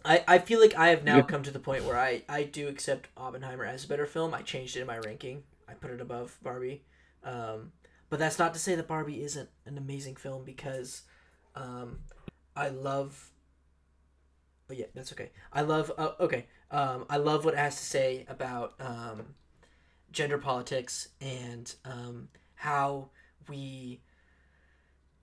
I, 0.05 0.25
I 0.29 0.39
feel 0.39 0.61
like 0.61 0.75
I 0.75 0.89
have 0.89 1.05
now 1.05 1.23
come 1.23 1.43
to 1.45 1.51
the 1.51 1.59
point 1.59 1.85
where 1.85 1.99
I, 1.99 2.23
I 2.29 2.43
do 2.45 2.69
accept 2.69 3.09
Oppenheimer 3.17 3.65
as 3.65 3.85
a 3.85 3.89
better 3.89 4.07
film. 4.07 4.35
I 4.35 4.43
changed 4.43 4.77
it 4.77 4.81
in 4.81 4.87
my 4.87 4.99
ranking. 4.99 5.43
I 5.69 5.75
put 5.75 5.91
it 5.91 6.01
above 6.01 6.37
Barbie. 6.43 6.83
Um, 7.25 7.73
but 8.11 8.19
that's 8.19 8.39
not 8.39 8.53
to 8.55 8.61
say 8.61 8.75
that 8.75 8.87
Barbie 8.87 9.23
isn't 9.23 9.49
an 9.65 9.79
amazing 9.79 10.17
film 10.17 10.45
because 10.45 11.03
um, 11.55 12.01
I 12.55 12.69
love. 12.69 13.31
Oh, 14.69 14.75
yeah, 14.75 14.87
that's 14.95 15.13
okay. 15.13 15.31
I 15.53 15.63
love. 15.63 15.91
Uh, 15.97 16.11
okay. 16.21 16.47
Um, 16.71 17.07
I 17.09 17.17
love 17.19 17.45
what 17.45 17.55
it 17.55 17.59
has 17.59 17.77
to 17.77 17.85
say 17.85 18.27
about 18.29 18.75
um, 18.81 19.35
gender 20.13 20.39
politics 20.39 21.09
and 21.21 21.73
um, 21.85 22.29
how 22.55 23.11
we 23.49 24.01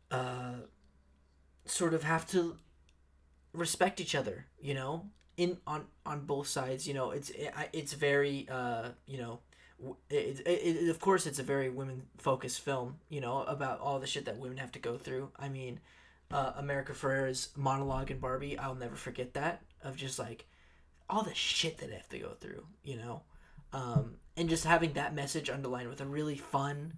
uh, 0.09 0.53
sort 1.65 1.93
of 1.93 2.03
have 2.03 2.27
to 2.27 2.57
respect 3.53 4.01
each 4.01 4.15
other 4.15 4.45
you 4.59 4.73
know 4.73 5.05
in 5.37 5.57
on 5.67 5.85
on 6.05 6.25
both 6.25 6.47
sides 6.47 6.87
you 6.87 6.93
know 6.93 7.11
it's 7.11 7.29
it, 7.31 7.53
it's 7.71 7.93
very 7.93 8.47
uh 8.49 8.89
you 9.05 9.17
know 9.17 9.39
it, 10.09 10.39
it, 10.45 10.49
it, 10.49 10.89
of 10.89 10.99
course 10.99 11.25
it's 11.25 11.39
a 11.39 11.43
very 11.43 11.69
women 11.69 12.03
focused 12.17 12.61
film 12.61 12.95
you 13.09 13.21
know 13.21 13.43
about 13.43 13.79
all 13.79 13.99
the 13.99 14.07
shit 14.07 14.25
that 14.25 14.37
women 14.37 14.57
have 14.57 14.71
to 14.71 14.79
go 14.79 14.97
through. 14.97 15.29
I 15.37 15.49
mean 15.49 15.79
uh, 16.31 16.53
america 16.57 16.93
ferrera's 16.93 17.49
monologue 17.55 18.09
in 18.09 18.17
barbie 18.17 18.57
i'll 18.57 18.75
never 18.75 18.95
forget 18.95 19.33
that 19.33 19.61
of 19.83 19.95
just 19.95 20.17
like 20.17 20.45
all 21.13 21.23
the 21.23 21.33
shit 21.33 21.77
that 21.77 21.91
I 21.91 21.95
have 21.95 22.09
to 22.09 22.19
go 22.19 22.31
through 22.39 22.65
you 22.83 22.97
know 22.97 23.21
um, 23.71 24.15
and 24.35 24.49
just 24.49 24.65
having 24.65 24.93
that 24.93 25.15
message 25.15 25.49
underlined 25.49 25.89
with 25.89 26.01
a 26.01 26.05
really 26.05 26.37
fun 26.37 26.93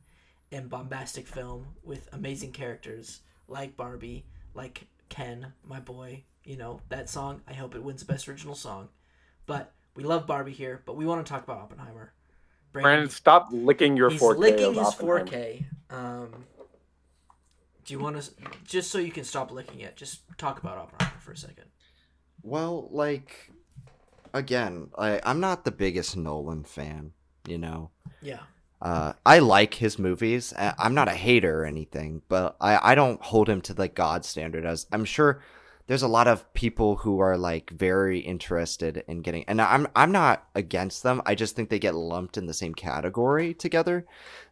and 0.52 0.70
bombastic 0.70 1.28
film 1.28 1.68
with 1.84 2.08
amazing 2.14 2.52
characters 2.52 3.22
like 3.48 3.76
barbie 3.76 4.26
like 4.54 4.88
ken 5.10 5.54
my 5.64 5.80
boy 5.80 6.24
you 6.44 6.58
know 6.58 6.80
that 6.90 7.10
song 7.10 7.42
i 7.48 7.54
hope 7.54 7.76
it 7.76 7.84
wins 7.84 8.04
best 8.04 8.28
original 8.28 8.56
song 8.56 8.90
but 9.46 9.74
we 9.96 10.04
love 10.04 10.26
barbie 10.26 10.52
here 10.52 10.82
but 10.86 10.96
we 10.96 11.06
want 11.06 11.26
to 11.26 11.30
talk 11.30 11.44
about 11.44 11.58
oppenheimer 11.58 12.14
Brandon, 12.82 13.10
stop 13.10 13.48
licking 13.52 13.96
your 13.96 14.10
he's 14.10 14.22
4K. 14.22 14.38
licking 14.38 14.74
his 14.74 14.88
4K. 14.96 15.66
Um, 15.90 16.46
do 17.86 17.94
you 17.94 18.00
want 18.00 18.22
to 18.22 18.30
just 18.66 18.92
so 18.92 18.98
you 18.98 19.12
can 19.12 19.24
stop 19.24 19.52
licking 19.52 19.80
it? 19.80 19.96
Just 19.96 20.22
talk 20.38 20.60
about 20.60 20.78
Oppenheimer 20.78 21.20
for 21.20 21.32
a 21.32 21.38
second. 21.38 21.66
Well, 22.42 22.90
like, 22.92 23.52
again, 24.36 24.90
I, 24.98 25.20
I'm 25.24 25.40
not 25.40 25.64
the 25.66 25.72
biggest 25.72 26.16
Nolan 26.16 26.64
fan, 26.64 27.12
you 27.48 27.58
know. 27.58 27.90
Yeah. 28.22 28.42
Uh, 28.82 29.14
I 29.26 29.40
like 29.40 29.74
his 29.76 29.98
movies. 29.98 30.54
I- 30.58 30.76
I'm 30.78 30.94
not 30.94 31.08
a 31.08 31.12
hater 31.16 31.62
or 31.62 31.66
anything, 31.66 32.22
but 32.28 32.56
I, 32.62 32.92
I 32.92 32.96
don't 32.96 33.22
hold 33.22 33.50
him 33.50 33.62
to 33.62 33.74
the 33.74 33.88
God 33.88 34.26
standard 34.26 34.66
as 34.66 34.86
I'm 34.92 35.06
sure 35.06 35.42
there's 35.88 36.02
a 36.04 36.08
lot 36.08 36.28
of 36.28 36.52
people 36.54 36.96
who 36.98 37.20
are 37.20 37.38
like 37.38 37.70
very 37.70 38.20
interested 38.20 39.04
in 39.08 39.22
getting 39.22 39.44
and 39.48 39.62
I'm 39.62 39.88
I'm 39.96 40.12
not 40.12 40.48
against 40.56 41.04
them. 41.04 41.22
I 41.28 41.36
just 41.36 41.56
think 41.56 41.70
they 41.70 41.78
get 41.80 41.94
lumped 41.96 42.38
in 42.38 42.48
the 42.48 42.54
same 42.56 42.74
category 42.74 43.54
together. 43.54 44.06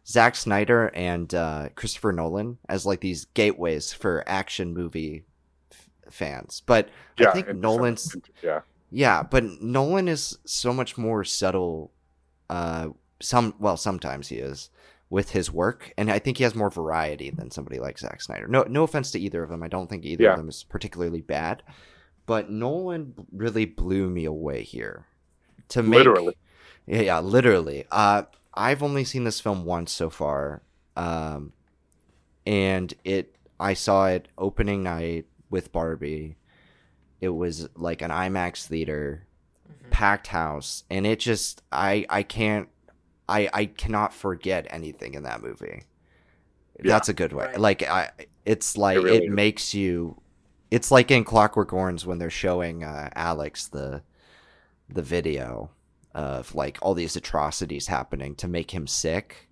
Zack 0.06 0.36
Snyder 0.36 0.90
and 0.94 1.34
uh, 1.34 1.68
Christopher 1.74 2.12
Nolan 2.12 2.58
as 2.68 2.86
like 2.86 3.00
these 3.00 3.24
gateways 3.34 3.92
for 3.92 4.22
action 4.28 4.72
movie 4.74 5.24
f- 5.72 5.90
fans. 6.08 6.62
But 6.64 6.88
I 7.18 7.32
think 7.32 7.48
Nolan's 7.56 8.14
Yeah. 8.42 8.60
Yeah, 8.90 9.22
but 9.22 9.44
Nolan 9.62 10.08
is 10.08 10.38
so 10.44 10.72
much 10.72 10.96
more 10.98 11.24
subtle. 11.24 11.92
Uh, 12.50 12.88
some 13.20 13.54
well, 13.58 13.76
sometimes 13.76 14.28
he 14.28 14.36
is 14.36 14.70
with 15.10 15.30
his 15.30 15.50
work, 15.50 15.92
and 15.96 16.10
I 16.10 16.18
think 16.18 16.38
he 16.38 16.44
has 16.44 16.54
more 16.54 16.70
variety 16.70 17.30
than 17.30 17.50
somebody 17.50 17.78
like 17.78 17.98
Zack 17.98 18.20
Snyder. 18.22 18.48
No, 18.48 18.62
no 18.64 18.82
offense 18.82 19.10
to 19.12 19.20
either 19.20 19.42
of 19.42 19.50
them. 19.50 19.62
I 19.62 19.68
don't 19.68 19.88
think 19.88 20.04
either 20.04 20.24
Yeah. 20.24 20.32
of 20.32 20.38
them 20.38 20.48
is 20.48 20.64
particularly 20.64 21.20
bad, 21.20 21.62
but 22.26 22.50
Nolan 22.50 23.14
really 23.32 23.64
blew 23.64 24.08
me 24.10 24.24
away 24.24 24.62
here. 24.62 25.06
To 25.70 25.82
make 25.82 25.98
Literally. 25.98 26.36
yeah, 26.86 27.00
yeah, 27.00 27.20
literally. 27.20 27.86
Uh, 27.90 28.24
I've 28.52 28.82
only 28.82 29.04
seen 29.04 29.24
this 29.24 29.40
film 29.40 29.64
once 29.64 29.92
so 29.92 30.10
far, 30.10 30.62
um, 30.96 31.52
and 32.46 32.92
it. 33.04 33.36
I 33.58 33.74
saw 33.74 34.06
it 34.08 34.28
opening 34.36 34.82
night 34.82 35.26
with 35.48 35.72
Barbie. 35.72 36.36
It 37.24 37.30
was 37.34 37.68
like 37.74 38.02
an 38.02 38.10
IMAX 38.10 38.66
theater, 38.66 39.26
Mhm. 39.68 39.90
packed 39.90 40.26
house, 40.28 40.84
and 40.90 41.06
it 41.06 41.18
just 41.20 41.62
I 41.72 42.04
I 42.10 42.22
can't 42.22 42.68
I 43.28 43.48
I 43.52 43.64
cannot 43.66 44.12
forget 44.12 44.66
anything 44.68 45.14
in 45.14 45.22
that 45.22 45.42
movie. 45.42 45.84
Yeah. 46.82 46.92
That's 46.92 47.08
a 47.08 47.14
good 47.14 47.32
way. 47.32 47.46
Right. 47.46 47.60
Like 47.60 47.82
I, 47.82 48.10
it's 48.44 48.76
like 48.76 48.98
really 48.98 49.16
it 49.16 49.24
is. 49.24 49.30
makes 49.30 49.74
you. 49.74 50.20
It's 50.70 50.90
like 50.90 51.10
in 51.10 51.24
Clockwork 51.24 51.72
Orange 51.72 52.04
when 52.04 52.18
they're 52.18 52.30
showing 52.30 52.84
uh, 52.84 53.08
Alex 53.14 53.68
the 53.68 54.02
the 54.88 55.02
video 55.02 55.70
of 56.14 56.54
like 56.54 56.78
all 56.82 56.94
these 56.94 57.16
atrocities 57.16 57.86
happening 57.86 58.34
to 58.36 58.46
make 58.48 58.72
him 58.72 58.86
sick. 58.86 59.48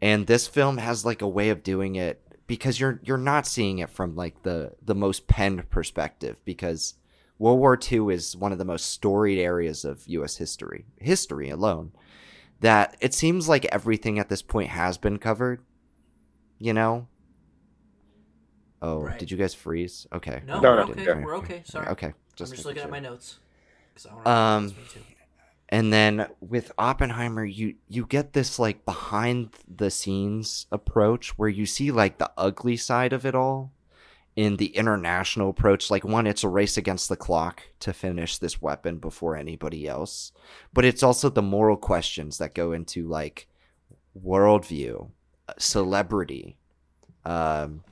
And 0.00 0.26
this 0.26 0.46
film 0.46 0.78
has 0.78 1.04
like 1.04 1.20
a 1.22 1.28
way 1.28 1.50
of 1.50 1.62
doing 1.62 1.96
it 1.96 2.20
because 2.52 2.78
you're 2.78 3.00
you're 3.02 3.16
not 3.16 3.46
seeing 3.46 3.78
it 3.78 3.88
from 3.88 4.14
like 4.14 4.42
the 4.42 4.72
the 4.82 4.94
most 4.94 5.26
penned 5.26 5.70
perspective 5.70 6.38
because 6.44 6.96
World 7.38 7.58
War 7.58 7.78
II 7.90 8.12
is 8.12 8.36
one 8.36 8.52
of 8.52 8.58
the 8.58 8.64
most 8.66 8.90
storied 8.90 9.38
areas 9.38 9.86
of 9.86 10.02
US 10.06 10.36
history. 10.36 10.84
History 11.00 11.48
alone. 11.48 11.92
That 12.60 12.94
it 13.00 13.14
seems 13.14 13.48
like 13.48 13.64
everything 13.72 14.18
at 14.18 14.28
this 14.28 14.42
point 14.42 14.68
has 14.68 14.98
been 14.98 15.16
covered. 15.18 15.62
You 16.58 16.74
know? 16.74 17.08
Oh, 18.82 19.00
Right. 19.00 19.18
did 19.18 19.30
you 19.30 19.38
guys 19.38 19.54
freeze? 19.54 20.06
Okay. 20.12 20.42
No, 20.46 20.60
No, 20.60 20.70
we're 20.72 20.76
no, 20.76 20.92
okay. 20.92 21.14
We're 21.24 21.36
okay. 21.38 21.62
Sorry. 21.64 21.88
Okay. 21.88 22.08
I'm 22.08 22.14
just 22.36 22.52
making 22.52 22.64
looking 22.66 22.78
at 22.80 22.84
sure. 22.84 22.90
my 22.90 23.00
notes. 23.00 23.38
'Cause 23.94 24.06
I 24.06 24.10
Um, 24.10 24.16
wanna- 24.24 24.66
me 24.68 24.74
too. 24.92 25.00
And 25.72 25.90
then 25.90 26.26
with 26.38 26.70
Oppenheimer, 26.76 27.46
you 27.46 27.76
you 27.88 28.04
get 28.04 28.34
this 28.34 28.58
like 28.58 28.84
behind 28.84 29.56
the 29.66 29.90
scenes 29.90 30.66
approach 30.70 31.38
where 31.38 31.48
you 31.48 31.64
see 31.64 31.90
like 31.90 32.18
the 32.18 32.30
ugly 32.36 32.76
side 32.76 33.14
of 33.14 33.24
it 33.24 33.34
all 33.34 33.72
in 34.36 34.58
the 34.58 34.76
international 34.76 35.48
approach. 35.48 35.90
Like 35.90 36.04
one, 36.04 36.26
it's 36.26 36.44
a 36.44 36.48
race 36.48 36.76
against 36.76 37.08
the 37.08 37.16
clock 37.16 37.62
to 37.80 37.94
finish 37.94 38.36
this 38.36 38.60
weapon 38.60 38.98
before 38.98 39.34
anybody 39.34 39.88
else, 39.88 40.32
but 40.74 40.84
it's 40.84 41.02
also 41.02 41.30
the 41.30 41.40
moral 41.40 41.78
questions 41.78 42.36
that 42.36 42.54
go 42.54 42.72
into 42.72 43.08
like 43.08 43.48
worldview, 44.22 45.08
uh, 45.48 45.54
celebrity, 45.56 46.58
um, 47.24 47.82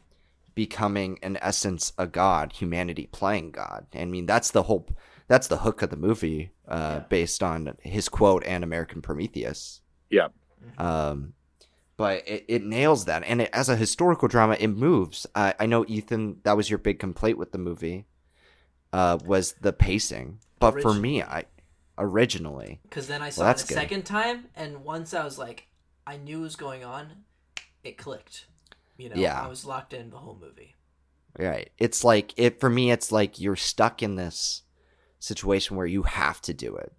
becoming 0.55 1.19
in 1.23 1.39
essence 1.40 1.94
a 1.97 2.07
god, 2.07 2.52
humanity 2.52 3.09
playing 3.11 3.52
God. 3.52 3.86
I 3.94 4.05
mean, 4.05 4.27
that's 4.27 4.51
the 4.51 4.65
whole 4.65 4.86
that's 5.31 5.47
the 5.47 5.59
hook 5.59 5.81
of 5.81 5.90
the 5.90 5.97
movie, 5.97 6.51
uh, 6.69 6.97
Yeah. 6.98 7.05
based 7.09 7.40
on 7.43 7.77
his 7.82 8.09
quote 8.09 8.43
and 8.44 8.65
American 8.65 9.01
Prometheus. 9.01 9.81
Yeah. 10.11 10.28
Um, 10.77 11.35
but 11.97 12.27
it, 12.27 12.44
it 12.48 12.65
nails 12.65 13.05
that, 13.05 13.23
and 13.24 13.43
it, 13.43 13.51
as 13.52 13.69
a 13.69 13.77
historical 13.77 14.27
drama, 14.27 14.57
it 14.59 14.69
moves. 14.69 15.27
I, 15.35 15.55
I 15.61 15.66
know 15.66 15.85
Ethan, 15.86 16.40
that 16.43 16.57
was 16.57 16.69
your 16.69 16.78
big 16.78 16.98
complaint 16.98 17.39
with 17.39 17.52
the 17.52 17.59
movie, 17.59 18.07
uh, 18.93 19.19
was 19.24 19.52
the 19.61 19.73
pacing. 19.73 20.40
But 20.59 20.82
for 20.82 20.93
me, 20.93 21.23
I 21.23 21.44
originally, 21.97 22.81
Because 22.82 23.07
then 23.07 23.23
I 23.23 23.31
saw 23.31 23.44
that's 23.44 23.62
it 23.62 23.66
a 23.66 23.69
good. 23.69 23.74
second 23.81 24.02
time, 24.07 24.47
and 24.57 24.82
once 24.85 25.15
I 25.15 25.23
was 25.24 25.39
like, 25.39 25.69
I 26.07 26.16
knew 26.16 26.39
what 26.40 26.44
was 26.44 26.57
going 26.57 26.85
on, 26.85 27.12
it 27.85 27.97
clicked. 27.98 28.47
You 28.98 29.11
know, 29.11 29.16
Yeah. 29.16 29.40
I 29.40 29.47
was 29.48 29.65
locked 29.65 29.94
in 29.94 30.11
the 30.11 30.16
whole 30.19 30.36
movie. 30.40 30.74
right, 31.39 31.70
it's 31.78 32.02
like 32.02 32.35
it 32.36 32.59
for 32.61 32.69
me. 32.69 32.90
It's 32.90 33.12
like 33.12 33.39
you're 33.40 33.57
stuck 33.57 34.02
in 34.02 34.16
this 34.16 34.62
situation 35.20 35.76
where 35.76 35.86
you 35.86 36.02
have 36.02 36.40
to 36.42 36.52
do 36.52 36.74
it. 36.74 36.92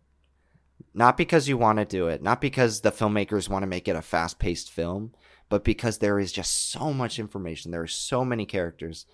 Not 0.93 1.17
because 1.17 1.47
you 1.47 1.57
want 1.57 1.79
to 1.79 1.85
do 1.85 2.07
it, 2.07 2.21
not 2.21 2.39
because 2.39 2.81
the 2.81 2.91
filmmakers 2.91 3.49
want 3.49 3.63
to 3.63 3.67
make 3.67 3.87
it 3.87 3.95
a 3.95 4.01
fast 4.01 4.39
paced 4.39 4.71
film, 4.71 5.13
but 5.49 5.63
because 5.63 5.97
there 5.97 6.19
is 6.19 6.31
just 6.31 6.71
so 6.71 6.93
much 6.93 7.19
information. 7.19 7.71
There 7.71 7.81
are 7.81 7.87
so 7.87 8.23
many 8.23 8.45
characters. 8.45 9.05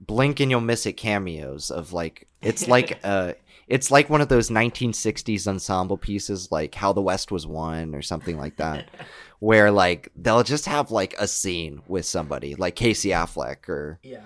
Blink 0.00 0.40
and 0.40 0.50
you'll 0.50 0.60
miss 0.60 0.84
it 0.86 0.94
cameos 0.94 1.70
of 1.70 1.92
like 1.92 2.28
it's 2.40 2.66
like 2.66 2.98
uh 3.04 3.34
it's 3.68 3.90
like 3.90 4.10
one 4.10 4.20
of 4.20 4.28
those 4.28 4.50
1960s 4.50 5.46
ensemble 5.46 5.96
pieces 5.96 6.50
like 6.50 6.74
How 6.74 6.92
the 6.92 7.00
West 7.00 7.30
Was 7.30 7.46
Won 7.46 7.94
or 7.94 8.02
something 8.02 8.36
like 8.36 8.56
that 8.56 8.88
where 9.38 9.70
like 9.70 10.08
they'll 10.16 10.42
just 10.42 10.66
have 10.66 10.90
like 10.90 11.14
a 11.18 11.28
scene 11.28 11.82
with 11.86 12.04
somebody 12.04 12.56
like 12.56 12.74
Casey 12.74 13.10
Affleck 13.10 13.68
or 13.68 14.00
yeah. 14.02 14.24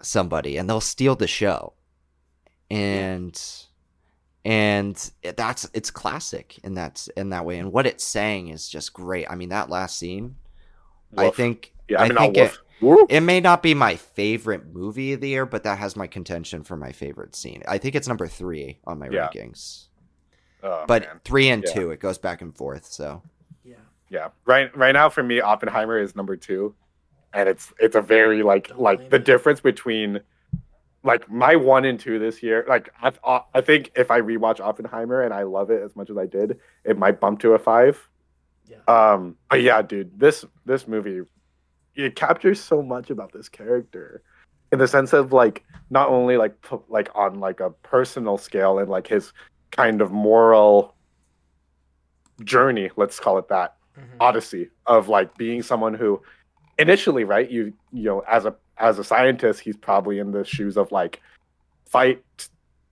somebody 0.00 0.56
and 0.56 0.68
they'll 0.68 0.80
steal 0.80 1.14
the 1.14 1.26
show 1.26 1.74
and 2.70 3.40
and 4.44 5.10
that's 5.36 5.68
it's 5.74 5.90
classic 5.90 6.58
in 6.64 6.74
that 6.74 7.06
in 7.16 7.30
that 7.30 7.44
way 7.44 7.58
and 7.58 7.72
what 7.72 7.86
it's 7.86 8.04
saying 8.04 8.48
is 8.48 8.68
just 8.68 8.92
great 8.92 9.26
i 9.30 9.34
mean 9.34 9.48
that 9.50 9.68
last 9.70 9.98
scene 9.98 10.36
i 11.16 11.30
think 11.30 11.72
Yeah, 11.88 12.02
I 12.02 12.08
mean, 12.08 12.16
think 12.18 12.36
it, 12.36 12.42
woof. 12.42 12.62
Woof. 12.98 13.06
it 13.10 13.20
may 13.20 13.40
not 13.40 13.62
be 13.62 13.74
my 13.74 13.96
favorite 13.96 14.72
movie 14.72 15.12
of 15.14 15.20
the 15.20 15.28
year 15.28 15.46
but 15.46 15.62
that 15.64 15.78
has 15.78 15.96
my 15.96 16.06
contention 16.06 16.62
for 16.62 16.76
my 16.76 16.92
favorite 16.92 17.34
scene 17.36 17.62
i 17.68 17.78
think 17.78 17.94
it's 17.94 18.08
number 18.08 18.26
three 18.28 18.78
on 18.84 18.98
my 18.98 19.08
Yeah. 19.10 19.28
rankings 19.28 19.86
Oh, 20.62 20.84
but 20.88 21.02
man. 21.02 21.20
three 21.24 21.48
and 21.48 21.62
Yeah. 21.66 21.72
two 21.74 21.90
it 21.90 22.00
goes 22.00 22.18
back 22.18 22.40
and 22.42 22.56
forth 22.56 22.86
so 22.86 23.22
Yeah. 23.64 23.76
yeah 24.10 24.28
right 24.44 24.74
right 24.76 24.92
now 24.92 25.08
for 25.08 25.22
me 25.22 25.40
oppenheimer 25.40 25.98
is 25.98 26.14
number 26.16 26.36
two 26.36 26.74
and 27.32 27.48
it's 27.48 27.72
it's 27.78 27.94
a 27.96 28.00
very 28.00 28.42
like 28.42 28.68
Don't 28.68 28.80
like 28.80 29.10
the 29.10 29.18
me. 29.18 29.24
difference 29.24 29.60
between 29.60 30.20
like 31.06 31.30
my 31.30 31.56
one 31.56 31.84
and 31.84 31.98
two 31.98 32.18
this 32.18 32.42
year 32.42 32.64
like 32.68 32.90
I, 33.00 33.40
I 33.54 33.60
think 33.60 33.92
if 33.96 34.10
i 34.10 34.20
rewatch 34.20 34.60
oppenheimer 34.60 35.22
and 35.22 35.32
i 35.32 35.44
love 35.44 35.70
it 35.70 35.82
as 35.82 35.94
much 35.96 36.10
as 36.10 36.18
i 36.18 36.26
did 36.26 36.58
it 36.84 36.98
might 36.98 37.20
bump 37.20 37.40
to 37.40 37.52
a 37.52 37.58
five 37.58 37.96
Yeah. 38.68 38.78
um 38.88 39.36
but 39.48 39.62
yeah 39.62 39.80
dude 39.82 40.18
this 40.18 40.44
this 40.64 40.86
movie 40.88 41.22
it 41.94 42.16
captures 42.16 42.60
so 42.60 42.82
much 42.82 43.08
about 43.10 43.32
this 43.32 43.48
character 43.48 44.22
in 44.72 44.78
the 44.78 44.88
sense 44.88 45.12
of 45.12 45.32
like 45.32 45.64
not 45.90 46.08
only 46.08 46.36
like 46.36 46.54
like 46.88 47.08
on 47.14 47.40
like 47.40 47.60
a 47.60 47.70
personal 47.70 48.36
scale 48.36 48.78
and 48.80 48.90
like 48.90 49.06
his 49.06 49.32
kind 49.70 50.00
of 50.02 50.10
moral 50.10 50.94
journey 52.44 52.90
let's 52.96 53.18
call 53.20 53.38
it 53.38 53.48
that 53.48 53.76
Mhm. 53.98 54.16
odyssey 54.20 54.68
of 54.86 55.08
like 55.08 55.34
being 55.38 55.62
someone 55.62 55.94
who 55.94 56.20
initially 56.78 57.24
right 57.24 57.50
you 57.50 57.72
you 57.92 58.04
know 58.04 58.20
as 58.28 58.44
a 58.44 58.54
as 58.78 58.98
a 58.98 59.04
scientist 59.04 59.60
he's 59.60 59.76
probably 59.76 60.18
in 60.18 60.32
the 60.32 60.44
shoes 60.44 60.76
of 60.76 60.92
like 60.92 61.20
fight 61.86 62.22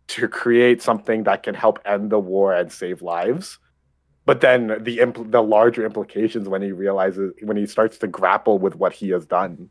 to 0.06 0.28
create 0.28 0.82
something 0.82 1.24
that 1.24 1.42
can 1.42 1.54
help 1.54 1.78
end 1.84 2.10
the 2.10 2.18
war 2.18 2.52
and 2.52 2.70
save 2.70 3.02
lives. 3.02 3.58
But 4.26 4.40
then 4.40 4.68
the 4.82 4.98
impl- 4.98 5.30
the 5.30 5.42
larger 5.42 5.84
implications 5.84 6.48
when 6.48 6.62
he 6.62 6.72
realizes 6.72 7.32
when 7.42 7.56
he 7.56 7.66
starts 7.66 7.98
to 7.98 8.06
grapple 8.06 8.58
with 8.58 8.76
what 8.76 8.92
he 8.92 9.10
has 9.10 9.26
done 9.26 9.70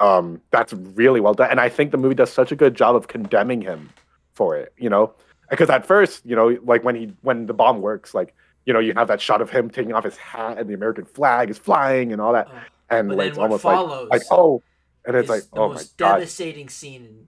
um 0.00 0.40
that's 0.50 0.72
really 0.72 1.20
well 1.20 1.34
done. 1.34 1.50
And 1.50 1.60
i 1.60 1.68
think 1.68 1.90
the 1.90 1.98
movie 1.98 2.14
does 2.14 2.32
such 2.32 2.50
a 2.50 2.56
good 2.56 2.74
job 2.74 2.96
of 2.96 3.08
condemning 3.08 3.60
him 3.60 3.90
for 4.34 4.56
it 4.56 4.72
you 4.76 4.88
know? 4.88 5.14
Because 5.50 5.68
at 5.68 5.84
first 5.84 6.24
you 6.24 6.36
know 6.36 6.58
like 6.64 6.84
when 6.84 6.94
he 6.94 7.12
when 7.22 7.46
the 7.46 7.54
bomb 7.54 7.80
works 7.80 8.14
like 8.14 8.34
you 8.66 8.72
know 8.72 8.78
you 8.78 8.94
have 8.94 9.08
that 9.08 9.20
shot 9.20 9.42
of 9.42 9.50
him 9.50 9.68
taking 9.68 9.92
off 9.92 10.04
his 10.04 10.16
hat 10.16 10.58
and 10.58 10.68
the 10.68 10.74
american 10.74 11.04
flag 11.04 11.50
is 11.50 11.58
flying 11.58 12.12
and 12.12 12.20
all 12.20 12.32
that. 12.32 12.48
Oh, 12.50 12.58
and 12.90 13.08
like 13.08 13.18
then 13.18 13.28
it's 13.28 13.38
almost 13.38 13.62
follows 13.62 14.08
like 14.10 14.20
like 14.20 14.28
oh 14.30 14.62
and 15.06 15.16
it's 15.16 15.28
like 15.28 15.42
the 15.42 15.60
oh 15.60 15.68
my 15.68 15.74
most 15.74 15.96
god 15.96 16.14
devastating 16.18 16.68
scene 16.68 17.26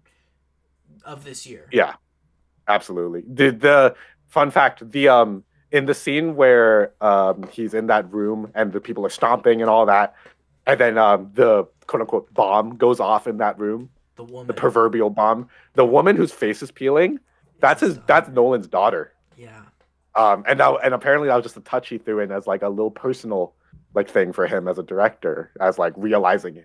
of 1.05 1.25
this 1.25 1.47
year. 1.47 1.69
yeah 1.73 1.95
absolutely 2.69 3.23
the 3.27 3.51
the 3.51 3.95
fun 4.29 4.51
fact 4.51 4.91
the 4.91 5.09
um 5.09 5.45
in 5.73 5.87
the 5.87 5.95
scene 5.95 6.37
where 6.37 6.93
um, 7.01 7.49
he's 7.51 7.75
in 7.75 7.89
that 7.89 8.09
room 8.13 8.49
and 8.55 8.73
the 8.73 8.81
people 8.81 9.05
are 9.05 9.11
stomping 9.11 9.61
and 9.61 9.69
all 9.69 9.87
that, 9.87 10.15
and 10.69 10.79
then 10.79 10.97
um, 10.97 11.33
the 11.35 11.65
quote 11.89 12.01
unquote 12.01 12.33
bomb 12.33 12.77
goes 12.77 13.01
off 13.01 13.27
in 13.27 13.39
that 13.39 13.59
room, 13.59 13.91
The 14.15 14.23
woman. 14.23 14.47
the 14.47 14.53
proverbial 14.55 15.11
bomb. 15.11 15.49
The 15.73 15.85
woman 15.85 16.15
whose 16.15 16.31
face 16.31 16.63
is 16.63 16.71
peeling, 16.71 17.19
that's 17.59 17.81
his. 17.81 17.99
That's 18.07 18.29
Nolan's 18.29 18.69
daughter. 18.69 19.15
Yeah. 19.37 19.63
Um, 20.15 20.45
and 20.47 20.61
that, 20.61 20.79
and 20.85 20.95
apparently 20.95 21.27
that 21.27 21.35
was 21.35 21.43
just 21.43 21.57
a 21.57 21.61
touch 21.61 21.89
he 21.89 21.99
threw 21.99 22.21
in 22.21 22.31
as 22.31 22.47
like 22.47 22.63
a 22.63 22.69
little 22.69 22.93
personal 22.93 23.53
like 23.95 24.09
thing 24.09 24.33
for 24.33 24.47
him 24.47 24.69
as 24.69 24.79
a 24.79 24.85
director, 24.85 25.51
as 25.61 25.77
like 25.77 25.93
realizing 25.97 26.63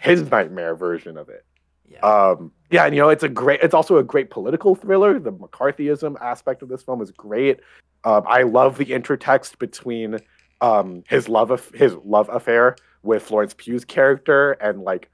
his 0.00 0.30
nightmare 0.30 0.74
version 0.74 1.16
of 1.16 1.28
it. 1.28 1.44
Yeah. 1.88 2.00
Um, 2.00 2.52
yeah, 2.70 2.86
and 2.86 2.94
you 2.94 3.00
know, 3.00 3.08
it's 3.08 3.22
a 3.22 3.28
great. 3.28 3.60
It's 3.62 3.74
also 3.74 3.98
a 3.98 4.02
great 4.02 4.30
political 4.30 4.74
thriller. 4.74 5.18
The 5.18 5.32
McCarthyism 5.32 6.20
aspect 6.20 6.62
of 6.62 6.68
this 6.68 6.82
film 6.82 7.02
is 7.02 7.10
great. 7.10 7.60
Um, 8.04 8.24
I 8.26 8.42
love 8.42 8.78
the 8.78 8.86
intertext 8.86 9.58
between 9.58 10.18
um, 10.60 11.04
his 11.08 11.28
love 11.28 11.50
of 11.50 11.68
his 11.70 11.94
love 12.04 12.28
affair 12.30 12.76
with 13.02 13.22
Florence 13.22 13.54
Pugh's 13.54 13.84
character 13.84 14.52
and 14.52 14.80
like 14.82 15.10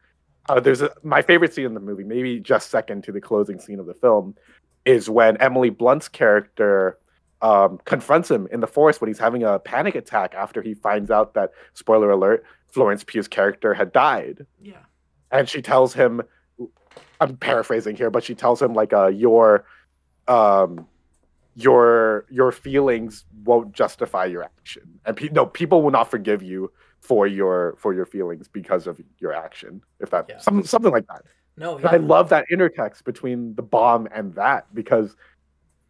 uh, 0.49 0.59
there's 0.59 0.83
a, 0.83 0.91
my 1.03 1.23
favorite 1.23 1.55
scene 1.55 1.67
in 1.67 1.75
the 1.75 1.81
movie, 1.81 2.03
maybe 2.03 2.41
just 2.41 2.71
second 2.71 3.05
to 3.05 3.13
the 3.13 3.21
closing 3.21 3.61
scene 3.61 3.79
of 3.79 3.87
the 3.87 3.95
film, 3.95 4.35
is 4.85 5.09
when 5.09 5.37
Emily 5.37 5.71
Blunt's 5.71 6.09
character 6.09 6.99
um, 7.43 7.79
confronts 7.85 8.31
him 8.31 8.47
in 8.53 8.61
the 8.61 8.67
forest 8.67 9.01
when 9.01 9.09
he's 9.09 9.19
having 9.19 9.43
a 9.43 9.59
panic 9.59 9.95
attack 9.95 10.35
after 10.35 10.61
he 10.63 10.75
finds 10.75 11.11
out 11.11 11.35
that 11.35 11.51
spoiler 11.75 12.11
alert 12.11 12.45
Florence 12.69 13.03
Pugh's 13.05 13.29
character 13.29 13.75
had 13.75 13.93
died 13.93 14.47
yeah. 14.63 14.79
and 15.31 15.49
she 15.49 15.63
tells 15.63 15.95
him 15.95 16.23
i'm 17.21 17.37
paraphrasing 17.37 17.97
here 17.97 18.11
but 18.11 18.23
she 18.25 18.35
tells 18.35 18.61
him 18.61 18.75
like 18.75 18.93
uh 18.93 19.07
your 19.09 19.65
um 20.29 20.87
your 21.57 22.27
your 22.31 22.53
feelings 22.53 23.25
won't 23.45 23.73
justify 23.73 24.25
your 24.25 24.45
action 24.45 24.83
and 25.05 25.17
pe- 25.17 25.29
no 25.31 25.47
people 25.47 25.83
will 25.83 25.91
not 25.91 26.11
forgive 26.11 26.43
you 26.43 26.71
for 27.01 27.27
your 27.27 27.75
for 27.79 27.93
your 27.95 28.07
feelings 28.07 28.49
because 28.49 28.87
of 28.87 29.01
your 29.19 29.33
action 29.33 29.83
if 29.99 30.11
that 30.11 30.27
Yeah. 30.29 30.39
some, 30.39 30.63
something 30.65 30.93
like 30.93 31.07
that 31.09 31.23
No. 31.57 31.77
and 31.77 31.87
i 31.87 31.97
love 31.97 32.29
that 32.29 32.45
intertext 32.53 33.05
between 33.05 33.55
the 33.57 33.63
bomb 33.63 34.07
and 34.15 34.35
that 34.35 34.73
because 34.75 35.17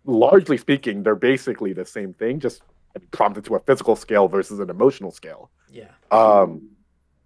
largely 0.04 0.56
speaking 0.56 1.02
they're 1.02 1.14
basically 1.14 1.72
the 1.72 1.84
same 1.84 2.12
thing 2.14 2.40
just 2.40 2.62
prompted 3.10 3.44
to 3.44 3.54
a 3.54 3.60
physical 3.60 3.96
scale 3.96 4.28
versus 4.28 4.58
an 4.60 4.70
emotional 4.70 5.10
scale. 5.10 5.50
Yeah. 5.72 5.90
um 6.10 6.68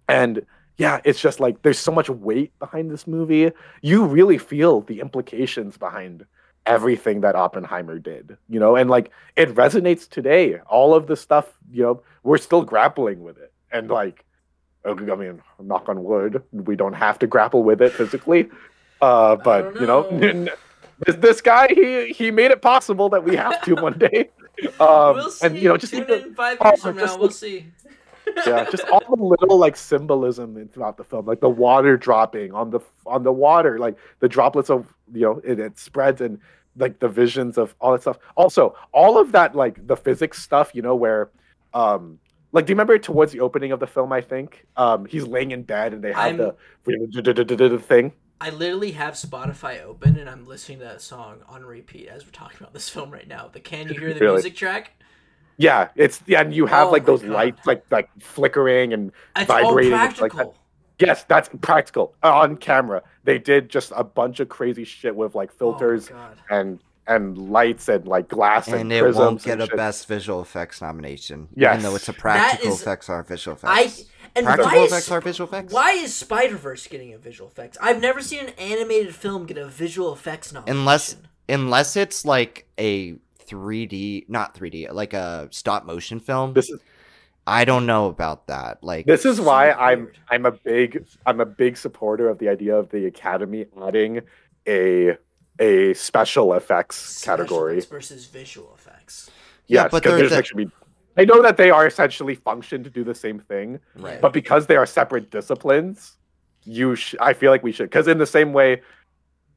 and 0.07 0.45
yeah 0.77 0.99
it's 1.03 1.19
just 1.19 1.39
like 1.39 1.61
there's 1.63 1.79
so 1.79 1.91
much 1.91 2.09
weight 2.09 2.57
behind 2.59 2.91
this 2.91 3.07
movie. 3.07 3.51
You 3.81 4.05
really 4.05 4.37
feel 4.37 4.81
the 4.81 4.99
implications 4.99 5.77
behind 5.77 6.25
everything 6.65 7.21
that 7.21 7.35
oppenheimer 7.35 7.99
did 7.99 8.37
you 8.49 8.59
know? 8.59 8.75
And 8.75 8.89
like 8.89 9.11
it 9.35 9.53
resonates 9.55 10.07
today. 10.07 10.59
All 10.67 10.93
of 10.93 11.07
the 11.07 11.15
stuff 11.15 11.51
you 11.71 11.83
know 11.83 12.01
we're 12.23 12.37
still 12.37 12.63
grappling 12.63 13.23
with 13.23 13.37
it. 13.37 13.51
And 13.71 13.89
like 13.89 14.23
i 14.87 14.93
mean 14.93 15.41
knock 15.59 15.89
on 15.89 16.03
wood 16.03 16.43
we 16.51 16.75
don't 16.75 16.93
have 16.93 17.17
to 17.19 17.25
grapple 17.27 17.63
with 17.63 17.81
it 17.81 17.91
physically. 17.93 18.49
Uh 19.01 19.35
but 19.37 19.73
don't 19.73 19.81
you 19.81 19.87
know 19.87 20.09
know. 20.11 20.53
This, 20.99 21.15
this 21.17 21.41
guy 21.41 21.67
he 21.73 22.13
he 22.13 22.31
made 22.31 22.51
it 22.51 22.61
possible 22.61 23.09
that 23.09 23.23
we 23.23 23.35
have 23.35 23.61
to 23.63 23.75
one 23.75 23.97
day 23.97 24.29
um 24.79 25.15
we'll 25.15 25.31
see. 25.31 25.45
and 25.45 25.57
you 25.57 25.69
know 25.69 25.77
just 25.77 25.93
Tune 25.93 26.03
even 26.03 26.33
five 26.33 26.57
oh, 26.61 26.69
years 26.69 26.81
from 26.81 26.97
now. 26.97 27.17
We'll 27.17 27.29
see. 27.29 27.67
yeah, 28.45 28.65
just 28.71 28.83
all 28.85 29.03
the 29.15 29.23
little 29.23 29.57
like 29.57 29.75
symbolism 29.75 30.67
throughout 30.69 30.97
the 30.97 31.03
film, 31.03 31.25
like 31.25 31.41
the 31.41 31.49
water 31.49 31.97
dropping 31.97 32.53
on 32.53 32.69
the 32.69 32.79
on 33.05 33.23
the 33.23 33.31
water, 33.31 33.79
like 33.79 33.97
the 34.19 34.29
droplets 34.29 34.69
of 34.69 34.93
you 35.13 35.21
know 35.21 35.41
it, 35.43 35.59
it 35.59 35.77
spreads 35.77 36.21
and 36.21 36.39
like 36.77 36.99
the 36.99 37.07
visions 37.07 37.57
of 37.57 37.75
all 37.79 37.91
that 37.91 38.01
stuff. 38.01 38.17
Also, 38.35 38.75
all 38.91 39.17
of 39.17 39.31
that 39.31 39.55
like 39.55 39.85
the 39.87 39.95
physics 39.95 40.41
stuff, 40.41 40.71
you 40.73 40.81
know, 40.81 40.95
where 40.95 41.29
um 41.73 42.19
like 42.51 42.65
do 42.65 42.71
you 42.71 42.75
remember 42.75 42.97
towards 42.97 43.31
the 43.31 43.41
opening 43.41 43.71
of 43.71 43.79
the 43.79 43.87
film? 43.87 44.11
I 44.11 44.21
think 44.21 44.65
um 44.77 45.05
he's 45.05 45.25
laying 45.27 45.51
in 45.51 45.63
bed 45.63 45.93
and 45.93 46.03
they 46.03 46.13
have 46.13 46.17
I'm- 46.17 46.37
the 46.37 46.55
thing. 47.79 48.13
I 48.41 48.49
literally 48.49 48.91
have 48.91 49.13
Spotify 49.13 49.81
open 49.83 50.17
and 50.17 50.29
I'm 50.29 50.45
listening 50.45 50.79
to 50.79 50.85
that 50.85 51.01
song 51.01 51.37
on 51.47 51.63
repeat 51.65 52.07
as 52.07 52.25
we're 52.25 52.31
talking 52.31 52.57
about 52.59 52.73
this 52.73 52.89
film 52.89 53.11
right 53.11 53.27
now. 53.27 53.49
The 53.51 53.59
Can 53.61 53.87
You 53.87 53.99
Hear 53.99 54.13
the 54.13 54.19
Really? 54.19 54.33
Music 54.33 54.55
track? 54.55 54.91
Yeah, 55.57 55.87
it's 55.95 56.21
yeah, 56.27 56.41
and 56.41 56.53
you 56.53 56.65
have 56.65 56.87
Oh 56.87 56.91
like 56.91 57.05
those 57.05 57.21
God. 57.21 57.31
lights 57.31 57.65
like 57.65 57.85
like 57.89 58.09
flickering 58.19 58.91
and 58.91 59.11
It's 59.37 59.47
Vibrating, 59.47 59.93
all 59.93 60.05
it's 60.09 60.19
like 60.19 60.31
that. 60.33 60.37
practical. 60.37 60.55
yes, 60.99 61.23
that's 61.29 61.49
practical 61.61 62.13
uh, 62.23 62.35
on 62.39 62.57
camera. 62.57 63.03
They 63.23 63.39
did 63.39 63.69
just 63.69 63.93
a 63.95 64.03
bunch 64.03 64.41
of 64.41 64.49
crazy 64.49 64.83
shit 64.83 65.15
with 65.15 65.33
like 65.33 65.51
oh 65.53 65.57
filters 65.57 66.11
Oh 66.13 66.29
and 66.49 66.79
and 67.07 67.37
lights 67.37 67.87
and 67.87 68.05
like 68.05 68.27
glass 68.27 68.67
and, 68.67 68.81
and 68.81 68.91
it 68.91 69.15
won't 69.15 69.41
get 69.43 69.61
a 69.61 69.67
shit. 69.67 69.77
best 69.77 70.07
visual 70.09 70.41
effects 70.41 70.81
nomination, 70.81 71.47
Yes. 71.55 71.75
even 71.79 71.83
though 71.89 71.95
it's 71.95 72.09
a 72.09 72.13
practical 72.13 72.73
is- 72.73 72.81
effects 72.81 73.09
are 73.09 73.23
visual 73.23 73.57
I 73.63 73.83
effects. 73.83 74.05
And 74.35 74.45
practical 74.45 74.71
why 74.71 74.85
effects 74.85 75.05
is, 75.05 75.11
are 75.11 75.21
visual 75.21 75.47
effects. 75.47 75.73
why 75.73 75.91
is 75.91 76.13
Spider 76.15 76.57
Verse 76.57 76.87
getting 76.87 77.13
a 77.13 77.17
visual 77.17 77.49
effects? 77.49 77.77
I've 77.81 78.01
never 78.01 78.21
seen 78.21 78.39
an 78.47 78.49
animated 78.57 79.15
film 79.15 79.45
get 79.45 79.57
a 79.57 79.67
visual 79.67 80.13
effects 80.13 80.51
nomination. 80.53 80.79
Unless 80.79 81.15
unless 81.47 81.95
it's 81.95 82.25
like 82.25 82.67
a 82.77 83.15
3D, 83.47 84.27
not 84.29 84.55
3D, 84.55 84.91
like 84.91 85.13
a 85.13 85.47
stop 85.51 85.85
motion 85.85 86.19
film. 86.19 86.53
This 86.53 86.69
is 86.69 86.79
I 87.47 87.63
don't 87.63 87.85
know 87.85 88.07
about 88.07 88.47
that. 88.47 88.83
Like 88.83 89.05
this 89.05 89.23
is 89.25 89.37
So 89.37 89.43
why 89.43 89.71
I'm. 89.71 90.09
I'm 90.29 90.45
a 90.47 90.51
big 90.51 91.05
I'm 91.27 91.39
a 91.39 91.45
big 91.45 91.77
supporter 91.77 92.27
of 92.27 92.39
the 92.39 92.49
idea 92.49 92.75
of 92.75 92.89
the 92.89 93.05
Academy 93.05 93.65
adding 93.81 94.21
a 94.67 95.17
a 95.59 95.93
special 95.93 96.53
effects 96.55 96.97
Special 96.97 97.37
category. 97.37 97.73
effects 97.73 97.85
versus 97.91 98.25
visual 98.25 98.73
effects. 98.75 99.29
Yeah, 99.67 99.83
yes, 99.83 99.91
but 99.91 100.03
'cause 100.03 100.09
they're 100.11 100.17
there's 100.19 100.31
the- 100.31 100.37
actually 100.37 100.71
I 101.17 101.25
know 101.25 101.41
that 101.41 101.57
they 101.57 101.69
are 101.71 101.87
essentially 101.87 102.35
function 102.35 102.83
to 102.83 102.89
do 102.89 103.03
the 103.03 103.15
same 103.15 103.39
thing, 103.39 103.79
right. 103.95 104.19
but 104.21 104.33
because 104.33 104.67
they 104.67 104.75
are 104.75 104.85
separate 104.85 105.31
disciplines, 105.31 106.17
you 106.63 106.95
sh- 106.95 107.15
I 107.19 107.33
feel 107.33 107.51
like 107.51 107.63
we 107.63 107.71
should 107.71 107.85
because 107.89 108.07
in 108.07 108.17
the 108.17 108.25
same 108.25 108.51
way, 108.53 108.81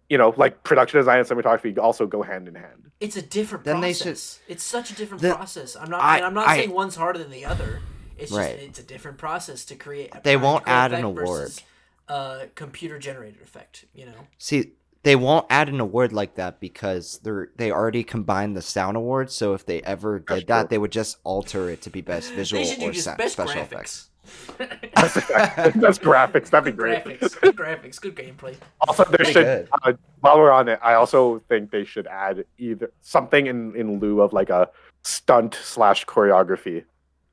you 0.09 0.19
know, 0.19 0.35
like 0.37 0.63
production 0.63 0.99
design 0.99 1.19
and 1.19 1.29
cinematography 1.29 1.77
also 1.79 2.07
go 2.07 2.23
hand 2.23 2.49
in 2.49 2.55
hand. 2.55 2.91
It's 3.01 3.17
a 3.17 3.23
different 3.23 3.65
Then 3.65 3.81
they 3.81 3.93
process. 3.93 4.41
It's 4.49 4.65
such 4.65 4.91
a 4.91 4.95
different 4.95 5.23
The- 5.23 5.35
process. 5.35 5.77
I'm 5.77 5.91
not. 5.91 6.01
I, 6.01 6.21
i'm 6.23 6.35
not 6.35 6.49
I- 6.49 6.57
saying 6.59 6.71
one's 6.73 6.97
harder 6.97 7.19
than 7.19 7.31
the 7.31 7.45
other. 7.45 7.81
It's 8.17 8.33
just 8.33 8.51
it's 8.51 8.79
a 8.81 8.83
different 8.83 9.17
process 9.19 9.65
to 9.67 9.77
create. 9.77 10.13
A 10.15 10.21
They 10.23 10.37
won't 10.37 10.65
add 10.67 10.93
an 10.93 11.05
award. 11.05 11.27
versus 11.27 11.63
uh, 12.09 12.41
A 12.43 12.47
computer 12.49 12.99
generated 12.99 13.41
effect. 13.43 13.85
You 13.95 14.07
know. 14.07 14.27
See, 14.39 14.73
they 15.05 15.17
won't 15.17 15.47
add 15.49 15.69
an 15.69 15.81
award 15.81 16.13
like 16.13 16.35
that 16.37 16.61
because 16.61 17.21
they're 17.23 17.49
they 17.57 17.71
already 17.71 18.03
combined 18.05 18.57
the 18.57 18.63
sound 18.63 18.97
awards. 18.97 19.35
So 19.35 19.55
if 19.55 19.65
they 19.65 19.81
ever 19.83 20.23
That's 20.27 20.41
did 20.41 20.49
that, 20.49 20.61
true. 20.63 20.69
they 20.71 20.79
would 20.79 20.93
just 20.93 21.19
alter 21.25 21.71
it 21.71 21.83
to 21.83 21.91
be 21.91 22.01
best 22.01 22.33
visual 22.33 22.63
they 22.63 22.69
should 22.71 22.81
do 22.81 22.89
or 22.89 22.93
just 22.93 23.17
best 23.17 23.33
special 23.35 23.63
graphics. 23.63 23.63
effects. 23.73 24.11
That's, 24.95 25.15
that's 25.15 25.99
graphics. 25.99 26.51
That'd 26.51 26.65
be 26.75 26.77
great. 26.77 27.03
graphics, 27.03 27.41
good 27.41 27.57
graphics, 27.57 27.99
good 27.99 28.15
gameplay. 28.15 28.57
Also, 28.87 29.05
there 29.05 29.17
Pretty 29.19 29.33
should 29.33 29.69
uh, 29.85 29.93
while 30.21 30.37
we're 30.37 30.51
on 30.51 30.69
it, 30.69 30.79
I 30.83 30.95
also 30.95 31.39
think 31.49 31.71
they 31.71 31.85
should 31.85 32.07
add 32.07 32.45
either 32.59 32.93
something 33.01 33.47
in 33.47 33.75
in 33.75 34.01
lieu 34.01 34.21
of 34.21 34.35
like 34.35 34.51
a 34.51 34.69
stunt 35.03 35.55
slash 35.63 36.05
choreography 36.05 36.85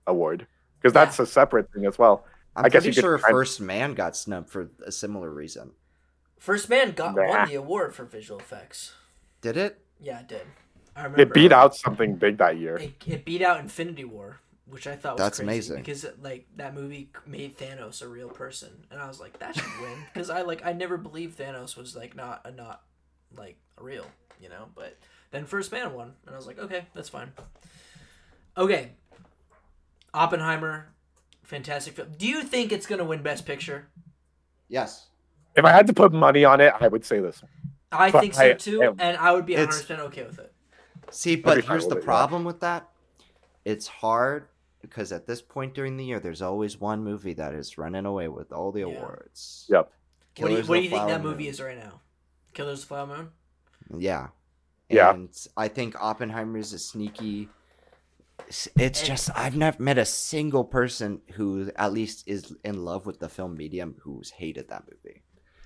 award 0.08 0.48
because 0.80 0.94
that's 0.94 1.20
a 1.20 1.26
separate 1.26 1.70
thing 1.74 1.86
as 1.86 2.00
well. 2.00 2.24
I'm 2.56 2.64
I 2.66 2.70
guess 2.70 2.84
pretty 2.84 2.96
you 2.96 3.02
sure 3.02 3.20
kind- 3.20 3.32
First 3.32 3.60
Man 3.60 3.94
got 3.94 4.16
snubbed 4.16 4.50
for 4.50 4.70
a 4.86 4.92
similar 4.92 5.30
reason. 5.30 5.72
First 6.40 6.70
Man 6.70 6.92
got 6.92 7.16
Nah. 7.16 7.28
won 7.28 7.48
the 7.48 7.56
award 7.56 7.96
for 7.96 8.06
visual 8.06 8.40
effects. 8.40 8.94
Did 9.42 9.58
it? 9.58 9.82
Yeah, 10.00 10.20
it 10.20 10.28
did. 10.28 10.42
I 10.96 11.04
remember. 11.04 11.22
It 11.22 11.34
beat 11.34 11.52
uh, 11.52 11.58
out 11.58 11.76
something 11.76 12.16
big 12.16 12.38
that 12.38 12.58
year. 12.58 12.78
It, 12.78 12.94
it 13.06 13.26
beat 13.26 13.42
out 13.42 13.60
Infinity 13.60 14.06
War, 14.06 14.40
which 14.66 14.88
I 14.88 14.96
thought 14.96 15.16
was 15.16 15.22
That's 15.24 15.38
crazy 15.40 15.74
amazing. 15.74 15.76
because 15.78 16.06
like 16.22 16.46
that 16.58 16.74
movie 16.74 17.10
made 17.26 17.58
Thanos 17.58 18.02
a 18.02 18.08
real 18.08 18.30
person, 18.30 18.86
and 18.92 19.00
I 19.02 19.08
was 19.08 19.20
like, 19.20 19.40
that 19.40 19.56
should 19.56 19.82
win 19.82 19.98
because 20.14 20.30
I 20.30 20.42
like 20.44 20.66
I 20.66 20.74
never 20.74 20.98
believed 20.98 21.38
Thanos 21.38 21.76
was 21.76 21.96
like 21.96 22.16
not 22.16 22.42
a 22.46 22.52
not 22.52 22.82
like 23.38 23.58
real, 23.80 24.06
you 24.40 24.50
know. 24.50 24.68
But 24.76 24.98
then 25.32 25.46
First 25.46 25.72
Man 25.72 25.94
won, 25.94 26.14
and 26.26 26.34
I 26.34 26.38
was 26.38 26.48
like, 26.48 26.60
okay, 26.60 26.86
that's 26.94 27.10
fine. 27.10 27.32
Okay, 28.58 28.92
Oppenheimer, 30.14 30.88
fantastic 31.44 31.94
film. 31.96 32.10
Do 32.18 32.28
you 32.28 32.44
think 32.44 32.72
it's 32.72 32.86
gonna 32.88 33.04
win 33.04 33.22
Best 33.22 33.46
Picture? 33.46 33.88
Yes. 34.70 35.08
If 35.56 35.64
I 35.66 35.72
had 35.72 35.88
to 35.88 35.94
put 35.94 36.12
money 36.14 36.44
on 36.46 36.60
it, 36.62 36.74
I 36.80 36.88
would 36.88 37.06
say 37.06 37.20
this. 37.20 37.42
one. 37.42 37.52
I 37.92 38.12
But 38.12 38.22
think 38.22 38.34
so 38.34 38.44
I- 38.44 38.54
too, 38.54 38.84
I- 38.84 38.88
and 39.00 39.18
I 39.18 39.32
would 39.32 39.46
be 39.46 39.54
100 39.56 39.68
percent 39.82 40.00
okay 40.02 40.24
with 40.26 40.40
it. 40.40 40.54
See, 41.12 41.36
but 41.36 41.64
here's 41.64 41.84
with 41.86 41.90
the 41.92 41.98
it, 41.98 42.02
yeah. 42.02 42.06
problem 42.06 42.44
with 42.44 42.60
that. 42.62 42.90
It's 43.64 43.88
hard 43.88 44.48
because 44.82 45.12
at 45.12 45.28
this 45.28 45.42
point 45.42 45.74
during 45.74 45.98
the 45.98 46.04
year, 46.06 46.20
there's 46.20 46.42
always 46.42 46.80
one 46.80 47.04
movie 47.04 47.34
that 47.34 47.54
is 47.54 47.78
running 47.78 48.06
away 48.06 48.28
with 48.28 48.52
all 48.52 48.72
the 48.72 48.82
Yeah. 48.82 48.86
awards. 48.88 49.66
Yep. 49.70 49.92
What 50.40 50.48
do 50.50 50.54
you, 50.56 50.64
what 50.64 50.76
do 50.76 50.82
you 50.82 50.90
think 50.90 51.08
that 51.08 51.24
movie 51.24 51.44
Moon. 51.44 51.50
is 51.52 51.62
right 51.62 51.78
now? 51.78 52.02
Killers 52.54 52.80
of 52.80 52.82
the 52.82 52.88
Flower 52.88 53.08
Moon. 53.08 53.32
Yeah. 53.98 54.28
Yeah. 54.90 55.12
And 55.14 55.30
I 55.56 55.68
think 55.70 55.96
Oppenheimer 56.02 56.58
is 56.58 56.74
a 56.74 56.80
sneaky. 56.80 57.50
It's 58.48 58.68
it's 58.78 59.00
And- 59.00 59.08
just 59.08 59.30
I've 59.36 59.56
never 59.56 59.82
met 59.82 59.98
a 59.98 60.06
single 60.06 60.66
person 60.66 61.22
who 61.34 61.72
at 61.78 61.94
least 61.94 62.28
is 62.28 62.54
in 62.66 62.84
love 62.84 63.06
with 63.06 63.20
the 63.20 63.30
film 63.30 63.56
medium 63.56 63.96
who's 64.02 64.32
hated 64.32 64.68
that 64.70 64.84
movie. 64.92 65.24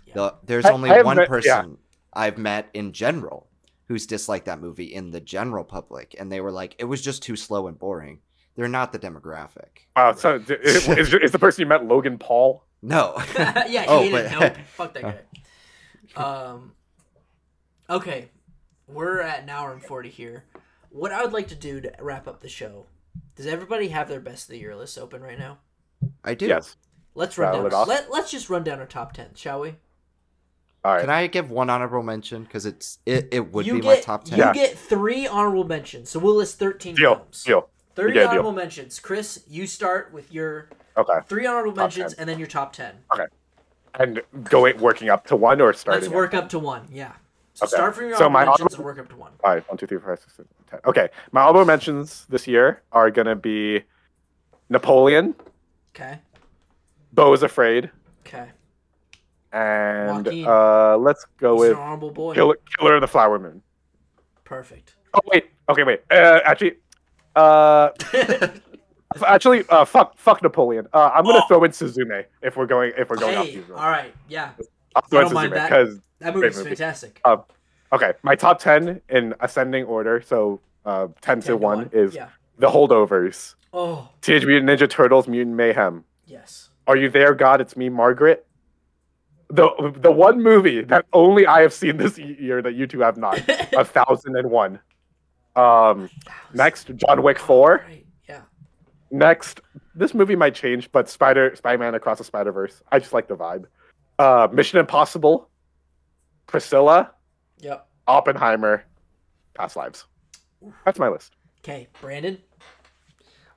Yeah. 0.10 0.14
The, 0.15 0.36
there's 0.44 0.65
I- 0.65 0.72
only 0.72 0.90
I 0.91 1.02
one 1.02 1.18
met- 1.18 1.27
person 1.30 1.49
yeah. 1.72 1.76
I've 2.14 2.38
met 2.38 2.69
in 2.73 2.91
general 2.94 3.48
who's 3.88 4.06
disliked 4.06 4.45
that 4.45 4.60
movie 4.60 4.94
in 4.94 5.10
the 5.11 5.19
general 5.22 5.64
public, 5.64 6.15
and 6.19 6.31
they 6.31 6.41
were 6.41 6.52
like, 6.52 6.76
it 6.77 6.86
was 6.86 7.02
just 7.02 7.23
too 7.23 7.36
slow 7.36 7.68
and 7.68 7.77
boring. 7.80 8.19
They're 8.56 8.68
not 8.68 8.91
the 8.91 8.99
demographic. 8.99 9.88
Wow. 9.95 10.14
So 10.14 10.36
is, 10.36 10.88
is, 10.88 11.14
is 11.14 11.31
the 11.31 11.40
person 11.40 11.61
you 11.61 11.65
met 11.68 11.86
Logan 11.86 12.18
Paul? 12.18 12.65
No. 12.81 13.15
yeah, 13.38 13.68
he 13.68 13.77
Oh, 13.88 14.02
hated 14.02 14.31
but- 14.31 14.40
Nope. 14.40 14.57
Fuck 14.76 14.94
that 14.95 15.03
guy. 16.15 16.22
Um, 16.23 16.73
okay, 17.90 18.30
we're 18.88 19.22
at 19.22 19.44
an 19.44 19.49
hour 19.49 19.72
and 19.73 19.81
forty 19.84 20.10
here. 20.10 20.45
What 20.90 21.11
I 21.11 21.23
would 21.23 21.34
like 21.34 21.48
to 21.49 21.56
do 21.56 21.80
to 21.81 21.91
wrap 21.99 22.27
up 22.27 22.41
the 22.41 22.49
show. 22.49 22.88
Does 23.36 23.45
everybody 23.48 23.90
have 23.90 24.10
their 24.10 24.19
best 24.19 24.45
of 24.45 24.49
the 24.49 24.57
year 24.60 24.76
list 24.76 24.98
open 24.98 25.22
right 25.22 25.38
now? 25.40 25.60
I 26.23 26.34
do. 26.34 26.48
Yes. 26.48 26.76
Let's 27.15 27.38
run 27.38 27.53
Rattle 27.53 27.69
down. 27.69 27.88
Let, 27.88 28.11
let's 28.11 28.31
just 28.31 28.49
run 28.49 28.64
down 28.64 28.80
our 28.80 28.86
top 28.86 29.14
ten, 29.14 29.30
shall 29.36 29.60
we? 29.61 29.76
All 30.84 30.93
right. 30.93 31.01
Can 31.01 31.10
I 31.10 31.27
give 31.27 31.51
one 31.51 31.69
honorable 31.69 32.03
mention 32.03 32.43
because 32.43 32.65
it's 32.65 32.99
it, 33.06 33.27
it 33.31 33.51
would 33.51 33.65
you 33.68 33.73
be 33.73 33.81
get 33.81 33.88
my 33.97 34.01
top 34.01 34.23
ten. 34.23 34.38
you 34.38 34.45
Yeah. 34.45 34.53
get 34.53 34.77
three 34.77 35.27
honorable 35.27 35.65
mentions, 35.65 36.10
so 36.10 36.19
we'll 36.19 36.35
list 36.35 36.57
thirteen 36.57 36.95
Deal. 36.95 37.15
films. 37.15 37.43
Deal. 37.43 37.69
Thirty 37.95 38.14
get 38.14 38.19
a 38.19 38.23
deal. 38.23 38.30
honorable 38.30 38.51
mentions. 38.53 38.99
Chris, 38.99 39.43
you 39.47 39.68
start 39.68 40.14
with 40.14 40.31
your 40.31 40.69
Okay. 40.95 41.19
three 41.27 41.45
honorable 41.45 41.72
Top 41.73 41.77
mentions, 41.85 42.14
10. 42.14 42.22
and 42.22 42.30
then 42.30 42.39
your 42.39 42.47
top 42.47 42.72
ten. 42.73 42.95
Okay. 43.14 43.26
And 43.95 44.22
going 44.43 44.80
working 44.80 45.10
up 45.10 45.26
to 45.27 45.35
one 45.35 45.60
or 45.60 45.73
starting? 45.73 46.03
Let's 46.03 46.14
work 46.14 46.34
up 46.34 46.47
to 46.49 46.60
one. 46.60 46.88
Yeah. 46.89 47.14
So 47.56 47.65
Okay. 47.65 47.76
start 47.76 47.95
from 47.95 48.06
your 48.07 48.18
So 48.18 48.26
honorable 48.26 48.34
my 48.34 48.45
mentions 48.45 48.61
honorable- 48.61 48.76
and 48.76 48.85
work 48.85 48.99
up 48.99 49.10
to 49.10 49.15
one. 49.18 49.31
All 49.43 49.53
right, 49.53 49.69
one, 49.69 49.77
two, 49.77 49.85
three, 49.88 49.97
four, 49.97 50.15
five, 50.15 50.19
six, 50.22 50.34
seven, 50.38 50.47
ten. 50.69 50.80
Okay, 50.85 51.10
my 51.34 51.41
honorable 51.41 51.65
mentions 51.65 52.26
this 52.30 52.47
year 52.47 52.81
are 52.93 53.11
gonna 53.11 53.35
be 53.35 53.84
Napoleon, 54.69 55.35
Okay. 55.95 56.19
Beau 57.11 57.34
is 57.34 57.43
Afraid, 57.43 57.89
Okay. 58.26 58.51
And 59.52 60.28
uh, 60.46 60.98
let's 60.98 61.26
go 61.38 61.54
He's 61.56 61.70
with 61.70 61.78
honorable 61.78 62.12
boy. 62.12 62.34
Killer, 62.36 62.58
Killer 62.78 62.96
of 62.96 63.02
the 63.02 63.08
Flower 63.08 63.40
Moon. 63.40 63.62
Perfect. 64.44 64.96
Oh 65.14 65.20
wait, 65.26 65.46
okay, 65.70 65.84
wait. 65.84 66.02
Uh, 66.12 66.40
actually, 66.46 66.74
uh, 67.36 67.90
actually, 69.26 69.64
uh, 69.70 69.86
fuck, 69.86 70.18
fuck 70.18 70.42
Napoleon. 70.44 70.88
Uh, 70.94 71.12
I'm 71.14 71.24
gonna 71.26 71.40
Oh. 71.44 71.48
throw 71.48 71.64
in 71.64 71.72
Suzume 71.72 72.26
if 72.42 72.56
we're 72.58 72.66
going 72.66 72.94
if 72.98 73.10
we're 73.10 73.18
going 73.18 73.38
off 73.38 73.46
hey, 73.48 73.62
all 73.72 73.90
right. 73.90 74.14
Yeah. 74.28 74.52
I'll 74.96 75.02
throw 75.04 75.20
I 75.20 75.22
in 75.24 75.28
don't 75.28 75.34
mind 75.36 75.54
Suzume 75.54 75.64
because 75.70 76.00
That 76.20 76.36
movie's 76.36 76.58
movie. 76.58 76.70
fantastic. 76.70 77.22
okay, 77.94 78.14
my 78.24 78.36
top 78.36 78.60
ten 78.60 79.02
in 79.10 79.34
ascending 79.40 79.86
order. 79.86 80.22
So 80.22 80.60
uh, 80.86 81.08
ten 81.22 81.40
to 81.42 81.48
Ten 81.48 81.54
to 81.54 81.58
one 81.58 81.90
is 81.94 82.16
Yeah. 82.16 82.30
The 82.58 82.68
Holdovers, 82.70 83.56
Oh, 83.72 84.10
Teenage 84.22 84.46
Mutant 84.46 84.70
Ninja 84.70 84.90
Turtles, 84.90 85.28
Mutant 85.28 85.56
Mayhem. 85.56 86.04
yes. 86.26 86.70
Are 86.88 86.98
you 86.98 87.08
there, 87.10 87.36
God? 87.36 87.62
It's 87.62 87.78
me, 87.78 87.88
Margaret. 87.88 88.46
The 89.52 89.94
the 89.98 90.12
one 90.12 90.44
movie 90.44 90.82
that 90.84 91.06
only 91.12 91.48
I 91.48 91.62
have 91.62 91.74
seen 91.74 91.98
this 91.98 92.18
year 92.20 92.62
that 92.62 92.76
you 92.76 92.86
two 92.86 93.00
have 93.00 93.18
not. 93.18 93.40
A 93.74 93.84
thousand 93.84 94.36
and 94.36 94.50
one. 94.52 94.80
Um, 95.56 96.10
next, 96.54 96.92
John 96.96 97.24
Wick 97.24 97.40
four. 97.40 97.84
Right. 97.88 98.06
Yeah. 98.28 98.42
Next, 99.10 99.62
this 99.96 100.14
movie 100.14 100.36
might 100.36 100.54
change, 100.54 100.92
but 100.92 101.10
Spider 101.10 101.56
Spider 101.56 101.80
Man 101.80 101.96
Across 101.96 102.20
the 102.20 102.24
Spider 102.24 102.52
Verse. 102.52 102.84
I 102.92 103.00
just 103.00 103.12
like 103.12 103.28
the 103.28 103.36
vibe. 103.36 103.66
Uh, 104.20 104.48
Mission 104.52 104.78
Impossible, 104.80 105.50
Priscilla, 106.46 107.12
Yep. 107.62 107.88
Oppenheimer, 108.08 108.84
Past 109.56 109.76
Lives. 109.76 110.06
That's 110.86 111.00
my 111.00 111.08
list. 111.08 111.34
Okay, 111.64 111.88
Brandon. 112.02 112.38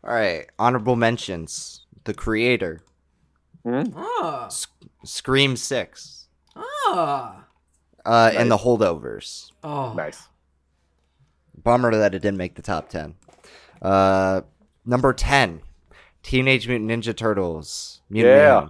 All 0.05 0.15
right, 0.15 0.47
honorable 0.59 0.97
mentions: 0.97 1.85
The 2.05 2.15
Creator, 2.15 2.81
Ah. 3.65 4.49
Scream 5.05 5.57
Six, 5.57 6.27
Ah. 6.57 7.45
uh, 8.05 8.11
Nice. 8.33 8.37
and 8.37 8.51
The 8.51 8.59
Holdovers. 8.59 9.51
Oh. 9.63 9.93
Nice. 9.95 10.29
Bummer 11.63 11.95
that 11.95 12.15
it 12.15 12.21
didn't 12.23 12.39
make 12.39 12.57
the 12.57 12.63
top 12.63 12.89
ten. 12.89 13.15
Uh, 13.81 14.43
number 14.85 15.13
ten, 15.13 15.61
Teenage 16.23 16.67
Mutant 16.67 16.91
Ninja 16.91 17.17
Turtles. 17.17 18.01
Mutant 18.11 18.37
Yeah. 18.37 18.69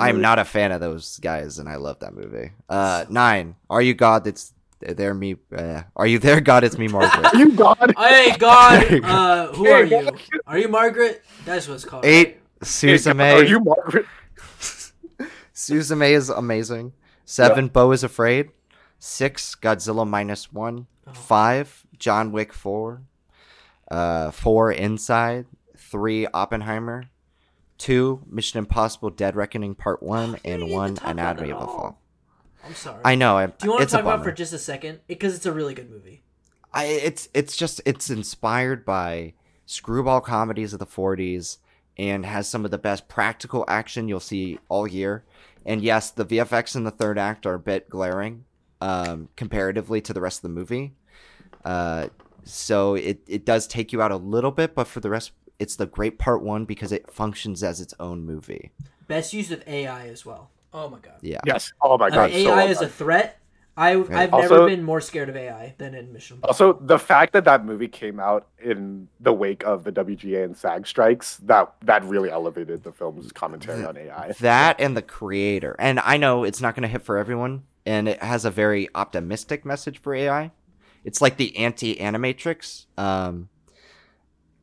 I'm 0.00 0.20
not 0.20 0.38
a 0.40 0.44
fan 0.44 0.72
of 0.72 0.80
those 0.80 1.18
guys, 1.20 1.58
and 1.60 1.68
I 1.68 1.76
love 1.76 2.00
that 2.00 2.12
movie. 2.14 2.50
Uh, 2.68 3.04
nine. 3.08 3.54
Are 3.70 3.80
you 3.82 3.94
God? 3.94 4.24
That's 4.24 4.52
there. 4.80 5.14
Me. 5.14 5.36
Uh, 5.56 5.82
are 5.94 6.06
you 6.08 6.18
there, 6.18 6.40
God? 6.40 6.64
It's 6.64 6.76
me, 6.76 6.88
Margaret. 6.88 7.32
You 7.34 7.52
God. 7.52 7.94
Hey 7.96 8.34
God, 8.36 8.82
uh, 9.04 9.52
who 9.52 9.68
are 9.68 9.84
Hey, 9.84 10.02
you? 10.04 10.10
Are 10.46 10.58
you 10.58 10.68
Margaret? 10.68 11.22
That's 11.44 11.68
what's 11.68 11.84
called. 11.84 12.04
Eight. 12.04 12.38
Are 12.60 12.64
Suzume. 12.64 13.48
you 13.48 13.60
Margaret? 13.60 14.06
Suzume 15.54 16.10
is 16.10 16.30
amazing. 16.30 16.92
Seven. 17.24 17.68
Beau 17.68 17.92
is 17.92 18.02
afraid. 18.04 18.50
Six. 18.98 19.54
Godzilla 19.54 20.06
minus 20.08 20.52
one. 20.52 20.86
Oh. 21.06 21.12
Five. 21.12 21.86
John 21.98 22.32
Wick 22.32 22.52
four. 22.52 23.02
Uh, 23.90 24.30
four. 24.30 24.72
Inside. 24.72 25.46
Three. 25.76 26.26
Oppenheimer. 26.28 27.04
Two. 27.78 28.22
Mission 28.26 28.58
Impossible: 28.58 29.10
Dead 29.10 29.36
Reckoning 29.36 29.74
Part 29.74 30.02
One, 30.02 30.32
you 30.32 30.38
and 30.44 30.70
one. 30.70 30.94
to 30.96 31.08
Anatomy 31.08 31.50
of 31.50 31.58
a 31.58 31.60
all. 31.60 31.66
Fall. 31.66 32.02
I'm 32.64 32.74
sorry. 32.74 33.00
I 33.04 33.14
know. 33.14 33.36
I, 33.36 33.46
Do 33.46 33.54
you 33.64 33.70
want 33.70 33.82
to 33.82 33.88
talk 33.88 34.00
about 34.00 34.24
for 34.24 34.32
just 34.32 34.52
a 34.52 34.58
second? 34.58 35.00
Because 35.06 35.34
it's 35.34 35.46
a 35.46 35.52
really 35.52 35.74
good 35.74 35.90
movie. 35.90 36.22
I 36.72 36.84
it's 36.86 37.28
it's 37.32 37.56
just 37.56 37.80
it's 37.84 38.10
inspired 38.10 38.84
by 38.84 39.34
screwball 39.66 40.20
comedies 40.20 40.72
of 40.72 40.78
the 40.78 40.86
40s 40.86 41.58
and 41.96 42.26
has 42.26 42.48
some 42.48 42.64
of 42.64 42.70
the 42.70 42.78
best 42.78 43.08
practical 43.08 43.64
action 43.68 44.08
you'll 44.08 44.20
see 44.20 44.58
all 44.68 44.86
year. 44.86 45.24
And 45.64 45.82
yes, 45.82 46.10
the 46.10 46.24
VFX 46.24 46.76
in 46.76 46.84
the 46.84 46.90
third 46.90 47.18
act 47.18 47.46
are 47.46 47.54
a 47.54 47.58
bit 47.58 47.88
glaring 47.88 48.44
um, 48.80 49.28
comparatively 49.36 50.00
to 50.02 50.12
the 50.12 50.20
rest 50.20 50.38
of 50.38 50.42
the 50.42 50.48
movie. 50.50 50.92
Uh, 51.64 52.08
so 52.44 52.94
it 52.94 53.20
it 53.26 53.44
does 53.44 53.66
take 53.66 53.92
you 53.92 54.00
out 54.00 54.12
a 54.12 54.16
little 54.16 54.52
bit, 54.52 54.74
but 54.74 54.86
for 54.86 55.00
the 55.00 55.10
rest, 55.10 55.32
it's 55.58 55.76
the 55.76 55.86
great 55.86 56.18
part 56.18 56.42
one 56.42 56.64
because 56.64 56.92
it 56.92 57.10
functions 57.10 57.62
as 57.62 57.80
its 57.80 57.94
own 57.98 58.24
movie. 58.24 58.70
Best 59.08 59.32
use 59.32 59.50
of 59.50 59.66
AI 59.66 60.08
as 60.08 60.24
well. 60.24 60.50
Oh 60.72 60.88
my 60.88 60.98
god. 60.98 61.14
Yeah. 61.22 61.40
Yes. 61.44 61.72
Oh 61.80 61.98
my 61.98 62.06
Uh, 62.06 62.10
God. 62.10 62.30
AI 62.30 62.44
so 62.44 62.56
well 62.56 62.68
is 62.68 62.80
a 62.80 62.88
threat. 62.88 63.38
I, 63.78 63.90
I've 63.90 64.08
never 64.10 64.34
Also- 64.34 64.66
been 64.66 64.82
more 64.82 65.00
scared 65.02 65.28
of 65.28 65.36
AI 65.36 65.74
than 65.76 65.94
in 65.94 66.12
Mission 66.12 66.36
Impossible. 66.36 66.66
Also, 66.72 66.80
the 66.86 66.98
fact 66.98 67.32
that 67.34 67.44
that 67.44 67.64
movie 67.64 67.88
came 67.88 68.18
out 68.18 68.46
in 68.58 69.08
the 69.20 69.32
wake 69.34 69.62
of 69.64 69.84
the 69.84 69.92
WGA 69.92 70.44
and 70.44 70.56
SAG 70.56 70.86
strikes 70.86 71.36
that 71.38 71.74
that 71.82 72.02
really 72.04 72.30
elevated 72.30 72.82
the 72.84 72.92
film's 72.92 73.30
commentary 73.32 73.84
on 73.84 73.96
AI. 73.96 74.32
That 74.40 74.80
and 74.80 74.96
the 74.96 75.02
creator. 75.02 75.76
And 75.78 76.00
I 76.00 76.16
know 76.16 76.44
it's 76.44 76.60
not 76.62 76.74
going 76.74 76.82
to 76.82 76.88
hit 76.88 77.02
for 77.02 77.18
everyone, 77.18 77.64
and 77.84 78.08
it 78.08 78.22
has 78.22 78.44
a 78.46 78.50
very 78.50 78.88
optimistic 78.94 79.64
message 79.66 80.00
for 80.00 80.14
AI. 80.14 80.52
It's 81.04 81.20
like 81.20 81.36
the 81.36 81.56
anti 81.58 81.96
Animatrix. 81.96 82.86
Um, 82.96 83.48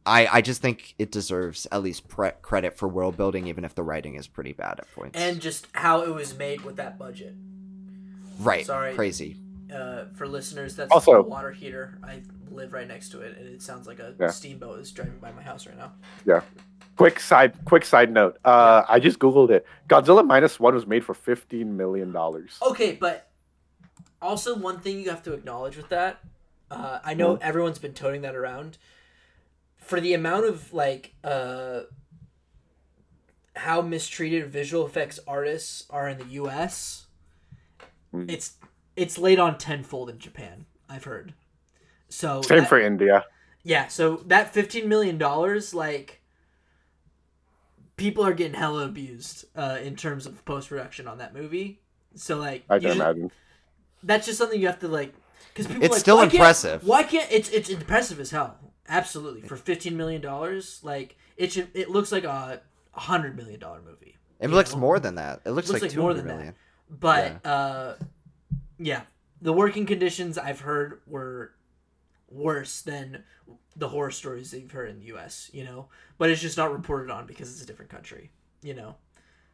I 0.06 0.28
I 0.28 0.42
just 0.42 0.62
think 0.62 0.96
it 1.00 1.12
deserves 1.12 1.68
at 1.72 1.82
least 1.84 2.08
pre- 2.08 2.32
credit 2.42 2.78
for 2.78 2.88
world 2.90 3.16
building, 3.16 3.48
even 3.48 3.64
if 3.64 3.76
the 3.76 3.84
writing 3.84 4.16
is 4.16 4.28
pretty 4.28 4.54
bad 4.54 4.80
at 4.80 4.92
points. 4.94 5.18
and 5.20 5.40
just 5.40 5.68
how 5.74 6.02
it 6.02 6.14
was 6.14 6.38
made 6.38 6.62
with 6.62 6.76
that 6.78 6.98
budget. 6.98 7.36
Right, 8.40 8.66
sorry. 8.66 8.94
crazy. 8.96 9.38
Uh, 9.74 10.06
for 10.16 10.28
listeners, 10.28 10.76
that's 10.76 10.92
Also- 10.92 11.14
a 11.14 11.22
water 11.22 11.52
heater. 11.52 11.98
I 12.04 12.22
live 12.52 12.74
right 12.74 12.88
next 12.88 13.10
to 13.10 13.22
it, 13.22 13.38
and 13.38 13.48
it 13.48 13.62
sounds 13.62 13.88
like 13.88 14.00
a 14.00 14.14
Yeah. 14.20 14.30
steamboat 14.30 14.80
is 14.80 14.92
driving 14.92 15.18
by 15.20 15.32
my 15.32 15.42
house 15.42 15.66
right 15.66 15.78
now. 15.78 15.94
Yeah. 16.26 16.42
Quick 16.96 17.20
side, 17.20 17.54
quick 17.66 17.84
side 17.84 18.12
note. 18.12 18.38
Uh, 18.46 18.84
I 18.88 19.00
just 19.00 19.18
googled 19.18 19.50
it. 19.50 19.66
Godzilla 19.90 20.24
minus 20.26 20.60
one 20.60 20.76
was 20.76 20.86
made 20.86 21.04
for 21.04 21.16
fifteen 21.16 21.76
million 21.76 22.12
dollars. 22.12 22.60
Okay, 22.62 22.94
but 22.94 23.32
also 24.22 24.56
one 24.56 24.80
thing 24.80 25.00
you 25.00 25.10
have 25.10 25.24
to 25.24 25.34
acknowledge 25.34 25.76
with 25.76 25.90
that, 25.90 26.20
uh, 26.70 27.00
I 27.04 27.16
know 27.16 27.38
everyone's 27.42 27.80
been 27.80 27.94
toting 27.96 28.22
that 28.22 28.36
around. 28.36 28.78
For 29.78 30.00
the 30.00 30.14
amount 30.14 30.46
of 30.46 30.72
like 30.72 31.16
uh, 31.24 31.82
how 33.56 33.82
mistreated 33.82 34.48
visual 34.52 34.86
effects 34.86 35.20
artists 35.28 35.86
are 35.90 36.08
in 36.08 36.18
the 36.20 36.26
U.S., 36.26 37.08
Hmm. 38.14 38.30
it's 38.30 38.54
it's 38.96 39.18
laid 39.18 39.40
on 39.40 39.58
tenfold 39.58 40.10
in 40.10 40.20
Japan. 40.20 40.66
I've 40.88 41.04
heard. 41.04 41.34
So 42.10 42.42
Same 42.44 42.60
that- 42.60 42.70
for 42.70 42.80
India. 42.80 43.26
yeah, 43.64 43.88
so 43.88 44.18
that 44.28 44.54
fifteen 44.54 44.88
million 44.88 45.18
dollars, 45.18 45.74
like, 45.74 46.22
people 47.98 48.24
are 48.26 48.34
getting 48.34 48.54
hella 48.54 48.86
abused 48.86 49.46
uh, 49.56 49.80
in 49.82 49.96
terms 49.96 50.26
of 50.26 50.44
post 50.46 50.70
production 50.70 51.08
on 51.08 51.18
that 51.20 51.34
movie. 51.34 51.80
So 52.16 52.38
like, 52.38 52.64
I 52.70 52.76
can 52.80 52.84
just- 52.84 52.96
imagine. 52.98 53.32
that's 54.04 54.26
just 54.26 54.38
something 54.38 54.60
you 54.60 54.68
have 54.68 54.80
to 54.80 54.88
like, 54.88 55.14
because 55.54 55.68
people. 55.68 55.84
It's 55.84 55.92
are 55.92 55.96
like, 55.96 56.00
still 56.00 56.18
"Why 56.18 56.24
can't- 56.24 56.34
impressive." 56.36 56.84
Why 56.84 57.04
can't 57.04 57.32
it's 57.32 57.50
it's 57.50 57.70
impressive 57.70 58.20
as 58.20 58.32
hell? 58.32 58.58
Absolutely, 58.88 59.42
for 59.42 59.56
fifteen 59.56 59.98
million 59.98 60.22
dollars, 60.22 60.82
like 60.84 61.18
it 61.38 61.52
should. 61.54 61.70
It 61.74 61.90
looks 61.90 62.12
like 62.12 62.26
a 62.26 62.62
hundred 62.92 63.36
million 63.38 63.60
dollar 63.60 63.82
movie. 63.82 64.18
It 64.40 64.50
looks 64.50 64.74
know? 64.74 64.80
more 64.80 65.00
than 65.00 65.16
that. 65.16 65.40
It 65.46 65.52
looks, 65.52 65.70
Looks 65.70 65.82
like, 65.82 65.92
like 65.92 65.98
more 65.98 66.10
hundred 66.14 66.28
than 66.28 66.46
that. 66.48 66.56
Million. 66.90 67.40
But 67.44 67.50
uh, 67.50 67.96
yeah, 68.78 69.02
the 69.42 69.54
working 69.54 69.86
conditions 69.86 70.38
I've 70.38 70.62
heard 70.62 71.02
were 71.08 71.52
worse 72.30 72.82
than 72.82 73.24
the 73.76 73.90
horror 73.90 74.12
stories 74.12 74.52
that 74.52 74.60
you've 74.60 74.72
heard 74.72 74.90
in 74.90 75.00
the 75.00 75.06
U.S. 75.08 75.50
You 75.54 75.64
know, 75.64 75.88
but 76.18 76.30
it's 76.30 76.42
just 76.42 76.58
not 76.58 76.72
reported 76.72 77.12
on 77.12 77.26
because 77.26 77.52
it's 77.52 77.62
a 77.62 77.66
different 77.66 77.92
country. 77.92 78.32
You 78.62 78.74
know, 78.74 78.96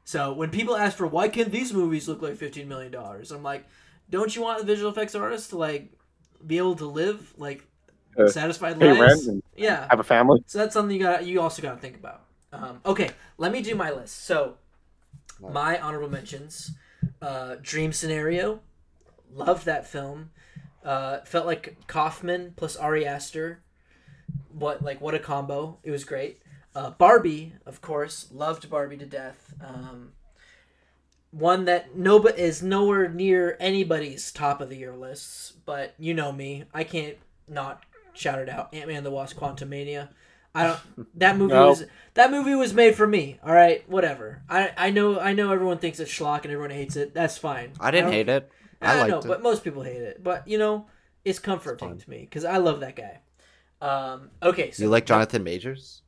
so 0.03 0.33
when 0.33 0.49
people 0.51 0.75
ask 0.75 0.95
for 0.97 1.07
why 1.07 1.29
can't 1.29 1.51
these 1.51 1.73
movies 1.73 2.07
look 2.07 2.21
like 2.21 2.35
fifteen 2.37 2.67
million 2.67 2.91
dollars, 2.91 3.31
I'm 3.31 3.43
like, 3.43 3.65
don't 4.09 4.35
you 4.35 4.41
want 4.41 4.59
the 4.59 4.65
visual 4.65 4.91
effects 4.91 5.15
artists 5.15 5.49
to 5.49 5.57
like 5.57 5.91
be 6.45 6.57
able 6.57 6.75
to 6.75 6.85
live 6.85 7.33
like 7.37 7.65
Uh, 8.17 8.27
satisfied 8.27 8.79
pay 8.79 8.91
lives. 8.93 9.29
yeah, 9.55 9.87
have 9.89 9.99
a 9.99 10.03
family. 10.03 10.43
so 10.47 10.57
that's 10.59 10.73
something 10.73 10.95
you 10.95 11.01
got. 11.01 11.25
You 11.25 11.41
also 11.41 11.61
got 11.61 11.75
to 11.75 11.79
think 11.81 11.95
about. 11.95 12.21
Um, 12.51 12.81
okay, 12.85 13.11
let 13.37 13.51
me 13.51 13.61
do 13.61 13.75
my 13.75 13.91
list. 13.91 14.25
So, 14.25 14.57
my 15.39 15.79
honorable 15.79 16.09
mentions: 16.09 16.71
uh, 17.21 17.55
Dream 17.61 17.91
Scenario. 17.91 18.61
Loved 19.33 19.65
that 19.65 19.87
film. 19.87 20.31
Uh, 20.83 21.19
felt 21.21 21.45
like 21.45 21.77
Kaufman 21.87 22.53
plus 22.55 22.75
Ari 22.75 23.05
Aster. 23.05 23.61
What 24.51 24.81
like 24.81 25.01
what 25.01 25.13
a 25.13 25.19
combo! 25.19 25.77
It 25.83 25.91
was 25.91 26.03
great. 26.03 26.41
Uh, 26.75 26.91
Barbie, 26.91 27.53
of 27.65 27.81
course, 27.81 28.29
loved 28.31 28.69
Barbie 28.69 28.97
to 28.97 29.05
death. 29.05 29.53
Um, 29.63 30.13
one 31.31 31.65
that 31.65 31.95
nobody 31.95 32.41
is 32.41 32.63
nowhere 32.63 33.09
near 33.09 33.57
anybody's 33.59 34.31
top 34.31 34.61
of 34.61 34.69
the 34.69 34.77
year 34.77 34.95
lists, 34.95 35.53
but 35.65 35.93
you 35.99 36.13
know 36.13 36.31
me, 36.31 36.63
I 36.73 36.83
can't 36.83 37.17
not 37.47 37.83
shout 38.13 38.39
it 38.39 38.49
out. 38.49 38.73
Ant 38.73 38.87
Man 38.87 39.03
the 39.03 39.11
Wasp: 39.11 39.37
Quantumania. 39.37 40.09
I 40.55 40.63
don't. 40.63 41.19
That 41.19 41.37
movie 41.37 41.53
No. 41.53 41.69
was 41.69 41.85
that 42.15 42.31
movie 42.31 42.55
was 42.55 42.73
made 42.73 42.95
for 42.95 43.05
me. 43.07 43.39
All 43.43 43.53
right, 43.53 43.87
whatever. 43.89 44.41
I 44.49 44.71
I 44.77 44.89
know 44.89 45.19
I 45.19 45.33
know 45.33 45.51
everyone 45.51 45.77
thinks 45.77 45.99
it's 45.99 46.11
schlock 46.11 46.43
and 46.43 46.51
everyone 46.51 46.71
hates 46.71 46.95
it. 46.95 47.13
That's 47.13 47.37
fine. 47.37 47.73
I 47.79 47.91
didn't 47.91 48.05
don't- 48.05 48.13
hate 48.13 48.29
it. 48.29 48.51
I, 48.81 48.93
I, 48.93 48.99
liked 49.01 49.09
know, 49.11 49.19
it. 49.19 49.27
but 49.27 49.43
most 49.43 49.63
people 49.63 49.83
hate 49.83 50.01
it. 50.01 50.23
But 50.23 50.47
you 50.47 50.57
know, 50.57 50.87
it's 51.25 51.37
comforting 51.39 51.89
fun. 51.89 51.97
to 51.97 52.09
me 52.09 52.21
because 52.21 52.45
I 52.45 52.57
love 52.57 52.79
that 52.79 52.95
guy. 52.95 53.19
Um, 53.81 54.31
okay, 54.41 54.71
so 54.71 54.83
you 54.83 54.89
like 54.89 55.05
Jonathan 55.05 55.43
Majors? 55.43 56.01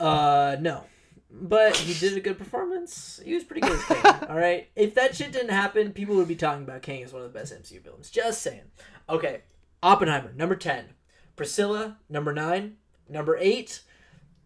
Uh, 0.00 0.56
no, 0.60 0.84
but 1.30 1.76
he 1.76 1.94
did 1.94 2.16
a 2.16 2.20
good 2.20 2.38
performance. 2.38 3.20
He 3.24 3.34
was 3.34 3.44
pretty 3.44 3.60
good 3.60 3.72
as 3.72 3.84
Kang. 3.84 4.24
all 4.28 4.36
right, 4.36 4.68
if 4.76 4.94
that 4.94 5.14
shit 5.14 5.32
didn't 5.32 5.50
happen, 5.50 5.92
people 5.92 6.16
would 6.16 6.28
be 6.28 6.36
talking 6.36 6.64
about 6.64 6.82
Kang 6.82 7.02
as 7.02 7.12
one 7.12 7.22
of 7.22 7.32
the 7.32 7.38
best 7.38 7.52
MCU 7.54 7.82
villains. 7.82 8.10
Just 8.10 8.42
saying. 8.42 8.62
Okay, 9.08 9.42
Oppenheimer 9.82 10.32
number 10.34 10.56
ten, 10.56 10.93
Priscilla 11.36 11.98
number 12.08 12.32
nine, 12.32 12.76
number 13.08 13.36
eight. 13.38 13.80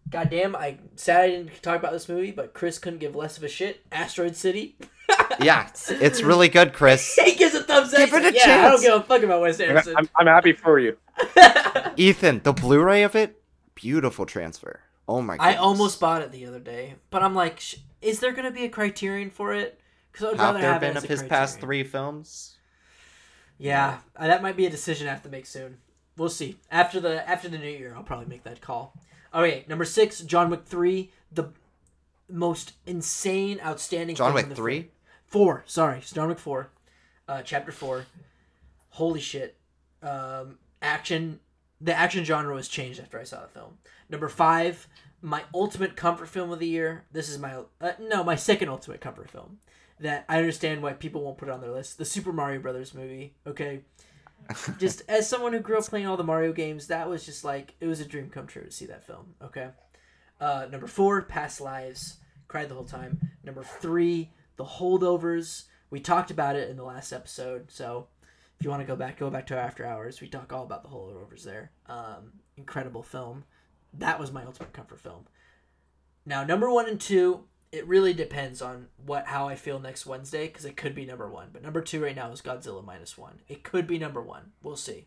Goddamn, 0.09 0.55
I 0.55 0.79
sad 0.95 1.21
I 1.21 1.27
didn't 1.29 1.61
talk 1.61 1.77
about 1.77 1.91
this 1.91 2.09
movie, 2.09 2.31
but 2.31 2.53
Chris 2.53 2.79
couldn't 2.79 2.99
give 2.99 3.15
less 3.15 3.37
of 3.37 3.43
a 3.43 3.47
shit. 3.47 3.85
Asteroid 3.91 4.35
City. 4.35 4.77
Yeah, 5.41 5.67
it's, 5.69 5.89
it's 5.89 6.21
really 6.21 6.49
good, 6.49 6.73
Chris. 6.73 7.15
he 7.23 7.33
gives 7.33 7.55
a 7.55 7.63
thumbs 7.63 7.93
up. 7.93 7.99
Give 7.99 8.13
it 8.13 8.33
a 8.33 8.37
yeah, 8.37 8.43
I 8.43 8.47
don't 8.61 8.71
chance. 8.71 8.81
give 8.81 8.93
a 8.93 9.01
fuck 9.01 9.23
about 9.23 9.41
Wes 9.41 9.59
I'm, 9.59 9.69
Anderson. 9.69 9.95
I'm, 9.97 10.09
I'm 10.15 10.27
happy 10.27 10.51
for 10.51 10.79
you. 10.79 10.97
Ethan, 11.95 12.41
the 12.43 12.51
Blu-ray 12.51 13.03
of 13.03 13.15
it, 13.15 13.41
beautiful 13.73 14.25
transfer. 14.25 14.81
Oh 15.07 15.21
my 15.21 15.37
god. 15.37 15.43
I 15.45 15.55
almost 15.55 15.99
bought 15.99 16.21
it 16.21 16.31
the 16.31 16.45
other 16.45 16.59
day, 16.59 16.95
but 17.09 17.23
I'm 17.23 17.33
like, 17.35 17.59
sh- 17.59 17.77
is 18.01 18.19
there 18.19 18.33
gonna 18.33 18.51
be 18.51 18.65
a 18.65 18.69
criterion 18.69 19.29
for 19.29 19.53
it? 19.53 19.79
Because 20.11 20.25
I 20.25 20.29
would 20.29 20.39
Have 20.39 20.47
rather 20.47 20.59
there 20.59 20.73
have 20.73 20.83
it 20.83 20.87
been 20.87 20.97
as 20.97 21.03
of 21.03 21.09
a 21.09 21.13
his 21.13 21.23
past 21.23 21.59
three 21.59 21.83
films? 21.83 22.57
Yeah, 23.57 23.99
that 24.19 24.41
might 24.41 24.57
be 24.57 24.65
a 24.65 24.69
decision 24.69 25.07
I 25.07 25.11
have 25.11 25.23
to 25.23 25.29
make 25.29 25.45
soon. 25.45 25.77
We'll 26.19 26.29
see. 26.29 26.57
After 26.69 26.99
the 26.99 27.27
after 27.27 27.47
the 27.47 27.57
new 27.57 27.69
year, 27.69 27.93
I'll 27.95 28.03
probably 28.03 28.27
make 28.27 28.43
that 28.43 28.59
call. 28.59 28.93
Okay, 29.33 29.63
number 29.69 29.85
six, 29.85 30.19
John 30.19 30.49
Wick 30.49 30.65
three, 30.65 31.11
the 31.31 31.45
most 32.29 32.73
insane, 32.85 33.59
outstanding. 33.65 34.17
John 34.17 34.33
Wick 34.33 34.53
three. 34.53 34.91
four. 35.25 35.63
Sorry, 35.65 36.01
John 36.13 36.27
Wick 36.27 36.37
four, 36.37 36.71
uh, 37.29 37.41
chapter 37.43 37.71
four. 37.71 38.05
Holy 38.89 39.21
shit! 39.21 39.55
Um, 40.03 40.59
action. 40.81 41.39
The 41.79 41.93
action 41.93 42.25
genre 42.25 42.53
was 42.53 42.67
changed 42.67 42.99
after 42.99 43.17
I 43.17 43.23
saw 43.23 43.41
the 43.43 43.47
film. 43.47 43.77
Number 44.09 44.27
five, 44.27 44.89
my 45.21 45.43
ultimate 45.55 45.95
comfort 45.95 46.27
film 46.27 46.51
of 46.51 46.59
the 46.59 46.67
year. 46.67 47.05
This 47.13 47.29
is 47.29 47.39
my 47.39 47.63
uh, 47.79 47.93
no, 47.97 48.25
my 48.25 48.35
second 48.35 48.67
ultimate 48.67 48.99
comfort 48.99 49.29
film. 49.31 49.59
That 50.01 50.25
I 50.27 50.39
understand 50.39 50.81
why 50.81 50.93
people 50.93 51.21
won't 51.21 51.37
put 51.37 51.47
it 51.47 51.51
on 51.53 51.61
their 51.61 51.71
list. 51.71 51.97
The 51.97 52.03
Super 52.03 52.33
Mario 52.33 52.59
Brothers 52.59 52.93
movie. 52.93 53.35
Okay, 53.47 53.81
just 54.77 55.03
as 55.07 55.27
someone 55.27 55.53
who 55.53 55.59
grew 55.59 55.77
up 55.77 55.85
playing 55.85 56.07
all 56.07 56.17
the 56.17 56.23
Mario 56.23 56.53
games, 56.53 56.87
that 56.87 57.09
was 57.09 57.25
just 57.25 57.43
like 57.43 57.75
it 57.79 57.87
was 57.87 57.99
a 57.99 58.05
dream 58.05 58.29
come 58.29 58.47
true 58.47 58.63
to 58.63 58.71
see 58.71 58.85
that 58.87 59.05
film. 59.05 59.35
Okay. 59.41 59.69
Uh, 60.39 60.67
number 60.71 60.87
four, 60.87 61.21
Past 61.21 61.61
Lives. 61.61 62.17
Cried 62.47 62.69
the 62.69 62.75
whole 62.75 62.85
time. 62.85 63.19
Number 63.43 63.63
three, 63.63 64.31
The 64.57 64.65
Holdovers. 64.65 65.65
We 65.91 65.99
talked 65.99 66.31
about 66.31 66.55
it 66.55 66.69
in 66.69 66.77
the 66.77 66.83
last 66.83 67.11
episode, 67.11 67.71
so 67.71 68.07
if 68.59 68.65
you 68.65 68.71
want 68.71 68.81
to 68.81 68.87
go 68.87 68.95
back, 68.95 69.17
go 69.17 69.29
back 69.29 69.47
to 69.47 69.57
After 69.57 69.85
Hours. 69.85 70.19
We 70.19 70.27
talk 70.27 70.51
all 70.51 70.63
about 70.63 70.83
The 70.83 70.89
Holdovers 70.89 71.43
there. 71.43 71.71
Um, 71.87 72.33
incredible 72.57 73.03
film. 73.03 73.43
That 73.93 74.19
was 74.19 74.31
my 74.31 74.43
ultimate 74.43 74.73
comfort 74.73 74.99
film. 74.99 75.27
Now, 76.25 76.43
number 76.43 76.69
one 76.71 76.87
and 76.87 76.99
two, 76.99 77.45
it 77.71 77.87
really 77.87 78.13
depends 78.13 78.61
on 78.61 78.87
what 79.05 79.27
how 79.27 79.47
I 79.47 79.55
feel 79.55 79.79
next 79.79 80.05
Wednesday 80.05 80.47
because 80.47 80.65
it 80.65 80.75
could 80.77 80.95
be 80.95 81.05
number 81.05 81.29
one. 81.29 81.49
But 81.53 81.61
number 81.63 81.81
two 81.81 82.03
right 82.03 82.15
now 82.15 82.31
is 82.31 82.41
Godzilla 82.41 82.83
minus 82.83 83.17
one. 83.17 83.39
It 83.47 83.63
could 83.63 83.85
be 83.87 83.99
number 83.99 84.21
one. 84.21 84.51
We'll 84.63 84.75
see. 84.75 85.05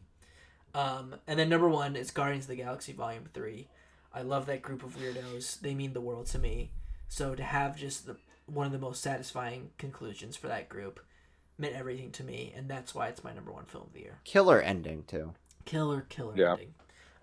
Um, 0.75 1.17
and 1.27 1.39
then 1.39 1.49
number 1.49 1.69
one 1.69 1.97
is 1.97 2.11
Guardians 2.11 2.45
of 2.45 2.49
the 2.51 2.57
Galaxy 2.57 2.93
Volume 2.93 3.29
Three. 3.35 3.69
I 4.15 4.23
love 4.23 4.47
that 4.47 4.63
group 4.63 4.83
of 4.85 4.97
weirdos. 4.97 5.61
They 5.61 5.75
mean 5.75 5.93
the 5.93 6.01
world 6.01 6.27
to 6.27 6.39
me. 6.39 6.71
So 7.09 7.35
to 7.35 7.43
have 7.43 7.77
just 7.77 8.07
the 8.07 8.17
one 8.47 8.67
of 8.67 8.73
the 8.73 8.79
most 8.79 9.03
satisfying 9.03 9.71
conclusions 9.79 10.37
for 10.37 10.49
that 10.49 10.69
group 10.69 11.01
meant 11.59 11.75
everything 11.75 12.11
to 12.13 12.25
me, 12.25 12.53
and 12.57 12.69
that's 12.69 12.95
why 12.95 13.09
it's 13.09 13.23
my 13.25 13.33
number 13.33 13.53
one 13.53 13.65
film 13.67 13.85
of 13.89 13.93
the 13.93 14.01
year. 14.01 14.19
Killer 14.25 14.61
ending 14.61 15.05
too. 15.07 15.35
Killer, 15.65 16.07
killer 16.09 16.35
Yeah. 16.37 16.53
ending. 16.53 16.75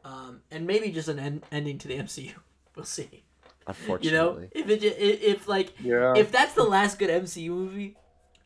Um, 0.06 0.42
and 0.52 0.66
maybe 0.66 0.92
just 0.92 1.08
an 1.10 1.20
en- 1.20 1.44
ending 1.52 1.78
to 1.80 1.88
the 1.88 1.98
MCU. 1.98 2.34
We'll 2.76 2.86
see. 2.86 3.24
Unfortunately. 3.70 4.10
You 4.12 4.12
know, 4.12 4.48
if 4.54 4.70
it, 4.70 4.82
ju- 4.82 4.94
if 4.98 5.48
like 5.48 5.74
Yeah. 5.82 6.14
if 6.16 6.32
that's 6.32 6.54
the 6.54 6.64
last 6.64 7.00
good 7.00 7.10
MCU 7.10 7.50
movie, 7.50 7.96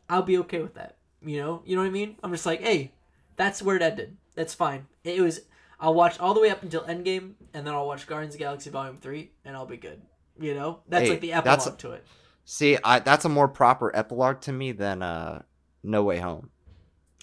I'll 0.09 0.21
be 0.23 0.37
okay 0.39 0.59
with 0.61 0.75
that. 0.75 0.97
You 1.25 1.37
know, 1.37 1.61
you 1.65 1.75
know 1.75 1.81
what 1.81 1.87
I 1.87 1.91
mean? 1.91 2.17
I'm 2.23 2.31
just 2.31 2.45
like, 2.45 2.61
hey, 2.61 2.91
that's 3.37 3.61
where 3.61 3.75
it 3.77 3.81
ended. 3.81 4.17
That's 4.35 4.53
fine. 4.53 4.87
It 5.03 5.21
was. 5.21 5.41
I'll 5.79 5.93
watch 5.93 6.19
all 6.19 6.33
the 6.33 6.39
way 6.39 6.49
up 6.49 6.63
until 6.63 6.81
Endgame, 6.83 7.33
and 7.53 7.65
then 7.67 7.73
I'll 7.73 7.85
watch 7.87 8.07
Guardians 8.07 8.35
of 8.35 8.39
the 8.39 8.43
Galaxy 8.45 8.69
Volume 8.69 8.97
Three, 9.01 9.31
and 9.43 9.55
I'll 9.55 9.65
be 9.65 9.77
good. 9.77 10.01
You 10.39 10.53
know, 10.53 10.79
that's 10.87 11.03
Hey, 11.05 11.09
like 11.11 11.21
the 11.21 11.29
that's- 11.31 11.67
epilogue 11.67 11.79
to 11.79 11.91
it. 11.91 12.05
See, 12.45 12.77
I, 12.83 12.99
that's 12.99 13.23
a 13.25 13.29
more 13.29 13.47
proper 13.47 13.95
epilogue 13.95 14.41
to 14.41 14.51
me 14.51 14.71
than 14.73 15.01
uh, 15.01 15.43
No 15.83 16.03
Way 16.03 16.19
Home 16.19 16.49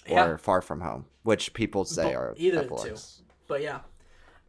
or 0.09 0.13
Yeah, 0.15 0.37
Far 0.37 0.61
From 0.61 0.81
Home, 0.81 1.05
which 1.23 1.53
people 1.53 1.85
say 1.85 2.11
Bo- 2.11 2.17
are 2.19 2.33
either 2.37 2.61
of 2.61 2.69
the 2.69 2.73
epilogues. 2.75 3.21
but 3.47 3.61
yeah. 3.61 3.79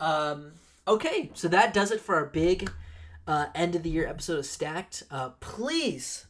Um. 0.00 0.52
Okay, 0.88 1.30
so 1.34 1.46
that 1.48 1.72
does 1.72 1.90
it 1.92 2.00
for 2.00 2.16
our 2.16 2.26
big 2.26 2.70
uh, 3.26 3.46
end 3.54 3.74
of 3.74 3.82
the 3.82 3.90
year 3.90 4.06
episode 4.06 4.38
of 4.38 4.46
Stacked. 4.46 5.04
Uh, 5.10 5.30
please, 5.40 6.26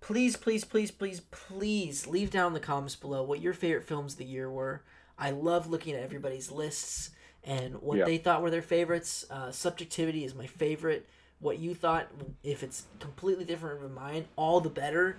please, 0.00 0.36
please, 0.36 0.64
please, 0.64 0.90
please, 0.90 1.20
please 1.30 2.06
leave 2.06 2.30
down 2.30 2.48
in 2.48 2.52
the 2.54 2.60
comments 2.60 2.96
below 2.96 3.22
what 3.22 3.40
your 3.40 3.52
favorite 3.54 3.84
films 3.84 4.12
of 4.12 4.18
the 4.18 4.24
year 4.24 4.50
were. 4.50 4.82
I 5.18 5.30
love 5.30 5.66
looking 5.68 5.94
at 5.94 6.02
everybody's 6.02 6.50
lists 6.50 7.10
and 7.42 7.80
what 7.80 7.98
Yeah. 7.98 8.04
they 8.04 8.18
thought 8.18 8.42
were 8.42 8.50
their 8.50 8.62
favorites. 8.62 9.24
Uh, 9.30 9.50
subjectivity 9.50 10.24
is 10.24 10.34
my 10.34 10.46
favorite. 10.46 11.08
What 11.38 11.58
you 11.58 11.74
thought, 11.74 12.08
if 12.42 12.62
it's 12.62 12.84
completely 12.98 13.44
different 13.44 13.80
from 13.80 13.94
mine, 13.94 14.26
all 14.36 14.60
the 14.60 14.70
better. 14.70 15.16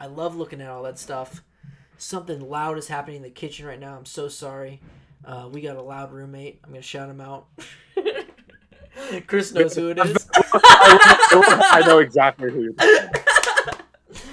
I 0.00 0.06
love 0.06 0.36
looking 0.36 0.60
at 0.60 0.68
all 0.68 0.82
that 0.84 0.98
stuff. 0.98 1.42
Something 1.98 2.40
loud 2.48 2.76
is 2.78 2.88
happening 2.88 3.16
in 3.16 3.22
the 3.22 3.30
kitchen 3.30 3.66
right 3.66 3.78
now. 3.80 3.96
I'm 3.96 4.04
so 4.04 4.28
sorry. 4.28 4.80
Uh, 5.24 5.48
we 5.50 5.60
got 5.60 5.76
a 5.76 5.82
loud 5.82 6.12
roommate. 6.12 6.60
I'm 6.62 6.70
gonna 6.70 6.82
shout 6.82 7.08
him 7.08 7.20
out. 7.20 7.46
Chris 9.26 9.52
knows 9.52 9.74
who 9.74 9.88
it 9.90 9.98
is. 10.04 10.28
I 10.34 11.82
know 11.86 11.98
exactly 11.98 12.50
who 12.50 12.62
you're 12.62 12.72
talking 12.72 12.98
about. 13.04 13.16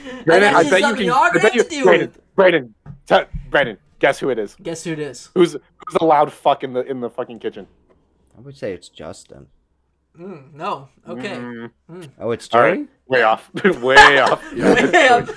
And 0.06 0.26
Brandon, 0.26 0.56
I 0.56 0.70
bet 0.70 0.82
you 0.82 0.96
can. 0.96 1.10
I 1.12 1.30
bet 1.42 1.56
you, 1.56 1.64
to 1.64 1.70
deal 1.70 1.84
Brandon. 1.86 2.12
Brandon, 2.36 2.74
t- 3.08 3.20
Brandon, 3.50 3.78
guess 4.00 4.20
who 4.20 4.30
it 4.30 4.40
is? 4.40 4.56
Guess 4.62 4.84
who 4.86 4.92
it 4.94 5.00
is? 5.00 5.30
Who's 5.34 5.54
who's 5.54 5.94
the 6.00 6.06
loud 6.06 6.32
fuck 6.32 6.64
in 6.64 6.74
the 6.74 6.82
in 6.90 7.02
the 7.02 7.10
fucking 7.10 7.40
kitchen? 7.40 7.68
I 8.38 8.42
would 8.42 8.56
say 8.58 8.74
it's 8.74 8.90
Justin. 8.90 9.48
Mm, 10.18 10.54
no. 10.54 10.90
Okay. 11.08 11.36
Mm, 11.36 11.72
Oh, 12.20 12.32
it's 12.32 12.48
Jerry? 12.48 12.80
right, 12.80 12.88
way 13.08 13.22
off, 13.24 13.50
way 13.54 14.20
off. 14.20 14.54
Way 14.54 15.08
up. 15.08 15.30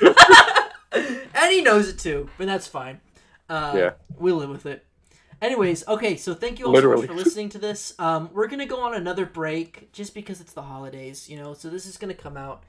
and 1.35 1.51
he 1.53 1.62
knows 1.62 1.89
it 1.89 1.98
too, 1.98 2.28
but 2.39 2.47
that's 2.47 2.66
fine. 2.66 3.01
Uh, 3.48 3.73
Yeah. 3.77 3.90
We'll 4.19 4.36
live 4.36 4.51
with 4.51 4.66
it. 4.66 4.85
Anyways, 5.42 5.86
okay, 5.86 6.16
so 6.16 6.34
thank 6.34 6.58
you 6.58 6.66
all 6.66 6.72
Literally. 6.72 7.06
so 7.06 7.12
much 7.12 7.18
for 7.18 7.24
listening 7.24 7.48
to 7.50 7.58
this. 7.58 7.94
Um, 7.98 8.30
we're 8.32 8.46
gonna 8.46 8.66
go 8.66 8.80
on 8.80 8.94
another 8.94 9.26
break 9.26 9.92
just 9.92 10.14
because 10.14 10.40
it's 10.40 10.52
the 10.54 10.62
holidays, 10.62 11.28
you 11.28 11.36
know. 11.38 11.52
So 11.52 11.68
this 11.68 11.84
is 11.86 11.98
gonna 11.98 12.14
come 12.14 12.36
out 12.36 12.62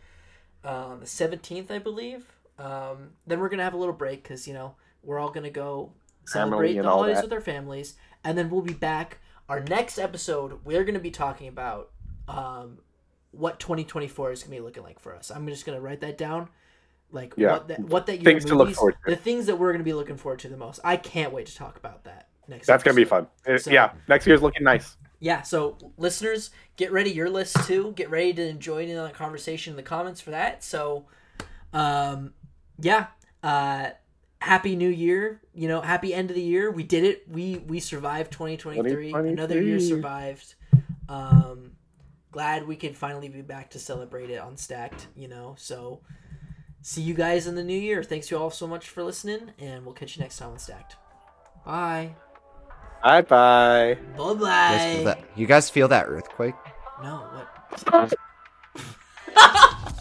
uh, 0.63 0.95
the 0.97 1.07
seventeenth, 1.07 1.71
I 1.71 1.79
believe. 1.79 2.25
Um, 2.59 3.11
then 3.25 3.39
we're 3.39 3.49
gonna 3.49 3.63
have 3.63 3.73
a 3.73 3.77
little 3.77 3.93
break 3.93 4.23
because 4.23 4.47
you 4.47 4.53
know 4.53 4.75
we're 5.01 5.17
all 5.19 5.29
gonna 5.29 5.49
go 5.49 5.93
celebrate 6.25 6.73
the 6.73 6.83
holidays 6.83 7.21
with 7.21 7.31
our 7.31 7.39
families, 7.41 7.95
and 8.23 8.37
then 8.37 8.49
we'll 8.49 8.61
be 8.61 8.73
back. 8.73 9.19
Our 9.47 9.61
next 9.61 9.97
episode, 9.97 10.65
we're 10.65 10.83
gonna 10.83 10.99
be 10.99 11.11
talking 11.11 11.47
about 11.47 11.91
um, 12.27 12.79
what 13.31 13.61
2024 13.61 14.31
is 14.33 14.43
gonna 14.43 14.55
be 14.57 14.61
looking 14.61 14.83
like 14.83 14.99
for 14.99 15.15
us. 15.15 15.31
I'm 15.31 15.47
just 15.47 15.65
gonna 15.65 15.79
write 15.79 16.01
that 16.01 16.17
down, 16.17 16.49
like 17.11 17.33
Yeah. 17.37 17.53
what 17.53 17.67
that 17.69 17.79
what 17.79 18.05
that 18.07 18.15
year 18.17 18.25
Things 18.25 18.43
to 18.45 18.55
look 18.55 18.67
movies, 18.67 18.77
forward 18.77 18.95
to. 19.05 19.11
the 19.11 19.15
things 19.15 19.45
that 19.45 19.55
we're 19.55 19.71
gonna 19.71 19.85
be 19.85 19.93
looking 19.93 20.17
forward 20.17 20.39
to 20.39 20.49
the 20.49 20.57
most. 20.57 20.81
I 20.83 20.97
can't 20.97 21.31
wait 21.31 21.45
to 21.45 21.55
talk 21.55 21.77
about 21.77 22.03
that 22.03 22.26
next. 22.47 22.67
That's 22.67 22.83
gonna 22.83 22.95
be 22.95 23.05
fun. 23.05 23.27
So- 23.57 23.71
yeah, 23.71 23.91
next 24.07 24.27
year's 24.27 24.41
looking 24.41 24.63
nice. 24.63 24.97
Yeah, 25.19 25.41
so 25.41 25.77
listeners, 25.97 26.51
get 26.75 26.91
ready 26.91 27.09
your 27.11 27.29
list 27.29 27.55
too. 27.65 27.93
Get 27.95 28.09
ready 28.11 28.33
to 28.33 28.53
join 28.53 28.87
enjoy 28.89 29.03
the 29.07 29.09
conversation 29.13 29.71
in 29.73 29.77
the 29.77 29.83
comments 29.83 30.21
for 30.21 30.29
that. 30.31 30.63
So, 30.63 31.07
um, 31.73 32.33
yeah, 32.79 33.07
uh, 33.41 33.89
happy 34.39 34.75
new 34.75 34.89
year. 34.89 35.41
You 35.55 35.67
know, 35.67 35.81
happy 35.81 36.13
end 36.13 36.29
of 36.29 36.35
the 36.35 36.41
year. 36.43 36.69
We 36.69 36.83
did 36.83 37.03
it. 37.03 37.23
We 37.27 37.57
we 37.67 37.79
survived 37.79 38.31
2023. 38.31 39.11
Another 39.33 39.61
year 39.61 39.79
survived. 39.79 40.53
Um 41.09 41.71
glad 42.31 42.67
we 42.67 42.75
could 42.75 42.95
finally 42.95 43.29
be 43.29 43.41
back 43.41 43.71
to 43.71 43.79
celebrate 43.79 44.29
it 44.29 44.37
on 44.39 44.57
Stacked, 44.57 45.07
you 45.15 45.27
know. 45.27 45.55
So 45.57 46.01
see 46.83 47.01
you 47.01 47.15
guys 47.15 47.47
in 47.47 47.55
the 47.55 47.63
new 47.63 47.79
year. 47.79 48.03
Thanks 48.03 48.29
you 48.29 48.37
all 48.37 48.51
so 48.51 48.67
much 48.67 48.89
for 48.89 49.01
listening 49.03 49.51
and 49.57 49.83
we'll 49.85 49.95
catch 49.95 50.15
you 50.15 50.21
next 50.21 50.37
time 50.37 50.51
on 50.51 50.59
Stacked. 50.59 50.97
Bye. 51.65 52.15
Bye 53.03 53.21
bye. 53.21 53.97
Bye 54.17 54.33
You 54.33 54.39
guys 54.39 54.95
feel 54.95 55.03
bye. 55.05 55.11
that, 55.11 55.19
you 55.35 55.45
guys 55.47 55.69
feel 55.69 55.87
that 55.89 56.05
earthquake? 56.07 56.55
No, 57.03 57.27
what? 57.31 58.13